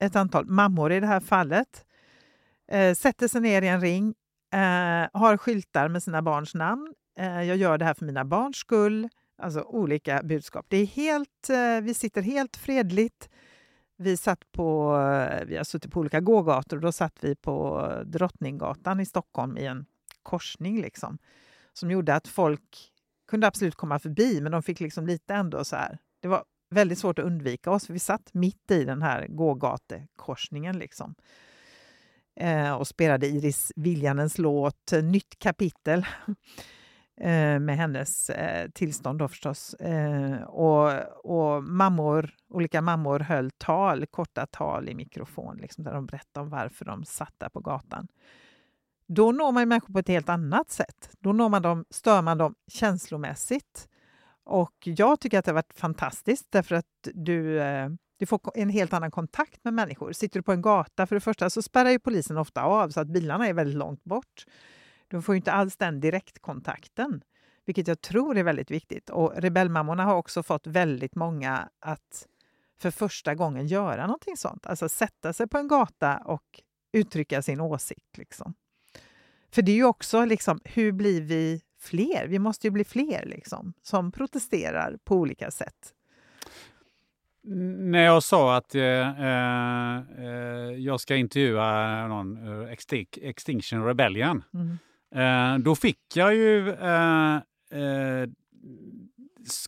ett 0.00 0.16
antal 0.16 0.46
mammor 0.46 0.92
i 0.92 1.00
det 1.00 1.06
här 1.06 1.20
fallet 1.20 1.86
eh, 2.68 2.94
sätter 2.94 3.28
sig 3.28 3.40
ner 3.40 3.62
i 3.62 3.68
en 3.68 3.80
ring 3.80 4.14
eh, 4.52 5.08
har 5.20 5.36
skyltar 5.36 5.88
med 5.88 6.02
sina 6.02 6.22
barns 6.22 6.54
namn. 6.54 6.94
Eh, 7.18 7.42
jag 7.42 7.56
gör 7.56 7.78
det 7.78 7.84
här 7.84 7.94
för 7.94 8.04
mina 8.04 8.24
barns 8.24 8.56
skull. 8.56 9.08
Alltså 9.38 9.62
olika 9.62 10.22
budskap. 10.22 10.66
Det 10.68 10.76
är 10.76 10.86
helt, 10.86 11.50
eh, 11.50 11.80
vi 11.82 11.94
sitter 11.94 12.22
helt 12.22 12.56
fredligt. 12.56 13.28
Vi, 13.96 14.16
satt 14.16 14.52
på, 14.52 14.96
eh, 14.96 15.44
vi 15.46 15.56
har 15.56 15.64
suttit 15.64 15.92
på 15.92 16.00
olika 16.00 16.20
gågator 16.20 16.76
och 16.76 16.82
då 16.82 16.92
satt 16.92 17.18
vi 17.20 17.34
på 17.34 17.88
Drottninggatan 18.06 19.00
i 19.00 19.06
Stockholm 19.06 19.58
i 19.58 19.66
en 19.66 19.86
korsning 20.22 20.82
liksom, 20.82 21.18
som 21.72 21.90
gjorde 21.90 22.14
att 22.14 22.28
folk 22.28 22.92
kunde 23.28 23.46
absolut 23.46 23.74
komma 23.74 23.98
förbi, 23.98 24.40
men 24.40 24.52
de 24.52 24.62
fick 24.62 24.80
liksom 24.80 25.06
lite 25.06 25.34
ändå 25.34 25.64
så 25.64 25.76
här. 25.76 25.98
Det 26.20 26.28
var 26.28 26.44
väldigt 26.70 26.98
svårt 26.98 27.18
att 27.18 27.24
undvika 27.24 27.70
oss, 27.70 27.86
för 27.86 27.92
vi 27.92 27.98
satt 27.98 28.34
mitt 28.34 28.70
i 28.70 28.84
den 28.84 29.02
här 29.02 29.26
gågatekorsningen 29.26 30.78
liksom. 30.78 31.14
Eh, 32.36 32.72
och 32.72 32.88
spelade 32.88 33.26
Iris 33.26 33.72
Viljanens 33.76 34.38
låt 34.38 34.92
eh, 34.92 35.02
Nytt 35.02 35.38
kapitel 35.38 35.98
eh, 37.20 37.58
med 37.58 37.76
hennes 37.76 38.30
eh, 38.30 38.70
tillstånd 38.70 39.18
då 39.18 39.28
förstås. 39.28 39.74
Eh, 39.74 40.42
och, 40.42 40.92
och 41.24 41.64
mammor, 41.64 42.30
olika 42.48 42.80
mammor 42.80 43.20
höll 43.20 43.50
tal, 43.50 44.06
korta 44.06 44.46
tal 44.46 44.88
i 44.88 44.94
mikrofon 44.94 45.56
liksom, 45.56 45.84
där 45.84 45.92
de 45.92 46.06
berättade 46.06 46.44
om 46.44 46.50
varför 46.50 46.84
de 46.84 47.04
satt 47.04 47.34
där 47.38 47.48
på 47.48 47.60
gatan. 47.60 48.08
Då 49.06 49.32
når 49.32 49.52
man 49.52 49.68
människor 49.68 49.92
på 49.92 49.98
ett 49.98 50.08
helt 50.08 50.28
annat 50.28 50.70
sätt. 50.70 51.10
Då 51.20 51.32
når 51.32 51.48
man 51.48 51.62
dem, 51.62 51.84
stör 51.90 52.22
man 52.22 52.38
dem 52.38 52.54
känslomässigt. 52.72 53.88
Och 54.44 54.74
jag 54.84 55.20
tycker 55.20 55.38
att 55.38 55.44
det 55.44 55.50
har 55.50 55.54
varit 55.54 55.74
fantastiskt 55.78 56.46
därför 56.50 56.74
att 56.74 57.08
du, 57.14 57.60
eh, 57.60 57.88
du 58.22 58.26
får 58.26 58.40
en 58.54 58.70
helt 58.70 58.92
annan 58.92 59.10
kontakt 59.10 59.64
med 59.64 59.74
människor. 59.74 60.12
Sitter 60.12 60.38
du 60.38 60.42
på 60.42 60.52
en 60.52 60.62
gata, 60.62 61.06
för 61.06 61.16
det 61.16 61.20
första 61.20 61.50
så 61.50 61.62
spärrar 61.62 61.90
ju 61.90 61.98
polisen 61.98 62.38
ofta 62.38 62.62
av 62.62 62.90
så 62.90 63.00
att 63.00 63.08
bilarna 63.08 63.48
är 63.48 63.52
väldigt 63.52 63.76
långt 63.76 64.04
bort. 64.04 64.46
Du 65.08 65.22
får 65.22 65.36
inte 65.36 65.52
alls 65.52 65.76
den 65.76 66.00
direktkontakten, 66.00 67.22
vilket 67.64 67.88
jag 67.88 68.00
tror 68.00 68.36
är 68.36 68.42
väldigt 68.42 68.70
viktigt. 68.70 69.10
Och 69.10 69.32
Rebellmammorna 69.36 70.04
har 70.04 70.14
också 70.14 70.42
fått 70.42 70.66
väldigt 70.66 71.14
många 71.14 71.68
att 71.80 72.28
för 72.78 72.90
första 72.90 73.34
gången 73.34 73.66
göra 73.66 74.06
någonting 74.06 74.36
sånt. 74.36 74.66
Alltså 74.66 74.88
sätta 74.88 75.32
sig 75.32 75.48
på 75.48 75.58
en 75.58 75.68
gata 75.68 76.16
och 76.16 76.62
uttrycka 76.92 77.42
sin 77.42 77.60
åsikt. 77.60 78.18
Liksom. 78.18 78.54
För 79.50 79.62
det 79.62 79.72
är 79.72 79.76
ju 79.76 79.84
också 79.84 80.24
liksom, 80.24 80.60
hur 80.64 80.92
blir 80.92 81.20
vi 81.22 81.62
fler? 81.80 82.26
Vi 82.26 82.38
måste 82.38 82.66
ju 82.66 82.70
bli 82.70 82.84
fler 82.84 83.26
liksom, 83.26 83.72
som 83.82 84.12
protesterar 84.12 84.98
på 85.04 85.16
olika 85.16 85.50
sätt. 85.50 85.94
När 87.44 88.04
jag 88.04 88.22
sa 88.22 88.56
att 88.56 88.74
eh, 88.74 88.82
eh, 88.82 90.02
jag 90.78 91.00
ska 91.00 91.16
intervjua 91.16 92.08
någon 92.08 92.48
uh, 92.48 92.72
Extinction 93.22 93.84
Rebellion, 93.84 94.44
mm. 94.54 94.78
eh, 95.54 95.58
då 95.58 95.74
fick 95.74 95.98
jag 96.14 96.34
ju 96.34 96.70
eh, 96.70 97.34
eh, 97.70 98.28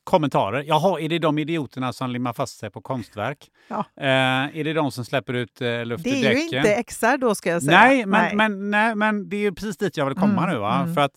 kommentarer. 0.05 0.63
Jaha, 0.63 1.01
är 1.01 1.09
det 1.09 1.19
de 1.19 1.39
idioterna 1.39 1.93
som 1.93 2.11
limmar 2.11 2.33
fast 2.33 2.59
sig 2.59 2.71
på 2.71 2.81
konstverk? 2.81 3.51
Ja. 3.69 3.85
Eh, 3.97 4.59
är 4.59 4.65
det 4.65 4.73
de 4.73 4.91
som 4.93 5.05
släpper 5.05 5.35
ut 5.35 5.61
eh, 5.61 5.85
luft 5.85 6.07
ur 6.07 6.11
däcken? 6.11 6.23
Det 6.23 6.29
är 6.29 6.35
ju 6.35 6.57
inte 6.57 6.83
XR 6.83 7.17
då 7.17 7.35
ska 7.35 7.51
jag 7.51 7.63
säga. 7.63 7.79
Nej, 7.79 8.07
men, 8.07 8.21
nej. 8.23 8.37
Men, 8.37 8.71
nej, 8.71 8.95
men 8.95 9.29
det 9.29 9.37
är 9.37 9.41
ju 9.41 9.55
precis 9.55 9.77
dit 9.77 9.97
jag 9.97 10.07
vill 10.07 10.15
komma 10.15 10.43
mm, 10.43 10.55
nu. 10.55 10.59
Va? 10.59 10.81
Mm. 10.81 10.95
För 10.95 11.01
att, 11.01 11.13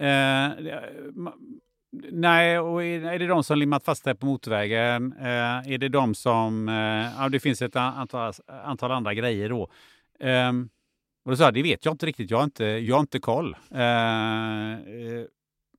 eh, 0.00 0.66
nej, 2.12 2.58
och 2.58 2.84
är, 2.84 3.18
det 3.18 3.26
de 3.26 3.44
som 3.44 3.58
limmat 3.58 3.84
fast 3.84 4.04
sig 4.04 4.14
på 4.14 4.26
motorvägen? 4.26 5.14
Eh, 5.20 5.72
är 5.72 5.78
det 5.78 5.88
de 5.88 6.14
som... 6.14 6.68
Eh, 6.68 6.74
ja, 7.18 7.28
det 7.28 7.40
finns 7.40 7.62
ett 7.62 7.76
antal, 7.76 8.32
antal 8.64 8.90
andra 8.90 9.14
grejer 9.14 9.48
då. 9.48 9.70
Ehm, 10.20 10.68
och 11.24 11.30
då 11.30 11.36
sa 11.36 11.44
jag, 11.44 11.54
det 11.54 11.62
vet 11.62 11.84
jag 11.84 11.94
inte 11.94 12.06
riktigt. 12.06 12.30
Jag 12.30 12.38
har 12.38 12.44
inte, 12.44 12.64
jag 12.64 12.96
har 12.96 13.00
inte 13.00 13.18
koll. 13.18 13.56
Eh, 13.70 15.28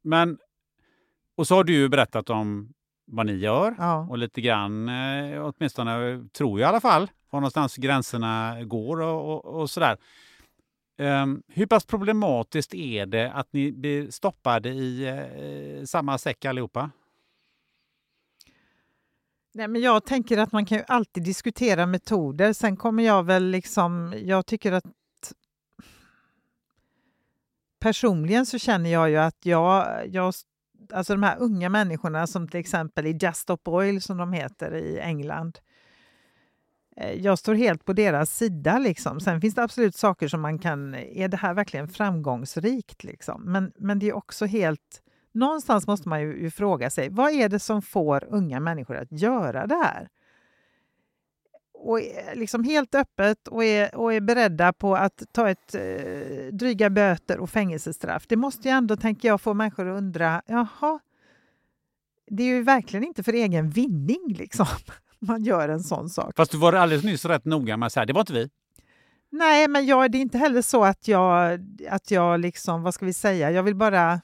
men 0.03 0.37
och 1.37 1.47
så 1.47 1.55
har 1.55 1.63
du 1.63 1.73
ju 1.73 1.89
berättat 1.89 2.29
om 2.29 2.73
vad 3.07 3.25
ni 3.25 3.33
gör 3.33 3.75
ja. 3.77 4.07
och 4.09 4.17
lite 4.17 4.41
grann, 4.41 4.89
åtminstone 5.39 6.25
tror 6.37 6.59
jag 6.59 6.67
i 6.67 6.69
alla 6.69 6.81
fall, 6.81 7.11
var 7.29 7.39
någonstans 7.39 7.75
gränserna 7.75 8.63
går 8.63 9.01
och, 9.01 9.33
och, 9.33 9.61
och 9.61 9.69
sådär. 9.69 9.97
Um, 10.97 11.43
hur 11.47 11.65
pass 11.65 11.85
problematiskt 11.85 12.73
är 12.73 13.05
det 13.05 13.31
att 13.31 13.53
ni 13.53 13.71
blir 13.71 14.11
stoppade 14.11 14.69
i 14.69 15.11
uh, 15.79 15.85
samma 15.85 16.17
säck 16.17 16.45
allihopa? 16.45 16.91
Nej, 19.53 19.67
men 19.67 19.81
jag 19.81 20.05
tänker 20.05 20.37
att 20.37 20.51
man 20.51 20.65
kan 20.65 20.77
ju 20.77 20.83
alltid 20.87 21.23
diskutera 21.23 21.85
metoder. 21.85 22.53
Sen 22.53 22.77
kommer 22.77 23.03
jag 23.03 23.23
väl 23.23 23.45
liksom... 23.45 24.13
Jag 24.17 24.45
tycker 24.45 24.71
att... 24.71 24.85
Personligen 27.79 28.45
så 28.45 28.59
känner 28.59 28.89
jag 28.89 29.09
ju 29.09 29.17
att 29.17 29.45
jag, 29.45 30.01
jag 30.07 30.33
alltså 30.93 31.13
de 31.13 31.23
här 31.23 31.37
unga 31.39 31.69
människorna 31.69 32.27
som 32.27 32.47
till 32.47 32.59
exempel 32.59 33.05
i 33.05 33.17
Just 33.21 33.41
Stop 33.41 33.57
Oil 33.65 34.01
som 34.01 34.17
de 34.17 34.33
heter 34.33 34.75
i 34.75 34.99
England. 34.99 35.59
Eh, 36.97 37.13
jag 37.13 37.39
står 37.39 37.55
helt 37.55 37.85
på 37.85 37.93
deras 37.93 38.37
sida. 38.37 38.79
Liksom. 38.79 39.19
Sen 39.19 39.41
finns 39.41 39.55
det 39.55 39.63
absolut 39.63 39.95
saker 39.95 40.27
som 40.27 40.41
man 40.41 40.59
kan... 40.59 40.95
Är 40.95 41.27
det 41.27 41.37
här 41.37 41.53
verkligen 41.53 41.87
framgångsrikt? 41.87 43.03
Liksom? 43.03 43.41
Men, 43.43 43.71
men 43.77 43.99
det 43.99 44.09
är 44.09 44.13
också 44.13 44.45
helt... 44.45 45.01
Någonstans 45.31 45.87
måste 45.87 46.09
man 46.09 46.21
ju, 46.21 46.41
ju 46.41 46.51
fråga 46.51 46.89
sig, 46.89 47.09
vad 47.09 47.31
är 47.31 47.49
det 47.49 47.59
som 47.59 47.81
får 47.81 48.27
unga 48.29 48.59
människor 48.59 48.95
att 48.95 49.11
göra 49.11 49.67
det 49.67 49.75
här? 49.75 50.09
och 51.85 52.01
är 52.01 52.35
liksom 52.35 52.63
helt 52.63 52.95
öppet 52.95 53.47
och 53.47 53.63
är, 53.63 53.95
och 53.95 54.13
är 54.13 54.21
beredda 54.21 54.73
på 54.73 54.95
att 54.95 55.23
ta 55.31 55.49
ett 55.49 55.75
eh, 55.75 56.53
dryga 56.53 56.89
böter 56.89 57.39
och 57.39 57.49
fängelsestraff. 57.49 58.27
Det 58.27 58.35
måste 58.35 58.67
ju 58.67 58.71
ändå, 58.71 58.95
tänker 58.95 59.27
jag, 59.27 59.41
få 59.41 59.53
människor 59.53 59.87
att 59.87 59.97
undra, 59.97 60.41
jaha, 60.45 60.99
det 62.27 62.43
är 62.43 62.47
ju 62.47 62.63
verkligen 62.63 63.03
inte 63.03 63.23
för 63.23 63.33
egen 63.33 63.69
vinning 63.69 64.35
liksom 64.37 64.65
man 65.27 65.43
gör 65.43 65.69
en 65.69 65.83
sån 65.83 66.09
sak. 66.09 66.33
Fast 66.35 66.51
du 66.51 66.57
var 66.57 66.73
alldeles 66.73 67.03
nyss 67.03 67.25
rätt 67.25 67.45
noga 67.45 67.77
med 67.77 67.87
att 67.87 67.93
säga, 67.93 68.05
det 68.05 68.13
var 68.13 68.21
inte 68.21 68.33
vi. 68.33 68.49
Nej, 69.29 69.67
men 69.67 69.85
jag, 69.85 70.11
det 70.11 70.17
är 70.17 70.21
inte 70.21 70.37
heller 70.37 70.61
så 70.61 70.83
att 70.83 71.07
jag, 71.07 71.59
att 71.89 72.11
jag 72.11 72.39
liksom, 72.39 72.83
vad 72.83 72.93
ska 72.93 73.05
vi 73.05 73.13
säga, 73.13 73.51
jag 73.51 73.63
vill 73.63 73.75
bara 73.75 74.21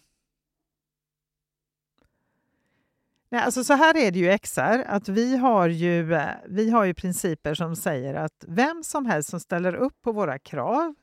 Nej, 3.32 3.42
alltså 3.42 3.64
så 3.64 3.74
här 3.74 3.98
är 3.98 4.12
det 4.12 4.20
ju 4.20 4.38
XR, 4.38 4.84
att 4.88 5.10
vi 5.10 5.38
har 5.38 5.68
ju, 5.68 6.14
eh, 6.14 6.30
vi 6.48 6.70
har 6.70 6.86
ju 6.86 6.94
principer 6.94 7.54
som 7.54 7.76
säger 7.76 8.14
att 8.14 8.46
vem 8.48 8.84
som 8.84 9.06
helst 9.06 9.30
som 9.30 9.40
ställer 9.40 9.76
upp 9.76 10.02
på 10.02 10.12
våra 10.12 10.40
krav 10.40 10.96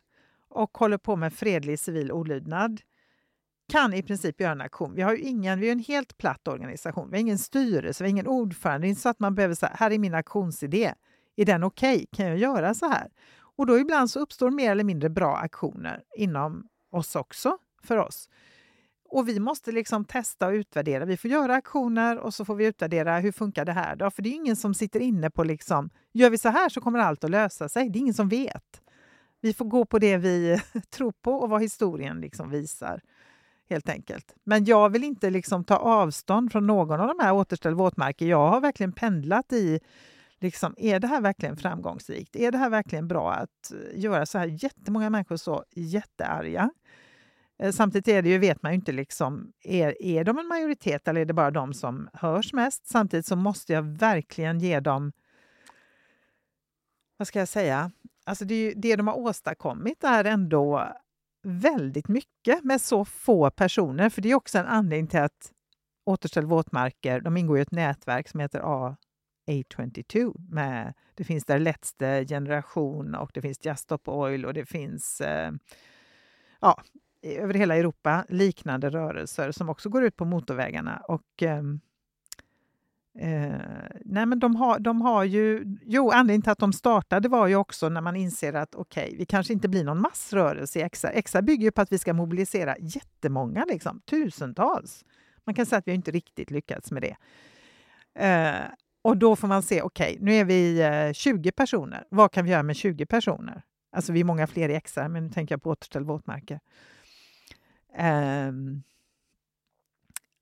och 0.49 0.79
håller 0.79 0.99
på 0.99 1.17
med 1.17 1.33
fredlig 1.33 1.79
civil 1.81 2.13
olydnad 2.13 2.81
kan 3.69 3.95
i 3.95 4.03
princip 4.03 4.41
göra 4.41 4.53
en 4.53 4.61
aktion. 4.61 4.95
Vi 4.95 5.03
har 5.03 5.15
ju 5.15 5.21
ingen, 5.23 5.61
vi 5.61 5.69
är 5.69 5.73
en 5.73 5.79
helt 5.79 6.19
platt 6.19 6.49
organisation. 6.49 7.11
Vi 7.11 7.17
har 7.17 7.21
ingen 7.21 7.39
styrelse, 7.39 8.05
vi 8.05 8.09
har 8.09 8.11
ingen 8.11 8.27
ordförande. 8.27 8.85
Det 8.85 8.87
är 8.87 8.91
inte 8.91 9.01
så 9.01 9.09
att 9.09 9.21
man 9.21 9.35
behöver 9.35 9.55
säga, 9.55 9.73
här 9.75 9.91
är 9.91 9.99
min 9.99 10.15
aktionsidé. 10.15 10.95
Är 11.37 11.45
den 11.45 11.63
okej? 11.63 11.95
Okay? 11.95 12.07
Kan 12.13 12.27
jag 12.27 12.39
göra 12.39 12.75
så 12.75 12.87
här? 12.87 13.09
Och 13.57 13.67
då 13.67 13.79
ibland 13.79 14.11
så 14.11 14.21
uppstår 14.21 14.51
mer 14.51 14.71
eller 14.71 14.85
mindre 14.85 15.11
bra 15.11 15.37
aktioner 15.37 16.03
inom 16.17 16.69
oss 16.91 17.17
också, 17.17 17.59
för 17.83 17.97
oss. 17.97 18.29
Och 19.11 19.29
vi 19.29 19.41
måste 19.41 19.73
liksom 19.73 20.05
testa 20.05 20.47
och 20.47 20.53
utvärdera. 20.53 21.05
Vi 21.05 21.17
får 21.17 21.31
göra 21.31 21.55
aktioner 21.55 22.19
och 22.19 22.35
så 22.35 22.45
får 22.45 22.55
vi 22.55 22.67
utvärdera 22.67 23.19
hur 23.19 23.33
funkar 23.33 23.65
det 23.65 23.73
här 23.73 23.97
då? 23.97 24.11
För 24.11 24.23
det 24.23 24.29
är 24.29 24.35
ingen 24.35 24.57
som 24.57 24.75
sitter 24.75 25.01
inne 25.01 25.31
på 25.31 25.45
liksom, 25.45 25.91
gör 26.13 26.31
vi 26.31 26.39
så 26.39 26.49
här 26.49 26.69
så 26.69 26.81
kommer 26.81 26.99
allt 26.99 27.25
att 27.25 27.31
lösa 27.31 27.69
sig. 27.69 27.91
Det 27.91 27.99
är 27.99 28.01
ingen 28.01 28.15
som 28.15 28.29
vet. 28.29 28.83
Vi 29.41 29.55
får 29.55 29.65
gå 29.65 29.85
på 29.85 29.99
det 29.99 30.17
vi 30.17 30.61
tror 30.91 31.13
på 31.23 31.33
och 31.33 31.51
vad 31.51 31.63
historien 31.63 32.21
liksom 32.21 32.51
visar. 32.51 33.01
Helt 33.71 33.89
enkelt. 33.89 34.35
Men 34.45 34.65
jag 34.65 34.91
vill 34.91 35.05
inte 35.05 35.31
liksom 35.31 35.65
ta 35.65 35.77
avstånd 35.77 36.53
från 36.53 36.67
någon 36.67 37.01
av 37.01 37.09
de 37.09 37.19
här 37.25 37.33
återställ 37.33 37.75
våtmarker. 37.75 38.27
Jag 38.27 38.49
har 38.49 38.61
verkligen 38.61 38.93
pendlat 38.93 39.53
i 39.53 39.81
Liksom, 40.41 40.75
är 40.79 41.01
det 41.01 41.07
här 41.07 41.21
verkligen 41.21 41.57
framgångsrikt? 41.57 42.37
Är 42.37 42.53
det 42.53 42.59
här 42.59 42.71
verkligen 42.71 43.09
bra 43.09 43.33
att 43.33 43.73
eh, 43.73 44.01
göra 44.01 44.27
så 44.27 44.39
här 44.39 44.47
jättemånga 44.47 45.11
människor 45.11 45.37
så 45.37 45.65
jättearga? 45.71 46.71
Eh, 47.59 47.73
samtidigt 47.73 48.09
är 48.09 48.23
det 48.23 48.29
ju, 48.29 48.39
vet 48.39 48.63
man 48.63 48.73
ju 48.73 48.77
inte, 48.77 48.93
liksom, 48.93 49.53
är, 49.65 50.03
är 50.03 50.25
de 50.25 50.39
en 50.39 50.47
majoritet 50.47 51.09
eller 51.09 51.21
är 51.21 51.25
det 51.25 51.33
bara 51.33 51.51
de 51.51 51.75
som 51.75 52.09
hörs 52.13 52.53
mest? 52.53 52.87
Samtidigt 52.87 53.27
så 53.27 53.37
måste 53.37 53.73
jag 53.73 53.83
verkligen 53.83 54.61
ge 54.61 54.81
dem, 54.81 55.13
vad 57.17 57.29
ska 57.29 57.39
jag 57.39 57.49
säga, 57.49 57.91
alltså 58.25 58.45
det, 58.45 58.73
det 58.77 58.97
de 58.97 59.07
har 59.07 59.19
åstadkommit 59.19 60.05
är 60.05 60.25
ändå 60.25 60.93
väldigt 61.43 62.09
mycket 62.09 62.65
med 62.65 62.81
så 62.81 63.05
få 63.05 63.51
personer. 63.51 64.09
För 64.09 64.23
det 64.23 64.31
är 64.31 64.35
också 64.35 64.59
en 64.59 64.67
anledning 64.67 65.07
till 65.07 65.21
att 65.21 65.53
Återställ 66.09 66.47
våtmarker, 66.47 67.21
de 67.21 67.37
ingår 67.37 67.59
i 67.59 67.61
ett 67.61 67.71
nätverk 67.71 68.29
som 68.29 68.41
heter 68.41 68.61
A22. 68.61 70.35
Med, 70.51 70.95
det 71.15 71.25
finns 71.25 71.45
där 71.45 71.59
Let's 71.59 72.27
generation 72.29 73.15
och 73.15 73.31
det 73.35 73.43
finns 73.43 73.65
Just 73.65 73.83
Stop 73.83 73.99
Oil 74.05 74.45
och 74.45 74.55
det 74.55 74.67
finns 74.67 75.21
eh, 75.21 75.53
ja, 76.61 76.83
över 77.23 77.55
hela 77.55 77.77
Europa 77.77 78.25
liknande 78.29 78.91
rörelser 78.91 79.53
som 79.53 79.69
också 79.69 79.89
går 79.89 80.05
ut 80.05 80.17
på 80.17 80.25
motorvägarna. 80.25 81.03
Och, 81.09 81.43
eh, 81.43 81.63
Eh, 83.21 83.61
nej 84.05 84.27
men 84.27 84.39
de 84.39 84.57
har, 84.57 84.79
de 84.79 85.01
har 85.01 85.25
ju... 85.25 85.65
Jo, 85.83 86.11
anledningen 86.11 86.43
till 86.43 86.53
att 86.53 86.59
de 86.59 86.73
startade 86.73 87.29
var 87.29 87.47
ju 87.47 87.57
också 87.57 87.89
när 87.89 88.01
man 88.01 88.17
inser 88.17 88.53
att 88.53 88.75
okej, 88.75 89.05
okay, 89.05 89.19
vi 89.19 89.27
kanske 89.27 89.53
inte 89.53 89.69
blir 89.69 89.85
någon 89.85 90.01
massrörelse 90.01 90.79
i 90.79 90.83
Exa. 90.83 91.11
Exa 91.11 91.43
bygger 91.43 91.65
ju 91.65 91.71
på 91.71 91.81
att 91.81 91.93
vi 91.93 91.99
ska 91.99 92.13
mobilisera 92.13 92.77
jättemånga, 92.79 93.65
liksom, 93.65 94.01
tusentals. 94.01 95.05
Man 95.45 95.55
kan 95.55 95.67
säga 95.67 95.79
att 95.79 95.89
vi 95.89 95.93
inte 95.93 96.11
riktigt 96.11 96.51
lyckats 96.51 96.91
med 96.91 97.03
det. 97.03 97.17
Eh, 98.25 98.65
och 99.03 99.17
då 99.17 99.37
får 99.37 99.49
man 99.49 99.63
se, 99.63 99.83
okej, 99.83 100.13
okay, 100.13 100.25
nu 100.25 100.35
är 100.35 100.45
vi 100.45 100.81
eh, 100.81 101.13
20 101.13 101.53
personer. 101.53 102.05
Vad 102.11 102.33
kan 102.33 102.45
vi 102.45 102.51
göra 102.51 102.63
med 102.63 102.77
20 102.77 103.07
personer? 103.07 103.63
Alltså 103.93 104.13
vi 104.13 104.21
är 104.21 104.25
många 104.25 104.47
fler 104.47 104.69
i 104.69 104.75
Exa, 104.75 105.09
men 105.09 105.25
nu 105.27 105.31
tänker 105.31 105.53
jag 105.53 105.63
på 105.63 105.71
återställ 105.71 106.05
våtmarker. 106.05 106.61
Ehm, 107.95 108.83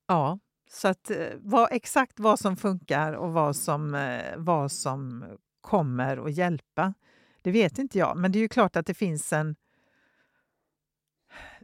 ja, 0.07 0.39
så 0.69 0.87
att 0.87 1.09
eh, 1.09 1.27
vad, 1.39 1.67
exakt 1.71 2.19
vad 2.19 2.39
som 2.39 2.57
funkar 2.57 3.13
och 3.13 3.33
vad 3.33 3.55
som, 3.55 3.95
eh, 3.95 4.37
vad 4.37 4.71
som 4.71 5.25
kommer 5.61 6.17
att 6.17 6.33
hjälpa, 6.33 6.93
det 7.41 7.51
vet 7.51 7.77
inte 7.77 7.97
jag. 7.97 8.17
Men 8.17 8.31
det 8.31 8.39
är 8.39 8.41
ju 8.41 8.49
klart 8.49 8.75
att 8.75 8.85
det 8.85 8.93
finns 8.93 9.33
en... 9.33 9.55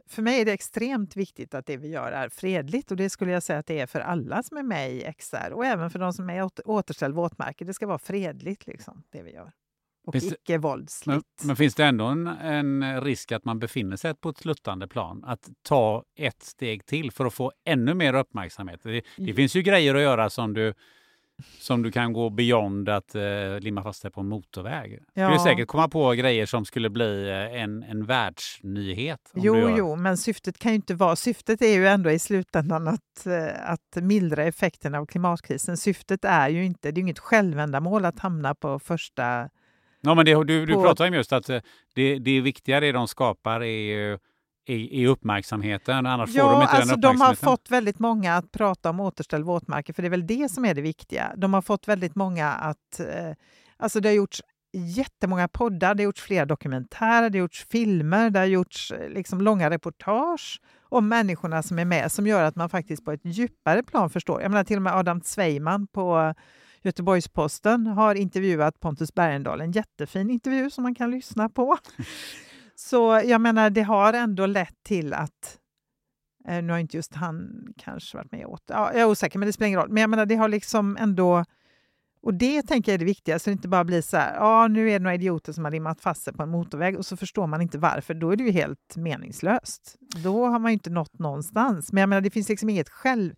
För 0.06 0.22
mig 0.22 0.40
är 0.40 0.44
det 0.44 0.52
extremt 0.52 1.16
viktigt 1.16 1.54
att 1.54 1.66
det 1.66 1.76
vi 1.76 1.88
gör 1.88 2.12
är 2.12 2.28
fredligt 2.28 2.90
och 2.90 2.96
det 2.96 3.10
skulle 3.10 3.32
jag 3.32 3.42
säga 3.42 3.58
att 3.58 3.66
det 3.66 3.80
är 3.80 3.86
för 3.86 4.00
alla 4.00 4.42
som 4.42 4.56
är 4.56 4.62
med 4.62 4.92
i 4.92 5.12
XR 5.18 5.52
och 5.52 5.66
även 5.66 5.90
för 5.90 5.98
de 5.98 6.12
som 6.12 6.30
är 6.30 6.44
i 6.44 6.48
återställ 6.64 7.12
våtmarker. 7.12 7.64
Det 7.64 7.74
ska 7.74 7.86
vara 7.86 7.98
fredligt, 7.98 8.66
liksom, 8.66 9.02
det 9.10 9.22
vi 9.22 9.32
gör 9.32 9.52
och 10.04 10.16
icke-våldsligt. 10.16 11.26
Men, 11.38 11.46
men, 11.46 11.56
finns 11.56 11.74
det 11.74 11.84
ändå 11.84 12.04
en, 12.04 12.26
en, 12.26 13.00
risk 13.00 13.32
att 13.32 13.44
man 13.44 13.58
befinner 13.58 13.96
sig 13.96 14.14
på 14.14 14.28
ett 14.28 14.38
sluttande 14.38 14.88
plan? 14.88 15.24
Att 15.24 15.48
ta 15.62 16.04
ett 16.16 16.42
steg 16.42 16.86
till 16.86 17.10
för 17.10 17.24
att 17.24 17.34
få 17.34 17.52
ännu 17.64 17.94
mer 17.94 18.14
uppmärksamhet? 18.14 18.80
Det, 18.82 19.02
det 19.16 19.34
finns 19.34 19.56
ju 19.56 19.62
grejer 19.62 19.94
att 19.94 20.02
göra 20.02 20.30
som 20.30 20.54
du, 20.54 20.74
som 21.58 21.82
du 21.82 21.92
kan 21.92 22.12
gå 22.12 22.30
beyond 22.30 22.88
att 22.88 23.14
eh, 23.14 23.22
limma 23.60 23.82
fast 23.82 24.02
dig 24.02 24.10
på 24.10 24.20
en 24.20 24.28
motorväg. 24.28 25.02
Ja. 25.14 25.30
Du 25.30 25.38
skulle 25.38 25.50
säkert 25.50 25.68
komma 25.68 25.88
på 25.88 26.12
grejer 26.12 26.46
som 26.46 26.64
skulle 26.64 26.90
bli 26.90 27.28
eh, 27.28 27.62
en, 27.62 27.82
en 27.82 28.06
världsnyhet. 28.06 29.30
Jo, 29.34 29.74
jo, 29.76 29.96
men 29.96 30.16
syftet 30.16 30.58
kan 30.58 30.72
ju 30.72 30.76
inte 30.76 30.94
vara... 30.94 31.16
Syftet 31.16 31.62
är 31.62 31.74
ju 31.74 31.86
ändå 31.86 32.10
i 32.10 32.18
slutändan 32.18 32.88
att, 32.88 33.26
eh, 33.26 33.70
att 33.70 34.04
mildra 34.04 34.44
effekterna 34.44 34.98
av 34.98 35.06
klimatkrisen. 35.06 35.76
Syftet 35.76 36.24
är 36.24 36.48
ju 36.48 36.64
inte... 36.64 36.92
Det 36.92 36.98
är 36.98 37.02
inget 37.02 37.18
självändamål 37.18 38.04
att 38.04 38.18
hamna 38.18 38.54
på 38.54 38.78
första 38.78 39.48
Ja, 40.04 40.14
men 40.14 40.24
det, 40.24 40.44
du, 40.44 40.66
du 40.66 40.74
på... 40.74 40.82
pratar 40.82 41.08
om 41.08 41.14
just 41.14 41.32
att 41.32 41.48
eh, 41.48 41.60
det, 41.94 42.18
det 42.18 42.40
viktiga 42.40 42.80
det 42.80 42.92
de 42.92 43.08
skapar 43.08 43.60
är 43.60 43.66
ju 43.66 44.18
i, 44.66 45.06
uppmärksamheten, 45.06 46.06
annars 46.06 46.30
ja, 46.34 46.44
får 46.44 46.52
de 46.52 46.62
inte 46.62 46.72
alltså 46.72 46.96
den 46.96 46.98
uppmärksamheten. 46.98 47.18
De 47.18 47.46
har 47.46 47.56
fått 47.56 47.70
väldigt 47.70 47.98
många 47.98 48.34
att 48.34 48.52
prata 48.52 48.90
om 48.90 49.00
återställ 49.00 49.42
våtmarker, 49.42 49.92
för 49.92 50.02
det 50.02 50.08
är 50.08 50.10
väl 50.10 50.26
det 50.26 50.50
som 50.50 50.64
är 50.64 50.74
det 50.74 50.82
viktiga. 50.82 51.32
De 51.36 51.54
har 51.54 51.62
fått 51.62 51.88
väldigt 51.88 52.14
många 52.14 52.48
att... 52.48 53.00
Eh, 53.00 53.32
alltså 53.76 54.00
det 54.00 54.08
har 54.08 54.14
gjorts 54.16 54.42
jättemånga 54.72 55.48
poddar, 55.48 55.94
det 55.94 56.02
har 56.02 56.04
gjorts 56.04 56.22
flera 56.22 56.44
dokumentärer, 56.44 57.30
det 57.30 57.38
har 57.38 57.40
gjorts 57.40 57.66
filmer, 57.70 58.30
det 58.30 58.38
har 58.38 58.46
gjorts 58.46 58.90
eh, 58.90 59.08
liksom 59.08 59.40
långa 59.40 59.70
reportage 59.70 60.60
om 60.88 61.08
människorna 61.08 61.62
som 61.62 61.78
är 61.78 61.84
med, 61.84 62.12
som 62.12 62.26
gör 62.26 62.42
att 62.42 62.56
man 62.56 62.68
faktiskt 62.68 63.04
på 63.04 63.12
ett 63.12 63.24
djupare 63.24 63.82
plan 63.82 64.10
förstår. 64.10 64.42
Jag 64.42 64.50
menar 64.50 64.64
till 64.64 64.76
och 64.76 64.82
med 64.82 64.94
Adam 64.94 65.20
Zweiman 65.20 65.86
på 65.86 66.34
Göteborgs-Posten 66.84 67.86
har 67.86 68.14
intervjuat 68.14 68.80
Pontus 68.80 69.14
Bergendahl. 69.14 69.60
En 69.60 69.72
jättefin 69.72 70.30
intervju 70.30 70.70
som 70.70 70.82
man 70.82 70.94
kan 70.94 71.10
lyssna 71.10 71.48
på. 71.48 71.78
Så 72.74 73.20
jag 73.24 73.40
menar, 73.40 73.70
det 73.70 73.82
har 73.82 74.12
ändå 74.12 74.46
lett 74.46 74.82
till 74.82 75.14
att 75.14 75.58
eh, 76.48 76.62
nu 76.62 76.72
har 76.72 76.78
inte 76.78 76.96
just 76.96 77.14
han 77.14 77.66
kanske 77.76 78.16
varit 78.16 78.32
med 78.32 78.46
åt 78.46 78.62
ja, 78.66 78.92
Jag 78.92 79.00
är 79.00 79.06
osäker, 79.06 79.38
men 79.38 79.46
det 79.46 79.52
spelar 79.52 79.66
ingen 79.66 79.80
roll. 79.80 79.90
Men 79.90 80.00
jag 80.00 80.10
menar, 80.10 80.26
det 80.26 80.34
har 80.34 80.48
liksom 80.48 80.96
ändå... 81.00 81.44
Och 82.22 82.34
det 82.34 82.62
tänker 82.62 82.92
jag 82.92 82.94
är 82.94 82.98
det 82.98 83.04
viktiga, 83.04 83.38
så 83.38 83.50
det 83.50 83.52
inte 83.52 83.68
bara 83.68 83.84
blir 83.84 84.02
så 84.02 84.16
här, 84.16 84.34
ja 84.34 84.68
nu 84.68 84.88
är 84.90 84.92
det 84.92 85.02
några 85.02 85.14
idioter 85.14 85.52
som 85.52 85.64
har 85.64 85.72
rimmat 85.72 86.00
fast 86.00 86.22
sig 86.22 86.32
på 86.32 86.42
en 86.42 86.48
motorväg 86.48 86.98
och 86.98 87.06
så 87.06 87.16
förstår 87.16 87.46
man 87.46 87.62
inte 87.62 87.78
varför. 87.78 88.14
Då 88.14 88.30
är 88.30 88.36
det 88.36 88.44
ju 88.44 88.50
helt 88.50 88.96
meningslöst. 88.96 89.96
Då 90.24 90.46
har 90.46 90.58
man 90.58 90.70
ju 90.70 90.72
inte 90.72 90.90
nått 90.90 91.18
någonstans. 91.18 91.92
Men 91.92 92.00
jag 92.00 92.08
menar, 92.08 92.20
det 92.20 92.30
finns 92.30 92.48
liksom 92.48 92.68
inget 92.68 92.88
själv... 92.88 93.34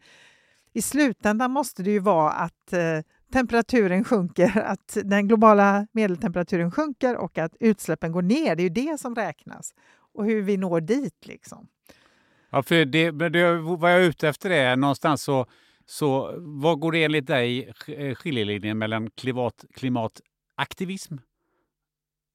I 0.72 0.82
slutändan 0.82 1.50
måste 1.50 1.82
det 1.82 1.90
ju 1.90 1.98
vara 1.98 2.32
att 2.32 2.72
eh, 2.72 3.00
temperaturen 3.32 4.04
sjunker, 4.04 4.60
att 4.64 4.98
den 5.04 5.28
globala 5.28 5.86
medeltemperaturen 5.92 6.70
sjunker 6.70 7.16
och 7.16 7.38
att 7.38 7.56
utsläppen 7.60 8.12
går 8.12 8.22
ner. 8.22 8.56
Det 8.56 8.62
är 8.62 8.64
ju 8.64 8.88
det 8.88 9.00
som 9.00 9.14
räknas 9.14 9.74
och 10.14 10.24
hur 10.24 10.42
vi 10.42 10.56
når 10.56 10.80
dit. 10.80 11.26
Liksom. 11.26 11.68
Ja, 12.50 12.62
för 12.62 12.84
det, 12.84 13.10
det, 13.10 13.56
vad 13.56 13.92
jag 13.92 14.00
är 14.00 14.08
ute 14.08 14.28
efter 14.28 14.50
är 14.50 14.76
någonstans 14.76 15.22
så, 15.22 15.46
så 15.86 16.34
vad 16.38 16.80
går 16.80 16.92
det 16.92 17.04
enligt 17.04 17.26
dig 17.26 17.72
eh, 17.86 18.14
skiljelinjen 18.14 18.78
mellan 18.78 19.10
klimat, 19.10 19.64
klimataktivism 19.74 21.16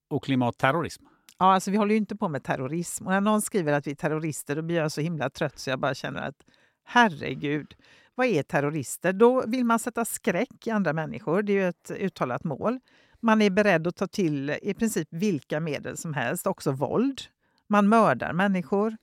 och 0.09 0.23
klimatterrorism? 0.23 1.03
Ja, 1.37 1.53
alltså 1.53 1.71
vi 1.71 1.77
håller 1.77 1.91
ju 1.91 1.97
inte 1.97 2.15
på 2.15 2.29
med 2.29 2.43
terrorism. 2.43 3.05
Och 3.05 3.11
när 3.11 3.21
någon 3.21 3.41
skriver 3.41 3.73
att 3.73 3.87
vi 3.87 3.91
är 3.91 3.95
terrorister 3.95 4.55
då 4.55 4.61
blir 4.61 4.75
jag 4.75 4.91
så 4.91 5.01
himla 5.01 5.29
trött 5.29 5.59
så 5.59 5.69
jag 5.69 5.79
bara 5.79 5.93
känner 5.93 6.21
att 6.21 6.35
herregud, 6.83 7.75
vad 8.15 8.27
är 8.27 8.43
terrorister? 8.43 9.13
Då 9.13 9.43
vill 9.47 9.65
man 9.65 9.79
sätta 9.79 10.05
skräck 10.05 10.67
i 10.67 10.69
andra 10.69 10.93
människor. 10.93 11.41
Det 11.41 11.53
är 11.53 11.57
ju 11.57 11.67
ett 11.67 11.91
uttalat 11.91 12.43
mål. 12.43 12.79
Man 13.19 13.41
är 13.41 13.49
beredd 13.49 13.87
att 13.87 13.95
ta 13.95 14.07
till 14.07 14.49
i 14.61 14.73
princip 14.73 15.07
vilka 15.11 15.59
medel 15.59 15.97
som 15.97 16.13
helst, 16.13 16.47
också 16.47 16.71
våld. 16.71 17.21
Man 17.67 17.89
mördar 17.89 18.33
människor. 18.33 18.97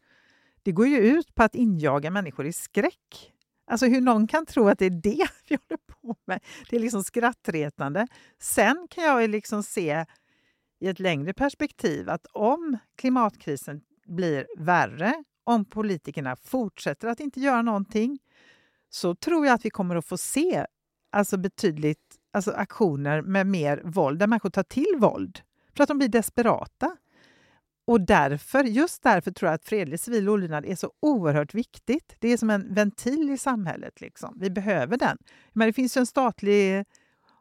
Det 0.63 0.73
går 0.73 0.87
ju 0.87 0.99
ut 0.99 1.35
på 1.35 1.43
att 1.43 1.55
injaga 1.55 2.11
människor 2.11 2.47
i 2.47 2.53
skräck. 2.53 3.33
Alltså 3.67 3.87
hur 3.87 4.01
någon 4.01 4.27
kan 4.27 4.47
tro 4.47 4.69
att 4.69 4.79
det 4.79 4.87
är 4.87 4.91
det 4.91 5.29
vi 5.49 5.59
håller 5.69 5.79
på 5.87 6.17
med. 6.25 6.41
Det 6.71 6.77
är 6.77 6.81
liksom 6.81 7.05
skrattretande. 7.05 8.07
Sen 8.41 8.87
kan 8.91 9.05
jag 9.05 9.31
liksom 9.31 9.63
se 9.63 10.05
i 10.81 10.89
ett 10.89 11.01
längre 11.01 11.35
perspektiv 11.35 12.11
att 12.11 12.27
om 12.33 12.79
klimatkrisen 12.97 13.81
blir 14.07 14.47
värre, 14.59 15.25
om 15.45 15.65
politikerna 15.65 16.37
fortsätter 16.37 17.09
att 17.09 17.21
inte 17.21 17.41
göra 17.41 17.63
någonting, 17.63 18.19
så 18.91 19.15
tror 19.15 19.47
jag 19.47 19.55
att 19.55 19.65
vi 19.65 19.71
kommer 19.71 19.97
att 19.97 20.07
få 20.07 20.17
se 20.17 20.67
alltså 21.13 21.37
betydligt 21.37 22.17
alltså 22.33 22.51
aktioner 22.51 23.23
med 23.23 23.47
mer 23.47 23.83
våld, 23.85 24.19
där 24.19 24.27
människor 24.27 24.51
tar 24.51 24.63
till 24.63 24.97
våld 24.99 25.41
för 25.77 25.83
att 25.83 25.89
de 25.89 25.99
blir 25.99 26.09
desperata. 26.09 26.97
Och 27.87 28.01
därför, 28.01 28.65
just 28.65 29.03
därför 29.03 29.31
tror 29.31 29.49
jag 29.49 29.55
att 29.55 29.65
fredlig 29.65 30.01
civil 30.01 30.29
olydnad 30.29 30.67
är 30.67 30.77
så 30.77 30.93
oerhört 31.01 31.55
viktigt. 31.55 32.17
Det 32.19 32.29
är 32.29 32.37
som 32.37 32.51
en 32.51 32.75
ventil 32.75 33.31
i 33.31 33.39
samhället. 33.39 34.01
Liksom. 34.01 34.37
Vi 34.41 34.51
behöver 34.51 34.97
den. 34.97 35.19
Men 35.53 35.69
det 35.69 35.73
finns 35.73 35.97
ju 35.97 35.99
en 35.99 36.07
statlig 36.07 36.85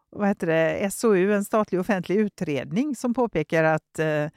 vad 0.10 0.28
heter 0.28 0.48
det, 0.48 0.91
SOU, 0.94 1.34
en 1.34 1.45
statlig 1.45 1.80
offentlig 1.80 2.15
utredning 2.15 2.95
som 2.95 3.14
påpekar 3.14 3.64
att, 3.64 3.99
eh, 3.99 4.30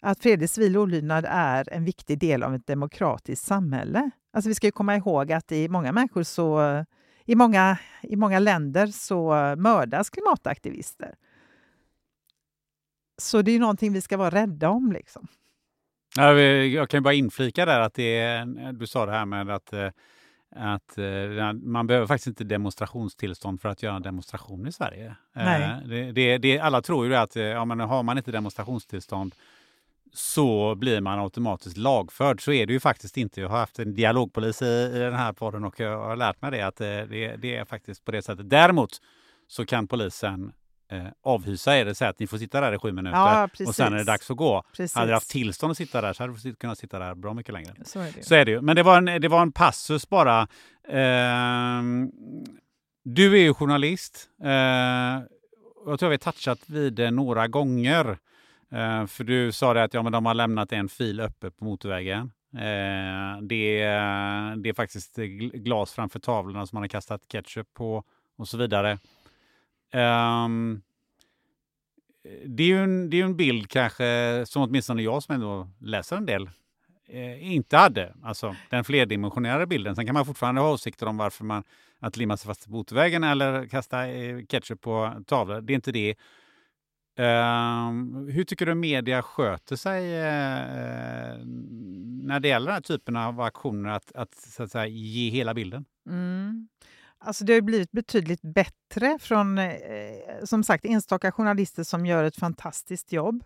att 0.00 0.18
fredlig 0.18 0.50
civil 0.50 0.76
olydnad 0.76 1.24
är 1.28 1.72
en 1.72 1.84
viktig 1.84 2.18
del 2.18 2.42
av 2.42 2.54
ett 2.54 2.66
demokratiskt 2.66 3.46
samhälle. 3.46 4.10
Alltså 4.32 4.48
vi 4.48 4.54
ska 4.54 4.66
ju 4.66 4.72
komma 4.72 4.96
ihåg 4.96 5.32
att 5.32 5.52
i 5.52 5.68
många 5.68 5.92
människor 5.92 6.22
så, 6.22 6.84
i 7.24 7.34
många, 7.34 7.78
i 8.02 8.16
många 8.16 8.38
länder 8.38 8.86
så 8.86 9.30
mördas 9.56 10.10
klimataktivister. 10.10 11.14
Så 13.18 13.42
det 13.42 13.50
är 13.50 13.52
ju 13.52 13.58
någonting 13.58 13.92
vi 13.92 14.00
ska 14.00 14.16
vara 14.16 14.30
rädda 14.30 14.68
om. 14.68 14.92
Liksom. 14.92 15.28
jag 16.72 16.90
kan 16.90 17.02
bara 17.02 17.14
inflika 17.14 17.66
där 17.66 17.80
att 17.80 17.94
det 17.94 18.18
är, 18.18 18.72
du 18.72 18.86
sa 18.86 19.06
det 19.06 19.12
här 19.12 19.26
med 19.26 19.50
att, 19.50 19.72
eh, 19.72 19.88
att 20.56 20.98
eh, 20.98 21.52
man 21.52 21.86
behöver 21.86 22.06
faktiskt 22.06 22.26
inte 22.26 22.44
demonstrationstillstånd 22.44 23.60
för 23.60 23.68
att 23.68 23.82
göra 23.82 23.96
en 23.96 24.02
demonstration 24.02 24.66
i 24.66 24.72
Sverige. 24.72 25.16
Nej. 25.32 25.62
Eh, 25.62 25.88
det, 25.88 26.12
det, 26.12 26.38
det, 26.38 26.58
alla 26.58 26.82
tror 26.82 27.06
ju 27.06 27.14
att 27.14 27.36
ja, 27.36 27.64
men 27.64 27.80
har 27.80 28.02
man 28.02 28.18
inte 28.18 28.32
demonstrationstillstånd 28.32 29.34
så 30.14 30.74
blir 30.74 31.00
man 31.00 31.18
automatiskt 31.18 31.76
lagförd. 31.76 32.44
Så 32.44 32.52
är 32.52 32.66
det 32.66 32.72
ju 32.72 32.80
faktiskt 32.80 33.16
inte. 33.16 33.40
Jag 33.40 33.48
har 33.48 33.58
haft 33.58 33.78
en 33.78 33.94
dialogpolis 33.94 34.62
i, 34.62 34.90
i 34.94 34.98
den 34.98 35.14
här 35.14 35.32
podden 35.32 35.64
och 35.64 35.80
jag 35.80 35.98
har 35.98 36.16
lärt 36.16 36.42
mig 36.42 36.50
det 36.50 36.62
att 36.62 36.76
det, 36.76 37.36
det 37.36 37.56
är 37.56 37.64
faktiskt 37.64 38.04
på 38.04 38.12
det 38.12 38.22
sättet. 38.22 38.50
Däremot 38.50 38.90
så 39.46 39.66
kan 39.66 39.86
polisen 39.86 40.52
eh, 40.92 41.06
avhysa 41.22 41.78
er 41.78 41.88
och 41.88 41.96
säga 41.96 42.10
att 42.10 42.18
ni 42.18 42.26
får 42.26 42.38
sitta 42.38 42.60
där 42.60 42.72
i 42.72 42.78
sju 42.78 42.92
minuter 42.92 43.18
ja, 43.18 43.48
och 43.66 43.74
sen 43.74 43.92
är 43.92 43.96
det 43.96 44.04
dags 44.04 44.30
att 44.30 44.36
gå. 44.36 44.62
Precis. 44.76 44.94
Hade 44.94 45.06
du 45.06 45.14
haft 45.14 45.30
tillstånd 45.30 45.70
att 45.70 45.76
sitta 45.76 46.00
där 46.00 46.12
så 46.12 46.22
hade 46.22 46.38
du 46.42 46.54
kunnat 46.54 46.78
sitta 46.78 46.98
där 46.98 47.14
bra 47.14 47.34
mycket 47.34 47.52
längre. 47.52 47.74
Så 47.84 48.00
är 48.00 48.12
det, 48.16 48.24
så 48.24 48.34
är 48.34 48.44
det 48.44 48.50
ju. 48.50 48.60
Men 48.60 48.76
det 48.76 48.82
var 48.82 48.96
en, 48.96 49.20
det 49.20 49.28
var 49.28 49.42
en 49.42 49.52
passus 49.52 50.08
bara. 50.08 50.40
Eh, 50.88 51.82
du 53.04 53.32
är 53.38 53.42
ju 53.42 53.54
journalist. 53.54 54.28
Eh, 54.44 54.50
jag 55.86 55.98
tror 55.98 56.08
vi 56.08 56.14
har 56.14 56.18
touchat 56.18 56.58
vid 56.66 56.92
det 56.92 57.10
några 57.10 57.48
gånger. 57.48 58.18
Eh, 58.72 59.06
för 59.06 59.24
du 59.24 59.52
sa 59.52 59.74
det 59.74 59.82
att 59.82 59.94
ja, 59.94 60.02
men 60.02 60.12
de 60.12 60.26
har 60.26 60.34
lämnat 60.34 60.72
en 60.72 60.88
fil 60.88 61.20
öppen 61.20 61.52
på 61.52 61.64
motorvägen. 61.64 62.32
Det 62.54 63.40
det, 63.40 63.84
det 64.56 64.68
är 64.68 64.74
faktiskt 64.74 65.16
glas 65.54 65.92
framför 65.92 66.18
tavlorna 66.18 66.66
som 66.66 66.76
man 66.76 66.82
har 66.82 66.88
kastat 66.88 67.28
ketchup 67.28 67.74
på 67.74 68.04
och 68.36 68.48
så 68.48 68.56
vidare. 68.58 68.98
Ehm, 69.92 70.82
det 72.44 72.62
är 72.62 72.66
ju 72.66 72.82
en, 72.82 73.10
det 73.10 73.20
är 73.20 73.24
en 73.24 73.36
bild 73.36 73.70
kanske 73.70 74.44
som 74.46 74.62
åtminstone 74.62 75.02
jag 75.02 75.22
som 75.22 75.34
ändå 75.34 75.68
läser 75.78 76.16
en 76.16 76.26
del 76.26 76.50
eh, 77.08 77.52
inte 77.52 77.76
hade. 77.76 78.14
Alltså 78.22 78.56
den 78.70 78.84
flerdimensionerade 78.84 79.66
bilden. 79.66 79.96
Sen 79.96 80.06
kan 80.06 80.14
man 80.14 80.26
fortfarande 80.26 80.60
ha 80.60 80.72
åsikter 80.72 81.06
om 81.06 81.16
varför 81.16 81.44
man 81.44 81.64
att 81.98 82.16
limma 82.16 82.36
sig 82.36 82.46
fast 82.46 82.64
på 82.64 82.72
motorvägen 82.72 83.24
eller 83.24 83.66
kasta 83.66 83.96
ketchup 84.48 84.80
på 84.80 85.22
tavlor. 85.26 85.60
Det 85.60 85.72
är 85.72 85.74
inte 85.74 85.92
det. 85.92 86.14
Uh, 87.18 88.30
hur 88.30 88.44
tycker 88.44 88.66
du 88.66 88.74
media 88.74 89.22
sköter 89.22 89.76
sig 89.76 90.02
uh, 90.02 91.44
när 92.22 92.40
det 92.40 92.48
gäller 92.48 92.66
den 92.66 92.74
här 92.74 92.80
typen 92.80 93.16
av 93.16 93.40
aktioner, 93.40 93.90
att, 93.90 94.12
att, 94.14 94.34
så 94.34 94.62
att 94.62 94.70
säga, 94.70 94.86
ge 94.86 95.30
hela 95.30 95.54
bilden? 95.54 95.84
Mm. 96.06 96.68
Alltså 97.24 97.44
det 97.44 97.54
har 97.54 97.60
blivit 97.60 97.92
betydligt 97.92 98.42
bättre 98.42 99.18
från 99.20 99.58
eh, 99.58 99.74
som 100.44 100.64
sagt 100.64 100.84
enstaka 100.84 101.32
journalister 101.32 101.84
som 101.84 102.06
gör 102.06 102.24
ett 102.24 102.36
fantastiskt 102.36 103.12
jobb. 103.12 103.44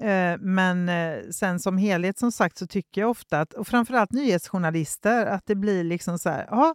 Eh, 0.00 0.38
men 0.38 0.88
eh, 0.88 1.18
sen 1.30 1.60
som 1.60 1.78
helhet 1.78 2.18
som 2.18 2.32
sagt 2.32 2.58
så 2.58 2.66
tycker 2.66 3.00
jag 3.00 3.10
ofta 3.10 3.40
att, 3.40 3.52
och 3.52 3.66
framförallt 3.66 4.12
nyhetsjournalister, 4.12 5.26
att 5.26 5.46
det 5.46 5.54
blir 5.54 5.84
liksom 5.84 6.18
så 6.18 6.28
här, 6.28 6.52
aha, 6.52 6.74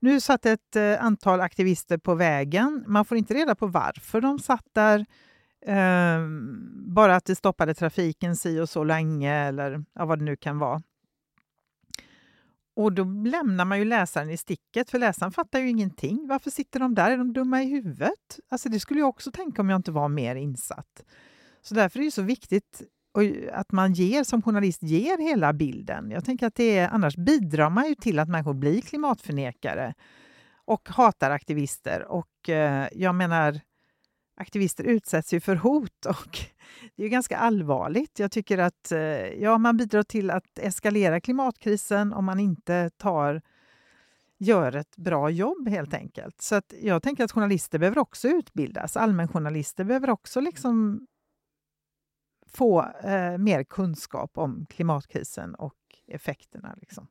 nu 0.00 0.20
satt 0.20 0.46
ett 0.46 0.76
eh, 0.76 1.04
antal 1.04 1.40
aktivister 1.40 1.98
på 1.98 2.14
vägen. 2.14 2.84
Man 2.86 3.04
får 3.04 3.18
inte 3.18 3.34
reda 3.34 3.54
på 3.54 3.66
varför 3.66 4.20
de 4.20 4.38
satt 4.38 4.66
där. 4.72 5.06
Eh, 5.66 6.20
bara 6.86 7.16
att 7.16 7.24
det 7.24 7.34
stoppade 7.34 7.74
trafiken 7.74 8.36
si 8.36 8.60
och 8.60 8.68
så 8.68 8.84
länge 8.84 9.34
eller 9.34 9.84
ja, 9.92 10.04
vad 10.04 10.18
det 10.18 10.24
nu 10.24 10.36
kan 10.36 10.58
vara. 10.58 10.82
Och 12.76 12.92
då 12.92 13.04
lämnar 13.04 13.64
man 13.64 13.78
ju 13.78 13.84
läsaren 13.84 14.30
i 14.30 14.36
sticket, 14.36 14.90
för 14.90 14.98
läsaren 14.98 15.32
fattar 15.32 15.58
ju 15.58 15.68
ingenting. 15.68 16.26
Varför 16.28 16.50
sitter 16.50 16.80
de 16.80 16.94
där? 16.94 17.10
Är 17.10 17.16
de 17.16 17.32
dumma 17.32 17.62
i 17.62 17.66
huvudet? 17.66 18.40
Alltså 18.48 18.68
det 18.68 18.80
skulle 18.80 19.00
jag 19.00 19.08
också 19.08 19.30
tänka 19.30 19.62
om 19.62 19.70
jag 19.70 19.78
inte 19.78 19.92
var 19.92 20.08
mer 20.08 20.36
insatt. 20.36 21.04
Så 21.62 21.74
därför 21.74 22.00
är 22.00 22.04
det 22.04 22.10
så 22.10 22.22
viktigt 22.22 22.82
att 23.52 23.72
man 23.72 23.92
ger, 23.92 24.24
som 24.24 24.42
journalist 24.42 24.82
ger 24.82 25.18
hela 25.18 25.52
bilden. 25.52 26.10
Jag 26.10 26.24
tänker 26.24 26.46
att 26.46 26.54
det 26.54 26.78
är, 26.78 26.88
annars 26.88 27.16
bidrar 27.16 27.70
man 27.70 27.88
ju 27.88 27.94
till 27.94 28.18
att 28.18 28.28
människor 28.28 28.54
blir 28.54 28.80
klimatförnekare 28.80 29.94
och 30.64 30.88
hatar 30.88 31.30
aktivister. 31.30 32.04
Och 32.04 32.48
eh, 32.48 32.88
jag 32.92 33.14
menar, 33.14 33.60
aktivister 34.38 34.84
utsätts 34.84 35.34
ju 35.34 35.40
för 35.40 35.56
hot 35.56 36.06
och 36.06 36.38
det 36.96 37.04
är 37.04 37.08
ganska 37.08 37.36
allvarligt. 37.36 38.18
Jag 38.18 38.30
tycker 38.30 38.58
att 38.58 38.92
eh, 38.92 39.00
ja, 39.42 39.58
man 39.58 39.76
bidrar 39.76 40.02
till 40.02 40.30
att 40.30 40.58
eskalera 40.58 41.20
klimatkrisen 41.20 42.12
om 42.12 42.24
man 42.24 42.40
inte 42.40 42.90
tar 42.90 43.42
gör 44.38 44.76
ett 44.76 44.96
bra 44.96 45.30
jobb 45.30 45.68
helt 45.68 45.94
enkelt. 45.94 46.42
Så 46.42 46.54
att 46.54 46.74
jag 46.80 47.02
tänker 47.02 47.24
att 47.24 47.32
journalister 47.32 47.78
behöver 47.78 47.98
också 47.98 48.28
utbildas. 48.28 48.96
Allmänjournalister 48.96 49.84
behöver 49.84 50.10
också 50.10 50.40
liksom 50.40 51.06
få 52.46 52.82
eh, 53.02 53.38
mer 53.38 53.64
kunskap 53.64 54.38
om 54.38 54.66
klimatkrisen 54.70 55.54
och 55.54 55.74
effekterna. 56.06 56.74
Liksom. 56.80 57.08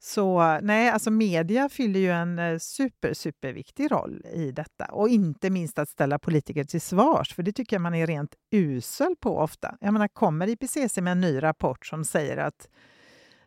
Så 0.00 0.58
nej, 0.62 0.90
alltså 0.90 1.10
media 1.10 1.68
fyller 1.68 2.00
ju 2.00 2.10
en 2.10 2.38
eh, 2.38 2.58
super, 2.58 3.14
superviktig 3.14 3.92
roll 3.92 4.22
i 4.34 4.52
detta. 4.52 4.84
Och 4.84 5.08
inte 5.08 5.50
minst 5.50 5.78
att 5.78 5.88
ställa 5.88 6.18
politiker 6.18 6.64
till 6.64 6.80
svars, 6.80 7.34
för 7.34 7.42
det 7.42 7.52
tycker 7.52 7.76
jag 7.76 7.82
man 7.82 7.94
är 7.94 8.06
rent 8.06 8.34
usel 8.50 9.14
på 9.20 9.38
ofta. 9.38 9.76
Jag 9.80 9.92
menar, 9.92 10.08
kommer 10.08 10.48
IPCC 10.48 10.96
med 10.96 11.12
en 11.12 11.20
ny 11.20 11.42
rapport 11.42 11.86
som 11.86 12.04
säger 12.04 12.36
att 12.36 12.68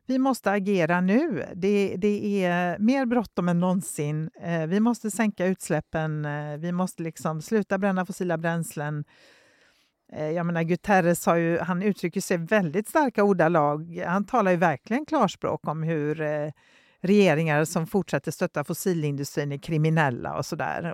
vi 0.06 0.20
måste 0.20 0.52
agera 0.52 1.02
nu. 1.02 1.46
Det, 1.56 1.96
det 1.98 2.46
är 2.46 2.80
mer 2.80 3.06
bråttom 3.06 3.50
än 3.50 3.60
någonsin. 3.60 4.30
Eh, 4.42 4.68
vi 4.68 4.80
måste 4.80 5.12
sänka 5.12 5.46
utsläppen. 5.46 6.26
Eh, 6.26 6.58
vi 6.58 6.72
måste 6.72 7.04
liksom 7.04 7.42
sluta 7.42 7.78
bränna 7.78 8.06
fossila 8.06 8.38
bränslen. 8.38 9.04
Eh, 10.12 10.30
jag 10.30 10.46
menar, 10.46 10.64
Guterres 10.64 11.26
har 11.26 11.36
ju, 11.36 11.60
han 11.60 11.82
uttrycker 11.82 12.22
sig 12.22 12.38
väldigt 12.38 12.88
starka 12.88 13.24
ordalag. 13.24 14.04
Han 14.08 14.26
talar 14.26 14.52
ju 14.52 14.58
verkligen 14.58 15.06
klarspråk 15.06 15.68
om 15.68 15.84
hur 15.84 16.22
eh, 16.22 16.52
regeringar 17.02 17.66
som 17.66 17.88
fortsätter 17.88 18.32
stötta 18.32 18.64
fossilindustrin 18.64 19.52
är 19.52 19.58
kriminella 19.58 20.38
och 20.38 20.46
sådär. 20.46 20.94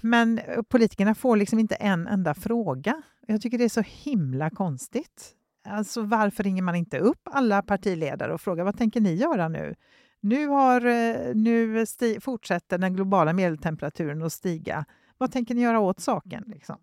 Men 0.00 0.40
politikerna 0.68 1.14
får 1.14 1.36
liksom 1.36 1.58
inte 1.58 1.74
en 1.74 2.06
enda 2.06 2.34
fråga. 2.34 3.02
Jag 3.26 3.40
tycker 3.42 3.58
det 3.58 3.64
är 3.64 3.68
så 3.68 3.84
himla 3.86 4.50
konstigt. 4.50 5.34
Alltså 5.64 6.02
varför 6.02 6.42
ringer 6.42 6.62
man 6.62 6.74
inte 6.74 6.98
upp 6.98 7.20
alla 7.24 7.62
partiledare 7.62 8.34
och 8.34 8.40
frågar 8.40 8.64
vad 8.64 8.78
tänker 8.78 9.00
ni 9.00 9.14
göra 9.14 9.48
nu? 9.48 9.74
Nu, 10.20 10.46
har, 10.46 10.86
eh, 10.86 11.34
nu 11.34 11.86
fortsätter 12.20 12.78
den 12.78 12.94
globala 12.94 13.32
medeltemperaturen 13.32 14.22
att 14.22 14.32
stiga. 14.32 14.84
Vad 15.22 15.32
tänker 15.32 15.54
ni 15.54 15.62
göra 15.62 15.80
åt 15.80 16.00
saken? 16.00 16.44
Liksom? 16.46 16.76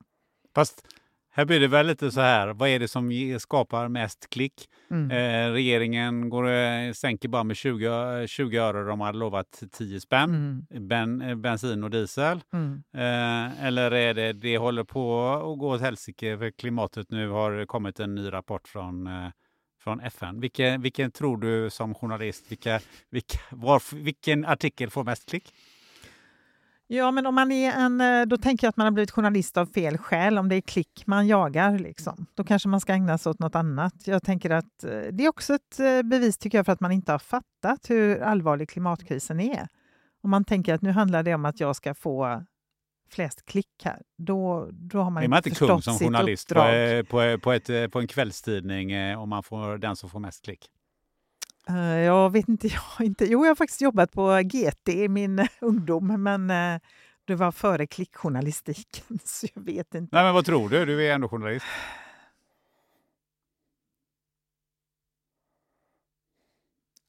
Fast 0.56 0.88
här 1.32 1.46
blir 1.46 1.60
det 1.60 1.68
väl 1.68 1.88
lite 1.88 2.12
så 2.12 2.22
här, 2.22 2.48
vad 2.48 2.70
är 2.70 2.80
det 2.80 2.88
som 2.88 3.38
skapar 3.40 3.88
mest 3.88 4.30
klick? 4.30 4.70
Mm. 4.92 5.12
Eh, 5.12 5.52
regeringen 5.52 6.30
går, 6.30 6.50
eh, 6.50 6.92
sänker 6.94 7.30
bara 7.30 7.44
med 7.44 7.58
20, 7.58 8.28
20 8.28 8.58
öre, 8.58 8.84
de 8.84 9.02
hade 9.02 9.18
lovat 9.18 9.64
10 9.72 10.00
spänn, 10.00 10.66
mm. 10.72 10.88
ben, 10.88 11.22
eh, 11.22 11.36
bensin 11.36 11.84
och 11.84 11.90
diesel. 11.90 12.42
Mm. 12.54 12.84
Eh, 12.94 13.66
eller 13.66 13.92
är 13.92 14.14
det, 14.14 14.34
det 14.34 14.58
håller 14.58 14.84
på 14.84 15.30
att 15.30 15.60
gå 15.60 15.70
åt 15.70 15.82
helsike 15.82 16.38
för 16.38 16.52
klimatet 16.52 17.12
nu 17.12 17.30
har 17.30 17.66
kommit 17.66 18.00
en 18.00 18.16
ny 18.16 18.34
rapport 18.34 18.68
från 18.68 19.08
eh, 19.08 19.30
från 19.84 20.00
FN. 20.00 20.40
Vilken, 20.40 20.82
vilken 20.82 21.12
tror 21.12 21.38
du 21.38 21.70
som 21.70 21.96
journalist, 21.96 22.52
vilka, 22.52 22.80
vilka, 23.10 23.38
var, 23.52 23.96
vilken 23.96 24.46
artikel 24.46 24.90
får 24.90 25.04
mest 25.04 25.30
klick? 25.30 25.54
Ja, 26.92 27.12
men 27.12 27.26
om 27.26 27.36
man 27.36 27.52
är 27.52 27.72
en, 27.72 28.02
eh, 28.02 28.26
då 28.26 28.38
tänker 28.38 28.68
jag 28.68 28.70
att 28.70 28.78
man 28.78 28.86
har 28.86 28.92
blivit 28.92 29.12
journalist 29.12 29.58
av 29.58 29.66
fel 29.66 29.98
skäl. 29.98 30.38
Om 30.38 30.50
det 30.50 30.56
är 30.56 30.62
klick 30.62 31.04
man 31.06 31.28
jagar, 31.28 31.80
liksom. 31.80 32.26
då 32.34 32.44
kanske 32.44 32.70
man 32.70 32.80
ska 32.80 32.94
ägna 32.94 33.18
sig 33.18 33.30
åt 33.30 33.40
något 33.40 33.56
annat. 33.56 33.94
Jag 34.06 34.24
tänker 34.24 34.50
att 34.50 34.84
eh, 34.84 35.02
det 35.12 35.26
är 35.26 35.30
också 35.30 35.54
ett 35.54 35.80
eh, 35.80 36.02
bevis 36.02 36.38
tycker 36.38 36.58
jag 36.58 36.66
för 36.66 36.74
att 36.74 36.80
man 36.80 36.92
inte 36.92 37.12
har 37.12 37.20
fattat 37.20 37.90
hur 37.90 38.22
allvarlig 38.22 38.70
klimatkrisen 38.70 39.40
är. 39.40 39.68
Om 40.24 40.30
man 40.30 40.46
tänker 40.46 40.74
att 40.74 40.82
nu 40.82 40.92
handlar 40.92 41.24
det 41.24 41.34
om 41.34 41.46
att 41.46 41.60
jag 41.60 41.76
ska 41.76 41.94
få 41.94 42.44
flest 43.12 43.46
klick 43.46 43.84
här, 43.84 44.02
då, 44.18 44.70
då 44.72 45.02
har 45.02 45.10
man, 45.10 45.24
är 45.24 45.28
man 45.28 45.38
inte 45.38 45.50
kung 45.50 45.82
som 45.82 45.94
journalist 45.94 46.50
på, 46.50 46.56
på, 47.10 47.40
på, 47.40 47.52
ett, 47.52 47.92
på 47.92 48.00
en 48.00 48.08
kvällstidning 48.08 49.18
om 49.18 49.30
man 49.30 49.44
får 49.44 49.78
den 49.78 49.96
som 49.96 50.10
får 50.10 50.20
mest 50.20 50.46
klick? 50.46 50.66
Uh, 51.70 52.00
jag 52.00 52.30
vet 52.30 52.50
inte, 52.50 52.68
jag 52.98 53.06
inte. 53.06 53.26
Jo, 53.26 53.46
jag 53.46 53.50
har 53.50 53.56
faktiskt 53.56 53.82
jobbat 53.82 54.12
på 54.12 54.42
GT 54.44 54.90
i 54.90 55.08
min 55.08 55.48
ungdom, 55.62 56.24
men 56.24 56.52
uh, 56.52 56.80
det 57.26 57.36
var 57.36 57.52
före 57.52 57.88
klickjournalistiken, 57.88 59.20
så 59.24 59.48
jag 59.54 59.62
vet 59.62 59.96
inte. 59.96 60.16
Nej, 60.16 60.24
men 60.24 60.34
vad 60.34 60.46
tror 60.46 60.70
du? 60.70 60.86
Du 60.86 61.08
är 61.08 61.14
ändå 61.14 61.30
journalist. 61.30 61.66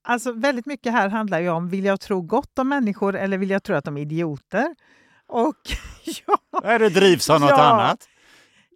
Alltså 0.03 0.33
väldigt 0.33 0.67
mycket 0.67 0.93
här 0.93 1.09
handlar 1.09 1.41
ju 1.41 1.49
om, 1.49 1.69
vill 1.69 1.85
jag 1.85 2.01
tro 2.01 2.21
gott 2.21 2.59
om 2.59 2.69
människor 2.69 3.17
eller 3.17 3.39
vill 3.39 3.51
jag 3.51 3.63
tro 3.63 3.77
att 3.77 3.85
de 3.85 3.97
är 3.97 4.01
idioter? 4.01 4.75
Och 5.27 5.57
ja... 6.27 6.61
Är 6.63 6.79
det 6.79 6.89
drivs 6.89 7.31
av 7.31 7.41
något 7.41 7.51
ja, 7.51 7.63
annat? 7.63 8.09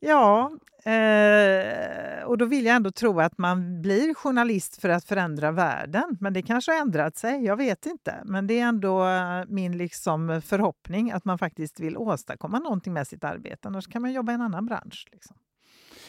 Ja, 0.01 0.53
Eh, 0.87 2.25
och 2.25 2.39
då 2.39 2.45
vill 2.45 2.65
jag 2.65 2.77
ändå 2.77 2.91
tro 2.91 3.21
att 3.21 3.39
man 3.39 3.83
blir 3.83 4.15
journalist 4.15 4.81
för 4.81 4.89
att 4.89 5.05
förändra 5.05 5.53
världen. 5.53 6.17
Men 6.21 6.33
det 6.33 6.43
kanske 6.43 6.73
har 6.73 6.81
ändrat 6.81 7.17
sig, 7.17 7.45
jag 7.45 7.57
vet 7.57 7.87
inte. 7.87 8.15
Men 8.25 8.47
det 8.47 8.61
är 8.61 8.65
ändå 8.65 9.07
eh, 9.07 9.45
min 9.49 9.79
liksom 9.79 10.43
förhoppning 10.45 11.11
att 11.11 11.25
man 11.25 11.39
faktiskt 11.39 11.81
vill 11.81 11.97
åstadkomma 11.97 12.59
någonting 12.59 12.93
med 12.93 13.07
sitt 13.07 13.25
arbete. 13.25 13.69
Annars 13.69 13.87
kan 13.87 14.03
man 14.03 14.13
jobba 14.13 14.33
i 14.33 14.35
en 14.35 14.41
annan 14.41 14.67
bransch. 14.67 15.07
Liksom. 15.13 15.37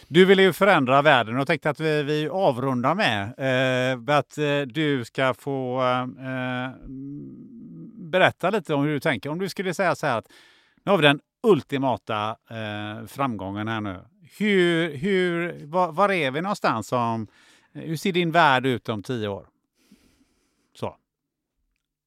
Du 0.08 0.26
vill 0.26 0.40
ju 0.40 0.54
förändra 0.54 1.02
världen 1.02 1.40
och 1.40 1.48
tänkte 1.48 1.70
att 1.70 1.80
vi, 1.80 2.04
vi 2.04 2.30
avrundar 2.30 2.96
med 2.96 3.24
eh, 3.38 4.18
att 4.18 4.38
eh, 4.38 4.62
du 4.62 5.06
ska 5.06 5.34
få 5.34 5.82
eh, 5.82 6.66
mm, 6.66 8.12
berätta 8.12 8.50
lite 8.50 8.74
om 8.74 8.84
hur 8.84 8.92
du 8.92 9.00
tänker. 9.00 9.30
Om 9.30 9.40
du 9.40 9.50
skulle 9.50 9.74
säga 9.74 9.96
så 9.96 10.08
här 10.08 10.18
att 10.18 10.28
nu 10.84 10.92
har 10.92 10.98
vi 10.98 11.08
den 11.08 11.20
ultimata 11.44 12.30
eh, 12.50 13.06
framgången 13.08 13.68
här 13.68 13.82
nu. 13.82 14.00
Hur, 14.38 14.96
hur, 14.96 15.66
var, 15.66 15.92
var, 15.92 16.12
är 16.12 16.32
vi 16.32 16.42
någonstans? 16.42 16.92
Om, 16.92 17.28
hur 17.74 17.98
ser 17.98 18.12
din 18.12 18.32
värld 18.32 18.66
ut 18.66 18.90
om 18.90 19.04
tio 19.04 19.28
år? 19.28 19.48
Så. 20.74 20.96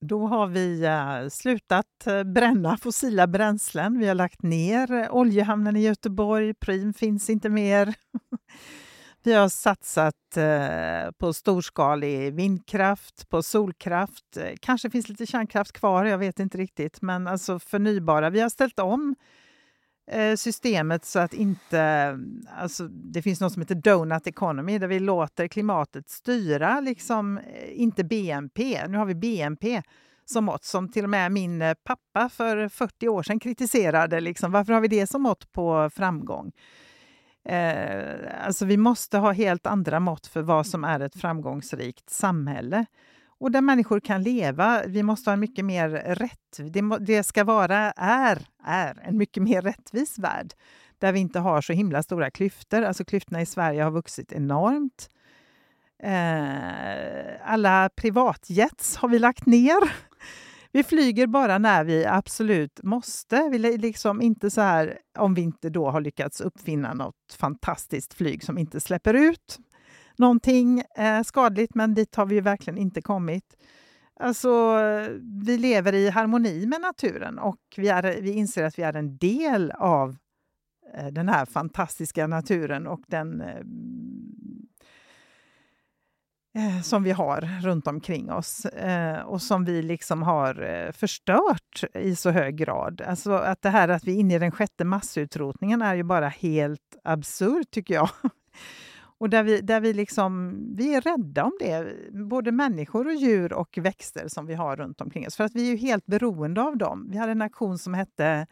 Då 0.00 0.26
har 0.26 0.46
vi 0.46 0.86
uh, 0.86 1.28
slutat 1.28 2.06
eh, 2.06 2.22
bränna 2.22 2.76
fossila 2.76 3.26
bränslen. 3.26 3.98
Vi 3.98 4.08
har 4.08 4.14
lagt 4.14 4.42
ner 4.42 5.08
oljehamnen 5.10 5.76
i 5.76 5.80
Göteborg. 5.80 6.54
Prim 6.54 6.94
finns 6.94 7.30
inte 7.30 7.48
mer. 7.48 7.94
vi 9.22 9.32
har 9.32 9.48
satsat 9.48 10.36
eh, 10.36 11.10
på 11.18 11.32
storskalig 11.32 12.34
vindkraft, 12.34 13.28
på 13.28 13.42
solkraft. 13.42 14.38
Kanske 14.60 14.90
finns 14.90 15.08
lite 15.08 15.26
kärnkraft 15.26 15.72
kvar, 15.72 16.04
jag 16.04 16.18
vet 16.18 16.40
inte 16.40 16.58
riktigt. 16.58 17.02
Men 17.02 17.26
alltså 17.26 17.58
förnybara. 17.58 18.30
Vi 18.30 18.40
har 18.40 18.48
ställt 18.48 18.78
om 18.78 19.16
Eh, 20.10 20.36
systemet 20.36 21.04
så 21.04 21.18
att 21.18 21.34
inte... 21.34 22.18
Alltså, 22.56 22.88
det 22.88 23.22
finns 23.22 23.40
något 23.40 23.52
som 23.52 23.62
heter 23.62 23.74
donut 23.74 24.26
economy 24.26 24.78
där 24.78 24.86
vi 24.86 25.00
låter 25.00 25.48
klimatet 25.48 26.08
styra, 26.08 26.80
liksom, 26.80 27.38
eh, 27.38 27.80
inte 27.80 28.04
BNP. 28.04 28.86
Nu 28.88 28.98
har 28.98 29.04
vi 29.04 29.14
BNP 29.14 29.82
som 30.24 30.44
mått, 30.44 30.64
som 30.64 30.88
till 30.88 31.04
och 31.04 31.10
med 31.10 31.32
min 31.32 31.62
eh, 31.62 31.74
pappa 31.84 32.28
för 32.28 32.68
40 32.68 33.08
år 33.08 33.22
sedan 33.22 33.40
kritiserade. 33.40 34.20
Liksom. 34.20 34.52
Varför 34.52 34.72
har 34.72 34.80
vi 34.80 34.88
det 34.88 35.06
som 35.06 35.22
mått 35.22 35.52
på 35.52 35.90
framgång? 35.90 36.52
Eh, 37.44 38.46
alltså 38.46 38.64
vi 38.64 38.76
måste 38.76 39.18
ha 39.18 39.32
helt 39.32 39.66
andra 39.66 40.00
mått 40.00 40.26
för 40.26 40.42
vad 40.42 40.66
som 40.66 40.84
är 40.84 41.00
ett 41.00 41.20
framgångsrikt 41.20 42.10
samhälle. 42.10 42.86
Och 43.40 43.50
där 43.50 43.60
människor 43.60 44.00
kan 44.00 44.22
leva. 44.22 44.82
Vi 44.86 45.02
måste 45.02 45.30
ha 45.30 45.32
en 45.32 45.40
mycket 45.40 45.64
mer 45.64 45.88
rätt... 45.90 46.72
Det, 46.72 46.98
det 47.00 47.22
ska 47.22 47.44
vara, 47.44 47.92
är, 47.96 48.46
är 48.64 49.00
en 49.02 49.18
mycket 49.18 49.42
mer 49.42 49.62
rättvis 49.62 50.18
värld 50.18 50.52
där 50.98 51.12
vi 51.12 51.20
inte 51.20 51.38
har 51.38 51.60
så 51.60 51.72
himla 51.72 52.02
stora 52.02 52.30
klyftor. 52.30 52.82
Alltså 52.82 53.04
klyftorna 53.04 53.40
i 53.40 53.46
Sverige 53.46 53.82
har 53.82 53.90
vuxit 53.90 54.32
enormt. 54.32 55.10
Eh, 56.02 57.52
alla 57.52 57.90
privatjets 57.96 58.96
har 58.96 59.08
vi 59.08 59.18
lagt 59.18 59.46
ner. 59.46 59.92
Vi 60.72 60.82
flyger 60.82 61.26
bara 61.26 61.58
när 61.58 61.84
vi 61.84 62.06
absolut 62.06 62.80
måste. 62.82 63.48
Vi 63.52 63.78
liksom 63.78 64.22
inte 64.22 64.50
så 64.50 64.60
här, 64.60 64.98
om 65.18 65.34
vi 65.34 65.42
inte 65.42 65.70
då 65.70 65.90
har 65.90 66.00
lyckats 66.00 66.40
uppfinna 66.40 66.94
något 66.94 67.36
fantastiskt 67.38 68.14
flyg 68.14 68.44
som 68.44 68.58
inte 68.58 68.80
släpper 68.80 69.14
ut 69.14 69.58
någonting 70.18 70.82
eh, 70.96 71.22
skadligt, 71.22 71.74
men 71.74 71.94
dit 71.94 72.14
har 72.14 72.26
vi 72.26 72.40
verkligen 72.40 72.78
inte 72.78 73.02
kommit. 73.02 73.56
Alltså, 74.20 74.76
vi 75.44 75.58
lever 75.58 75.94
i 75.94 76.10
harmoni 76.10 76.66
med 76.66 76.80
naturen 76.80 77.38
och 77.38 77.60
vi, 77.76 77.88
är, 77.88 78.20
vi 78.20 78.32
inser 78.32 78.64
att 78.64 78.78
vi 78.78 78.82
är 78.82 78.96
en 78.96 79.16
del 79.16 79.70
av 79.70 80.16
eh, 80.94 81.06
den 81.06 81.28
här 81.28 81.44
fantastiska 81.44 82.26
naturen 82.26 82.86
och 82.86 83.00
den 83.06 83.40
eh, 83.40 83.62
eh, 86.58 86.82
som 86.82 87.02
vi 87.02 87.10
har 87.10 87.60
runt 87.62 87.86
omkring 87.86 88.32
oss 88.32 88.64
eh, 88.64 89.20
och 89.20 89.42
som 89.42 89.64
vi 89.64 89.82
liksom 89.82 90.22
har 90.22 90.62
eh, 90.62 90.92
förstört 90.92 91.84
i 91.94 92.16
så 92.16 92.30
hög 92.30 92.56
grad. 92.56 93.00
Alltså 93.00 93.32
att 93.32 93.62
det 93.62 93.70
här 93.70 93.88
att 93.88 94.04
vi 94.04 94.12
är 94.12 94.20
inne 94.20 94.34
i 94.34 94.38
den 94.38 94.52
sjätte 94.52 94.84
massutrotningen 94.84 95.82
är 95.82 95.94
ju 95.94 96.02
bara 96.02 96.28
helt 96.28 96.96
absurt 97.04 97.70
tycker 97.70 97.94
jag. 97.94 98.10
Och 99.18 99.30
där 99.30 99.42
vi, 99.42 99.60
där 99.60 99.80
vi, 99.80 99.92
liksom, 99.92 100.56
vi 100.76 100.94
är 100.94 101.00
rädda 101.00 101.44
om 101.44 101.52
det, 101.60 101.96
både 102.12 102.52
människor 102.52 103.06
och 103.06 103.14
djur 103.14 103.52
och 103.52 103.78
växter 103.78 104.28
som 104.28 104.46
vi 104.46 104.54
har 104.54 104.76
runt 104.76 105.00
omkring 105.00 105.26
oss. 105.26 105.36
För 105.36 105.44
att 105.44 105.54
vi 105.54 105.66
är 105.66 105.70
ju 105.70 105.76
helt 105.76 106.06
beroende 106.06 106.62
av 106.62 106.76
dem. 106.76 107.08
Vi 107.10 107.18
hade 107.18 107.32
en 107.32 107.42
aktion 107.42 107.78
som 107.78 107.94
hette 107.94 108.46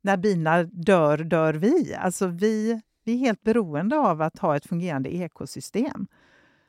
När 0.00 0.16
bina 0.16 0.62
dör, 0.62 1.18
dör 1.18 1.54
vi. 1.54 1.94
Alltså 1.94 2.26
vi, 2.26 2.80
vi 3.04 3.14
är 3.14 3.18
helt 3.18 3.42
beroende 3.42 3.98
av 3.98 4.22
att 4.22 4.38
ha 4.38 4.56
ett 4.56 4.66
fungerande 4.66 5.14
ekosystem. 5.14 6.06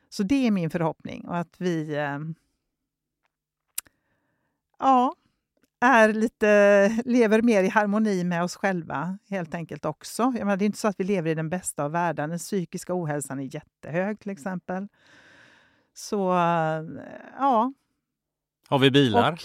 Så 0.09 0.23
det 0.23 0.47
är 0.47 0.51
min 0.51 0.69
förhoppning. 0.69 1.27
Och 1.27 1.37
att 1.37 1.55
vi... 1.57 1.95
Eh, 1.95 2.19
ja, 4.79 5.15
är 5.79 6.13
lite, 6.13 7.01
lever 7.05 7.41
mer 7.41 7.63
i 7.63 7.67
harmoni 7.67 8.23
med 8.23 8.43
oss 8.43 8.55
själva 8.55 9.17
helt 9.29 9.55
enkelt 9.55 9.85
också. 9.85 10.23
Jag 10.23 10.33
menar, 10.33 10.57
det 10.57 10.63
är 10.63 10.65
inte 10.65 10.77
så 10.77 10.87
att 10.87 10.99
vi 10.99 11.03
lever 11.03 11.31
i 11.31 11.35
den 11.35 11.49
bästa 11.49 11.83
av 11.83 11.91
världar. 11.91 12.27
Den 12.27 12.39
psykiska 12.39 12.93
ohälsan 12.95 13.39
är 13.39 13.55
jättehög 13.55 14.19
till 14.19 14.31
exempel. 14.31 14.87
Så 15.93 16.17
ja. 17.37 17.73
Har 18.69 18.79
vi 18.79 18.91
bilar? 18.91 19.31
Och, 19.31 19.39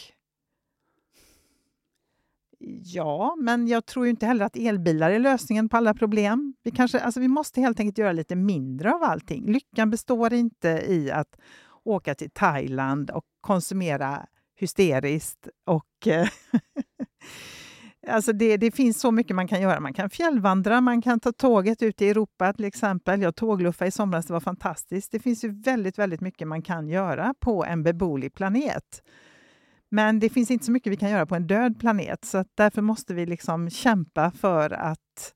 ja, 2.84 3.36
men 3.38 3.68
jag 3.68 3.86
tror 3.86 4.06
inte 4.06 4.26
heller 4.26 4.44
att 4.44 4.56
elbilar 4.56 5.10
är 5.10 5.18
lösningen 5.18 5.68
på 5.68 5.76
alla 5.76 5.94
problem. 5.94 6.54
Vi, 6.62 6.70
kanske, 6.70 7.00
alltså 7.00 7.20
vi 7.20 7.28
måste 7.28 7.60
helt 7.60 7.80
enkelt 7.80 7.98
göra 7.98 8.12
lite 8.12 8.36
mindre 8.36 8.94
av 8.94 9.02
allting. 9.02 9.52
Lyckan 9.52 9.90
består 9.90 10.32
inte 10.32 10.68
i 10.68 11.10
att 11.10 11.36
åka 11.84 12.14
till 12.14 12.30
Thailand 12.30 13.10
och 13.10 13.24
konsumera 13.40 14.26
hysteriskt. 14.56 15.48
Och, 15.66 16.06
eh, 16.06 16.28
alltså 18.08 18.32
det, 18.32 18.56
det, 18.56 18.70
finns 18.70 19.00
så 19.00 19.10
mycket 19.10 19.36
man 19.36 19.48
kan 19.48 19.60
göra. 19.60 19.80
Man 19.80 19.92
kan 19.92 20.10
fjällvandra, 20.10 20.80
man 20.80 21.02
kan 21.02 21.20
ta 21.20 21.32
tåget 21.32 21.82
ut 21.82 22.02
i 22.02 22.08
Europa 22.08 22.52
till 22.52 22.64
exempel. 22.64 23.22
Jag 23.22 23.36
tågluffade 23.36 23.88
i 23.88 23.90
somras, 23.90 24.26
det 24.26 24.32
var 24.32 24.40
fantastiskt. 24.40 25.12
Det 25.12 25.18
finns 25.18 25.44
ju 25.44 25.60
väldigt, 25.62 25.98
väldigt 25.98 26.20
mycket 26.20 26.48
man 26.48 26.62
kan 26.62 26.88
göra 26.88 27.34
på 27.40 27.64
en 27.64 27.82
beboelig 27.82 28.34
planet. 28.34 29.02
Men 29.88 30.20
det 30.20 30.28
finns 30.28 30.50
inte 30.50 30.64
så 30.64 30.72
mycket 30.72 30.92
vi 30.92 30.96
kan 30.96 31.10
göra 31.10 31.26
på 31.26 31.34
en 31.34 31.46
död 31.46 31.80
planet, 31.80 32.24
så 32.24 32.44
därför 32.54 32.82
måste 32.82 33.14
vi 33.14 33.26
liksom 33.26 33.70
kämpa 33.70 34.30
för 34.30 34.70
att 34.70 35.34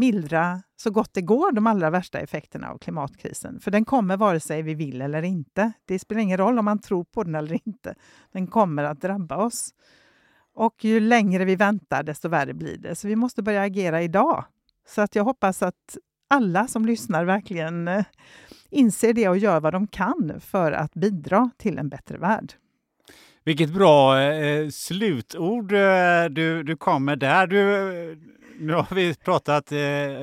mildra 0.00 0.62
så 0.76 0.90
gott 0.90 1.14
det 1.14 1.20
går 1.20 1.52
de 1.52 1.66
allra 1.66 1.90
värsta 1.90 2.18
effekterna 2.18 2.70
av 2.70 2.78
klimatkrisen. 2.78 3.60
För 3.60 3.70
den 3.70 3.84
kommer 3.84 4.16
vare 4.16 4.40
sig 4.40 4.62
vi 4.62 4.74
vill 4.74 5.02
eller 5.02 5.22
inte. 5.22 5.72
Det 5.84 5.98
spelar 5.98 6.22
ingen 6.22 6.38
roll 6.38 6.58
om 6.58 6.64
man 6.64 6.78
tror 6.78 7.04
på 7.04 7.22
den 7.22 7.34
eller 7.34 7.58
inte. 7.64 7.94
Den 8.32 8.46
kommer 8.46 8.84
att 8.84 9.00
drabba 9.00 9.36
oss. 9.36 9.74
Och 10.54 10.84
ju 10.84 11.00
längre 11.00 11.44
vi 11.44 11.56
väntar, 11.56 12.02
desto 12.02 12.28
värre 12.28 12.54
blir 12.54 12.78
det. 12.78 12.94
Så 12.94 13.08
vi 13.08 13.16
måste 13.16 13.42
börja 13.42 13.62
agera 13.62 14.02
idag. 14.02 14.44
Så 14.88 15.00
att 15.00 15.14
jag 15.14 15.24
hoppas 15.24 15.62
att 15.62 15.98
alla 16.30 16.66
som 16.66 16.86
lyssnar 16.86 17.24
verkligen 17.24 17.88
eh, 17.88 18.04
inser 18.70 19.12
det 19.12 19.28
och 19.28 19.38
gör 19.38 19.60
vad 19.60 19.72
de 19.72 19.86
kan 19.86 20.40
för 20.40 20.72
att 20.72 20.94
bidra 20.94 21.50
till 21.56 21.78
en 21.78 21.88
bättre 21.88 22.18
värld. 22.18 22.52
Vilket 23.44 23.74
bra 23.74 24.20
eh, 24.20 24.68
slutord 24.68 25.72
eh, 25.72 26.24
du, 26.30 26.62
du 26.62 26.76
kom 26.76 27.04
med 27.04 27.18
där. 27.18 27.46
Du, 27.46 28.20
nu 28.60 28.72
har 28.72 28.94
vi 28.94 29.14
pratat 29.14 29.72
eh, 29.72 29.78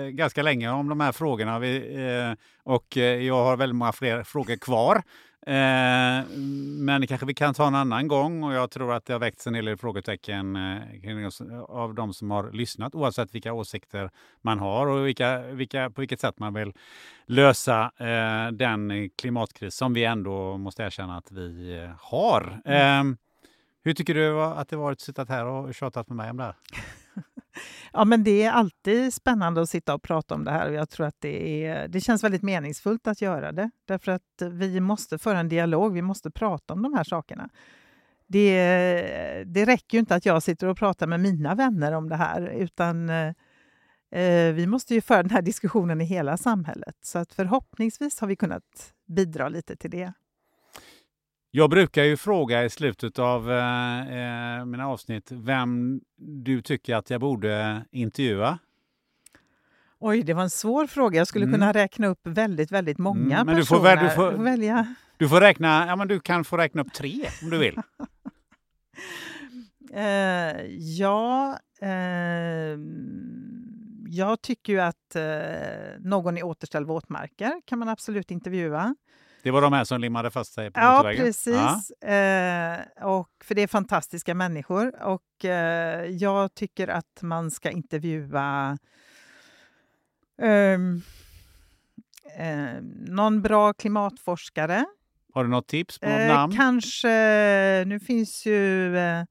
ganska 0.10 0.44
länge 0.44 0.70
om 0.70 0.90
de 0.90 1.00
här 1.00 1.12
frågorna 1.12 1.60
vi, 1.60 1.78
eh, 1.78 2.34
och 2.64 2.98
eh, 2.98 3.04
jag 3.04 3.44
har 3.44 3.58
väldigt 3.58 3.76
många 3.76 3.92
fler 3.92 4.24
frågor 4.24 4.56
kvar. 4.56 5.04
Eh, 5.48 6.26
men 6.80 7.08
kanske 7.08 7.26
vi 7.26 7.34
kan 7.34 7.54
ta 7.54 7.68
en 7.68 7.76
annan 7.76 8.08
gång 8.08 8.44
och 8.44 8.54
jag 8.54 8.72
tror 8.72 8.94
att 8.94 9.06
det 9.06 9.14
har 9.14 9.20
väckts 9.20 9.48
en 9.48 9.56
hel 9.56 9.66
del 9.66 9.78
frågetecken 9.78 10.56
eh, 10.56 11.60
av 11.70 11.94
de 11.94 12.14
som 12.14 12.32
har 12.32 12.52
lyssnat 12.52 12.96
oavsett 12.96 13.36
vilka 13.36 13.54
åsikter 13.54 14.10
man 14.42 14.60
har 14.60 14.88
och 14.88 15.08
vilka, 15.08 15.40
vilka, 15.40 15.90
på 15.90 16.02
vilket 16.02 16.20
sätt 16.20 16.40
man 16.40 16.54
vill 16.54 16.74
lösa 17.26 17.92
eh, 17.98 18.52
den 18.52 19.10
klimatkris 19.10 19.76
som 19.76 19.94
vi 19.94 20.04
ändå 20.06 20.58
måste 20.58 20.84
erkänna 20.84 21.18
att 21.18 21.32
vi 21.32 21.88
har. 22.00 22.62
Mm. 22.66 23.18
hur 23.84 23.94
tycker 23.94 24.14
du 24.14 24.42
att 24.42 24.70
det 24.70 24.76
varit 24.76 24.96
att 24.96 25.02
sitta 25.02 25.26
här 25.30 25.46
och 25.46 25.76
tjatat 25.76 26.08
med 26.10 26.18
mig 26.18 26.30
om 26.30 26.38
det 26.38 26.44
här? 26.44 26.56
Ja, 27.94 28.06
men 28.06 28.24
det 28.24 28.44
är 28.44 28.52
alltid 28.52 29.14
spännande 29.14 29.62
att 29.62 29.70
sitta 29.70 29.94
och 29.94 30.02
prata 30.02 30.36
om 30.36 30.44
det 30.44 30.52
här. 30.52 30.70
Jag 30.70 30.90
tror 30.90 31.08
att 31.08 31.16
det, 31.20 31.66
är, 31.66 31.88
det 31.88 32.02
känns 32.02 32.24
väldigt 32.24 32.44
meningsfullt 32.44 33.08
att 33.08 33.22
göra 33.22 33.52
det. 33.52 33.72
Därför 33.86 34.12
att 34.12 34.42
vi 34.52 34.80
måste 34.80 35.18
föra 35.18 35.40
en 35.40 35.50
dialog, 35.50 35.94
vi 35.94 36.02
måste 36.02 36.32
prata 36.32 36.74
om 36.74 36.82
de 36.82 36.94
här 36.94 37.04
sakerna. 37.04 37.50
Det, 38.28 39.44
det 39.46 39.66
räcker 39.66 39.98
ju 39.98 40.00
inte 40.00 40.16
att 40.16 40.26
jag 40.26 40.44
sitter 40.44 40.68
och 40.68 40.78
pratar 40.78 41.08
med 41.08 41.20
mina 41.20 41.56
vänner 41.56 41.92
om 41.92 42.10
det 42.10 42.16
här, 42.16 42.42
utan 42.42 43.10
eh, 43.10 44.54
vi 44.54 44.68
måste 44.68 44.94
ju 44.94 45.02
föra 45.02 45.24
den 45.24 45.32
här 45.32 45.42
diskussionen 45.42 46.02
i 46.02 46.06
hela 46.06 46.38
samhället. 46.38 46.96
Så 47.02 47.20
att 47.20 47.34
förhoppningsvis 47.34 48.20
har 48.20 48.28
vi 48.28 48.36
kunnat 48.36 48.94
bidra 49.08 49.50
lite 49.50 49.76
till 49.76 49.92
det. 49.92 50.14
Jag 51.52 51.70
brukar 51.70 52.04
ju 52.04 52.18
fråga 52.18 52.66
i 52.66 52.70
slutet 52.70 53.20
av 53.20 53.52
eh, 53.52 54.60
eh, 54.60 54.66
mina 54.66 54.88
avsnitt 54.88 55.32
vem 55.32 56.02
du 56.18 56.62
tycker 56.62 56.96
att 56.96 57.10
jag 57.10 57.22
borde 57.22 57.86
intervjua. 57.92 58.60
Oj, 60.00 60.24
det 60.24 60.34
var 60.34 60.44
en 60.44 60.50
svår 60.50 60.88
fråga. 60.88 61.18
Jag 61.18 61.28
skulle 61.28 61.46
mm. 61.46 61.54
kunna 61.54 61.74
räkna 61.74 62.08
upp 62.08 62.20
väldigt, 62.24 62.72
väldigt 62.72 62.98
många 62.98 63.36
mm, 63.36 63.46
men 63.46 63.56
personer. 63.56 63.96
Du 63.96 64.10
får, 64.10 64.24
du 64.26 64.32
får, 64.32 64.44
välja. 64.44 64.96
Du 65.18 65.30
får 65.30 65.42
räkna, 65.42 65.88
ja 65.88 65.96
men 65.96 66.08
du 66.08 66.20
kan 66.20 66.44
få 66.44 66.58
räkna 66.58 66.82
upp 66.82 66.94
tre 66.94 67.26
om 67.42 67.50
du 67.50 67.58
vill. 67.58 67.78
uh, 69.94 70.66
ja, 71.00 71.60
uh, 71.84 72.80
jag 74.08 74.42
tycker 74.42 74.74
ju 74.74 74.80
att 74.80 75.16
uh, 75.16 76.00
någon 76.00 76.38
i 76.38 76.44
Återställ 76.44 76.86
våtmarker 76.86 77.62
kan 77.66 77.80
man 77.80 77.90
absolut 77.90 78.32
intervjua. 78.32 78.96
Det 79.44 79.52
var 79.52 79.62
de 79.62 79.74
här 79.74 79.84
som 79.84 80.02
limmade 80.02 80.32
fast 80.32 80.54
sig 80.54 80.72
på 80.72 80.80
ja, 80.80 80.92
motorvägen? 80.92 81.26
Precis. 81.26 81.92
Ja, 82.00 82.08
eh, 82.08 83.08
och, 83.08 83.30
för 83.44 83.56
det 83.56 83.62
är 83.62 83.68
fantastiska 83.68 84.36
människor. 84.36 85.04
Och 85.04 85.46
eh, 85.46 86.06
jag 86.06 86.54
tycker 86.54 86.88
att 86.88 87.22
man 87.22 87.52
ska 87.52 87.70
intervjua 87.70 88.78
eh, 90.42 90.80
någon 93.08 93.42
bra 93.42 93.74
klimatforskare. 93.74 94.86
Har 95.34 95.44
du 95.44 95.50
något 95.50 95.68
tips 95.68 96.00
på 96.00 96.10
något 96.10 96.20
eh, 96.20 96.28
namn? 96.28 96.56
Kanske, 96.56 97.10
nu 97.88 98.00
finns 98.00 98.46
ju 98.46 98.98
eh, 98.98 99.24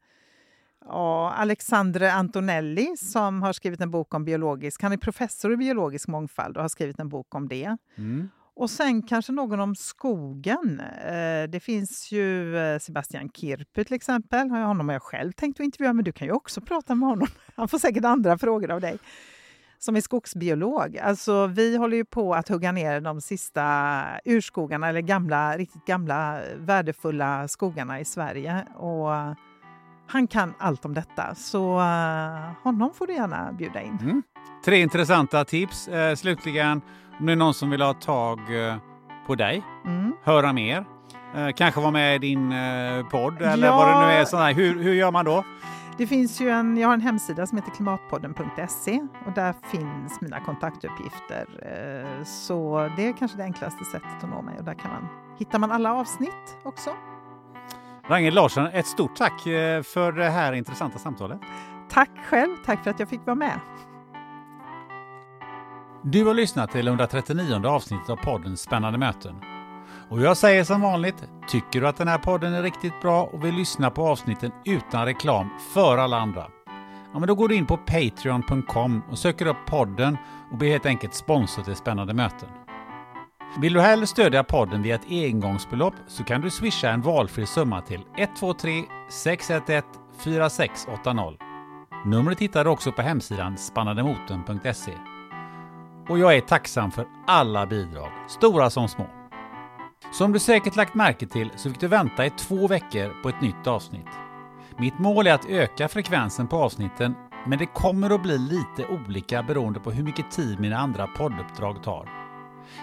Ja, 0.88 1.32
Alexandre 1.32 2.12
Antonelli 2.12 2.96
som 2.96 3.42
har 3.42 3.52
skrivit 3.52 3.80
en 3.80 3.90
bok 3.90 4.14
om 4.14 4.24
biologisk... 4.24 4.82
Han 4.82 4.92
är 4.92 4.96
professor 4.96 5.52
i 5.52 5.56
biologisk 5.56 6.08
mångfald 6.08 6.56
och 6.56 6.62
har 6.62 6.68
skrivit 6.68 6.98
en 6.98 7.08
bok 7.08 7.34
om 7.34 7.48
det. 7.48 7.76
Mm. 7.96 8.28
Och 8.56 8.70
sen 8.70 9.02
kanske 9.02 9.32
någon 9.32 9.60
om 9.60 9.74
skogen. 9.74 10.80
Eh, 10.80 11.48
det 11.48 11.60
finns 11.62 12.12
ju 12.12 12.56
eh, 12.58 12.78
Sebastian 12.78 13.30
Kirpu 13.30 13.84
till 13.84 13.94
exempel. 13.94 14.50
Honom 14.50 14.88
har 14.88 14.94
jag 14.94 15.02
själv 15.02 15.32
tänkt 15.32 15.60
att 15.60 15.64
intervjua, 15.64 15.92
men 15.92 16.04
du 16.04 16.12
kan 16.12 16.26
ju 16.26 16.32
också 16.32 16.60
prata 16.60 16.94
med 16.94 17.08
honom. 17.08 17.28
Han 17.56 17.68
får 17.68 17.78
säkert 17.78 18.04
andra 18.04 18.38
frågor 18.38 18.70
av 18.70 18.80
dig. 18.80 18.98
Som 19.78 19.96
är 19.96 20.00
skogsbiolog. 20.00 20.98
Alltså, 20.98 21.46
vi 21.46 21.76
håller 21.76 21.96
ju 21.96 22.04
på 22.04 22.34
att 22.34 22.48
hugga 22.48 22.72
ner 22.72 23.00
de 23.00 23.20
sista 23.20 24.04
urskogarna, 24.24 24.88
eller 24.88 25.00
gamla, 25.00 25.56
riktigt 25.56 25.84
gamla 25.84 26.40
värdefulla 26.56 27.48
skogarna 27.48 28.00
i 28.00 28.04
Sverige. 28.04 28.66
Och 28.74 29.36
han 30.08 30.26
kan 30.26 30.54
allt 30.58 30.84
om 30.84 30.94
detta, 30.94 31.34
så 31.34 31.80
eh, 31.80 32.52
honom 32.62 32.94
får 32.94 33.06
du 33.06 33.12
gärna 33.12 33.52
bjuda 33.52 33.82
in. 33.82 33.98
Mm. 34.02 34.22
Tre 34.64 34.80
intressanta 34.80 35.44
tips. 35.44 35.88
Eh, 35.88 36.14
slutligen, 36.14 36.80
om 37.20 37.26
det 37.26 37.32
är 37.32 37.36
någon 37.36 37.54
som 37.54 37.70
vill 37.70 37.82
ha 37.82 37.92
tag 37.94 38.38
eh, 38.68 38.76
på 39.26 39.34
dig, 39.34 39.62
Mm. 39.86 40.12
höra 40.24 40.52
mer, 40.52 40.84
eh, 41.34 41.48
kanske 41.56 41.80
vara 41.80 41.90
med 41.90 42.14
i 42.14 42.18
din 42.18 42.52
eh, 42.52 43.06
podd 43.06 43.42
eller 43.42 43.66
Ja. 43.66 43.76
vad 43.76 43.88
det 43.88 44.06
nu 44.06 44.12
är. 44.12 44.24
Sån 44.24 44.40
här. 44.40 44.54
Hur, 44.54 44.82
hur 44.82 44.94
gör 44.94 45.10
man 45.10 45.24
då? 45.24 45.44
Det 45.98 46.06
finns 46.06 46.40
ju 46.40 46.50
en, 46.50 46.76
jag 46.76 46.88
har 46.88 46.94
en 46.94 47.00
hemsida 47.00 47.46
som 47.46 47.58
heter 47.58 47.70
klimatpodden.se 47.70 49.00
och 49.26 49.32
där 49.32 49.54
finns 49.62 50.20
mina 50.20 50.40
kontaktuppgifter. 50.40 51.46
Så 52.24 52.90
det 52.96 53.06
är 53.08 53.12
kanske 53.12 53.36
det 53.36 53.44
enklaste 53.44 53.84
sättet 53.84 54.08
att 54.22 54.30
nå 54.30 54.42
mig 54.42 54.54
och 54.58 54.64
där 54.64 54.74
kan 54.74 54.90
man, 54.90 55.08
hittar 55.38 55.58
man 55.58 55.72
alla 55.72 55.92
avsnitt 55.94 56.56
också. 56.62 56.90
Ragnhild 58.08 58.34
Larsson, 58.34 58.66
ett 58.66 58.86
stort 58.86 59.16
tack 59.16 59.40
för 59.84 60.12
det 60.12 60.30
här 60.30 60.52
intressanta 60.52 60.98
samtalet. 60.98 61.40
Tack 61.90 62.10
själv, 62.26 62.56
tack 62.66 62.82
för 62.84 62.90
att 62.90 63.00
jag 63.00 63.08
fick 63.08 63.26
vara 63.26 63.34
med. 63.36 63.60
Du 66.08 66.24
har 66.24 66.34
lyssnat 66.34 66.70
till 66.70 66.88
139 66.88 67.66
avsnittet 67.66 68.10
av 68.10 68.16
podden 68.16 68.56
Spännande 68.56 68.98
möten. 68.98 69.34
Och 70.10 70.20
jag 70.20 70.36
säger 70.36 70.64
som 70.64 70.80
vanligt, 70.80 71.24
tycker 71.48 71.80
du 71.80 71.88
att 71.88 71.96
den 71.96 72.08
här 72.08 72.18
podden 72.18 72.54
är 72.54 72.62
riktigt 72.62 73.00
bra 73.02 73.22
och 73.24 73.44
vill 73.44 73.54
lyssna 73.54 73.90
på 73.90 74.08
avsnitten 74.08 74.52
utan 74.64 75.06
reklam 75.06 75.48
för 75.74 75.98
alla 75.98 76.20
andra? 76.20 76.46
Ja, 77.12 77.18
men 77.18 77.26
då 77.26 77.34
går 77.34 77.48
du 77.48 77.54
in 77.54 77.66
på 77.66 77.76
patreon.com 77.76 79.02
och 79.10 79.18
söker 79.18 79.46
upp 79.46 79.66
podden 79.66 80.16
och 80.52 80.58
blir 80.58 80.70
helt 80.70 80.86
enkelt 80.86 81.14
sponsor 81.14 81.62
till 81.62 81.76
Spännande 81.76 82.14
möten. 82.14 82.48
Vill 83.60 83.72
du 83.72 83.80
hellre 83.80 84.06
stödja 84.06 84.44
podden 84.44 84.82
via 84.82 84.94
ett 84.94 85.10
engångsbelopp 85.10 85.94
så 86.06 86.24
kan 86.24 86.40
du 86.40 86.50
swisha 86.50 86.90
en 86.90 87.02
valfri 87.02 87.46
summa 87.46 87.80
till 87.80 88.00
123 88.18 88.82
611 89.10 89.88
4680. 90.24 91.38
Numret 92.04 92.40
hittar 92.40 92.64
du 92.64 92.70
också 92.70 92.92
på 92.92 93.02
hemsidan 93.02 93.58
spannandemotorn.se. 93.58 95.15
Och 96.08 96.18
jag 96.18 96.36
är 96.36 96.40
tacksam 96.40 96.90
för 96.90 97.06
alla 97.26 97.66
bidrag, 97.66 98.10
stora 98.28 98.70
som 98.70 98.88
små. 98.88 99.06
Som 100.12 100.32
du 100.32 100.38
säkert 100.38 100.76
lagt 100.76 100.94
märke 100.94 101.26
till 101.26 101.50
så 101.56 101.70
fick 101.70 101.80
du 101.80 101.88
vänta 101.88 102.26
i 102.26 102.30
två 102.30 102.66
veckor 102.66 103.22
på 103.22 103.28
ett 103.28 103.40
nytt 103.40 103.66
avsnitt. 103.66 104.08
Mitt 104.78 104.98
mål 104.98 105.26
är 105.26 105.34
att 105.34 105.48
öka 105.48 105.88
frekvensen 105.88 106.48
på 106.48 106.56
avsnitten, 106.56 107.14
men 107.46 107.58
det 107.58 107.66
kommer 107.66 108.14
att 108.14 108.22
bli 108.22 108.38
lite 108.38 108.86
olika 108.88 109.42
beroende 109.42 109.80
på 109.80 109.90
hur 109.90 110.04
mycket 110.04 110.30
tid 110.30 110.60
mina 110.60 110.76
andra 110.76 111.06
podduppdrag 111.06 111.82
tar. 111.82 112.08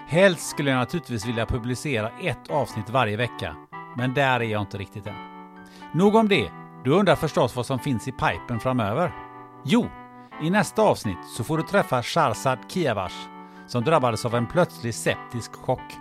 Helst 0.07 0.49
skulle 0.49 0.69
jag 0.69 0.77
naturligtvis 0.77 1.25
vilja 1.25 1.45
publicera 1.45 2.09
ett 2.09 2.49
avsnitt 2.49 2.89
varje 2.89 3.17
vecka, 3.17 3.55
men 3.97 4.13
där 4.13 4.39
är 4.39 4.43
jag 4.43 4.61
inte 4.61 4.77
riktigt 4.77 5.07
än. 5.07 5.15
Nog 5.93 6.15
om 6.15 6.27
det. 6.27 6.51
Du 6.83 6.91
undrar 6.91 7.15
förstås 7.15 7.55
vad 7.55 7.65
som 7.65 7.79
finns 7.79 8.07
i 8.07 8.11
pipen 8.11 8.59
framöver. 8.59 9.11
Jo, 9.63 9.89
i 10.43 10.49
nästa 10.49 10.81
avsnitt 10.81 11.25
så 11.37 11.43
får 11.43 11.57
du 11.57 11.63
träffa 11.63 12.03
Sharzad 12.03 12.59
Kiavash 12.67 13.15
som 13.67 13.83
drabbades 13.83 14.25
av 14.25 14.35
en 14.35 14.47
plötslig 14.47 14.95
septisk 14.95 15.53
chock. 15.53 15.93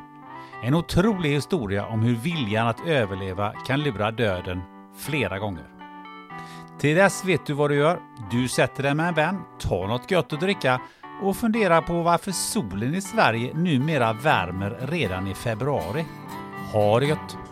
En 0.62 0.74
otrolig 0.74 1.30
historia 1.30 1.86
om 1.86 2.02
hur 2.02 2.14
viljan 2.14 2.68
att 2.68 2.86
överleva 2.86 3.52
kan 3.66 3.80
lura 3.80 4.10
döden 4.10 4.62
flera 4.98 5.38
gånger. 5.38 5.66
Till 6.78 6.96
dess 6.96 7.24
vet 7.24 7.46
du 7.46 7.52
vad 7.52 7.70
du 7.70 7.76
gör. 7.76 8.00
Du 8.30 8.48
sätter 8.48 8.82
dig 8.82 8.94
med 8.94 9.08
en 9.08 9.14
vän, 9.14 9.42
tar 9.58 9.86
något 9.86 10.10
gött 10.10 10.32
att 10.32 10.40
dricka 10.40 10.80
och 11.22 11.36
funderar 11.36 11.80
på 11.80 12.02
varför 12.02 12.32
solen 12.32 12.94
i 12.94 13.00
Sverige 13.00 13.54
numera 13.54 14.12
värmer 14.12 14.78
redan 14.80 15.26
i 15.26 15.34
februari. 15.34 16.04
Ha 16.72 17.00
det 17.00 17.06
gött! 17.06 17.51